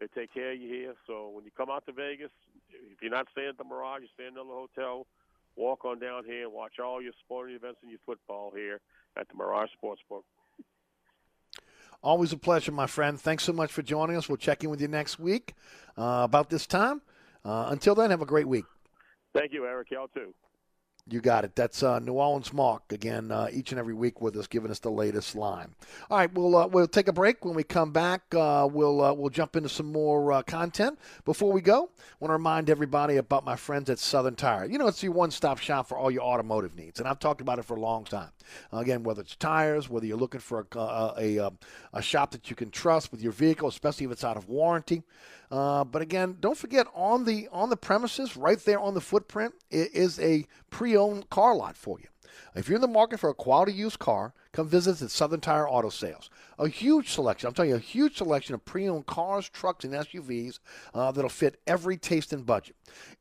They 0.00 0.06
take 0.14 0.34
care 0.34 0.52
of 0.52 0.60
you 0.60 0.68
here. 0.68 0.94
So 1.06 1.28
when 1.28 1.44
you 1.44 1.52
come 1.56 1.70
out 1.70 1.86
to 1.86 1.92
Vegas, 1.92 2.32
if 2.68 3.00
you're 3.00 3.12
not 3.12 3.28
staying 3.30 3.50
at 3.50 3.58
the 3.58 3.64
Mirage, 3.64 4.02
you 4.02 4.08
stay 4.14 4.26
in 4.26 4.34
another 4.34 4.50
hotel, 4.50 5.06
walk 5.54 5.84
on 5.84 6.00
down 6.00 6.24
here 6.24 6.44
and 6.44 6.52
watch 6.52 6.80
all 6.82 7.00
your 7.00 7.12
sporting 7.24 7.54
events 7.54 7.78
and 7.82 7.90
your 7.90 8.00
football 8.04 8.52
here 8.54 8.80
at 9.16 9.28
the 9.28 9.34
Mirage 9.34 9.70
Sportsbook. 9.80 10.24
Always 12.04 12.34
a 12.34 12.36
pleasure, 12.36 12.70
my 12.70 12.86
friend. 12.86 13.18
Thanks 13.18 13.44
so 13.44 13.52
much 13.54 13.72
for 13.72 13.80
joining 13.80 14.16
us. 14.16 14.28
We'll 14.28 14.36
check 14.36 14.62
in 14.62 14.68
with 14.68 14.78
you 14.78 14.88
next 14.88 15.18
week 15.18 15.54
uh, 15.96 16.20
about 16.22 16.50
this 16.50 16.66
time. 16.66 17.00
Uh, 17.42 17.68
until 17.70 17.94
then, 17.94 18.10
have 18.10 18.20
a 18.20 18.26
great 18.26 18.46
week. 18.46 18.66
Thank 19.32 19.54
you, 19.54 19.64
Eric. 19.64 19.90
Y'all 19.90 20.08
too. 20.08 20.34
You 21.06 21.20
got 21.20 21.44
it. 21.44 21.54
That's 21.54 21.82
uh, 21.82 21.98
New 21.98 22.14
Orleans 22.14 22.50
Mark 22.54 22.90
again, 22.90 23.30
uh, 23.30 23.48
each 23.52 23.72
and 23.72 23.78
every 23.78 23.92
week 23.92 24.22
with 24.22 24.34
us, 24.38 24.46
giving 24.46 24.70
us 24.70 24.78
the 24.78 24.90
latest 24.90 25.36
line. 25.36 25.74
All 26.08 26.16
right, 26.16 26.32
we'll 26.32 26.56
uh, 26.56 26.66
we'll 26.66 26.88
take 26.88 27.08
a 27.08 27.12
break. 27.12 27.44
When 27.44 27.54
we 27.54 27.62
come 27.62 27.92
back, 27.92 28.22
uh, 28.34 28.66
we'll 28.72 29.04
uh, 29.04 29.12
we'll 29.12 29.28
jump 29.28 29.54
into 29.54 29.68
some 29.68 29.92
more 29.92 30.32
uh, 30.32 30.42
content. 30.42 30.98
Before 31.26 31.52
we 31.52 31.60
go, 31.60 31.90
want 32.20 32.30
to 32.30 32.32
remind 32.32 32.70
everybody 32.70 33.18
about 33.18 33.44
my 33.44 33.54
friends 33.54 33.90
at 33.90 33.98
Southern 33.98 34.34
Tire. 34.34 34.64
You 34.64 34.78
know, 34.78 34.86
it's 34.86 35.02
your 35.02 35.12
one-stop 35.12 35.58
shop 35.58 35.88
for 35.88 35.98
all 35.98 36.10
your 36.10 36.22
automotive 36.22 36.74
needs, 36.74 37.00
and 37.00 37.06
I've 37.06 37.18
talked 37.18 37.42
about 37.42 37.58
it 37.58 37.66
for 37.66 37.76
a 37.76 37.80
long 37.80 38.04
time. 38.04 38.30
again, 38.72 39.02
whether 39.02 39.20
it's 39.20 39.36
tires, 39.36 39.90
whether 39.90 40.06
you're 40.06 40.16
looking 40.16 40.40
for 40.40 40.66
a 40.72 40.78
a, 40.78 41.36
a, 41.36 41.52
a 41.92 42.02
shop 42.02 42.30
that 42.30 42.48
you 42.48 42.56
can 42.56 42.70
trust 42.70 43.12
with 43.12 43.20
your 43.20 43.32
vehicle, 43.32 43.68
especially 43.68 44.06
if 44.06 44.12
it's 44.12 44.24
out 44.24 44.38
of 44.38 44.48
warranty. 44.48 45.02
Uh, 45.50 45.84
but 45.84 46.02
again, 46.02 46.36
don't 46.40 46.58
forget 46.58 46.86
on 46.94 47.24
the 47.24 47.48
on 47.52 47.70
the 47.70 47.76
premises, 47.76 48.36
right 48.36 48.58
there 48.64 48.80
on 48.80 48.94
the 48.94 49.00
footprint, 49.00 49.54
is 49.70 50.18
a 50.20 50.46
pre-owned 50.70 51.28
car 51.30 51.54
lot 51.54 51.76
for 51.76 51.98
you. 52.00 52.06
If 52.54 52.68
you're 52.68 52.76
in 52.76 52.82
the 52.82 52.88
market 52.88 53.20
for 53.20 53.30
a 53.30 53.34
quality 53.34 53.72
used 53.72 53.98
car, 53.98 54.34
come 54.54 54.68
visit 54.68 54.92
us 54.92 55.02
at 55.02 55.10
Southern 55.10 55.40
Tire 55.40 55.68
Auto 55.68 55.90
Sales. 55.90 56.30
A 56.58 56.68
huge 56.68 57.10
selection, 57.10 57.48
I'm 57.48 57.54
telling 57.54 57.70
you, 57.70 57.76
a 57.76 57.80
huge 57.80 58.16
selection 58.16 58.54
of 58.54 58.64
pre 58.64 58.88
owned 58.88 59.06
cars, 59.06 59.48
trucks, 59.48 59.84
and 59.84 59.92
SUVs 59.92 60.60
uh, 60.94 61.10
that'll 61.12 61.28
fit 61.28 61.60
every 61.66 61.96
taste 61.96 62.32
and 62.32 62.46
budget. 62.46 62.76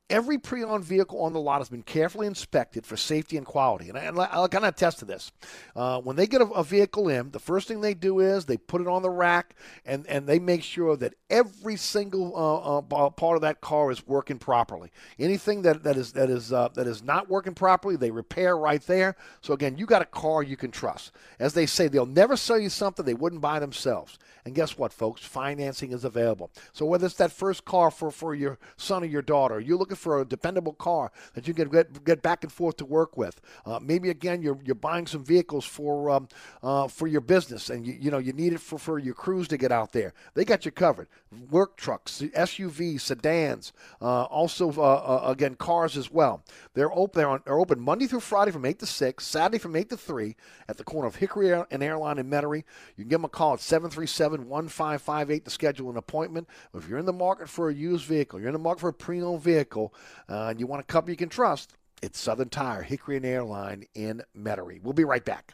Every 0.09 0.37
pre 0.37 0.63
owned 0.63 0.83
vehicle 0.83 1.19
on 1.21 1.33
the 1.33 1.39
lot 1.39 1.59
has 1.59 1.69
been 1.69 1.81
carefully 1.81 2.27
inspected 2.27 2.85
for 2.85 2.95
safety 2.95 3.37
and 3.37 3.45
quality. 3.45 3.89
And 3.89 3.97
I, 3.97 4.03
and 4.03 4.19
I 4.19 4.47
can 4.47 4.63
attest 4.63 4.99
to 4.99 5.05
this. 5.05 5.31
Uh, 5.75 6.01
when 6.01 6.15
they 6.15 6.27
get 6.27 6.41
a, 6.41 6.45
a, 6.45 6.63
vehicle 6.63 7.09
in, 7.09 7.31
the 7.31 7.39
first 7.39 7.67
thing 7.67 7.81
they 7.81 7.95
do 7.95 8.19
is 8.19 8.45
they 8.45 8.57
put 8.57 8.81
it 8.81 8.87
on 8.87 9.01
the 9.01 9.09
rack 9.09 9.55
and, 9.85 10.05
and 10.07 10.27
they 10.27 10.37
make 10.37 10.61
sure 10.61 10.95
that 10.97 11.15
every 11.29 11.77
single 11.77 12.35
uh, 12.35 12.79
uh 12.95 13.09
part 13.09 13.35
of 13.35 13.41
that 13.41 13.61
car 13.61 13.89
is 13.89 14.05
working 14.05 14.37
properly. 14.37 14.91
Anything 15.17 15.63
that, 15.63 15.83
that 15.83 15.97
is, 15.97 16.11
that, 16.13 16.29
is, 16.29 16.53
uh, 16.53 16.67
that 16.75 16.85
is 16.85 17.01
not 17.01 17.29
working 17.29 17.55
properly, 17.55 17.95
they 17.95 18.11
repair 18.11 18.57
right 18.57 18.81
there. 18.83 19.15
So, 19.41 19.53
again, 19.53 19.77
you 19.77 19.87
got 19.87 20.01
a 20.03 20.05
car 20.05 20.43
you 20.43 20.57
can 20.57 20.69
trust. 20.69 21.11
As 21.39 21.53
they 21.53 21.65
say, 21.65 21.87
they'll 21.87 22.05
never 22.05 22.35
sell 22.37 22.59
you 22.59 22.69
something 22.69 23.05
they 23.05 23.13
wouldn't 23.13 23.41
buy 23.41 23.59
themselves. 23.59 24.17
And 24.45 24.53
guess 24.53 24.77
what, 24.77 24.91
folks? 24.91 25.23
Financing 25.23 25.93
is 25.93 26.03
available. 26.03 26.51
So 26.73 26.85
whether 26.85 27.05
it's 27.05 27.15
that 27.15 27.31
first 27.31 27.63
car 27.63 27.89
for, 27.89 28.11
for 28.11 28.35
your 28.35 28.59
son 28.75 29.03
or 29.03 29.07
your 29.07 29.21
daughter, 29.21 29.59
you're 29.59 29.77
looking 29.77 29.95
for 29.95 30.19
a 30.19 30.25
dependable 30.25 30.73
car 30.73 31.11
that 31.33 31.47
you 31.47 31.53
can 31.53 31.69
get, 31.69 32.03
get 32.03 32.21
back 32.21 32.43
and 32.43 32.51
forth 32.51 32.77
to 32.77 32.85
work 32.85 33.15
with. 33.15 33.39
Uh, 33.65 33.79
maybe 33.81 34.09
again 34.09 34.41
you're, 34.41 34.59
you're 34.65 34.75
buying 34.75 35.07
some 35.07 35.23
vehicles 35.23 35.63
for 35.63 36.09
um, 36.09 36.27
uh, 36.61 36.87
for 36.87 37.07
your 37.07 37.21
business, 37.21 37.69
and 37.69 37.85
you 37.85 37.93
you 37.99 38.11
know 38.11 38.17
you 38.17 38.33
need 38.33 38.53
it 38.53 38.59
for, 38.59 38.77
for 38.77 38.99
your 38.99 39.13
crews 39.13 39.47
to 39.47 39.57
get 39.57 39.71
out 39.71 39.91
there. 39.91 40.13
They 40.33 40.45
got 40.45 40.65
you 40.65 40.71
covered. 40.71 41.07
Work 41.49 41.77
trucks, 41.77 42.21
SUVs, 42.21 43.01
sedans, 43.01 43.73
uh, 44.01 44.23
also 44.23 44.71
uh, 44.71 44.81
uh, 44.81 45.31
again 45.31 45.55
cars 45.55 45.97
as 45.97 46.11
well. 46.11 46.43
They're 46.73 46.91
open. 46.91 47.19
They're, 47.19 47.29
on, 47.29 47.41
they're 47.45 47.59
open 47.59 47.79
Monday 47.79 48.07
through 48.07 48.21
Friday 48.21 48.51
from 48.51 48.65
eight 48.65 48.79
to 48.79 48.85
six, 48.85 49.25
Saturday 49.25 49.57
from 49.57 49.75
eight 49.75 49.89
to 49.89 49.97
three 49.97 50.35
at 50.67 50.77
the 50.77 50.83
corner 50.83 51.07
of 51.13 51.19
Hickory 51.19 51.51
and 51.51 51.83
Airline 51.83 52.17
in 52.17 52.29
Metairie. 52.29 52.63
You 52.95 53.03
can 53.03 53.09
give 53.09 53.19
them 53.19 53.25
a 53.25 53.29
call 53.29 53.53
at 53.53 53.59
737 53.59 54.47
1558 54.47 55.45
to 55.45 55.51
schedule 55.51 55.89
an 55.89 55.97
appointment. 55.97 56.47
If 56.73 56.89
you're 56.89 56.99
in 56.99 57.05
the 57.05 57.13
market 57.13 57.49
for 57.49 57.69
a 57.69 57.73
used 57.73 58.05
vehicle, 58.05 58.39
you're 58.39 58.49
in 58.49 58.53
the 58.53 58.59
market 58.59 58.81
for 58.81 58.89
a 58.89 58.93
pre 58.93 59.21
owned 59.21 59.41
vehicle, 59.41 59.93
uh, 60.29 60.47
and 60.47 60.59
you 60.59 60.67
want 60.67 60.81
a 60.81 60.85
company 60.85 61.13
you 61.13 61.17
can 61.17 61.29
trust, 61.29 61.75
it's 62.01 62.19
Southern 62.19 62.49
Tire, 62.49 62.81
Hickory 62.81 63.17
and 63.17 63.25
Airline 63.25 63.85
in 63.95 64.21
Metairie. 64.37 64.81
We'll 64.81 64.93
be 64.93 65.05
right 65.05 65.23
back. 65.23 65.53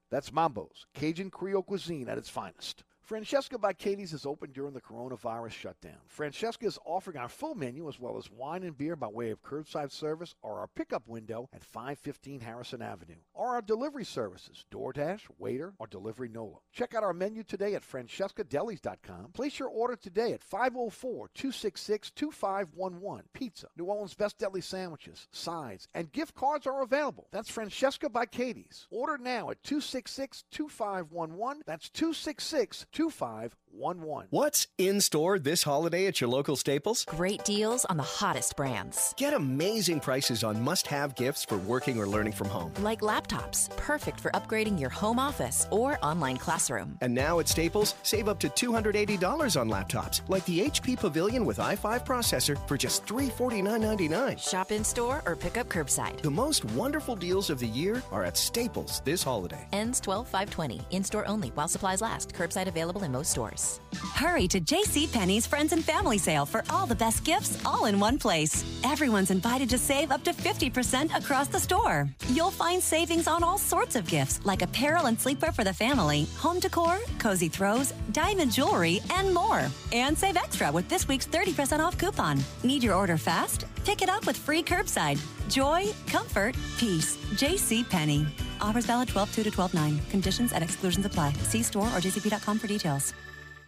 That's 0.11 0.29
Mambo's, 0.31 0.85
Cajun 0.93 1.29
Creole 1.29 1.63
cuisine 1.63 2.09
at 2.09 2.17
its 2.17 2.29
finest. 2.29 2.83
Francesca 3.11 3.57
by 3.57 3.73
Katie's 3.73 4.13
is 4.13 4.25
open 4.25 4.53
during 4.53 4.73
the 4.73 4.79
coronavirus 4.79 5.51
shutdown. 5.51 5.97
Francesca 6.07 6.65
is 6.65 6.79
offering 6.85 7.17
our 7.17 7.27
full 7.27 7.55
menu 7.55 7.89
as 7.89 7.99
well 7.99 8.17
as 8.17 8.31
wine 8.31 8.63
and 8.63 8.77
beer 8.77 8.95
by 8.95 9.07
way 9.07 9.31
of 9.31 9.43
curbside 9.43 9.91
service 9.91 10.33
or 10.41 10.59
our 10.59 10.67
pickup 10.67 11.09
window 11.09 11.49
at 11.51 11.61
515 11.61 12.39
Harrison 12.39 12.81
Avenue, 12.81 13.17
or 13.33 13.49
our 13.49 13.61
delivery 13.61 14.05
services, 14.05 14.63
DoorDash, 14.71 15.23
Waitr, 15.41 15.73
or 15.77 15.87
Delivery 15.87 16.29
Nola. 16.29 16.59
Check 16.71 16.95
out 16.95 17.03
our 17.03 17.11
menu 17.11 17.43
today 17.43 17.75
at 17.75 17.83
francescadelis.com. 17.83 19.33
Place 19.33 19.59
your 19.59 19.67
order 19.67 19.97
today 19.97 20.31
at 20.31 20.49
504-266-2511. 20.49 23.23
Pizza, 23.33 23.67
New 23.77 23.87
Orleans 23.87 24.13
Best 24.13 24.37
Deli 24.37 24.61
sandwiches, 24.61 25.27
sides, 25.31 25.89
and 25.93 26.13
gift 26.13 26.33
cards 26.33 26.65
are 26.65 26.81
available. 26.81 27.27
That's 27.33 27.51
Francesca 27.51 28.09
by 28.09 28.25
Katie's. 28.25 28.87
Order 28.89 29.17
now 29.17 29.49
at 29.49 29.61
266-2511. 29.63 31.63
That's 31.65 31.89
266 31.89 32.85
2511. 33.01 34.27
What's 34.29 34.67
in 34.77 35.01
store 35.01 35.39
this 35.39 35.63
holiday 35.63 36.05
at 36.05 36.21
your 36.21 36.29
local 36.29 36.55
Staples? 36.55 37.03
Great 37.05 37.43
deals 37.43 37.83
on 37.85 37.97
the 37.97 38.03
hottest 38.03 38.55
brands. 38.55 39.15
Get 39.17 39.33
amazing 39.33 40.01
prices 40.01 40.43
on 40.43 40.61
must 40.61 40.85
have 40.85 41.15
gifts 41.15 41.43
for 41.43 41.57
working 41.57 41.97
or 41.99 42.05
learning 42.05 42.33
from 42.33 42.49
home. 42.49 42.71
Like 42.79 43.01
laptops, 43.01 43.75
perfect 43.75 44.19
for 44.19 44.29
upgrading 44.31 44.79
your 44.79 44.91
home 44.91 45.17
office 45.17 45.65
or 45.71 45.97
online 46.03 46.37
classroom. 46.37 46.95
And 47.01 47.15
now 47.15 47.39
at 47.39 47.47
Staples, 47.47 47.95
save 48.03 48.27
up 48.27 48.39
to 48.41 48.49
$280 48.49 49.59
on 49.59 49.67
laptops, 49.67 50.21
like 50.29 50.45
the 50.45 50.59
HP 50.69 50.99
Pavilion 50.99 51.43
with 51.43 51.57
i5 51.57 52.05
processor 52.05 52.55
for 52.67 52.77
just 52.77 53.07
$349.99. 53.07 54.37
Shop 54.37 54.71
in 54.71 54.83
store 54.83 55.23
or 55.25 55.35
pick 55.35 55.57
up 55.57 55.69
curbside. 55.69 56.21
The 56.21 56.29
most 56.29 56.65
wonderful 56.75 57.15
deals 57.15 57.49
of 57.49 57.57
the 57.57 57.67
year 57.67 58.03
are 58.11 58.23
at 58.23 58.37
Staples 58.37 59.01
this 59.05 59.23
holiday. 59.23 59.67
Ends 59.73 59.99
12 59.99 60.27
520. 60.27 60.81
In 60.91 61.03
store 61.03 61.27
only 61.27 61.49
while 61.49 61.67
supplies 61.67 62.01
last. 62.01 62.33
Curbside 62.33 62.67
available 62.67 62.90
in 62.99 63.11
most 63.11 63.31
stores. 63.31 63.79
Hurry 64.15 64.47
to 64.49 64.59
JCPenney's 64.59 65.47
Friends 65.47 65.71
and 65.71 65.83
Family 65.83 66.17
Sale 66.17 66.45
for 66.45 66.63
all 66.69 66.85
the 66.85 66.95
best 66.95 67.23
gifts 67.23 67.57
all 67.65 67.85
in 67.85 67.99
one 67.99 68.17
place. 68.17 68.65
Everyone's 68.83 69.31
invited 69.31 69.69
to 69.69 69.77
save 69.77 70.11
up 70.11 70.23
to 70.25 70.33
50% 70.33 71.17
across 71.17 71.47
the 71.47 71.59
store. 71.59 72.09
You'll 72.27 72.51
find 72.51 72.83
savings 72.83 73.27
on 73.27 73.43
all 73.43 73.57
sorts 73.57 73.95
of 73.95 74.05
gifts 74.07 74.45
like 74.45 74.61
apparel 74.61 75.05
and 75.05 75.17
sleepwear 75.17 75.53
for 75.53 75.63
the 75.63 75.73
family, 75.73 76.27
home 76.35 76.59
decor, 76.59 76.99
cozy 77.17 77.47
throws, 77.47 77.93
diamond 78.11 78.51
jewelry, 78.51 78.99
and 79.11 79.33
more. 79.33 79.65
And 79.93 80.17
save 80.17 80.35
extra 80.35 80.71
with 80.71 80.89
this 80.89 81.07
week's 81.07 81.27
30% 81.27 81.79
off 81.79 81.97
coupon. 81.97 82.39
Need 82.63 82.83
your 82.83 82.95
order 82.95 83.17
fast? 83.17 83.65
Pick 83.83 84.01
it 84.01 84.09
up 84.09 84.27
with 84.27 84.37
free 84.37 84.61
curbside. 84.61 85.19
Joy, 85.49 85.91
comfort, 86.07 86.55
peace. 86.77 87.17
JCPenney. 87.33 88.27
Offers 88.61 88.85
valid 88.85 89.07
12 89.07 89.35
2 89.35 89.43
to 89.43 89.51
12 89.51 89.73
9. 89.73 90.01
Conditions 90.09 90.53
and 90.53 90.63
exclusions 90.63 91.05
apply. 91.05 91.33
See 91.33 91.63
store 91.63 91.87
or 91.87 91.99
jcp.com 91.99 92.59
for 92.59 92.67
details. 92.67 93.13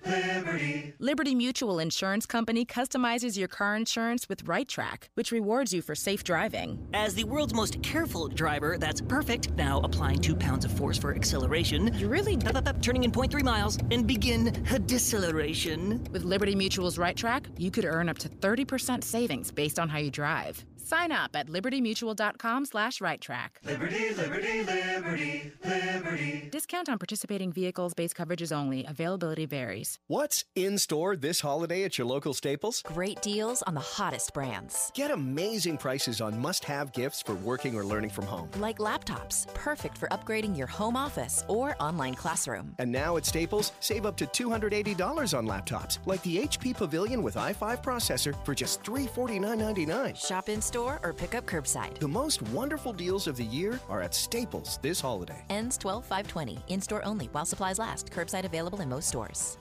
Liberty. 0.06 0.94
Liberty 1.00 1.36
Mutual 1.36 1.80
Insurance 1.80 2.26
Company 2.26 2.66
customizes 2.66 3.38
your 3.38 3.48
car 3.48 3.76
insurance 3.76 4.28
with 4.28 4.48
Right 4.48 4.68
Track, 4.68 5.10
which 5.16 5.32
rewards 5.32 5.74
you 5.74 5.82
for 5.82 5.96
safe 5.96 6.24
driving. 6.24 6.86
As 6.94 7.16
the 7.16 7.24
world's 7.24 7.54
most 7.54 7.82
careful 7.82 8.28
driver, 8.28 8.78
that's 8.78 9.02
perfect. 9.02 9.52
Now 9.54 9.80
applying 9.84 10.20
two 10.20 10.36
pounds 10.36 10.66
of 10.66 10.72
force 10.72 10.98
for 10.98 11.16
acceleration. 11.16 11.94
You 11.96 12.08
really 12.08 12.36
up, 12.46 12.56
up, 12.56 12.68
up, 12.68 12.82
turning 12.82 13.04
in 13.04 13.12
0.3 13.12 13.44
miles 13.44 13.78
and 13.92 14.06
begin 14.06 14.66
a 14.72 14.80
deceleration. 14.80 16.06
With 16.12 16.24
Liberty 16.24 16.56
Mutual's 16.56 16.98
Right 16.98 17.16
Track, 17.16 17.48
you 17.58 17.72
could 17.72 17.86
earn 17.86 18.10
up 18.10 18.18
to 18.20 18.30
30% 18.30 19.04
savings 19.04 19.52
based 19.52 19.80
on 19.80 19.90
how 19.90 20.00
you 20.00 20.12
drive. 20.12 20.66
Sign 20.94 21.12
up 21.12 21.36
at 21.36 21.48
libertymutual.com 21.48 22.66
slash 22.66 23.02
right 23.02 23.20
track. 23.20 23.60
Liberty, 23.66 24.14
liberty, 24.14 24.62
liberty, 24.62 25.52
liberty. 25.66 26.50
Discount 26.52 26.88
on 26.88 27.00
participating 27.00 27.52
vehicles, 27.52 27.96
base 27.96 28.14
coverages 28.14 28.56
only. 28.56 28.86
Availability 28.86 29.48
varies. 29.48 29.98
What's 30.06 30.46
in 30.56 30.78
store 30.78 31.16
this 31.16 31.42
holiday 31.42 31.84
at 31.84 31.98
your 31.98 32.06
local 32.06 32.36
Staples? 32.36 32.84
Great 32.84 33.20
deals 33.24 33.64
on 33.64 33.74
the 33.74 33.80
hottest 33.80 34.36
brands. 34.36 34.92
Get 34.94 35.10
amazing 35.10 35.80
prices 35.80 36.22
on 36.22 36.40
must 36.40 36.64
have 36.66 36.94
gifts 36.94 37.24
for 37.24 37.34
working 37.34 37.76
or 37.76 37.84
learning 37.84 38.12
from 38.12 38.28
home. 38.28 38.52
Like 38.60 38.78
laptops, 38.78 39.52
perfect 39.56 39.98
for 39.98 40.08
upgrading 40.10 40.56
your 40.56 40.68
home 40.68 40.96
office 40.96 41.44
or 41.48 41.76
online 41.80 42.14
classroom. 42.14 42.76
And 42.78 42.92
now 42.92 43.18
at 43.18 43.26
Staples, 43.26 43.72
save 43.80 44.06
up 44.06 44.16
to 44.18 44.28
$280 44.28 45.36
on 45.36 45.48
laptops, 45.48 45.98
like 46.06 46.22
the 46.22 46.38
HP 46.38 46.78
Pavilion 46.78 47.24
with 47.24 47.34
i5 47.34 47.82
processor 47.82 48.36
for 48.46 48.54
just 48.54 48.84
$349.99. 48.84 50.16
Shop 50.16 50.50
in 50.50 50.62
store 50.62 50.83
or 50.84 51.14
pick 51.14 51.36
up 51.36 51.46
curbside. 51.46 51.98
The 52.00 52.08
most 52.08 52.42
wonderful 52.42 52.94
deals 52.94 53.28
of 53.28 53.38
the 53.38 53.46
year 53.46 53.80
are 53.90 54.02
at 54.02 54.14
Staples 54.14 54.80
this 54.82 55.00
holiday. 55.00 55.44
Ends 55.50 55.78
12 55.78 56.04
520. 56.04 56.60
In 56.68 56.82
store 56.82 57.04
only 57.06 57.28
while 57.28 57.46
supplies 57.46 57.80
last. 57.80 58.12
Curbside 58.12 58.46
available 58.46 58.82
in 58.82 58.90
most 58.90 59.08
stores. 59.10 59.58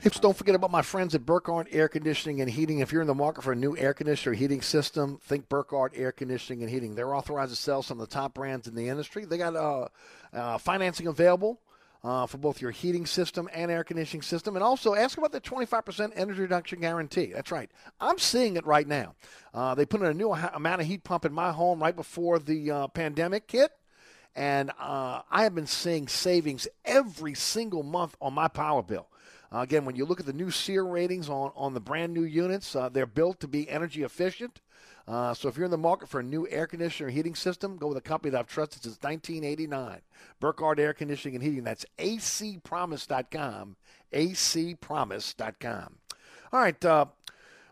Hey, 0.00 0.10
so 0.10 0.20
don't 0.20 0.36
forget 0.36 0.54
about 0.54 0.70
my 0.70 0.82
friends 0.82 1.16
at 1.16 1.26
Burkhardt 1.26 1.66
Air 1.72 1.88
Conditioning 1.88 2.40
and 2.40 2.48
Heating. 2.48 2.78
If 2.78 2.92
you're 2.92 3.00
in 3.00 3.08
the 3.08 3.16
market 3.16 3.42
for 3.42 3.50
a 3.50 3.56
new 3.56 3.76
air 3.76 3.92
conditioner 3.92 4.30
or 4.30 4.34
heating 4.36 4.62
system, 4.62 5.18
think 5.24 5.48
Burkhardt 5.48 5.92
Air 5.96 6.12
Conditioning 6.12 6.62
and 6.62 6.70
Heating. 6.70 6.94
They're 6.94 7.16
authorized 7.16 7.50
to 7.50 7.56
sell 7.56 7.82
some 7.82 7.98
of 8.00 8.08
the 8.08 8.14
top 8.14 8.32
brands 8.32 8.68
in 8.68 8.76
the 8.76 8.88
industry. 8.88 9.24
They 9.24 9.38
got 9.38 9.56
uh, 9.56 9.88
uh, 10.32 10.58
financing 10.58 11.08
available 11.08 11.60
uh, 12.08 12.24
for 12.24 12.38
both 12.38 12.62
your 12.62 12.70
heating 12.70 13.04
system 13.04 13.50
and 13.52 13.70
air 13.70 13.84
conditioning 13.84 14.22
system. 14.22 14.56
And 14.56 14.62
also 14.62 14.94
ask 14.94 15.18
about 15.18 15.30
the 15.30 15.42
25% 15.42 16.12
energy 16.14 16.40
reduction 16.40 16.80
guarantee. 16.80 17.26
That's 17.26 17.52
right. 17.52 17.70
I'm 18.00 18.18
seeing 18.18 18.56
it 18.56 18.64
right 18.64 18.88
now. 18.88 19.14
Uh, 19.52 19.74
they 19.74 19.84
put 19.84 20.00
in 20.00 20.06
a 20.06 20.14
new 20.14 20.32
Amana 20.32 20.84
heat 20.84 21.04
pump 21.04 21.26
in 21.26 21.34
my 21.34 21.52
home 21.52 21.82
right 21.82 21.94
before 21.94 22.38
the 22.38 22.70
uh, 22.70 22.86
pandemic 22.88 23.50
hit. 23.50 23.72
And 24.34 24.70
uh, 24.80 25.20
I 25.30 25.42
have 25.42 25.54
been 25.54 25.66
seeing 25.66 26.08
savings 26.08 26.66
every 26.82 27.34
single 27.34 27.82
month 27.82 28.16
on 28.22 28.32
my 28.32 28.48
power 28.48 28.82
bill. 28.82 29.08
Again, 29.52 29.84
when 29.84 29.94
you 29.94 30.06
look 30.06 30.20
at 30.20 30.26
the 30.26 30.32
new 30.32 30.50
SEER 30.50 30.84
ratings 30.84 31.28
on, 31.28 31.52
on 31.54 31.74
the 31.74 31.80
brand 31.80 32.14
new 32.14 32.24
units, 32.24 32.74
uh, 32.74 32.88
they're 32.88 33.06
built 33.06 33.40
to 33.40 33.48
be 33.48 33.68
energy 33.68 34.02
efficient. 34.02 34.60
Uh, 35.08 35.32
so 35.32 35.48
if 35.48 35.56
you're 35.56 35.64
in 35.64 35.70
the 35.70 35.78
market 35.78 36.06
for 36.06 36.20
a 36.20 36.22
new 36.22 36.46
air 36.48 36.66
conditioner 36.66 37.08
heating 37.08 37.34
system, 37.34 37.78
go 37.78 37.86
with 37.86 37.96
a 37.96 38.02
company 38.02 38.30
that 38.30 38.38
I've 38.38 38.46
trusted 38.46 38.82
since 38.82 38.98
1989. 39.00 40.02
Burkhardt 40.38 40.78
Air 40.78 40.92
Conditioning 40.92 41.36
and 41.36 41.42
Heating. 41.42 41.64
That's 41.64 41.86
acpromise.com. 41.98 43.76
acpromise.com. 44.12 45.96
All 46.52 46.60
right, 46.60 46.84
uh, 46.84 47.06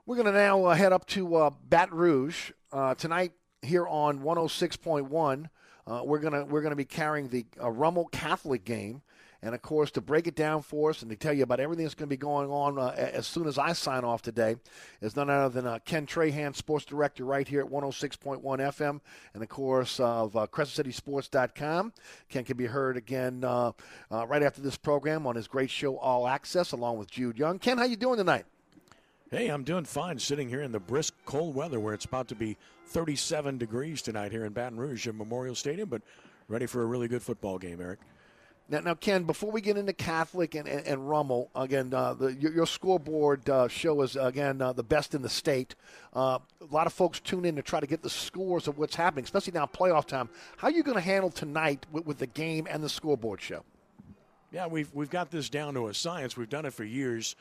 we're 0.06 0.16
going 0.16 0.26
to 0.26 0.32
now 0.32 0.64
uh, 0.64 0.74
head 0.74 0.94
up 0.94 1.06
to 1.08 1.36
uh, 1.36 1.50
Baton 1.68 1.94
Rouge 1.94 2.52
uh, 2.72 2.94
tonight 2.94 3.32
here 3.60 3.86
on 3.86 4.20
106.1. 4.20 5.50
Uh, 5.86 6.02
we're 6.04 6.18
gonna 6.18 6.44
we're 6.44 6.62
gonna 6.62 6.74
be 6.74 6.84
carrying 6.84 7.28
the 7.28 7.46
Rummel 7.60 8.06
Catholic 8.06 8.64
game. 8.64 9.02
And 9.42 9.54
of 9.54 9.62
course, 9.62 9.90
to 9.92 10.00
break 10.00 10.26
it 10.26 10.34
down 10.34 10.62
for 10.62 10.90
us 10.90 11.02
and 11.02 11.10
to 11.10 11.16
tell 11.16 11.32
you 11.32 11.42
about 11.42 11.60
everything 11.60 11.84
that's 11.84 11.94
going 11.94 12.08
to 12.08 12.12
be 12.12 12.16
going 12.16 12.50
on 12.50 12.78
uh, 12.78 12.94
as 12.96 13.26
soon 13.26 13.46
as 13.46 13.58
I 13.58 13.72
sign 13.72 14.04
off 14.04 14.22
today 14.22 14.56
is 15.00 15.16
none 15.16 15.30
other 15.30 15.48
than 15.48 15.66
uh, 15.66 15.78
Ken 15.84 16.06
Trahan, 16.06 16.54
sports 16.56 16.84
director 16.84 17.24
right 17.24 17.46
here 17.46 17.60
at 17.60 17.66
106.1 17.66 18.42
FM, 18.42 19.00
and 19.34 19.42
of 19.42 19.48
course 19.48 20.00
of 20.00 20.36
uh, 20.36 20.46
CrescentCitySports.com. 20.46 21.92
Ken 22.28 22.44
can 22.44 22.56
be 22.56 22.66
heard 22.66 22.96
again 22.96 23.44
uh, 23.44 23.72
uh, 24.10 24.26
right 24.26 24.42
after 24.42 24.60
this 24.60 24.76
program 24.76 25.26
on 25.26 25.36
his 25.36 25.46
great 25.48 25.70
show 25.70 25.96
All 25.98 26.26
Access, 26.26 26.72
along 26.72 26.98
with 26.98 27.10
Jude 27.10 27.38
Young. 27.38 27.58
Ken, 27.58 27.78
how 27.78 27.84
you 27.84 27.96
doing 27.96 28.16
tonight? 28.16 28.46
Hey, 29.30 29.48
I'm 29.48 29.64
doing 29.64 29.84
fine 29.84 30.20
sitting 30.20 30.48
here 30.48 30.62
in 30.62 30.70
the 30.70 30.78
brisk 30.78 31.12
cold 31.24 31.54
weather 31.54 31.80
where 31.80 31.94
it's 31.94 32.04
about 32.04 32.28
to 32.28 32.36
be 32.36 32.56
37 32.86 33.58
degrees 33.58 34.00
tonight 34.00 34.30
here 34.30 34.44
in 34.44 34.52
Baton 34.52 34.78
Rouge 34.78 35.08
at 35.08 35.16
Memorial 35.16 35.56
Stadium, 35.56 35.88
but 35.88 36.02
ready 36.48 36.66
for 36.66 36.82
a 36.82 36.86
really 36.86 37.08
good 37.08 37.22
football 37.22 37.58
game, 37.58 37.80
Eric. 37.80 37.98
Now, 38.68 38.80
now, 38.80 38.94
Ken, 38.94 39.22
before 39.22 39.52
we 39.52 39.60
get 39.60 39.76
into 39.76 39.92
Catholic 39.92 40.56
and, 40.56 40.66
and, 40.66 40.84
and 40.84 41.08
Rummel, 41.08 41.50
again, 41.54 41.94
uh, 41.94 42.14
the, 42.14 42.34
your, 42.34 42.52
your 42.52 42.66
scoreboard 42.66 43.48
uh, 43.48 43.68
show 43.68 44.02
is, 44.02 44.16
again, 44.16 44.60
uh, 44.60 44.72
the 44.72 44.82
best 44.82 45.14
in 45.14 45.22
the 45.22 45.28
state. 45.28 45.76
Uh, 46.14 46.40
a 46.60 46.74
lot 46.74 46.88
of 46.88 46.92
folks 46.92 47.20
tune 47.20 47.44
in 47.44 47.54
to 47.54 47.62
try 47.62 47.78
to 47.78 47.86
get 47.86 48.02
the 48.02 48.10
scores 48.10 48.66
of 48.66 48.76
what's 48.76 48.96
happening, 48.96 49.24
especially 49.24 49.52
now 49.52 49.66
playoff 49.66 50.06
time. 50.06 50.28
How 50.56 50.66
are 50.66 50.72
you 50.72 50.82
going 50.82 50.96
to 50.96 51.00
handle 51.00 51.30
tonight 51.30 51.86
with, 51.92 52.06
with 52.06 52.18
the 52.18 52.26
game 52.26 52.66
and 52.68 52.82
the 52.82 52.88
scoreboard 52.88 53.40
show? 53.40 53.62
Yeah, 54.50 54.66
we've, 54.66 54.92
we've 54.92 55.10
got 55.10 55.30
this 55.30 55.48
down 55.48 55.74
to 55.74 55.86
a 55.86 55.94
science. 55.94 56.36
We've 56.36 56.48
done 56.48 56.66
it 56.66 56.74
for 56.74 56.84
years. 56.84 57.36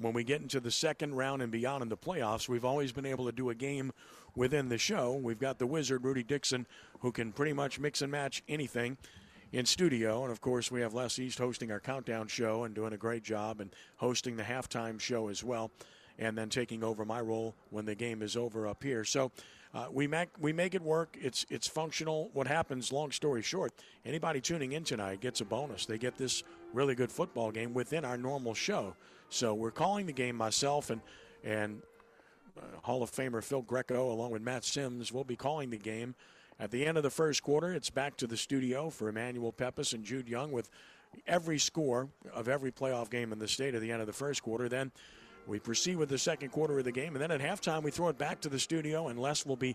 When 0.00 0.14
we 0.14 0.24
get 0.24 0.40
into 0.40 0.60
the 0.60 0.70
second 0.70 1.14
round 1.14 1.42
and 1.42 1.52
beyond 1.52 1.82
in 1.82 1.90
the 1.90 1.96
playoffs, 1.96 2.48
we've 2.48 2.64
always 2.64 2.90
been 2.90 3.04
able 3.04 3.26
to 3.26 3.32
do 3.32 3.50
a 3.50 3.54
game 3.54 3.92
within 4.34 4.70
the 4.70 4.78
show. 4.78 5.12
We've 5.12 5.38
got 5.38 5.58
the 5.58 5.66
wizard, 5.66 6.04
Rudy 6.04 6.22
Dixon, 6.22 6.66
who 7.00 7.12
can 7.12 7.32
pretty 7.32 7.52
much 7.52 7.78
mix 7.78 8.00
and 8.00 8.10
match 8.10 8.42
anything 8.48 8.96
in 9.52 9.66
studio. 9.66 10.22
And 10.22 10.32
of 10.32 10.40
course, 10.40 10.70
we 10.70 10.80
have 10.80 10.94
Les 10.94 11.18
East 11.18 11.38
hosting 11.38 11.70
our 11.70 11.80
countdown 11.80 12.28
show 12.28 12.64
and 12.64 12.74
doing 12.74 12.92
a 12.92 12.96
great 12.96 13.22
job 13.22 13.60
and 13.60 13.74
hosting 13.96 14.36
the 14.36 14.42
halftime 14.42 15.00
show 15.00 15.28
as 15.28 15.42
well. 15.42 15.70
And 16.18 16.36
then 16.36 16.50
taking 16.50 16.84
over 16.84 17.04
my 17.04 17.20
role 17.20 17.54
when 17.70 17.86
the 17.86 17.94
game 17.94 18.20
is 18.20 18.36
over 18.36 18.66
up 18.66 18.82
here. 18.82 19.04
So 19.04 19.32
uh, 19.72 19.86
we 19.90 20.06
make 20.06 20.28
we 20.38 20.52
make 20.52 20.74
it 20.74 20.82
work. 20.82 21.16
It's 21.20 21.46
it's 21.48 21.68
functional. 21.68 22.28
What 22.34 22.46
happens? 22.46 22.92
Long 22.92 23.10
story 23.10 23.40
short, 23.40 23.72
anybody 24.04 24.40
tuning 24.40 24.72
in 24.72 24.84
tonight 24.84 25.20
gets 25.20 25.40
a 25.40 25.44
bonus. 25.44 25.86
They 25.86 25.96
get 25.96 26.18
this 26.18 26.42
really 26.74 26.94
good 26.94 27.10
football 27.10 27.50
game 27.50 27.72
within 27.72 28.04
our 28.04 28.18
normal 28.18 28.52
show. 28.52 28.94
So 29.30 29.54
we're 29.54 29.70
calling 29.70 30.06
the 30.06 30.12
game 30.12 30.36
myself 30.36 30.90
and 30.90 31.00
and 31.44 31.80
uh, 32.58 32.80
Hall 32.82 33.02
of 33.02 33.12
Famer 33.12 33.42
Phil 33.42 33.62
Greco 33.62 34.12
along 34.12 34.32
with 34.32 34.42
Matt 34.42 34.64
Sims 34.64 35.12
will 35.12 35.24
be 35.24 35.36
calling 35.36 35.70
the 35.70 35.78
game. 35.78 36.14
At 36.60 36.70
the 36.70 36.84
end 36.84 36.98
of 36.98 37.02
the 37.02 37.10
first 37.10 37.42
quarter, 37.42 37.72
it's 37.72 37.88
back 37.88 38.18
to 38.18 38.26
the 38.26 38.36
studio 38.36 38.90
for 38.90 39.08
Emmanuel 39.08 39.50
Peppus 39.50 39.94
and 39.94 40.04
Jude 40.04 40.28
Young 40.28 40.52
with 40.52 40.68
every 41.26 41.58
score 41.58 42.10
of 42.34 42.48
every 42.48 42.70
playoff 42.70 43.08
game 43.08 43.32
in 43.32 43.38
the 43.38 43.48
state 43.48 43.74
at 43.74 43.80
the 43.80 43.90
end 43.90 44.02
of 44.02 44.06
the 44.06 44.12
first 44.12 44.42
quarter. 44.42 44.68
Then 44.68 44.92
we 45.46 45.58
proceed 45.58 45.96
with 45.96 46.10
the 46.10 46.18
second 46.18 46.50
quarter 46.50 46.78
of 46.78 46.84
the 46.84 46.92
game, 46.92 47.14
and 47.14 47.22
then 47.22 47.30
at 47.30 47.40
halftime, 47.40 47.82
we 47.82 47.90
throw 47.90 48.08
it 48.08 48.18
back 48.18 48.42
to 48.42 48.50
the 48.50 48.58
studio, 48.58 49.08
and 49.08 49.18
Les 49.18 49.46
will 49.46 49.56
be 49.56 49.74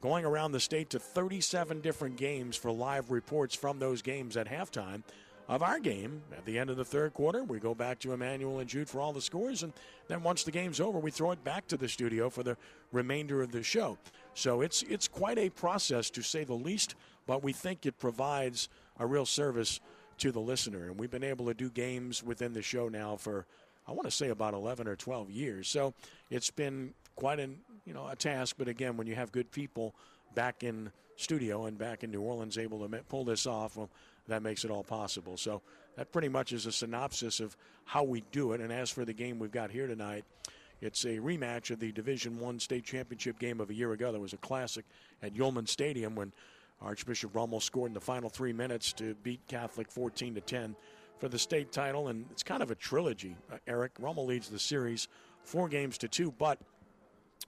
going 0.00 0.24
around 0.24 0.50
the 0.50 0.58
state 0.58 0.90
to 0.90 0.98
37 0.98 1.80
different 1.80 2.16
games 2.16 2.56
for 2.56 2.72
live 2.72 3.12
reports 3.12 3.54
from 3.54 3.78
those 3.78 4.02
games 4.02 4.36
at 4.36 4.48
halftime 4.48 5.04
of 5.48 5.62
our 5.62 5.78
game. 5.78 6.20
At 6.36 6.44
the 6.44 6.58
end 6.58 6.68
of 6.68 6.76
the 6.76 6.84
third 6.84 7.14
quarter, 7.14 7.44
we 7.44 7.60
go 7.60 7.76
back 7.76 8.00
to 8.00 8.12
Emmanuel 8.12 8.58
and 8.58 8.68
Jude 8.68 8.88
for 8.88 9.00
all 9.00 9.12
the 9.12 9.20
scores, 9.20 9.62
and 9.62 9.72
then 10.08 10.24
once 10.24 10.42
the 10.42 10.50
game's 10.50 10.80
over, 10.80 10.98
we 10.98 11.12
throw 11.12 11.30
it 11.30 11.44
back 11.44 11.68
to 11.68 11.76
the 11.76 11.88
studio 11.88 12.28
for 12.28 12.42
the 12.42 12.56
remainder 12.90 13.40
of 13.40 13.52
the 13.52 13.62
show. 13.62 13.96
So 14.34 14.60
it's 14.60 14.82
it's 14.82 15.08
quite 15.08 15.38
a 15.38 15.50
process 15.50 16.10
to 16.10 16.22
say 16.22 16.44
the 16.44 16.54
least, 16.54 16.94
but 17.26 17.42
we 17.42 17.52
think 17.52 17.86
it 17.86 17.98
provides 17.98 18.68
a 18.98 19.06
real 19.06 19.26
service 19.26 19.80
to 20.18 20.30
the 20.30 20.40
listener, 20.40 20.86
and 20.86 20.98
we've 20.98 21.10
been 21.10 21.24
able 21.24 21.46
to 21.46 21.54
do 21.54 21.70
games 21.70 22.22
within 22.22 22.52
the 22.52 22.62
show 22.62 22.88
now 22.88 23.16
for 23.16 23.46
I 23.86 23.92
want 23.92 24.04
to 24.04 24.10
say 24.10 24.28
about 24.28 24.54
11 24.54 24.88
or 24.88 24.96
12 24.96 25.30
years. 25.30 25.68
So 25.68 25.92
it's 26.30 26.50
been 26.50 26.94
quite 27.16 27.38
an 27.38 27.58
you 27.84 27.94
know 27.94 28.08
a 28.08 28.16
task, 28.16 28.56
but 28.58 28.68
again, 28.68 28.96
when 28.96 29.06
you 29.06 29.14
have 29.14 29.32
good 29.32 29.50
people 29.50 29.94
back 30.34 30.64
in 30.64 30.90
studio 31.16 31.66
and 31.66 31.78
back 31.78 32.02
in 32.02 32.10
New 32.10 32.20
Orleans 32.20 32.58
able 32.58 32.86
to 32.86 33.02
pull 33.08 33.24
this 33.24 33.46
off, 33.46 33.76
well, 33.76 33.90
that 34.26 34.42
makes 34.42 34.64
it 34.64 34.70
all 34.70 34.82
possible. 34.82 35.36
So 35.36 35.62
that 35.96 36.12
pretty 36.12 36.28
much 36.28 36.52
is 36.52 36.66
a 36.66 36.72
synopsis 36.72 37.40
of 37.40 37.56
how 37.84 38.02
we 38.02 38.24
do 38.32 38.52
it. 38.52 38.60
And 38.60 38.72
as 38.72 38.90
for 38.90 39.04
the 39.04 39.12
game 39.12 39.38
we've 39.38 39.52
got 39.52 39.70
here 39.70 39.86
tonight, 39.86 40.24
it's 40.84 41.04
a 41.04 41.16
rematch 41.18 41.70
of 41.70 41.80
the 41.80 41.90
Division 41.92 42.38
One 42.38 42.60
state 42.60 42.84
championship 42.84 43.38
game 43.38 43.58
of 43.58 43.70
a 43.70 43.74
year 43.74 43.92
ago. 43.92 44.12
That 44.12 44.20
was 44.20 44.34
a 44.34 44.38
classic 44.38 44.84
at 45.22 45.34
Yulman 45.34 45.66
Stadium 45.66 46.14
when 46.14 46.30
Archbishop 46.82 47.34
Rummel 47.34 47.60
scored 47.60 47.90
in 47.90 47.94
the 47.94 48.00
final 48.00 48.28
three 48.28 48.52
minutes 48.52 48.92
to 48.94 49.14
beat 49.22 49.40
Catholic 49.48 49.90
14 49.90 50.34
to 50.34 50.40
10 50.42 50.76
for 51.18 51.28
the 51.28 51.38
state 51.38 51.72
title. 51.72 52.08
And 52.08 52.26
it's 52.30 52.42
kind 52.42 52.62
of 52.62 52.70
a 52.70 52.74
trilogy. 52.74 53.34
Uh, 53.50 53.56
Eric 53.66 53.92
Rummel 53.98 54.26
leads 54.26 54.50
the 54.50 54.58
series 54.58 55.08
four 55.42 55.68
games 55.68 55.96
to 55.98 56.08
two, 56.08 56.32
but 56.32 56.58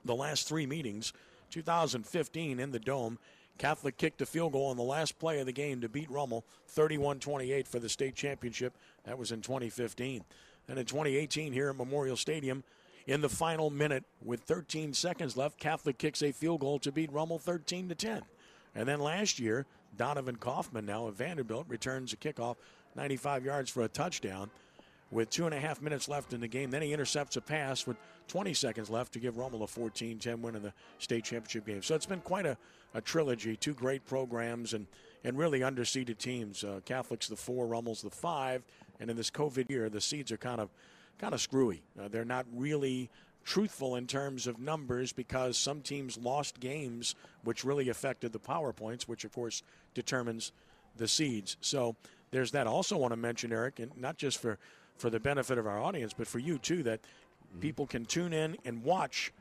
the 0.05 0.15
last 0.15 0.49
three 0.49 0.67
meetings, 0.67 1.13
2015 1.51 2.59
in 2.59 2.71
the 2.71 2.79
Dome, 2.79 3.19
Catholic 3.59 3.99
kicked 3.99 4.23
a 4.23 4.27
field 4.27 4.53
goal 4.53 4.67
on 4.67 4.77
the 4.77 4.83
last 4.83 5.19
play 5.19 5.41
of 5.41 5.47
the 5.47 5.53
game 5.53 5.81
to 5.83 5.89
beat 5.89 6.11
Rummel 6.11 6.45
31 6.69 7.21
28 7.21 7.69
for 7.69 7.79
the 7.79 7.89
state 7.89 8.15
championship. 8.15 8.75
That 9.05 9.19
was 9.19 9.31
in 9.31 9.43
2015. 9.43 10.25
And 10.69 10.79
in 10.79 10.87
2018, 10.87 11.53
here 11.53 11.69
at 11.71 11.77
Memorial 11.77 12.17
Stadium, 12.17 12.65
in 13.07 13.21
the 13.21 13.29
final 13.29 13.71
minute 13.71 14.05
with 14.25 14.41
13 14.41 14.93
seconds 14.93 15.37
left, 15.37 15.59
Catholic 15.59 15.99
kicks 15.99 16.23
a 16.23 16.33
field 16.33 16.61
goal 16.61 16.79
to 16.81 16.91
beat 16.91 17.13
Rummel 17.13 17.39
13 17.39 17.89
to 17.89 17.95
10. 17.95 18.23
And 18.75 18.89
then 18.89 19.01
last 19.01 19.39
year, 19.39 19.65
Donovan 19.97 20.37
Kaufman, 20.37 20.87
now 20.87 21.07
of 21.07 21.15
Vanderbilt, 21.15 21.67
returns 21.69 22.13
a 22.13 22.17
kickoff 22.17 22.57
95 22.95 23.45
yards 23.45 23.71
for 23.71 23.83
a 23.83 23.89
touchdown 23.89 24.51
with 25.11 25.31
two 25.31 25.47
and 25.47 25.55
a 25.55 25.61
half 25.61 25.81
minutes 25.81 26.09
left 26.09 26.33
in 26.33 26.41
the 26.41 26.49
game. 26.49 26.71
Then 26.71 26.83
he 26.83 26.93
intercepts 26.93 27.37
a 27.37 27.41
pass 27.41 27.87
with 27.87 27.97
20 28.29 28.53
seconds 28.55 28.91
left 28.91 29.13
to 29.13 29.21
give 29.21 29.37
Rummel 29.37 29.63
a 29.63 29.67
14 29.67 30.19
10 30.19 30.43
win 30.43 30.57
in 30.57 30.63
the 30.63 30.73
state 30.99 31.25
championship 31.25 31.65
game. 31.65 31.83
So 31.83 31.95
it's 31.95 32.07
been 32.07 32.21
quite 32.21 32.45
a, 32.45 32.57
a 32.93 33.01
trilogy, 33.01 33.57
two 33.57 33.75
great 33.75 34.05
programs, 34.05 34.75
and, 34.75 34.87
and 35.23 35.39
really 35.39 35.61
underseeded 35.61 36.19
teams. 36.19 36.65
Uh, 36.65 36.81
Catholics 36.85 37.29
the 37.29 37.37
four, 37.37 37.67
Rummel's 37.67 38.03
the 38.03 38.11
five. 38.11 38.63
And 38.99 39.11
in 39.11 39.17
this 39.17 39.31
COVID 39.31 39.71
year, 39.71 39.89
the 39.89 40.01
seeds 40.01 40.33
are 40.33 40.39
kind 40.39 40.61
of 40.61 40.71
kind 41.19 41.35
of 41.35 41.41
screwy. 41.41 41.83
Uh, 42.01 42.09
they're 42.09 42.25
not 42.25 42.47
really 42.53 43.11
truthful 43.45 43.95
in 43.97 44.07
terms 44.07 44.47
of 44.47 44.59
numbers 44.59 45.13
because 45.13 45.57
some 45.57 45.81
teams 45.81 46.19
lost 46.19 46.59
games, 46.59 47.15
which 47.45 47.65
really 47.65 47.89
affected 47.89 48.33
the 48.33 48.39
power 48.39 48.73
points, 48.73 49.07
which 49.07 49.25
of 49.25 49.33
course 49.33 49.63
determines 49.95 50.53
the 50.97 51.07
seeds. 51.07 51.57
So 51.61 51.95
there's 52.33 52.51
that. 52.53 52.67
I 52.67 52.71
also 52.71 52.97
want 52.97 53.13
to 53.13 53.17
mention, 53.17 53.53
Eric, 53.53 53.79
and 53.79 53.97
not 53.97 54.17
just 54.17 54.39
for, 54.39 54.59
for 54.99 55.11
the 55.11 55.21
benefit 55.21 55.59
of 55.59 55.67
our 55.67 55.81
audience, 55.81 56.13
but 56.13 56.27
for 56.27 56.41
you 56.41 56.59
too, 56.59 56.83
that 56.83 57.01
people 57.61 57.87
can 57.87 58.05
tune 58.05 58.33
in 58.33 58.57
and 58.65 58.83
watch 58.83 59.33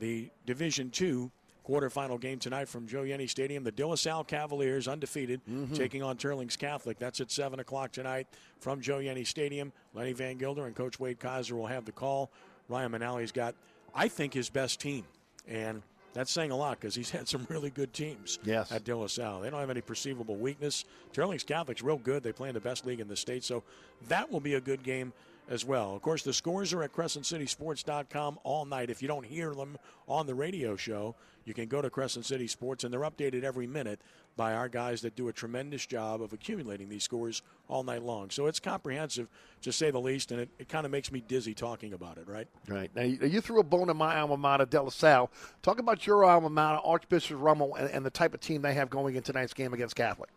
the 0.00 0.28
Division 0.44 0.90
Two 0.90 1.30
quarterfinal 1.66 2.20
game 2.20 2.38
tonight 2.38 2.68
from 2.68 2.86
Joe 2.86 3.02
Yenni 3.02 3.28
Stadium. 3.28 3.64
The 3.64 3.72
De 3.72 3.86
La 3.86 3.94
Salle 3.94 4.24
Cavaliers, 4.24 4.86
undefeated, 4.86 5.40
Mhm. 5.48 5.74
taking 5.74 6.02
on 6.02 6.16
Teurlings 6.16 6.58
Catholic. 6.58 6.98
That's 6.98 7.20
at 7.20 7.30
7 7.30 7.58
o'clock 7.60 7.92
tonight 7.92 8.26
from 8.60 8.80
Joe 8.80 8.98
Yenni 8.98 9.26
Stadium. 9.26 9.72
Lenny 9.94 10.12
Van 10.12 10.36
Gilder 10.36 10.66
and 10.66 10.76
Coach 10.76 11.00
Wade 11.00 11.18
Kaiser 11.18 11.56
will 11.56 11.66
have 11.66 11.84
the 11.84 11.92
call. 11.92 12.30
Ryan 12.68 12.92
Manale's 12.92 13.32
got, 13.32 13.54
I 13.94 14.08
think, 14.08 14.34
his 14.34 14.50
best 14.50 14.78
team. 14.80 15.04
And 15.48 15.82
that's 16.12 16.30
saying 16.30 16.50
a 16.50 16.56
lot 16.56 16.78
because 16.80 16.94
he's 16.94 17.10
had 17.18 17.28
some 17.28 17.46
really 17.48 17.70
good 17.70 17.92
teams 17.92 18.38
Yes. 18.44 18.70
at 18.70 18.84
De 18.84 18.94
La 18.96 19.06
Salle. 19.06 19.40
They 19.40 19.50
don't 19.50 19.60
have 19.60 19.70
any 19.70 19.80
perceivable 19.80 20.36
weakness. 20.36 20.84
Teurlings 21.12 21.44
Catholic's 21.44 21.82
real 21.82 21.98
good. 21.98 22.22
They 22.22 22.32
play 22.32 22.48
in 22.48 22.54
the 22.54 22.60
best 22.60 22.84
league 22.86 23.00
in 23.00 23.08
the 23.08 23.16
state. 23.16 23.42
So 23.44 23.62
that 24.08 24.30
will 24.30 24.40
be 24.40 24.54
a 24.54 24.60
good 24.60 24.82
game 24.82 25.12
as 25.48 25.64
well. 25.64 25.94
Of 25.94 26.02
course, 26.02 26.22
the 26.22 26.32
scores 26.32 26.72
are 26.72 26.82
at 26.82 26.92
CrescentCitySports.com 26.92 28.38
all 28.44 28.64
night. 28.64 28.90
If 28.90 29.02
you 29.02 29.08
don't 29.08 29.26
hear 29.26 29.54
them 29.54 29.78
on 30.08 30.26
the 30.26 30.34
radio 30.34 30.76
show, 30.76 31.14
you 31.44 31.54
can 31.54 31.68
go 31.68 31.82
to 31.82 31.90
Crescent 31.90 32.24
City 32.24 32.46
Sports, 32.46 32.84
and 32.84 32.92
they're 32.92 33.00
updated 33.00 33.44
every 33.44 33.66
minute 33.66 34.00
by 34.36 34.54
our 34.54 34.68
guys 34.68 35.02
that 35.02 35.14
do 35.14 35.28
a 35.28 35.32
tremendous 35.32 35.86
job 35.86 36.20
of 36.22 36.32
accumulating 36.32 36.88
these 36.88 37.04
scores 37.04 37.42
all 37.68 37.82
night 37.82 38.02
long. 38.02 38.30
So 38.30 38.46
it's 38.46 38.58
comprehensive, 38.58 39.28
to 39.62 39.72
say 39.72 39.90
the 39.90 40.00
least, 40.00 40.32
and 40.32 40.40
it, 40.40 40.48
it 40.58 40.68
kind 40.68 40.86
of 40.86 40.92
makes 40.92 41.12
me 41.12 41.22
dizzy 41.26 41.54
talking 41.54 41.92
about 41.92 42.18
it, 42.18 42.26
right? 42.26 42.48
Right. 42.66 42.90
Now, 42.94 43.02
you, 43.02 43.18
you 43.22 43.40
threw 43.40 43.60
a 43.60 43.64
bone 43.64 43.90
at 43.90 43.96
my 43.96 44.18
alma 44.18 44.36
mater, 44.36 44.64
De 44.64 44.82
La 44.82 44.88
Salle. 44.88 45.30
Talk 45.62 45.78
about 45.78 46.06
your 46.06 46.24
alma 46.24 46.50
mater, 46.50 46.80
Archbishop 46.84 47.38
Rummel, 47.40 47.74
and, 47.74 47.90
and 47.90 48.06
the 48.06 48.10
type 48.10 48.34
of 48.34 48.40
team 48.40 48.62
they 48.62 48.74
have 48.74 48.90
going 48.90 49.14
in 49.14 49.22
tonight's 49.22 49.54
game 49.54 49.72
against 49.74 49.94
Catholic. 49.94 50.30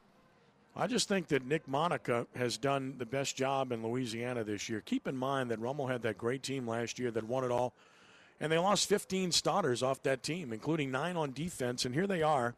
I 0.80 0.86
just 0.86 1.08
think 1.08 1.30
that 1.30 1.44
Nick 1.44 1.68
Monica 1.68 2.28
has 2.36 2.60
done 2.60 2.94
the 3.00 3.06
best 3.06 3.36
job 3.36 3.72
in 3.72 3.82
Louisiana 3.82 4.44
this 4.44 4.70
year. 4.70 4.80
Keep 4.80 5.08
in 5.08 5.18
mind 5.18 5.50
that 5.50 5.60
Rummel 5.60 5.88
had 5.88 6.04
that 6.04 6.20
great 6.20 6.44
team 6.44 6.68
last 6.68 7.00
year 7.00 7.10
that 7.10 7.24
won 7.24 7.44
it 7.44 7.50
all, 7.50 7.74
and 8.40 8.52
they 8.52 8.60
lost 8.60 8.88
15 8.88 9.32
starters 9.32 9.82
off 9.82 10.04
that 10.04 10.22
team, 10.22 10.54
including 10.54 10.92
nine 10.92 11.18
on 11.18 11.32
defense. 11.32 11.84
And 11.84 11.96
here 11.96 12.06
they 12.06 12.22
are, 12.22 12.54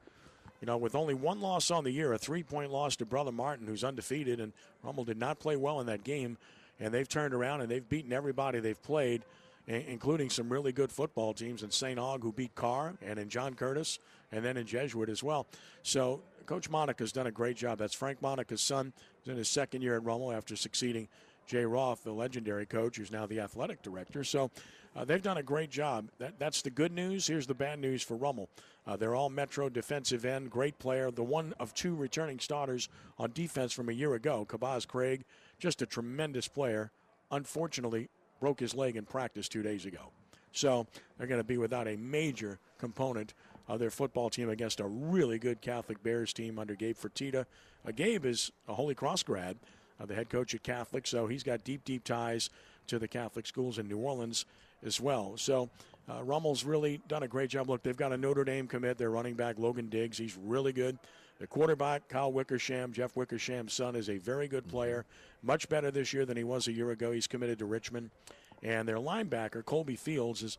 you 0.60 0.66
know, 0.66 0.76
with 0.76 0.96
only 0.96 1.14
one 1.14 1.40
loss 1.40 1.72
on 1.72 1.86
the 1.86 1.92
year, 1.92 2.12
a 2.12 2.18
three-point 2.18 2.72
loss 2.72 2.98
to 2.98 3.06
Brother 3.06 3.32
Martin, 3.32 3.68
who's 3.68 3.86
undefeated, 3.86 4.42
and 4.42 4.52
Rummel 4.84 5.06
did 5.06 5.18
not 5.18 5.40
play 5.40 5.56
well 5.56 5.80
in 5.80 5.86
that 5.86 6.04
game. 6.04 6.38
And 6.82 6.94
they've 6.94 7.08
turned 7.08 7.34
around 7.34 7.62
and 7.62 7.72
they've 7.72 7.88
beaten 7.88 8.12
everybody 8.12 8.60
they've 8.60 8.82
played, 8.84 9.22
including 9.66 10.30
some 10.30 10.50
really 10.50 10.74
good 10.74 10.92
football 10.92 11.34
teams 11.34 11.64
in 11.64 11.72
St. 11.72 11.98
Aug, 11.98 12.22
who 12.22 12.34
beat 12.34 12.54
Carr, 12.56 12.96
and 13.02 13.18
in 13.18 13.30
John 13.30 13.54
Curtis, 13.54 14.00
and 14.32 14.44
then 14.44 14.58
in 14.58 14.66
Jesuit 14.66 15.08
as 15.08 15.24
well. 15.24 15.48
So 15.84 16.22
Coach 16.50 16.68
Monica's 16.68 17.12
done 17.12 17.28
a 17.28 17.32
great 17.32 17.58
job. 17.58 17.78
That's 17.78 17.94
Frank 17.94 18.24
Monica's 18.24 18.60
son. 18.60 18.92
He's 19.22 19.32
in 19.32 19.38
his 19.38 19.48
second 19.48 19.84
year 19.84 19.96
at 19.96 20.04
Rummel 20.04 20.32
after 20.32 20.56
succeeding 20.56 21.08
Jay 21.46 21.64
Roth, 21.64 22.04
the 22.04 22.12
legendary 22.12 22.66
coach, 22.66 22.98
who's 22.98 23.12
now 23.12 23.28
the 23.28 23.40
athletic 23.40 23.84
director. 23.84 24.24
So 24.24 24.50
uh, 24.96 25.06
they've 25.06 25.22
done 25.22 25.38
a 25.38 25.44
great 25.44 25.70
job. 25.70 26.10
That, 26.18 26.40
that's 26.40 26.64
the 26.64 26.72
good 26.72 26.92
news. 26.92 27.28
Here's 27.28 27.46
the 27.46 27.54
bad 27.54 27.78
news 27.78 28.02
for 28.02 28.18
Rummel. 28.18 28.50
Uh, 28.88 28.98
they're 28.98 29.14
all 29.14 29.30
Metro 29.30 29.70
defensive 29.70 30.26
end, 30.26 30.50
great 30.50 30.80
player. 30.80 31.12
The 31.12 31.24
one 31.24 31.54
of 31.60 31.76
two 31.76 31.94
returning 31.94 32.40
starters 32.40 32.90
on 33.20 33.32
defense 33.32 33.72
from 33.72 33.88
a 33.88 33.94
year 33.94 34.16
ago, 34.16 34.48
Kabaz 34.50 34.88
Craig, 34.88 35.26
just 35.60 35.84
a 35.84 35.86
tremendous 35.86 36.48
player. 36.48 36.90
Unfortunately, 37.30 38.10
broke 38.40 38.60
his 38.60 38.74
leg 38.74 38.96
in 38.96 39.06
practice 39.06 39.48
two 39.48 39.62
days 39.62 39.86
ago. 39.86 40.10
So 40.52 40.88
they're 41.18 41.28
going 41.28 41.40
to 41.40 41.44
be 41.44 41.60
without 41.60 41.88
a 41.88 41.96
major 41.96 42.58
component 42.80 43.36
of 43.70 43.80
their 43.80 43.92
football 43.92 44.30
team 44.30 44.50
against 44.50 44.80
a 44.80 44.88
really 44.88 45.38
good 45.38 45.62
Catholic 45.62 46.02
Bears 46.04 46.34
team 46.34 46.58
under 46.58 46.76
Gabe 46.76 46.98
Fertitta. 46.98 47.46
Uh, 47.88 47.92
Gabe 47.96 48.26
is 48.26 48.52
a 48.68 48.74
Holy 48.74 48.96
Cross 48.96 49.24
grad, 49.24 49.58
uh, 50.02 50.06
the 50.06 50.16
head 50.16 50.30
coach 50.30 50.56
at 50.56 50.64
Catholic, 50.64 51.06
so 51.06 51.28
he's 51.28 51.44
got 51.44 51.64
deep, 51.64 51.86
deep 51.86 52.04
ties 52.04 52.50
to 52.88 52.98
the 52.98 53.08
Catholic 53.08 53.46
schools 53.46 53.78
in 53.78 53.88
New 53.88 54.00
Orleans 54.00 54.46
as 54.84 55.00
well. 55.00 55.38
So 55.38 55.70
uh, 56.10 56.22
Rummel's 56.24 56.64
really 56.64 57.00
done 57.08 57.22
a 57.22 57.28
great 57.28 57.52
job. 57.52 57.70
Look, 57.70 57.84
they've 57.84 57.96
got 57.96 58.12
a 58.12 58.18
Notre 58.18 58.44
Dame 58.44 58.68
commit. 58.68 58.98
Their 58.98 59.12
running 59.12 59.36
back, 59.36 59.60
Logan 59.60 59.88
Diggs, 59.88 60.18
he's 60.18 60.36
really 60.36 60.74
good. 60.74 60.98
The 61.40 61.48
quarterback, 61.48 62.10
Kyle 62.10 62.34
Wickersham, 62.34 62.92
Jeff 62.92 63.16
Wickersham's 63.16 63.72
son, 63.72 63.96
is 63.96 64.10
a 64.10 64.18
very 64.18 64.48
good 64.48 64.68
player. 64.68 65.06
Much 65.42 65.70
better 65.70 65.92
this 65.92 66.12
year 66.12 66.26
than 66.26 66.36
he 66.36 66.44
was 66.44 66.68
a 66.68 66.72
year 66.74 66.92
ago. 66.92 67.12
He's 67.12 67.28
committed 67.28 67.60
to 67.60 67.66
Richmond. 67.66 68.10
And 68.62 68.86
their 68.86 68.98
linebacker, 68.98 69.64
Colby 69.64 69.96
Fields, 69.96 70.44
is 70.44 70.58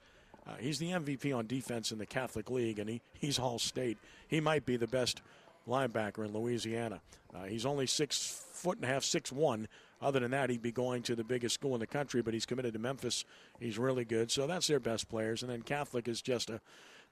uh, 0.50 0.54
he's 0.58 0.78
the 0.78 0.90
MVP 0.90 1.36
on 1.36 1.46
defense 1.46 1.92
in 1.92 1.98
the 1.98 2.06
Catholic 2.06 2.50
League, 2.50 2.78
and 2.78 2.88
he, 2.88 3.00
he's 3.12 3.36
Hall 3.36 3.58
state. 3.58 3.98
He 4.28 4.40
might 4.40 4.66
be 4.66 4.76
the 4.76 4.86
best 4.86 5.22
linebacker 5.68 6.24
in 6.24 6.32
Louisiana. 6.32 7.00
Uh, 7.34 7.44
he's 7.44 7.66
only 7.66 7.86
six 7.86 8.44
foot 8.52 8.78
and 8.78 8.84
a 8.84 8.88
half, 8.88 9.04
six 9.04 9.30
one. 9.30 9.68
Other 10.02 10.20
than 10.20 10.30
that, 10.30 10.48
he'd 10.48 10.62
be 10.62 10.72
going 10.72 11.02
to 11.02 11.14
the 11.14 11.24
biggest 11.24 11.54
school 11.54 11.74
in 11.74 11.80
the 11.80 11.86
country, 11.86 12.22
but 12.22 12.32
he's 12.32 12.46
committed 12.46 12.72
to 12.72 12.78
Memphis. 12.78 13.24
He's 13.58 13.78
really 13.78 14.06
good. 14.06 14.30
So 14.30 14.46
that's 14.46 14.66
their 14.66 14.80
best 14.80 15.10
players. 15.10 15.42
And 15.42 15.52
then 15.52 15.60
Catholic 15.60 16.08
is 16.08 16.22
just 16.22 16.48
a 16.48 16.60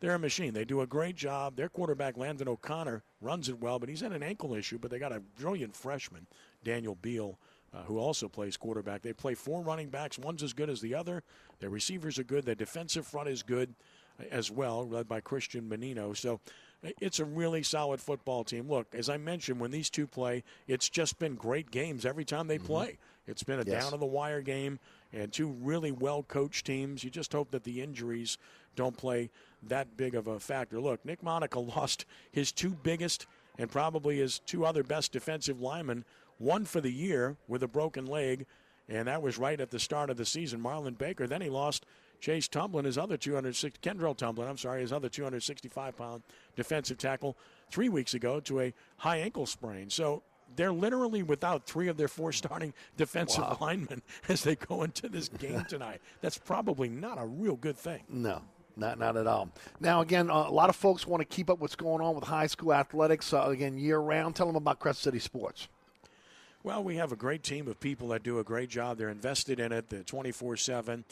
they're 0.01 0.15
a 0.15 0.19
machine. 0.19 0.55
They 0.55 0.65
do 0.65 0.81
a 0.81 0.86
great 0.86 1.16
job. 1.16 1.56
Their 1.56 1.69
quarterback, 1.69 2.16
Landon 2.16 2.48
O'Connor, 2.48 3.02
runs 3.20 3.48
it 3.48 3.60
well, 3.60 3.81
but 3.81 3.89
he's 3.89 4.01
had 4.01 4.12
an 4.12 4.23
ankle 4.23 4.55
issue. 4.55 4.78
But 4.78 4.90
they 4.90 4.98
got 4.98 5.12
a 5.12 5.20
brilliant 5.20 5.74
freshman, 5.74 6.27
Daniel 6.62 6.94
Beal, 6.94 7.39
uh, 7.74 7.82
who 7.84 7.98
also 7.98 8.28
plays 8.28 8.56
quarterback. 8.56 9.02
They 9.02 9.12
play 9.12 9.34
four 9.34 9.62
running 9.62 9.88
backs. 9.88 10.18
One's 10.18 10.42
as 10.42 10.52
good 10.52 10.70
as 10.70 10.80
the 10.80 10.94
other. 10.94 11.22
Their 11.60 11.70
receivers 11.70 12.18
are 12.18 12.24
good. 12.24 12.44
Their 12.44 12.54
defensive 12.54 13.06
front 13.06 13.28
is 13.28 13.42
good 13.42 13.74
uh, 14.20 14.24
as 14.30 14.50
well, 14.50 14.88
led 14.88 15.08
by 15.08 15.20
Christian 15.20 15.68
Menino. 15.68 16.12
So 16.12 16.40
uh, 16.84 16.90
it's 17.00 17.18
a 17.20 17.24
really 17.24 17.62
solid 17.62 18.00
football 18.00 18.44
team. 18.44 18.68
Look, 18.68 18.94
as 18.94 19.08
I 19.08 19.16
mentioned, 19.16 19.60
when 19.60 19.70
these 19.70 19.90
two 19.90 20.06
play, 20.06 20.44
it's 20.66 20.88
just 20.88 21.18
been 21.18 21.34
great 21.34 21.70
games 21.70 22.06
every 22.06 22.24
time 22.24 22.46
they 22.46 22.58
play. 22.58 22.98
It's 23.26 23.42
been 23.42 23.60
a 23.60 23.64
Yes. 23.64 23.82
down 23.82 23.92
to 23.92 23.98
the 23.98 24.06
wire 24.06 24.40
game 24.40 24.78
and 25.12 25.30
two 25.30 25.48
really 25.60 25.92
well 25.92 26.22
coached 26.22 26.64
teams. 26.64 27.04
You 27.04 27.10
just 27.10 27.32
hope 27.32 27.50
that 27.50 27.64
the 27.64 27.82
injuries 27.82 28.38
don't 28.76 28.96
play 28.96 29.30
that 29.64 29.96
big 29.96 30.14
of 30.14 30.26
a 30.28 30.40
factor. 30.40 30.80
Look, 30.80 31.04
Nick 31.04 31.22
Monica 31.22 31.58
lost 31.76 32.06
his 32.32 32.52
two 32.52 32.70
biggest 32.70 33.26
and 33.58 33.70
probably 33.70 34.18
his 34.18 34.38
two 34.38 34.64
other 34.64 34.82
best 34.84 35.12
defensive 35.12 35.60
linemen, 35.60 36.04
one 36.39 36.65
for 36.65 36.81
the 36.81 36.93
year 36.93 37.36
with 37.47 37.62
a 37.62 37.69
broken 37.69 38.06
leg, 38.06 38.47
and 38.89 39.06
that 39.09 39.20
was 39.23 39.39
right 39.39 39.60
at 39.60 39.70
the 39.70 39.78
start 39.78 40.09
of 40.10 40.16
the 40.16 40.24
season, 40.24 40.60
Marlon 40.60 40.97
Baker. 40.97 41.27
Then 41.27 41.43
he 41.43 41.51
lost 41.51 41.85
Chase 42.20 42.48
Tumblin, 42.48 42.85
his 42.85 42.97
other 42.98 43.16
260, 43.16 43.78
Kendrell 43.81 44.16
Tumblin, 44.16 44.48
I'm 44.48 44.56
sorry, 44.59 44.81
his 44.81 44.93
other 44.93 45.09
265 45.09 45.97
pound 45.97 46.23
defensive 46.56 46.98
tackle 46.98 47.36
three 47.70 47.89
weeks 47.89 48.15
ago 48.15 48.40
to 48.40 48.60
a 48.60 48.74
high 48.97 49.19
ankle 49.19 49.47
sprain. 49.47 49.90
So 49.90 50.23
they're 50.56 50.73
literally 50.73 51.23
without 51.23 51.66
three 51.66 51.89
of 51.89 51.97
their 51.98 52.09
four 52.09 52.32
starting 52.32 52.73
defensive 52.97 53.43
Wow. 53.44 53.59
linemen 53.60 54.02
as 54.28 54.43
they 54.43 54.56
go 54.56 54.82
into 54.82 55.09
this 55.09 55.28
game 55.28 55.65
tonight. 55.69 56.01
That's 56.23 56.39
probably 56.39 56.89
not 56.89 57.19
a 57.20 57.27
real 57.27 57.56
good 57.56 57.77
thing. 57.77 58.02
No, 58.09 58.40
not 58.77 58.98
not 58.98 59.16
at 59.19 59.27
all. 59.27 59.51
Now, 59.78 60.01
again, 60.01 60.31
uh, 60.31 60.48
a 60.48 60.51
lot 60.51 60.70
of 60.70 60.77
folks 60.77 61.06
want 61.06 61.20
to 61.20 61.27
keep 61.27 61.51
up 61.51 61.59
what's 61.60 61.77
going 61.77 62.01
on 62.01 62.15
with 62.15 62.24
high 62.24 62.47
school 62.47 62.73
athletics. 62.73 63.32
Uh, 63.32 63.43
again, 63.48 63.77
year 63.77 63.98
round. 63.98 64.35
Tell 64.35 64.47
them 64.47 64.56
about 64.56 64.81
Crescent 64.81 65.05
City 65.05 65.19
Sports. 65.19 65.69
Well, 66.68 66.84
we 66.84 66.96
have 66.96 67.12
a 67.12 67.16
great 67.16 67.42
team 67.42 67.66
of 67.66 67.80
people 67.80 68.08
that 68.08 68.22
do 68.22 68.40
a 68.40 68.44
great 68.44 68.68
job. 68.68 68.98
They're 68.98 69.08
invested 69.08 69.58
in 69.58 69.72
it. 69.72 69.88
They're 69.88 70.02
24 70.02 70.58
7. 70.58 71.02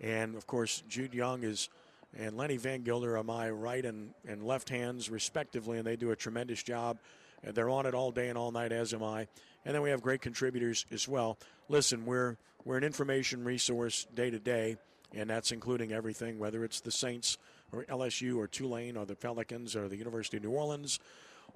And 0.00 0.36
of 0.36 0.46
course, 0.46 0.84
Jude 0.88 1.14
Young 1.14 1.42
is 1.42 1.68
and 2.16 2.36
Lenny 2.36 2.58
Van 2.58 2.84
Gilder 2.84 3.16
are 3.16 3.24
my 3.24 3.50
right 3.50 3.84
and, 3.84 4.14
and 4.24 4.44
left 4.44 4.68
hands, 4.68 5.10
respectively, 5.10 5.78
and 5.78 5.84
they 5.84 5.96
do 5.96 6.12
a 6.12 6.16
tremendous 6.16 6.62
job. 6.62 6.96
And 7.42 7.56
they're 7.56 7.68
on 7.68 7.86
it 7.86 7.94
all 7.94 8.12
day 8.12 8.28
and 8.28 8.38
all 8.38 8.52
night, 8.52 8.70
as 8.70 8.94
am 8.94 9.02
I. 9.02 9.26
And 9.64 9.74
then 9.74 9.82
we 9.82 9.90
have 9.90 10.00
great 10.00 10.20
contributors 10.20 10.86
as 10.92 11.08
well. 11.08 11.38
Listen, 11.68 12.06
we're 12.06 12.36
we're 12.64 12.76
an 12.76 12.84
information 12.84 13.42
resource 13.42 14.06
day 14.14 14.30
to 14.30 14.38
day, 14.38 14.76
and 15.12 15.28
that's 15.28 15.50
including 15.50 15.90
everything, 15.90 16.38
whether 16.38 16.62
it's 16.62 16.78
the 16.82 16.92
Saints 16.92 17.36
or 17.72 17.82
LSU 17.86 18.36
or 18.36 18.46
Tulane 18.46 18.96
or 18.96 19.06
the 19.06 19.16
Pelicans 19.16 19.74
or 19.74 19.88
the 19.88 19.96
University 19.96 20.36
of 20.36 20.44
New 20.44 20.50
Orleans 20.50 21.00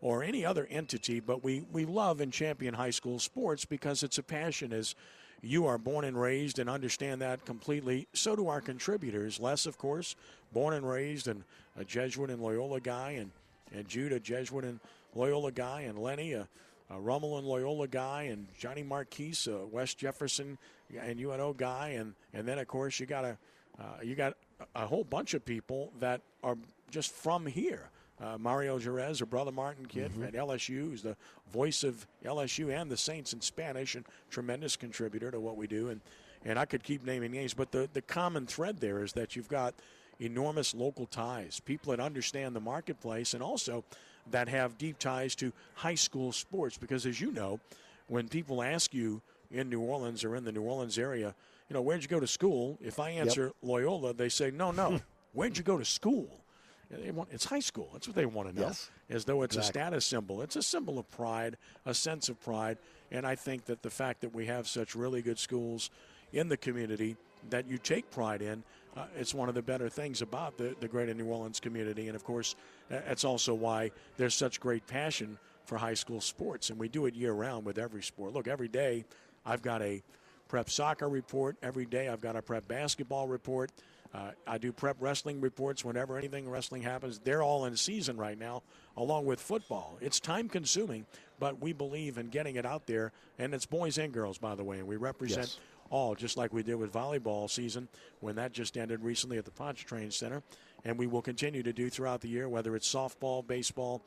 or 0.01 0.23
any 0.23 0.45
other 0.45 0.67
entity, 0.71 1.21
but 1.21 1.43
we, 1.43 1.65
we 1.73 1.85
love 1.85 2.21
and 2.21 2.33
champion 2.33 2.75
high 2.75 2.91
school 2.91 3.19
sports 3.19 3.65
because 3.65 4.03
it's 4.03 4.19
a 4.19 4.23
passion 4.23 4.73
as 4.73 4.95
you 5.43 5.67
are 5.67 5.79
born 5.79 6.05
and 6.05 6.21
raised 6.21 6.59
and 6.59 6.71
understand 6.71 7.21
that 7.21 7.45
completely. 7.45 8.07
So 8.13 8.35
do 8.37 8.49
our 8.49 8.61
contributors. 8.61 9.41
Les, 9.41 9.67
of 9.67 9.79
course, 9.79 10.17
born 10.53 10.75
and 10.75 10.89
raised 10.89 11.29
and 11.29 11.45
a 11.77 11.85
Jesuit 11.85 12.31
and 12.31 12.43
Loyola 12.43 12.81
guy, 12.81 13.13
and, 13.13 13.31
and 13.73 13.87
Jude, 13.89 14.13
a 14.13 14.21
Jesuit 14.21 14.65
and 14.65 14.81
Loyola 15.15 15.53
guy, 15.53 15.83
and 15.83 15.99
Lenny, 15.99 16.33
a, 16.33 16.49
a 16.91 16.99
Rummel 17.01 17.39
and 17.39 17.47
Loyola 17.47 17.89
guy, 17.89 18.25
and 18.25 18.47
Johnny 18.59 18.83
Marquise, 18.83 19.47
a 19.47 19.67
West 19.67 19.99
Jefferson 19.99 20.59
and 20.99 21.21
UNO 21.21 21.53
guy, 21.55 21.89
and, 21.91 22.15
and 22.33 22.47
then, 22.47 22.59
of 22.59 22.69
course, 22.69 23.01
you 23.01 23.07
got 23.07 23.25
a 23.25 23.37
uh, 23.77 24.01
you 24.05 24.15
got 24.15 24.35
a 24.61 24.65
a 24.75 24.87
whole 24.87 25.05
bunch 25.05 25.35
of 25.35 25.45
people 25.45 25.93
that 26.01 26.21
are 26.43 26.57
just 26.91 27.11
from 27.11 27.47
here. 27.47 27.91
Uh, 28.21 28.39
Mario 28.39 28.79
Jerez, 28.79 29.21
or 29.21 29.27
Brother 29.27 29.51
Martin 29.51 29.87
kid 29.87 30.13
Mm-hmm. 30.13 30.23
at 30.25 30.35
LSU, 30.35 30.89
who's 30.89 31.03
the 31.03 31.17
voice 31.53 31.83
of 31.83 32.07
LSU 32.25 32.73
and 32.73 32.89
the 32.91 32.97
Saints 32.97 33.33
in 33.33 33.41
Spanish, 33.41 33.97
and 33.97 34.05
tremendous 34.31 34.77
contributor 34.77 35.31
to 35.31 35.41
what 35.41 35.57
we 35.57 35.67
do. 35.67 35.89
And 35.89 36.01
and 36.47 36.59
I 36.59 36.67
could 36.67 36.83
keep 36.85 37.05
naming 37.05 37.33
names, 37.33 37.55
but 37.55 37.73
the 37.73 37.89
the 37.93 38.03
common 38.03 38.47
thread 38.47 38.79
there 38.79 39.03
is 39.03 39.13
that 39.15 39.35
you've 39.35 39.49
got 39.49 39.75
enormous 40.21 40.75
local 40.75 41.07
ties, 41.07 41.59
people 41.61 41.91
that 41.91 41.99
understand 42.01 42.55
the 42.55 42.61
marketplace, 42.61 43.35
and 43.35 43.43
also 43.43 43.83
that 44.31 44.49
have 44.49 44.79
deep 44.79 44.99
ties 44.99 45.35
to 45.37 45.53
high 45.75 45.97
school 45.97 46.31
sports. 46.31 46.79
Because 46.79 47.05
as 47.07 47.21
you 47.21 47.33
know, 47.33 47.59
when 48.07 48.29
people 48.29 48.63
ask 48.63 48.95
you 48.95 49.21
in 49.51 49.69
New 49.69 49.81
Orleans 49.81 50.23
or 50.25 50.37
in 50.37 50.45
the 50.45 50.53
New 50.53 50.63
Orleans 50.63 50.99
area, 50.99 51.35
you 51.69 51.75
know, 51.75 51.83
where'd 51.83 52.03
you 52.03 52.09
go 52.09 52.21
to 52.21 52.27
school? 52.29 52.79
If 52.81 53.01
I 53.01 53.11
answer 53.11 53.51
Loyola, 53.63 54.15
they 54.15 54.29
say, 54.29 54.51
no, 54.53 54.71
no, 54.71 55.01
where'd 55.33 55.57
you 55.59 55.65
go 55.65 55.79
to 55.79 55.85
school? 55.85 56.44
They 56.91 57.11
want, 57.11 57.31
it's 57.33 57.45
high 57.45 57.61
school. 57.61 57.89
That's 57.93 58.07
what 58.07 58.15
they 58.17 58.27
want 58.27 58.49
to 58.49 58.55
know. 58.55 58.67
Yes. 58.69 58.91
As 59.11 59.25
though 59.25 59.43
it's 59.43 59.57
Exactly. 59.57 59.81
a 59.81 59.85
status 59.85 60.07
symbol. 60.07 60.43
It's 60.43 60.57
a 60.57 60.63
symbol 60.63 60.99
of 60.99 61.11
pride, 61.11 61.57
a 61.87 61.95
sense 61.95 62.29
of 62.29 62.41
pride. 62.41 62.79
And 63.11 63.27
I 63.27 63.35
think 63.35 63.67
that 63.67 63.83
the 63.83 63.91
fact 63.91 64.21
that 64.23 64.35
we 64.35 64.47
have 64.47 64.67
such 64.69 64.95
really 64.95 65.23
good 65.23 65.39
schools 65.39 65.91
in 66.33 66.49
the 66.49 66.57
community 66.57 67.17
that 67.51 67.69
you 67.69 67.79
take 67.79 68.11
pride 68.11 68.43
in, 68.43 68.63
uh, 68.97 69.07
it's 69.17 69.35
one 69.35 69.49
of 69.49 69.55
the 69.55 69.63
better 69.63 69.89
things 69.89 70.23
about 70.23 70.57
the, 70.57 70.75
the 70.81 70.89
greater 70.89 71.15
New 71.15 71.27
Orleans 71.27 71.61
community. 71.61 72.07
And 72.07 72.17
of 72.17 72.25
course, 72.25 72.55
that's 72.89 73.25
also 73.25 73.55
why 73.55 73.91
there's 74.17 74.35
such 74.35 74.61
great 74.61 74.87
passion 74.87 75.39
for 75.65 75.79
high 75.79 75.95
school 75.95 76.21
sports. 76.21 76.71
And 76.71 76.79
we 76.79 76.89
do 76.89 77.07
it 77.07 77.15
year 77.15 77.33
round 77.33 77.65
with 77.67 77.79
every 77.79 78.03
sport. 78.03 78.33
Look, 78.33 78.47
every 78.49 78.69
day 78.69 79.05
I've 79.45 79.63
got 79.63 79.83
a 79.83 80.03
prep 80.49 80.71
soccer 80.71 81.09
report. 81.09 81.57
Every 81.63 81.87
day 81.87 82.09
I've 82.09 82.21
got 82.21 82.37
a 82.37 82.43
prep 82.43 82.69
basketball 82.69 83.29
report. 83.29 83.71
Uh, 84.15 84.31
I 84.47 84.59
do 84.59 84.71
prep 84.71 84.97
wrestling 85.01 85.41
reports 85.41 85.85
whenever 85.85 86.17
anything 86.17 86.49
wrestling 86.49 86.83
happens. 86.83 87.19
They're 87.19 87.43
all 87.43 87.65
in 87.65 87.77
season 87.77 88.17
right 88.17 88.39
now, 88.39 88.63
along 88.97 89.27
with 89.27 89.41
football. 89.41 89.99
It's 90.01 90.21
time 90.21 90.49
consuming, 90.49 91.07
but 91.41 91.61
we 91.61 91.73
believe 91.73 92.17
in 92.17 92.29
getting 92.29 92.55
it 92.55 92.65
out 92.65 92.87
there. 92.87 93.11
And 93.41 93.53
it's 93.53 93.67
boys 93.67 93.99
and 93.99 94.13
girls, 94.13 94.39
by 94.39 94.55
the 94.55 94.63
way. 94.63 94.79
And 94.79 94.87
we 94.87 94.95
represent 94.97 95.47
Yes. 95.49 95.59
all, 95.91 96.15
just 96.15 96.37
like 96.37 96.53
we 96.53 96.63
did 96.63 96.77
with 96.77 96.93
volleyball 96.93 97.51
season 97.51 97.89
when 98.21 98.37
that 98.37 98.53
just 98.53 98.77
ended 98.79 99.03
recently 99.03 99.37
at 99.37 99.45
the 99.45 99.51
Pontchartrain 99.51 100.13
Center. 100.13 100.45
And 100.85 100.97
we 100.97 101.09
will 101.09 101.23
continue 101.23 101.65
to 101.65 101.73
do 101.73 101.91
throughout 101.91 102.21
the 102.21 102.29
year, 102.29 102.49
whether 102.49 102.77
it's 102.77 102.93
softball, 102.93 103.45
baseball, 103.45 104.01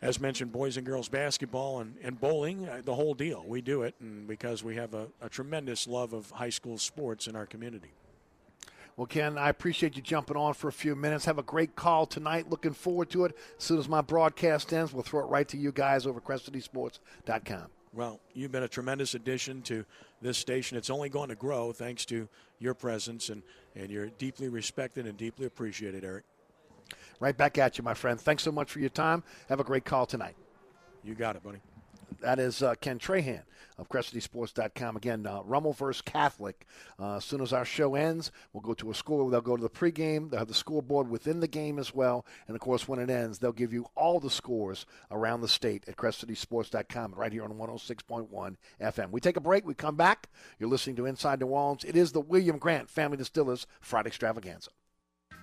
as 0.00 0.20
mentioned, 0.20 0.52
boys 0.52 0.76
and 0.76 0.86
girls 0.86 1.08
basketball 1.08 1.80
and, 1.80 1.96
and 2.04 2.20
bowling, 2.20 2.68
uh, 2.68 2.82
the 2.84 2.94
whole 2.94 3.14
deal. 3.14 3.42
We 3.44 3.62
do 3.62 3.82
it 3.82 3.96
and 4.00 4.28
because 4.28 4.62
we 4.62 4.76
have 4.76 4.94
a, 4.94 5.08
a 5.20 5.28
tremendous 5.28 5.88
love 5.88 6.12
of 6.12 6.30
high 6.30 6.50
school 6.50 6.78
sports 6.78 7.26
in 7.26 7.34
our 7.34 7.46
community. 7.46 7.90
Well, 8.98 9.06
Ken, 9.06 9.38
I 9.38 9.48
appreciate 9.48 9.94
you 9.94 10.02
jumping 10.02 10.36
on 10.36 10.54
for 10.54 10.66
a 10.66 10.72
few 10.72 10.96
minutes. 10.96 11.24
Have 11.26 11.38
a 11.38 11.42
great 11.44 11.76
call 11.76 12.04
tonight. 12.04 12.50
Looking 12.50 12.72
forward 12.72 13.08
to 13.10 13.26
it. 13.26 13.38
As 13.56 13.62
soon 13.62 13.78
as 13.78 13.88
my 13.88 14.00
broadcast 14.00 14.72
ends, 14.72 14.92
we'll 14.92 15.04
throw 15.04 15.20
it 15.20 15.28
right 15.28 15.46
to 15.50 15.56
you 15.56 15.70
guys 15.70 16.04
over 16.04 16.18
at 16.18 16.24
CrescentCitySports.com. 16.24 17.66
Well, 17.92 18.18
you've 18.34 18.50
been 18.50 18.64
a 18.64 18.68
tremendous 18.68 19.14
addition 19.14 19.62
to 19.62 19.84
this 20.20 20.36
station. 20.36 20.76
It's 20.76 20.90
only 20.90 21.08
going 21.08 21.28
to 21.28 21.36
grow 21.36 21.70
thanks 21.70 22.04
to 22.06 22.28
your 22.58 22.74
presence, 22.74 23.28
and, 23.28 23.44
and 23.76 23.88
you're 23.88 24.08
deeply 24.08 24.48
respected 24.48 25.06
and 25.06 25.16
deeply 25.16 25.46
appreciated, 25.46 26.04
Eric. 26.04 26.24
Right 27.20 27.36
back 27.36 27.56
at 27.56 27.78
you, 27.78 27.84
my 27.84 27.94
friend. 27.94 28.20
Thanks 28.20 28.42
so 28.42 28.50
much 28.50 28.68
for 28.68 28.80
your 28.80 28.88
time. 28.88 29.22
Have 29.48 29.60
a 29.60 29.64
great 29.64 29.84
call 29.84 30.06
tonight. 30.06 30.34
You 31.04 31.14
got 31.14 31.36
it, 31.36 31.44
buddy. 31.44 31.60
That 32.20 32.38
is 32.38 32.62
uh, 32.62 32.74
Ken 32.80 32.98
Trahan 32.98 33.42
of 33.78 33.88
CrescentCitySports.com. 33.88 34.96
Again, 34.96 35.26
uh, 35.26 35.42
Rummel 35.44 35.72
versus 35.72 36.02
Catholic. 36.02 36.66
Uh, 36.98 37.16
as 37.16 37.24
soon 37.24 37.40
as 37.40 37.52
our 37.52 37.64
show 37.64 37.94
ends, 37.94 38.32
we'll 38.52 38.60
go 38.60 38.74
to 38.74 38.90
a 38.90 38.94
score. 38.94 39.30
They'll 39.30 39.40
go 39.40 39.56
to 39.56 39.62
the 39.62 39.70
pregame. 39.70 40.30
They'll 40.30 40.40
have 40.40 40.48
the 40.48 40.54
scoreboard 40.54 41.08
within 41.08 41.40
the 41.40 41.46
game 41.46 41.78
as 41.78 41.94
well. 41.94 42.26
And, 42.46 42.56
of 42.56 42.60
course, 42.60 42.88
when 42.88 42.98
it 42.98 43.10
ends, 43.10 43.38
they'll 43.38 43.52
give 43.52 43.72
you 43.72 43.86
all 43.94 44.20
the 44.20 44.30
scores 44.30 44.84
around 45.10 45.40
the 45.40 45.48
state 45.48 45.84
at 45.88 45.96
CrescentCitySports.com 45.96 47.14
right 47.14 47.32
here 47.32 47.44
on 47.44 47.52
106.1 47.52 48.56
FM. 48.80 49.10
We 49.10 49.20
take 49.20 49.36
a 49.36 49.40
break. 49.40 49.64
We 49.64 49.74
come 49.74 49.96
back. 49.96 50.28
You're 50.58 50.68
listening 50.68 50.96
to 50.96 51.06
Inside 51.06 51.40
New 51.40 51.46
Orleans. 51.46 51.84
It 51.84 51.96
is 51.96 52.12
the 52.12 52.20
William 52.20 52.58
Grant 52.58 52.90
Family 52.90 53.16
Distillers 53.16 53.66
Friday 53.80 54.08
Extravaganza. 54.08 54.70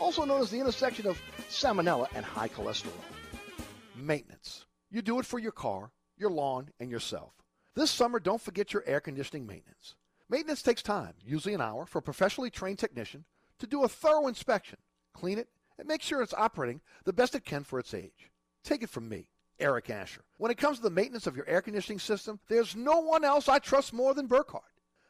also 0.00 0.24
known 0.24 0.40
as 0.40 0.50
the 0.50 0.58
intersection 0.58 1.06
of 1.06 1.20
salmonella 1.48 2.08
and 2.14 2.24
high 2.24 2.48
cholesterol. 2.48 2.92
Maintenance. 3.94 4.64
You 4.90 5.02
do 5.02 5.18
it 5.18 5.26
for 5.26 5.38
your 5.38 5.52
car, 5.52 5.92
your 6.16 6.30
lawn, 6.30 6.70
and 6.80 6.90
yourself. 6.90 7.34
This 7.74 7.90
summer, 7.90 8.18
don't 8.18 8.40
forget 8.40 8.72
your 8.72 8.82
air 8.86 9.00
conditioning 9.00 9.46
maintenance. 9.46 9.94
Maintenance 10.28 10.62
takes 10.62 10.82
time, 10.82 11.14
usually 11.24 11.54
an 11.54 11.60
hour, 11.60 11.86
for 11.86 11.98
a 11.98 12.02
professionally 12.02 12.50
trained 12.50 12.78
technician 12.78 13.24
to 13.58 13.66
do 13.66 13.84
a 13.84 13.88
thorough 13.88 14.26
inspection, 14.26 14.78
clean 15.14 15.38
it, 15.38 15.48
and 15.78 15.86
make 15.86 16.02
sure 16.02 16.22
it's 16.22 16.34
operating 16.34 16.80
the 17.04 17.12
best 17.12 17.34
it 17.34 17.44
can 17.44 17.64
for 17.64 17.78
its 17.78 17.94
age. 17.94 18.30
Take 18.64 18.82
it 18.82 18.90
from 18.90 19.08
me, 19.08 19.28
Eric 19.58 19.90
Asher. 19.90 20.22
When 20.38 20.50
it 20.50 20.58
comes 20.58 20.78
to 20.78 20.82
the 20.82 20.90
maintenance 20.90 21.26
of 21.26 21.36
your 21.36 21.48
air 21.48 21.62
conditioning 21.62 21.98
system, 21.98 22.40
there's 22.48 22.76
no 22.76 23.00
one 23.00 23.24
else 23.24 23.48
I 23.48 23.58
trust 23.58 23.92
more 23.92 24.14
than 24.14 24.26
Burkhardt. 24.26 24.64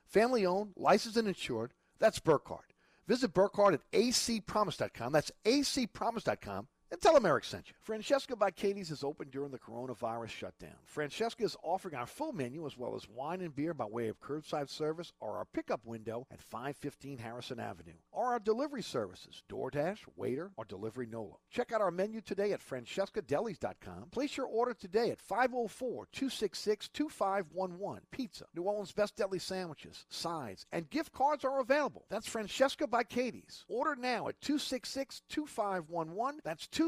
Family 0.07 0.47
owned, 0.47 0.73
licensed, 0.77 1.17
and 1.17 1.29
insured, 1.29 1.73
that's 1.99 2.19
Burkhardt. 2.19 2.70
Visit 3.07 3.35
Burkhardt 3.35 3.75
at 3.75 3.81
acpromise.com. 3.93 5.13
That's 5.13 5.33
acpromise.com 5.45 6.69
and 6.91 7.01
tell 7.01 7.15
them 7.15 7.25
Eric 7.25 7.45
sent 7.45 7.69
you. 7.69 7.75
Francesca 7.81 8.35
by 8.35 8.51
Katie's 8.51 8.91
is 8.91 9.05
open 9.05 9.29
during 9.31 9.53
the 9.53 9.59
coronavirus 9.59 10.31
shutdown. 10.31 10.75
Francesca 10.85 11.45
is 11.45 11.57
offering 11.62 11.95
our 11.95 12.07
full 12.07 12.33
menu 12.33 12.67
as 12.67 12.77
well 12.77 12.97
as 12.97 13.09
wine 13.09 13.43
and 13.43 13.55
beer 13.55 13.73
by 13.73 13.85
way 13.85 14.09
of 14.09 14.21
curbside 14.21 14.69
service 14.69 15.12
or 15.21 15.37
our 15.37 15.45
pickup 15.45 15.87
window 15.87 16.27
at 16.33 16.43
515 16.43 17.19
Harrison 17.19 17.61
Avenue. 17.61 17.93
Or 18.11 18.33
our 18.33 18.41
delivery 18.41 18.83
services, 18.83 19.45
DoorDash, 19.49 19.99
Waitr, 20.19 20.51
or 20.57 20.65
Delivery 20.65 21.07
Nola. 21.07 21.37
Check 21.51 21.71
out 21.73 21.81
our 21.81 21.93
menu 21.93 22.21
today 22.21 22.53
at 22.53 22.61
francescadelis.com. 22.61 24.09
Place 24.11 24.37
your 24.37 24.47
order 24.47 24.75
today 24.75 25.11
at 25.11 25.25
504-266-2511. 25.25 28.01
Pizza, 28.11 28.47
New 28.57 28.62
Orleans 28.62 28.91
Best 28.93 29.15
Deli 29.17 29.39
sandwiches, 29.39 30.07
sides, 30.09 30.67
and 30.73 30.91
gift 30.91 31.12
cards 31.12 31.45
are 31.45 31.61
available. 31.61 32.05
That's 32.11 32.27
Francesca 32.27 32.89
by 32.89 33.05
Katie's. 33.05 33.65
Order 33.69 33.95
now 33.97 34.27
at 34.29 34.41
266-2511. 34.41 36.41
That's 36.43 36.67
266 36.67 36.80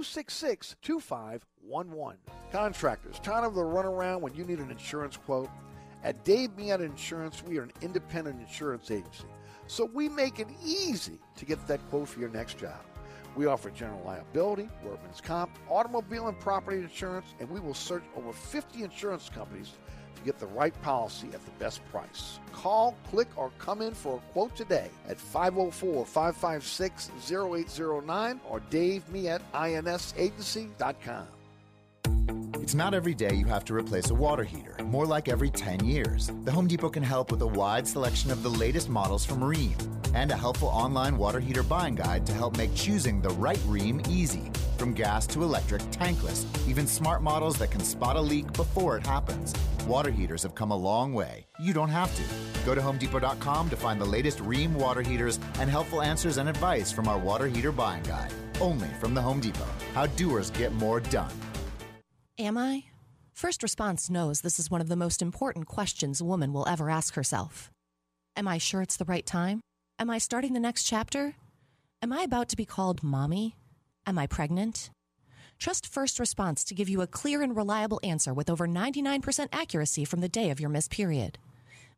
2511. 0.81 2.19
Contractors, 2.51 3.19
tired 3.19 3.45
of 3.45 3.55
the 3.55 3.61
runaround 3.61 4.23
when 4.23 4.35
you 4.35 4.43
need 4.43 4.59
an 4.59 4.71
insurance 4.71 5.19
quote? 5.19 5.51
At 6.03 6.25
Dave 6.25 6.57
Millet 6.57 6.81
Insurance, 6.81 7.43
we 7.45 7.59
are 7.59 7.65
an 7.65 7.73
independent 7.83 8.41
insurance 8.41 8.91
agency, 8.91 9.27
so 9.67 9.85
we 9.85 10.09
make 10.09 10.39
it 10.39 10.49
easy 10.65 11.19
to 11.37 11.45
get 11.45 11.67
that 11.69 11.87
quote 11.91 12.09
for 12.09 12.21
your 12.21 12.31
next 12.31 12.57
job. 12.57 12.81
We 13.37 13.45
offer 13.45 13.69
general 13.69 14.03
liability, 14.03 14.71
workman's 14.83 15.21
comp, 15.21 15.51
automobile 15.69 16.29
and 16.29 16.41
property 16.41 16.79
insurance, 16.79 17.35
and 17.39 17.51
we 17.51 17.61
will 17.61 17.75
search 17.75 18.05
over 18.17 18.33
50 18.33 18.85
insurance 18.85 19.29
companies 19.29 19.73
to 20.23 20.27
get 20.27 20.39
the 20.39 20.47
right 20.47 20.81
policy 20.83 21.29
at 21.35 21.45
the 21.45 21.51
best 21.59 21.85
price. 21.91 22.39
Call, 22.53 22.97
click, 23.11 23.29
or 23.37 23.51
come 23.59 23.83
in 23.83 23.93
for 23.95 24.17
a 24.17 24.33
quote 24.33 24.55
today 24.57 24.89
at 25.09 25.19
504 25.19 26.07
556 26.07 27.11
0809 27.31 28.41
or 28.49 28.61
Dave 28.71 29.09
Millet 29.09 29.43
insagency.com. 29.55 31.27
It's 32.63 32.75
not 32.75 32.95
every 32.95 33.15
day 33.15 33.35
you 33.35 33.47
have 33.47 33.65
to 33.67 33.75
replace 33.75 34.11
a 34.11 34.15
water 34.15 34.45
heater, 34.45 34.77
more 34.85 35.05
like 35.05 35.29
every 35.29 35.51
10 35.51 35.85
years. 35.85 36.31
The 36.45 36.53
Home 36.53 36.69
Depot 36.69 36.91
can 36.91 37.03
help 37.03 37.33
with 37.33 37.43
a 37.43 37.47
wide 37.47 37.89
selection 37.89 38.31
of 38.31 38.45
the 38.45 38.51
latest 38.51 38.89
models 38.89 39.25
from 39.25 39.41
Rheem 39.41 40.02
and 40.15 40.31
a 40.31 40.37
helpful 40.37 40.69
online 40.69 41.17
water 41.17 41.41
heater 41.41 41.63
buying 41.63 41.95
guide 41.95 42.27
to 42.27 42.33
help 42.33 42.57
make 42.57 42.75
choosing 42.75 43.21
the 43.21 43.31
right 43.31 43.59
Rheem 43.69 44.07
easy. 44.09 44.51
From 44.79 44.95
gas 44.95 45.27
to 45.29 45.43
electric, 45.43 45.83
tankless, 45.91 46.45
even 46.69 46.87
smart 46.87 47.23
models 47.23 47.59
that 47.59 47.71
can 47.71 47.81
spot 47.81 48.17
a 48.17 48.21
leak 48.21 48.53
before 48.53 48.97
it 48.97 49.07
happens. 49.07 49.55
Water 49.87 50.11
heaters 50.11 50.43
have 50.43 50.55
come 50.55 50.71
a 50.71 50.77
long 50.77 51.13
way. 51.13 51.47
You 51.61 51.73
don't 51.73 51.89
have 51.89 52.15
to. 52.17 52.23
Go 52.65 52.75
to 52.75 52.81
HomeDepot.com 52.81 53.71
to 53.71 53.77
find 53.77 54.01
the 54.01 54.05
latest 54.07 54.39
Rheem 54.39 54.75
water 54.75 55.03
heaters 55.03 55.39
and 55.59 55.71
helpful 55.71 56.03
answers 56.03 56.39
and 56.39 56.49
advice 56.49 56.93
from 56.93 57.09
our 57.09 57.19
water 57.19 57.47
heater 57.49 57.73
buying 57.73 58.03
guide. 58.03 58.33
Only 58.61 58.89
from 59.01 59.15
the 59.15 59.21
Home 59.23 59.41
Depot. 59.41 59.67
How 59.95 60.07
doers 60.07 60.51
get 60.51 60.73
more 60.73 61.01
done. 61.01 61.33
Am 62.39 62.57
I? 62.57 62.85
First 63.33 63.63
Response 63.63 64.09
knows 64.09 64.41
this 64.41 64.59
is 64.59 64.71
one 64.71 64.81
of 64.81 64.89
the 64.89 64.97
most 64.97 65.21
important 65.21 65.67
questions 65.67 66.21
a 66.21 66.25
woman 66.25 66.53
will 66.53 66.69
ever 66.69 66.91
ask 66.91 67.15
herself. 67.15 67.71
Am 68.37 68.47
I 68.47 68.59
sure 68.59 68.83
it's 68.83 68.97
the 68.97 69.05
right 69.05 69.27
time? 69.27 69.61
Am 70.03 70.11
I 70.11 70.19
starting 70.19 70.53
the 70.53 70.59
next 70.59 70.83
chapter? 70.83 71.37
Am 72.03 72.13
I 72.13 72.23
about 72.23 72.49
to 72.49 72.57
be 72.57 72.65
called 72.65 73.05
mommy? 73.05 73.55
Am 74.05 74.19
I 74.19 74.27
pregnant? 74.27 74.91
Trust 75.61 75.87
First 75.87 76.19
Response 76.19 76.65
to 76.65 76.75
give 76.75 76.89
you 76.89 77.03
a 77.03 77.07
clear 77.07 77.41
and 77.41 77.55
reliable 77.55 78.01
answer 78.03 78.35
with 78.35 78.51
over 78.51 78.67
99% 78.67 79.47
accuracy 79.53 80.05
from 80.05 80.19
the 80.19 80.29
day 80.29 80.51
of 80.51 80.59
your 80.59 80.71
missed 80.71 80.91
period. 80.91 81.39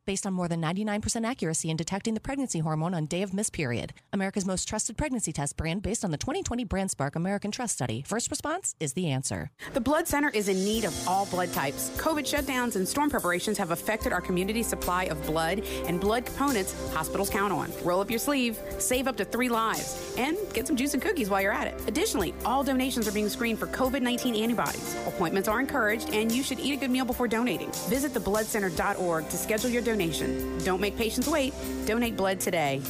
Based 0.06 0.26
on 0.26 0.34
more 0.34 0.48
than 0.48 0.60
99% 0.60 1.24
accuracy 1.24 1.70
in 1.70 1.78
detecting 1.78 2.12
the 2.12 2.20
pregnancy 2.20 2.58
hormone 2.58 2.92
on 2.92 3.06
day 3.06 3.22
of 3.22 3.32
missed 3.32 3.54
period, 3.54 3.94
America's 4.12 4.44
most 4.44 4.68
trusted 4.68 4.98
pregnancy 4.98 5.32
test 5.32 5.56
brand 5.56 5.80
based 5.80 6.04
on 6.04 6.10
the 6.10 6.18
2020 6.18 6.66
BrandSpark 6.66 7.16
American 7.16 7.50
Trust 7.50 7.72
Study. 7.72 8.04
First 8.06 8.30
Response 8.30 8.74
is 8.80 8.92
the 8.92 9.08
answer. 9.08 9.50
The 9.72 9.80
Blood 9.80 10.06
Center 10.06 10.28
is 10.28 10.48
in 10.48 10.62
need 10.62 10.84
of 10.84 11.08
all 11.08 11.24
blood 11.24 11.54
types. 11.54 11.88
COVID 11.96 12.24
shutdowns 12.24 12.76
and 12.76 12.86
storm 12.86 13.08
preparations 13.08 13.56
have 13.56 13.70
affected 13.70 14.12
our 14.12 14.20
community 14.20 14.62
supply 14.62 15.04
of 15.04 15.24
blood 15.24 15.62
and 15.86 15.98
blood 15.98 16.26
components 16.26 16.74
hospitals 16.92 17.30
count 17.30 17.54
on. 17.54 17.72
Roll 17.82 18.02
up 18.02 18.10
your 18.10 18.18
sleeve, 18.18 18.58
save 18.76 19.08
up 19.08 19.16
to 19.16 19.24
three 19.24 19.48
lives, 19.48 20.14
and 20.18 20.36
get 20.52 20.66
some 20.66 20.76
juice 20.76 20.92
and 20.92 21.02
cookies 21.02 21.30
while 21.30 21.40
you're 21.40 21.50
at 21.50 21.66
it. 21.66 21.80
Additionally, 21.86 22.34
all 22.44 22.62
donations 22.62 23.08
are 23.08 23.12
being 23.12 23.30
screened 23.30 23.58
for 23.58 23.68
COVID 23.68 24.02
19 24.02 24.34
antibodies. 24.34 24.96
Appointments 25.06 25.48
are 25.48 25.60
encouraged, 25.60 26.12
and 26.12 26.30
you 26.30 26.42
should 26.42 26.60
eat 26.60 26.74
a 26.74 26.76
good 26.76 26.90
meal 26.90 27.06
before 27.06 27.26
donating. 27.26 27.70
Visit 27.88 28.12
thebloodcenter.org 28.12 29.28
to 29.30 29.36
schedule 29.38 29.70
your 29.70 29.80
donation. 29.80 29.93
Don't 30.64 30.80
make 30.80 30.96
patients 30.96 31.28
wait. 31.28 31.54
Donate 31.86 32.16
blood 32.16 32.40
today. 32.40 32.80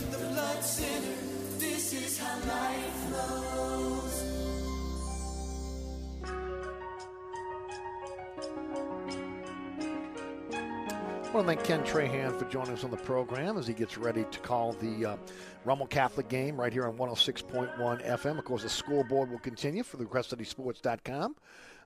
I 11.34 11.36
want 11.38 11.48
to 11.48 11.54
thank 11.54 11.64
Ken 11.64 11.82
Trahan 11.82 12.38
for 12.38 12.44
joining 12.44 12.74
us 12.74 12.84
on 12.84 12.92
the 12.92 12.96
program 12.96 13.58
as 13.58 13.66
he 13.66 13.74
gets 13.74 13.98
ready 13.98 14.24
to 14.30 14.38
call 14.38 14.72
the 14.74 15.04
uh, 15.04 15.16
Rummel 15.64 15.88
Catholic 15.88 16.28
game 16.28 16.56
right 16.56 16.72
here 16.72 16.86
on 16.86 16.96
106.1 16.96 17.76
FM. 17.76 18.38
Of 18.38 18.44
course, 18.44 18.62
the 18.62 18.68
scoreboard 18.68 19.32
will 19.32 19.40
continue 19.40 19.82
for 19.82 19.96
the 19.96 20.04
CrescentCitySports.com. 20.04 21.34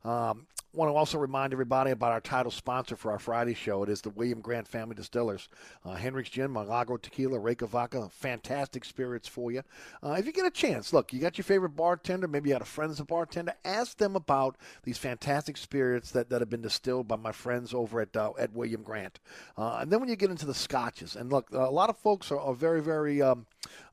Um, 0.04 0.46
want 0.78 0.90
to 0.90 0.94
also 0.94 1.18
remind 1.18 1.52
everybody 1.52 1.90
about 1.90 2.12
our 2.12 2.20
title 2.20 2.52
sponsor 2.52 2.94
for 2.94 3.10
our 3.10 3.18
Friday 3.18 3.54
show. 3.54 3.82
It 3.82 3.88
is 3.88 4.02
the 4.02 4.10
William 4.10 4.40
Grant 4.40 4.68
Family 4.68 4.94
Distillers. 4.94 5.48
Uh, 5.84 5.94
Hendrick's 5.94 6.30
Gin, 6.30 6.52
Milagro 6.52 6.98
Tequila, 6.98 7.38
Reyka 7.38 7.66
Vodka, 7.66 8.08
fantastic 8.10 8.84
spirits 8.84 9.26
for 9.26 9.50
you. 9.50 9.62
Uh, 10.02 10.12
if 10.12 10.26
you 10.26 10.32
get 10.32 10.46
a 10.46 10.50
chance, 10.50 10.92
look, 10.92 11.12
you 11.12 11.20
got 11.20 11.38
your 11.38 11.44
favorite 11.44 11.70
bartender, 11.70 12.28
maybe 12.28 12.50
you 12.50 12.54
got 12.54 12.62
a 12.62 12.66
friend 12.66 12.90
that's 12.90 13.00
a 13.00 13.04
bartender, 13.04 13.54
ask 13.64 13.96
them 13.96 14.14
about 14.14 14.56
these 14.84 14.98
fantastic 14.98 15.56
spirits 15.56 16.10
that, 16.10 16.28
that 16.28 16.40
have 16.40 16.50
been 16.50 16.62
distilled 16.62 17.08
by 17.08 17.16
my 17.16 17.32
friends 17.32 17.72
over 17.72 18.00
at, 18.00 18.14
uh, 18.16 18.32
at 18.38 18.52
William 18.52 18.82
Grant. 18.82 19.18
Uh, 19.56 19.78
and 19.80 19.90
then 19.90 20.00
when 20.00 20.08
you 20.08 20.16
get 20.16 20.30
into 20.30 20.46
the 20.46 20.54
scotches, 20.54 21.16
and 21.16 21.32
look, 21.32 21.50
a 21.50 21.70
lot 21.70 21.90
of 21.90 21.96
folks 21.96 22.30
are, 22.30 22.38
are 22.38 22.54
very, 22.54 22.82
very 22.82 23.22
um, 23.22 23.46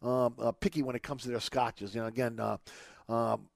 um, 0.03 0.35
uh, 0.39 0.51
picky 0.51 0.83
when 0.83 0.95
it 0.95 1.03
comes 1.03 1.23
to 1.23 1.29
their 1.29 1.39
scotches. 1.39 1.95
You 1.95 2.01
know, 2.01 2.07
again, 2.07 2.39
uh, 2.39 2.57
um, 3.07 3.47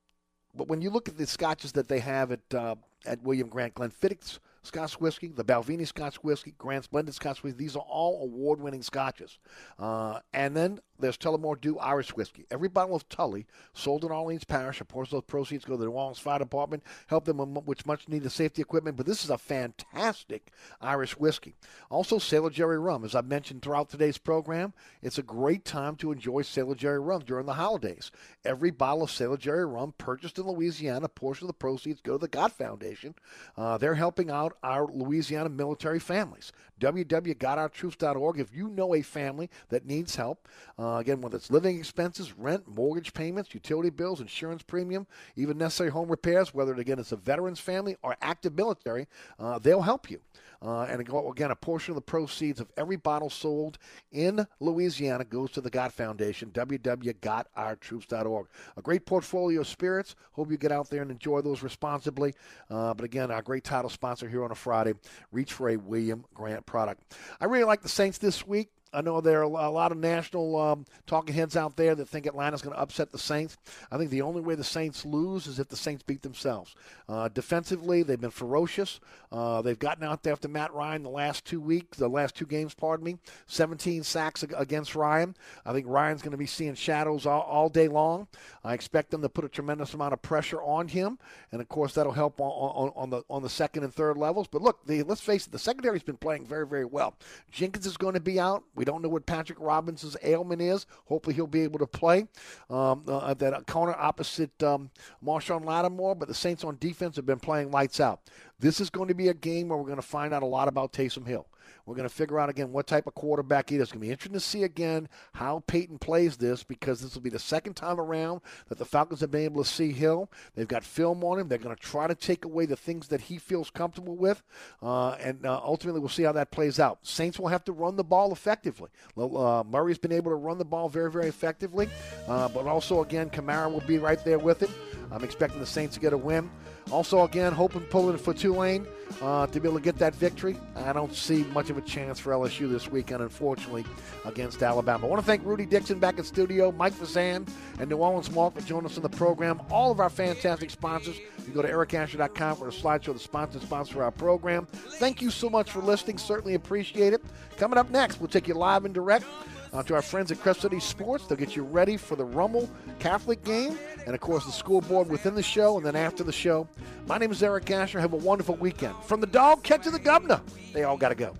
but 0.55 0.67
when 0.67 0.81
you 0.81 0.89
look 0.89 1.07
at 1.07 1.17
the 1.17 1.27
scotches 1.27 1.71
that 1.73 1.88
they 1.88 1.99
have 1.99 2.31
at 2.31 2.53
uh, 2.53 2.76
at 3.05 3.21
William 3.23 3.47
Grant, 3.47 3.76
Glenfiddich's 3.76 4.39
Scotch 4.64 4.99
whiskey, 4.99 5.30
the 5.30 5.45
Balvenie 5.45 5.88
Scotch 5.88 6.18
whiskey, 6.18 6.53
Grant's 6.57 6.88
blended 6.88 7.15
Scotch 7.15 7.44
whiskey. 7.44 7.57
These 7.57 7.76
are 7.76 7.86
all 7.88 8.23
award-winning 8.23 8.84
scotches. 8.84 9.38
Uh, 9.77 10.19
and 10.34 10.56
then 10.56 10.80
there's 10.99 11.18
Tullamore 11.18 11.60
Dew 11.60 11.77
Irish 11.80 12.15
whiskey. 12.15 12.45
Every 12.52 12.68
bottle 12.68 12.95
of 12.95 13.07
Tully 13.07 13.45
sold 13.73 14.03
in 14.03 14.11
Orleans 14.11 14.44
Parish, 14.44 14.81
a 14.81 14.86
portion 14.86 15.15
of 15.15 15.23
those 15.23 15.31
proceeds 15.31 15.64
go 15.64 15.73
to 15.73 15.80
the 15.80 15.86
New 15.86 15.91
Orleans 15.91 16.19
Fire 16.19 16.40
Department, 16.40 16.84
help 17.07 17.26
them 17.26 17.38
with 17.65 17.88
much 17.88 18.10
needed 18.10 18.31
safety 18.31 18.61
equipment. 18.61 18.98
But 18.98 19.06
this 19.06 19.23
is 19.23 19.30
a 19.30 19.38
fantastic 19.38 20.52
Irish 20.81 21.18
whiskey. 21.18 21.56
Also, 21.90 22.19
Sailor 22.19 22.49
Jerry 22.49 22.80
rum, 22.80 23.06
as 23.06 23.15
I've 23.15 23.26
mentioned 23.26 23.61
throughout 23.61 23.90
today's 23.90 24.18
program, 24.18 24.73
it's 25.02 25.18
a 25.18 25.23
great 25.23 25.64
time 25.64 25.95
to 25.98 26.11
enjoy 26.11 26.41
Sailor 26.41 26.76
Jerry 26.76 26.99
rum 26.99 27.23
during 27.26 27.45
the 27.45 27.53
holidays. 27.53 28.11
Every 28.44 28.72
bottle 28.72 29.03
of 29.03 29.11
Sailor 29.11 29.38
Jerry 29.38 29.65
rum 29.65 29.94
purchased 29.98 30.38
in 30.38 30.45
Louisiana, 30.45 31.06
a 31.06 31.10
portion 31.10 31.45
of 31.45 31.49
the 31.49 31.53
proceeds 31.53 32.02
go 32.02 32.14
to 32.14 32.18
the 32.22 32.27
God 32.27 32.52
Foundation. 32.52 33.15
Uh, 33.56 33.77
they're 33.77 33.95
helping 33.95 34.30
out 34.30 34.48
our 34.63 34.88
Louisiana 34.88 35.49
military 35.49 35.99
families. 35.99 36.51
www.gotourtroops.org. 36.80 38.39
If 38.39 38.55
you 38.55 38.69
know 38.69 38.95
a 38.95 39.01
family 39.01 39.49
that 39.69 39.85
needs 39.85 40.15
help, 40.15 40.47
uh, 40.77 40.97
again, 40.97 41.21
whether 41.21 41.38
it's 41.38 41.51
living 41.51 41.77
expenses, 41.77 42.38
rent, 42.38 42.67
mortgage 42.67 43.13
payments, 43.13 43.53
utility 43.53 43.89
bills, 43.89 44.21
insurance 44.21 44.63
premium, 44.63 45.07
even 45.35 45.57
necessary 45.57 45.89
home 45.89 46.09
repairs, 46.09 46.53
whether 46.53 46.73
it 46.73 46.80
again 46.80 46.99
it's 46.99 47.11
a 47.11 47.17
veterans 47.17 47.59
family 47.59 47.97
or 48.01 48.15
active 48.21 48.55
military, 48.55 49.07
uh, 49.39 49.59
they'll 49.59 49.81
help 49.81 50.09
you. 50.09 50.19
Uh, 50.61 50.81
and 50.84 50.99
again, 51.02 51.52
a 51.52 51.56
portion 51.56 51.91
of 51.91 51.95
the 51.95 52.02
proceeds 52.02 52.60
of 52.60 52.69
every 52.76 52.98
bottle 52.98 53.30
sold 53.30 53.77
in 54.11 54.45
Louisiana 54.60 55.23
goes 55.23 55.52
to 55.52 55.61
the 55.61 55.69
God 55.69 55.94
Foundation, 55.94 56.52
www.gotourtroops.org. 56.52 58.48
A 58.76 58.81
great 58.81 59.06
portfolio 59.06 59.61
of 59.61 59.68
spirits. 59.68 60.15
Hope 60.34 60.52
you 60.52 60.57
get 60.57 60.72
out 60.72 60.90
there 60.90 61.02
and 61.02 61.11
enjoy 61.11 61.41
those 61.41 61.64
responsibly. 61.64 62.34
Uh, 62.69 62.94
but 62.94 63.06
again, 63.06 63.31
our 63.31 63.41
great 63.41 63.64
title 63.64 63.90
sponsor 63.90 64.27
here 64.27 64.44
on 64.44 64.52
a 64.52 64.56
Friday, 64.56 64.94
reach 65.31 65.53
for 65.53 65.69
a 65.69 65.77
William 65.77 66.26
Grant 66.34 66.65
product. 66.65 67.15
I 67.40 67.45
really 67.45 67.64
like 67.64 67.81
the 67.81 67.90
Saints 67.90 68.18
this 68.18 68.45
week. 68.45 68.69
I 68.91 69.02
know 69.02 69.22
there 69.22 69.40
are 69.40 69.44
a 69.44 69.70
lot 69.70 69.91
of 69.91 69.98
national 69.99 70.56
um, 70.56 70.86
talking 71.06 71.36
heads 71.36 71.56
out 71.56 71.76
there 71.76 71.94
that 71.94 72.10
think 72.10 72.26
Atlanta's 72.26 72.61
going 72.61 72.76
to 72.76 72.82
upset 72.82 73.11
the 73.11 73.20
Saints. 73.20 73.57
I 73.91 73.98
think 73.98 74.10
the 74.10 74.24
only 74.24 74.41
way 74.41 74.56
the 74.56 74.64
Saints 74.64 75.06
lose 75.06 75.45
is 75.45 75.60
if 75.60 75.68
the 75.68 75.76
Saints 75.76 76.02
beat 76.02 76.24
themselves. 76.24 76.76
Uh, 77.07 77.28
defensively, 77.28 78.02
they've 78.02 78.20
been 78.20 78.32
ferocious. 78.32 78.99
Uh, 79.32 79.61
they've 79.61 79.78
gotten 79.78 80.03
out 80.03 80.24
there 80.24 80.34
after 80.34 80.48
Matt 80.48 80.74
Ryan 80.74 81.03
the 81.03 81.10
last 81.10 81.45
two 81.45 81.61
weeks, 81.61 81.98
the 81.98 82.07
last 82.07 82.36
two 82.36 82.48
games, 82.48 82.74
pardon 82.74 83.06
me. 83.06 83.18
17 83.48 84.03
sacks 84.03 84.44
against 84.57 84.95
Ryan. 84.95 85.36
I 85.66 85.74
think 85.74 85.86
Ryan's 85.88 86.24
going 86.24 86.32
to 86.32 86.38
be 86.38 86.48
seeing 86.48 86.74
shadows 86.74 87.28
all, 87.28 87.41
all, 87.41 87.70
day 87.70 87.88
long. 87.88 88.28
I 88.64 88.74
expect 88.74 89.11
them 89.11 89.22
to 89.22 89.30
put 89.30 89.45
a 89.45 89.49
tremendous 89.49 89.94
amount 89.94 90.14
of 90.14 90.22
pressure 90.24 90.61
on 90.64 90.88
him, 90.88 91.20
and 91.52 91.61
of 91.61 91.70
course 91.70 91.94
that'll 91.94 92.11
help 92.11 92.41
on, 92.41 92.49
on, 92.49 92.91
on 92.95 93.10
the 93.11 93.24
on 93.30 93.44
the 93.44 93.49
second 93.49 93.84
and 93.84 93.94
third 93.94 94.18
levels. 94.18 94.48
But 94.48 94.64
look, 94.64 94.86
the, 94.88 95.03
let's 95.03 95.22
face 95.22 95.45
it, 95.45 95.52
the 95.52 95.60
secondary's 95.60 96.02
been 96.02 96.18
playing 96.18 96.45
very 96.45 96.66
very 96.66 96.86
well. 96.86 97.14
Jenkins 97.52 97.86
is 97.86 97.98
going 97.98 98.16
to 98.16 98.20
be 98.20 98.40
out. 98.40 98.64
We 98.80 98.85
don't 98.85 99.01
know 99.01 99.10
what 99.10 99.26
Patrick 99.26 99.60
Robinson's 99.60 100.15
ailment 100.23 100.61
is. 100.61 100.85
Hopefully, 101.07 101.35
he'll 101.35 101.47
be 101.47 101.64
able 101.64 101.80
to 101.80 101.85
play. 101.85 102.30
Um, 102.69 103.03
uh, 103.10 103.34
that 103.34 103.68
corner 103.68 103.93
opposite 103.93 104.64
um, 104.64 104.89
Marshon 105.22 105.65
Lattimore, 105.65 106.15
but 106.15 106.30
the 106.30 106.34
Saints 106.34 106.64
on 106.64 106.77
defense 106.80 107.18
have 107.18 107.26
been 107.26 107.41
playing 107.41 107.72
lights 107.72 107.99
out. 107.99 108.22
This 108.57 108.80
is 108.80 108.89
going 108.89 109.10
to 109.10 109.14
be 109.14 109.27
a 109.27 109.34
game 109.34 109.68
where 109.68 109.77
we're 109.77 109.84
going 109.84 109.97
to 109.97 110.01
find 110.01 110.34
out 110.34 110.43
a 110.43 110.45
lot 110.45 110.69
about 110.69 110.93
Taysom 110.93 111.27
Hill. 111.27 111.45
We're 111.90 111.95
going 111.95 112.07
to 112.07 112.14
figure 112.14 112.40
out 112.40 112.49
again 112.49 112.72
what 112.72 112.86
type 112.86 113.07
of 113.07 113.16
quarterback 113.16 113.72
he 113.72 113.78
is. 113.78 113.82
It's 113.82 113.91
going 113.91 114.02
to 114.02 114.06
be 114.06 114.11
interesting 114.11 114.34
to 114.34 114.40
see 114.40 114.61
again 114.61 115.10
how 115.34 115.64
Payton 115.66 115.98
plays 115.98 116.38
this 116.38 116.61
because 116.64 117.02
this 117.02 117.16
will 117.16 117.24
be 117.24 117.32
the 117.32 117.40
second 117.40 117.74
time 117.74 117.99
around 117.99 118.41
that 118.68 118.78
the 118.78 118.86
Falcons 118.86 119.22
have 119.22 119.32
been 119.32 119.41
able 119.41 119.64
to 119.64 119.68
see 119.68 119.91
Hill. 119.91 120.30
They've 120.53 120.68
got 120.68 120.84
film 120.84 121.24
on 121.24 121.40
him. 121.40 121.48
They're 121.48 121.57
going 121.57 121.76
to 121.76 121.82
try 121.82 122.06
to 122.06 122.14
take 122.14 122.45
away 122.45 122.68
the 122.68 122.76
things 122.76 123.07
that 123.07 123.22
he 123.22 123.40
feels 123.40 123.72
comfortable 123.72 124.16
with, 124.16 124.44
uh, 124.84 125.14
and 125.14 125.44
uh, 125.44 125.60
ultimately 125.64 125.99
we'll 125.99 126.10
see 126.10 126.22
how 126.22 126.32
that 126.34 126.52
plays 126.52 126.80
out. 126.80 126.99
Saints 127.02 127.40
will 127.40 127.48
have 127.48 127.64
to 127.64 127.72
run 127.72 127.95
the 127.95 128.03
ball 128.03 128.32
effectively. 128.32 128.91
Uh, 129.18 129.64
Murray's 129.68 129.98
been 129.98 130.11
able 130.11 130.30
to 130.30 130.36
run 130.36 130.60
the 130.60 130.66
ball 130.66 130.90
very, 130.90 131.11
very 131.11 131.28
effectively, 131.28 131.90
uh, 132.28 132.48
but 132.49 132.68
also 132.68 133.02
again 133.02 133.32
Kamara 133.32 133.72
will 133.72 133.82
be 133.88 133.98
right 133.98 134.24
there 134.24 134.38
with 134.38 134.61
him. 134.61 134.70
I'm 135.11 135.24
expecting 135.24 135.60
the 135.60 135.66
Saints 135.66 135.95
to 135.95 135.99
get 135.99 136.14
a 136.14 136.18
win. 136.18 136.52
Also, 136.91 137.24
again, 137.24 137.53
hoping 137.53 137.82
pulling 137.82 138.18
for 138.18 138.34
Tulane 138.34 138.88
uh, 139.22 139.48
to 139.48 139.60
be 139.60 139.68
able 139.68 139.78
to 139.78 139.84
get 139.84 139.98
that 139.98 140.16
victory. 140.16 140.57
I 140.76 140.94
don't 140.94 141.14
see 141.14 141.44
much 141.45 141.70
of 141.70 141.78
a 141.78 141.82
chance 141.82 142.20
for 142.20 142.32
LSU 142.32 142.70
this 142.70 142.90
weekend, 142.90 143.22
unfortunately, 143.22 143.86
against 144.26 144.64
Alabama. 144.64 145.06
I 145.06 145.10
want 145.10 145.22
to 145.22 145.26
thank 145.26 145.45
Rudy 145.45 145.66
Dixon 145.66 145.99
back 145.99 146.18
in 146.18 146.24
studio, 146.24 146.72
Mike 146.72 146.94
Fazan, 146.94 147.48
and 147.80 147.90
New 147.90 147.98
Orleans 147.98 148.32
Mark 148.32 148.56
for 148.56 148.61
joining 148.61 148.86
us 148.86 148.98
in 148.98 149.03
the 149.03 149.10
program. 149.10 149.61
All 149.70 149.91
of 149.91 149.99
our 149.99 150.10
fantastic 150.10 150.70
sponsors. 150.70 151.20
You 151.45 151.53
go 151.53 151.61
to 151.61 151.70
ericasher.com 151.70 152.57
for 152.57 152.66
the 152.66 152.72
slideshow, 152.72 153.14
the 153.14 153.20
sponsor 153.20 153.60
sponsor 153.60 154.03
our 154.03 154.11
program. 154.11 154.66
Thank 154.66 155.22
you 155.22 155.30
so 155.30 155.49
much 155.49 155.72
for 155.72 155.80
listening. 155.80 156.18
Certainly 156.18 156.56
appreciate 156.56 157.14
it. 157.14 157.22
Coming 157.57 157.78
up 157.78 157.90
next, 157.90 158.20
we'll 158.20 158.30
take 158.30 158.48
you 158.48 158.53
live 158.53 158.86
and 158.86 158.94
direct 158.94 159.26
uh, 159.73 159.83
to 159.83 159.95
our 159.95 160.01
friends 160.01 160.31
at 160.31 160.39
Crescent 160.39 160.63
City 160.63 160.79
Sports. 160.79 161.27
They'll 161.27 161.37
get 161.37 161.55
you 161.55 161.63
ready 161.63 161.97
for 161.97 162.15
the 162.15 162.25
Rummel 162.25 162.69
Catholic 162.99 163.43
game 163.43 163.77
and, 164.05 164.15
of 164.15 164.21
course, 164.21 164.45
the 164.45 164.51
school 164.51 164.81
board 164.81 165.09
within 165.09 165.35
the 165.35 165.43
show 165.43 165.77
and 165.77 165.85
then 165.85 165.95
after 165.95 166.23
the 166.23 166.31
show. 166.31 166.67
My 167.07 167.17
name 167.17 167.31
is 167.31 167.43
Eric 167.43 167.69
Asher. 167.71 167.99
Have 167.99 168.13
a 168.13 168.17
wonderful 168.17 168.55
weekend. 168.55 168.95
From 169.03 169.21
the 169.21 169.27
dog 169.27 169.63
catch 169.63 169.83
to 169.83 169.91
the 169.91 169.99
governor, 169.99 170.41
they 170.73 170.83
all 170.83 170.97
got 170.97 171.09
to 171.09 171.15
go. 171.15 171.33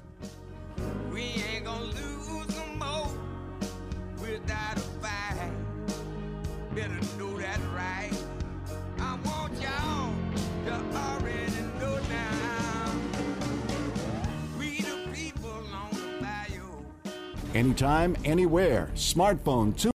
Anytime, 17.56 18.16
anywhere. 18.26 18.90
Smartphone, 18.96 19.76
too. 19.76 19.88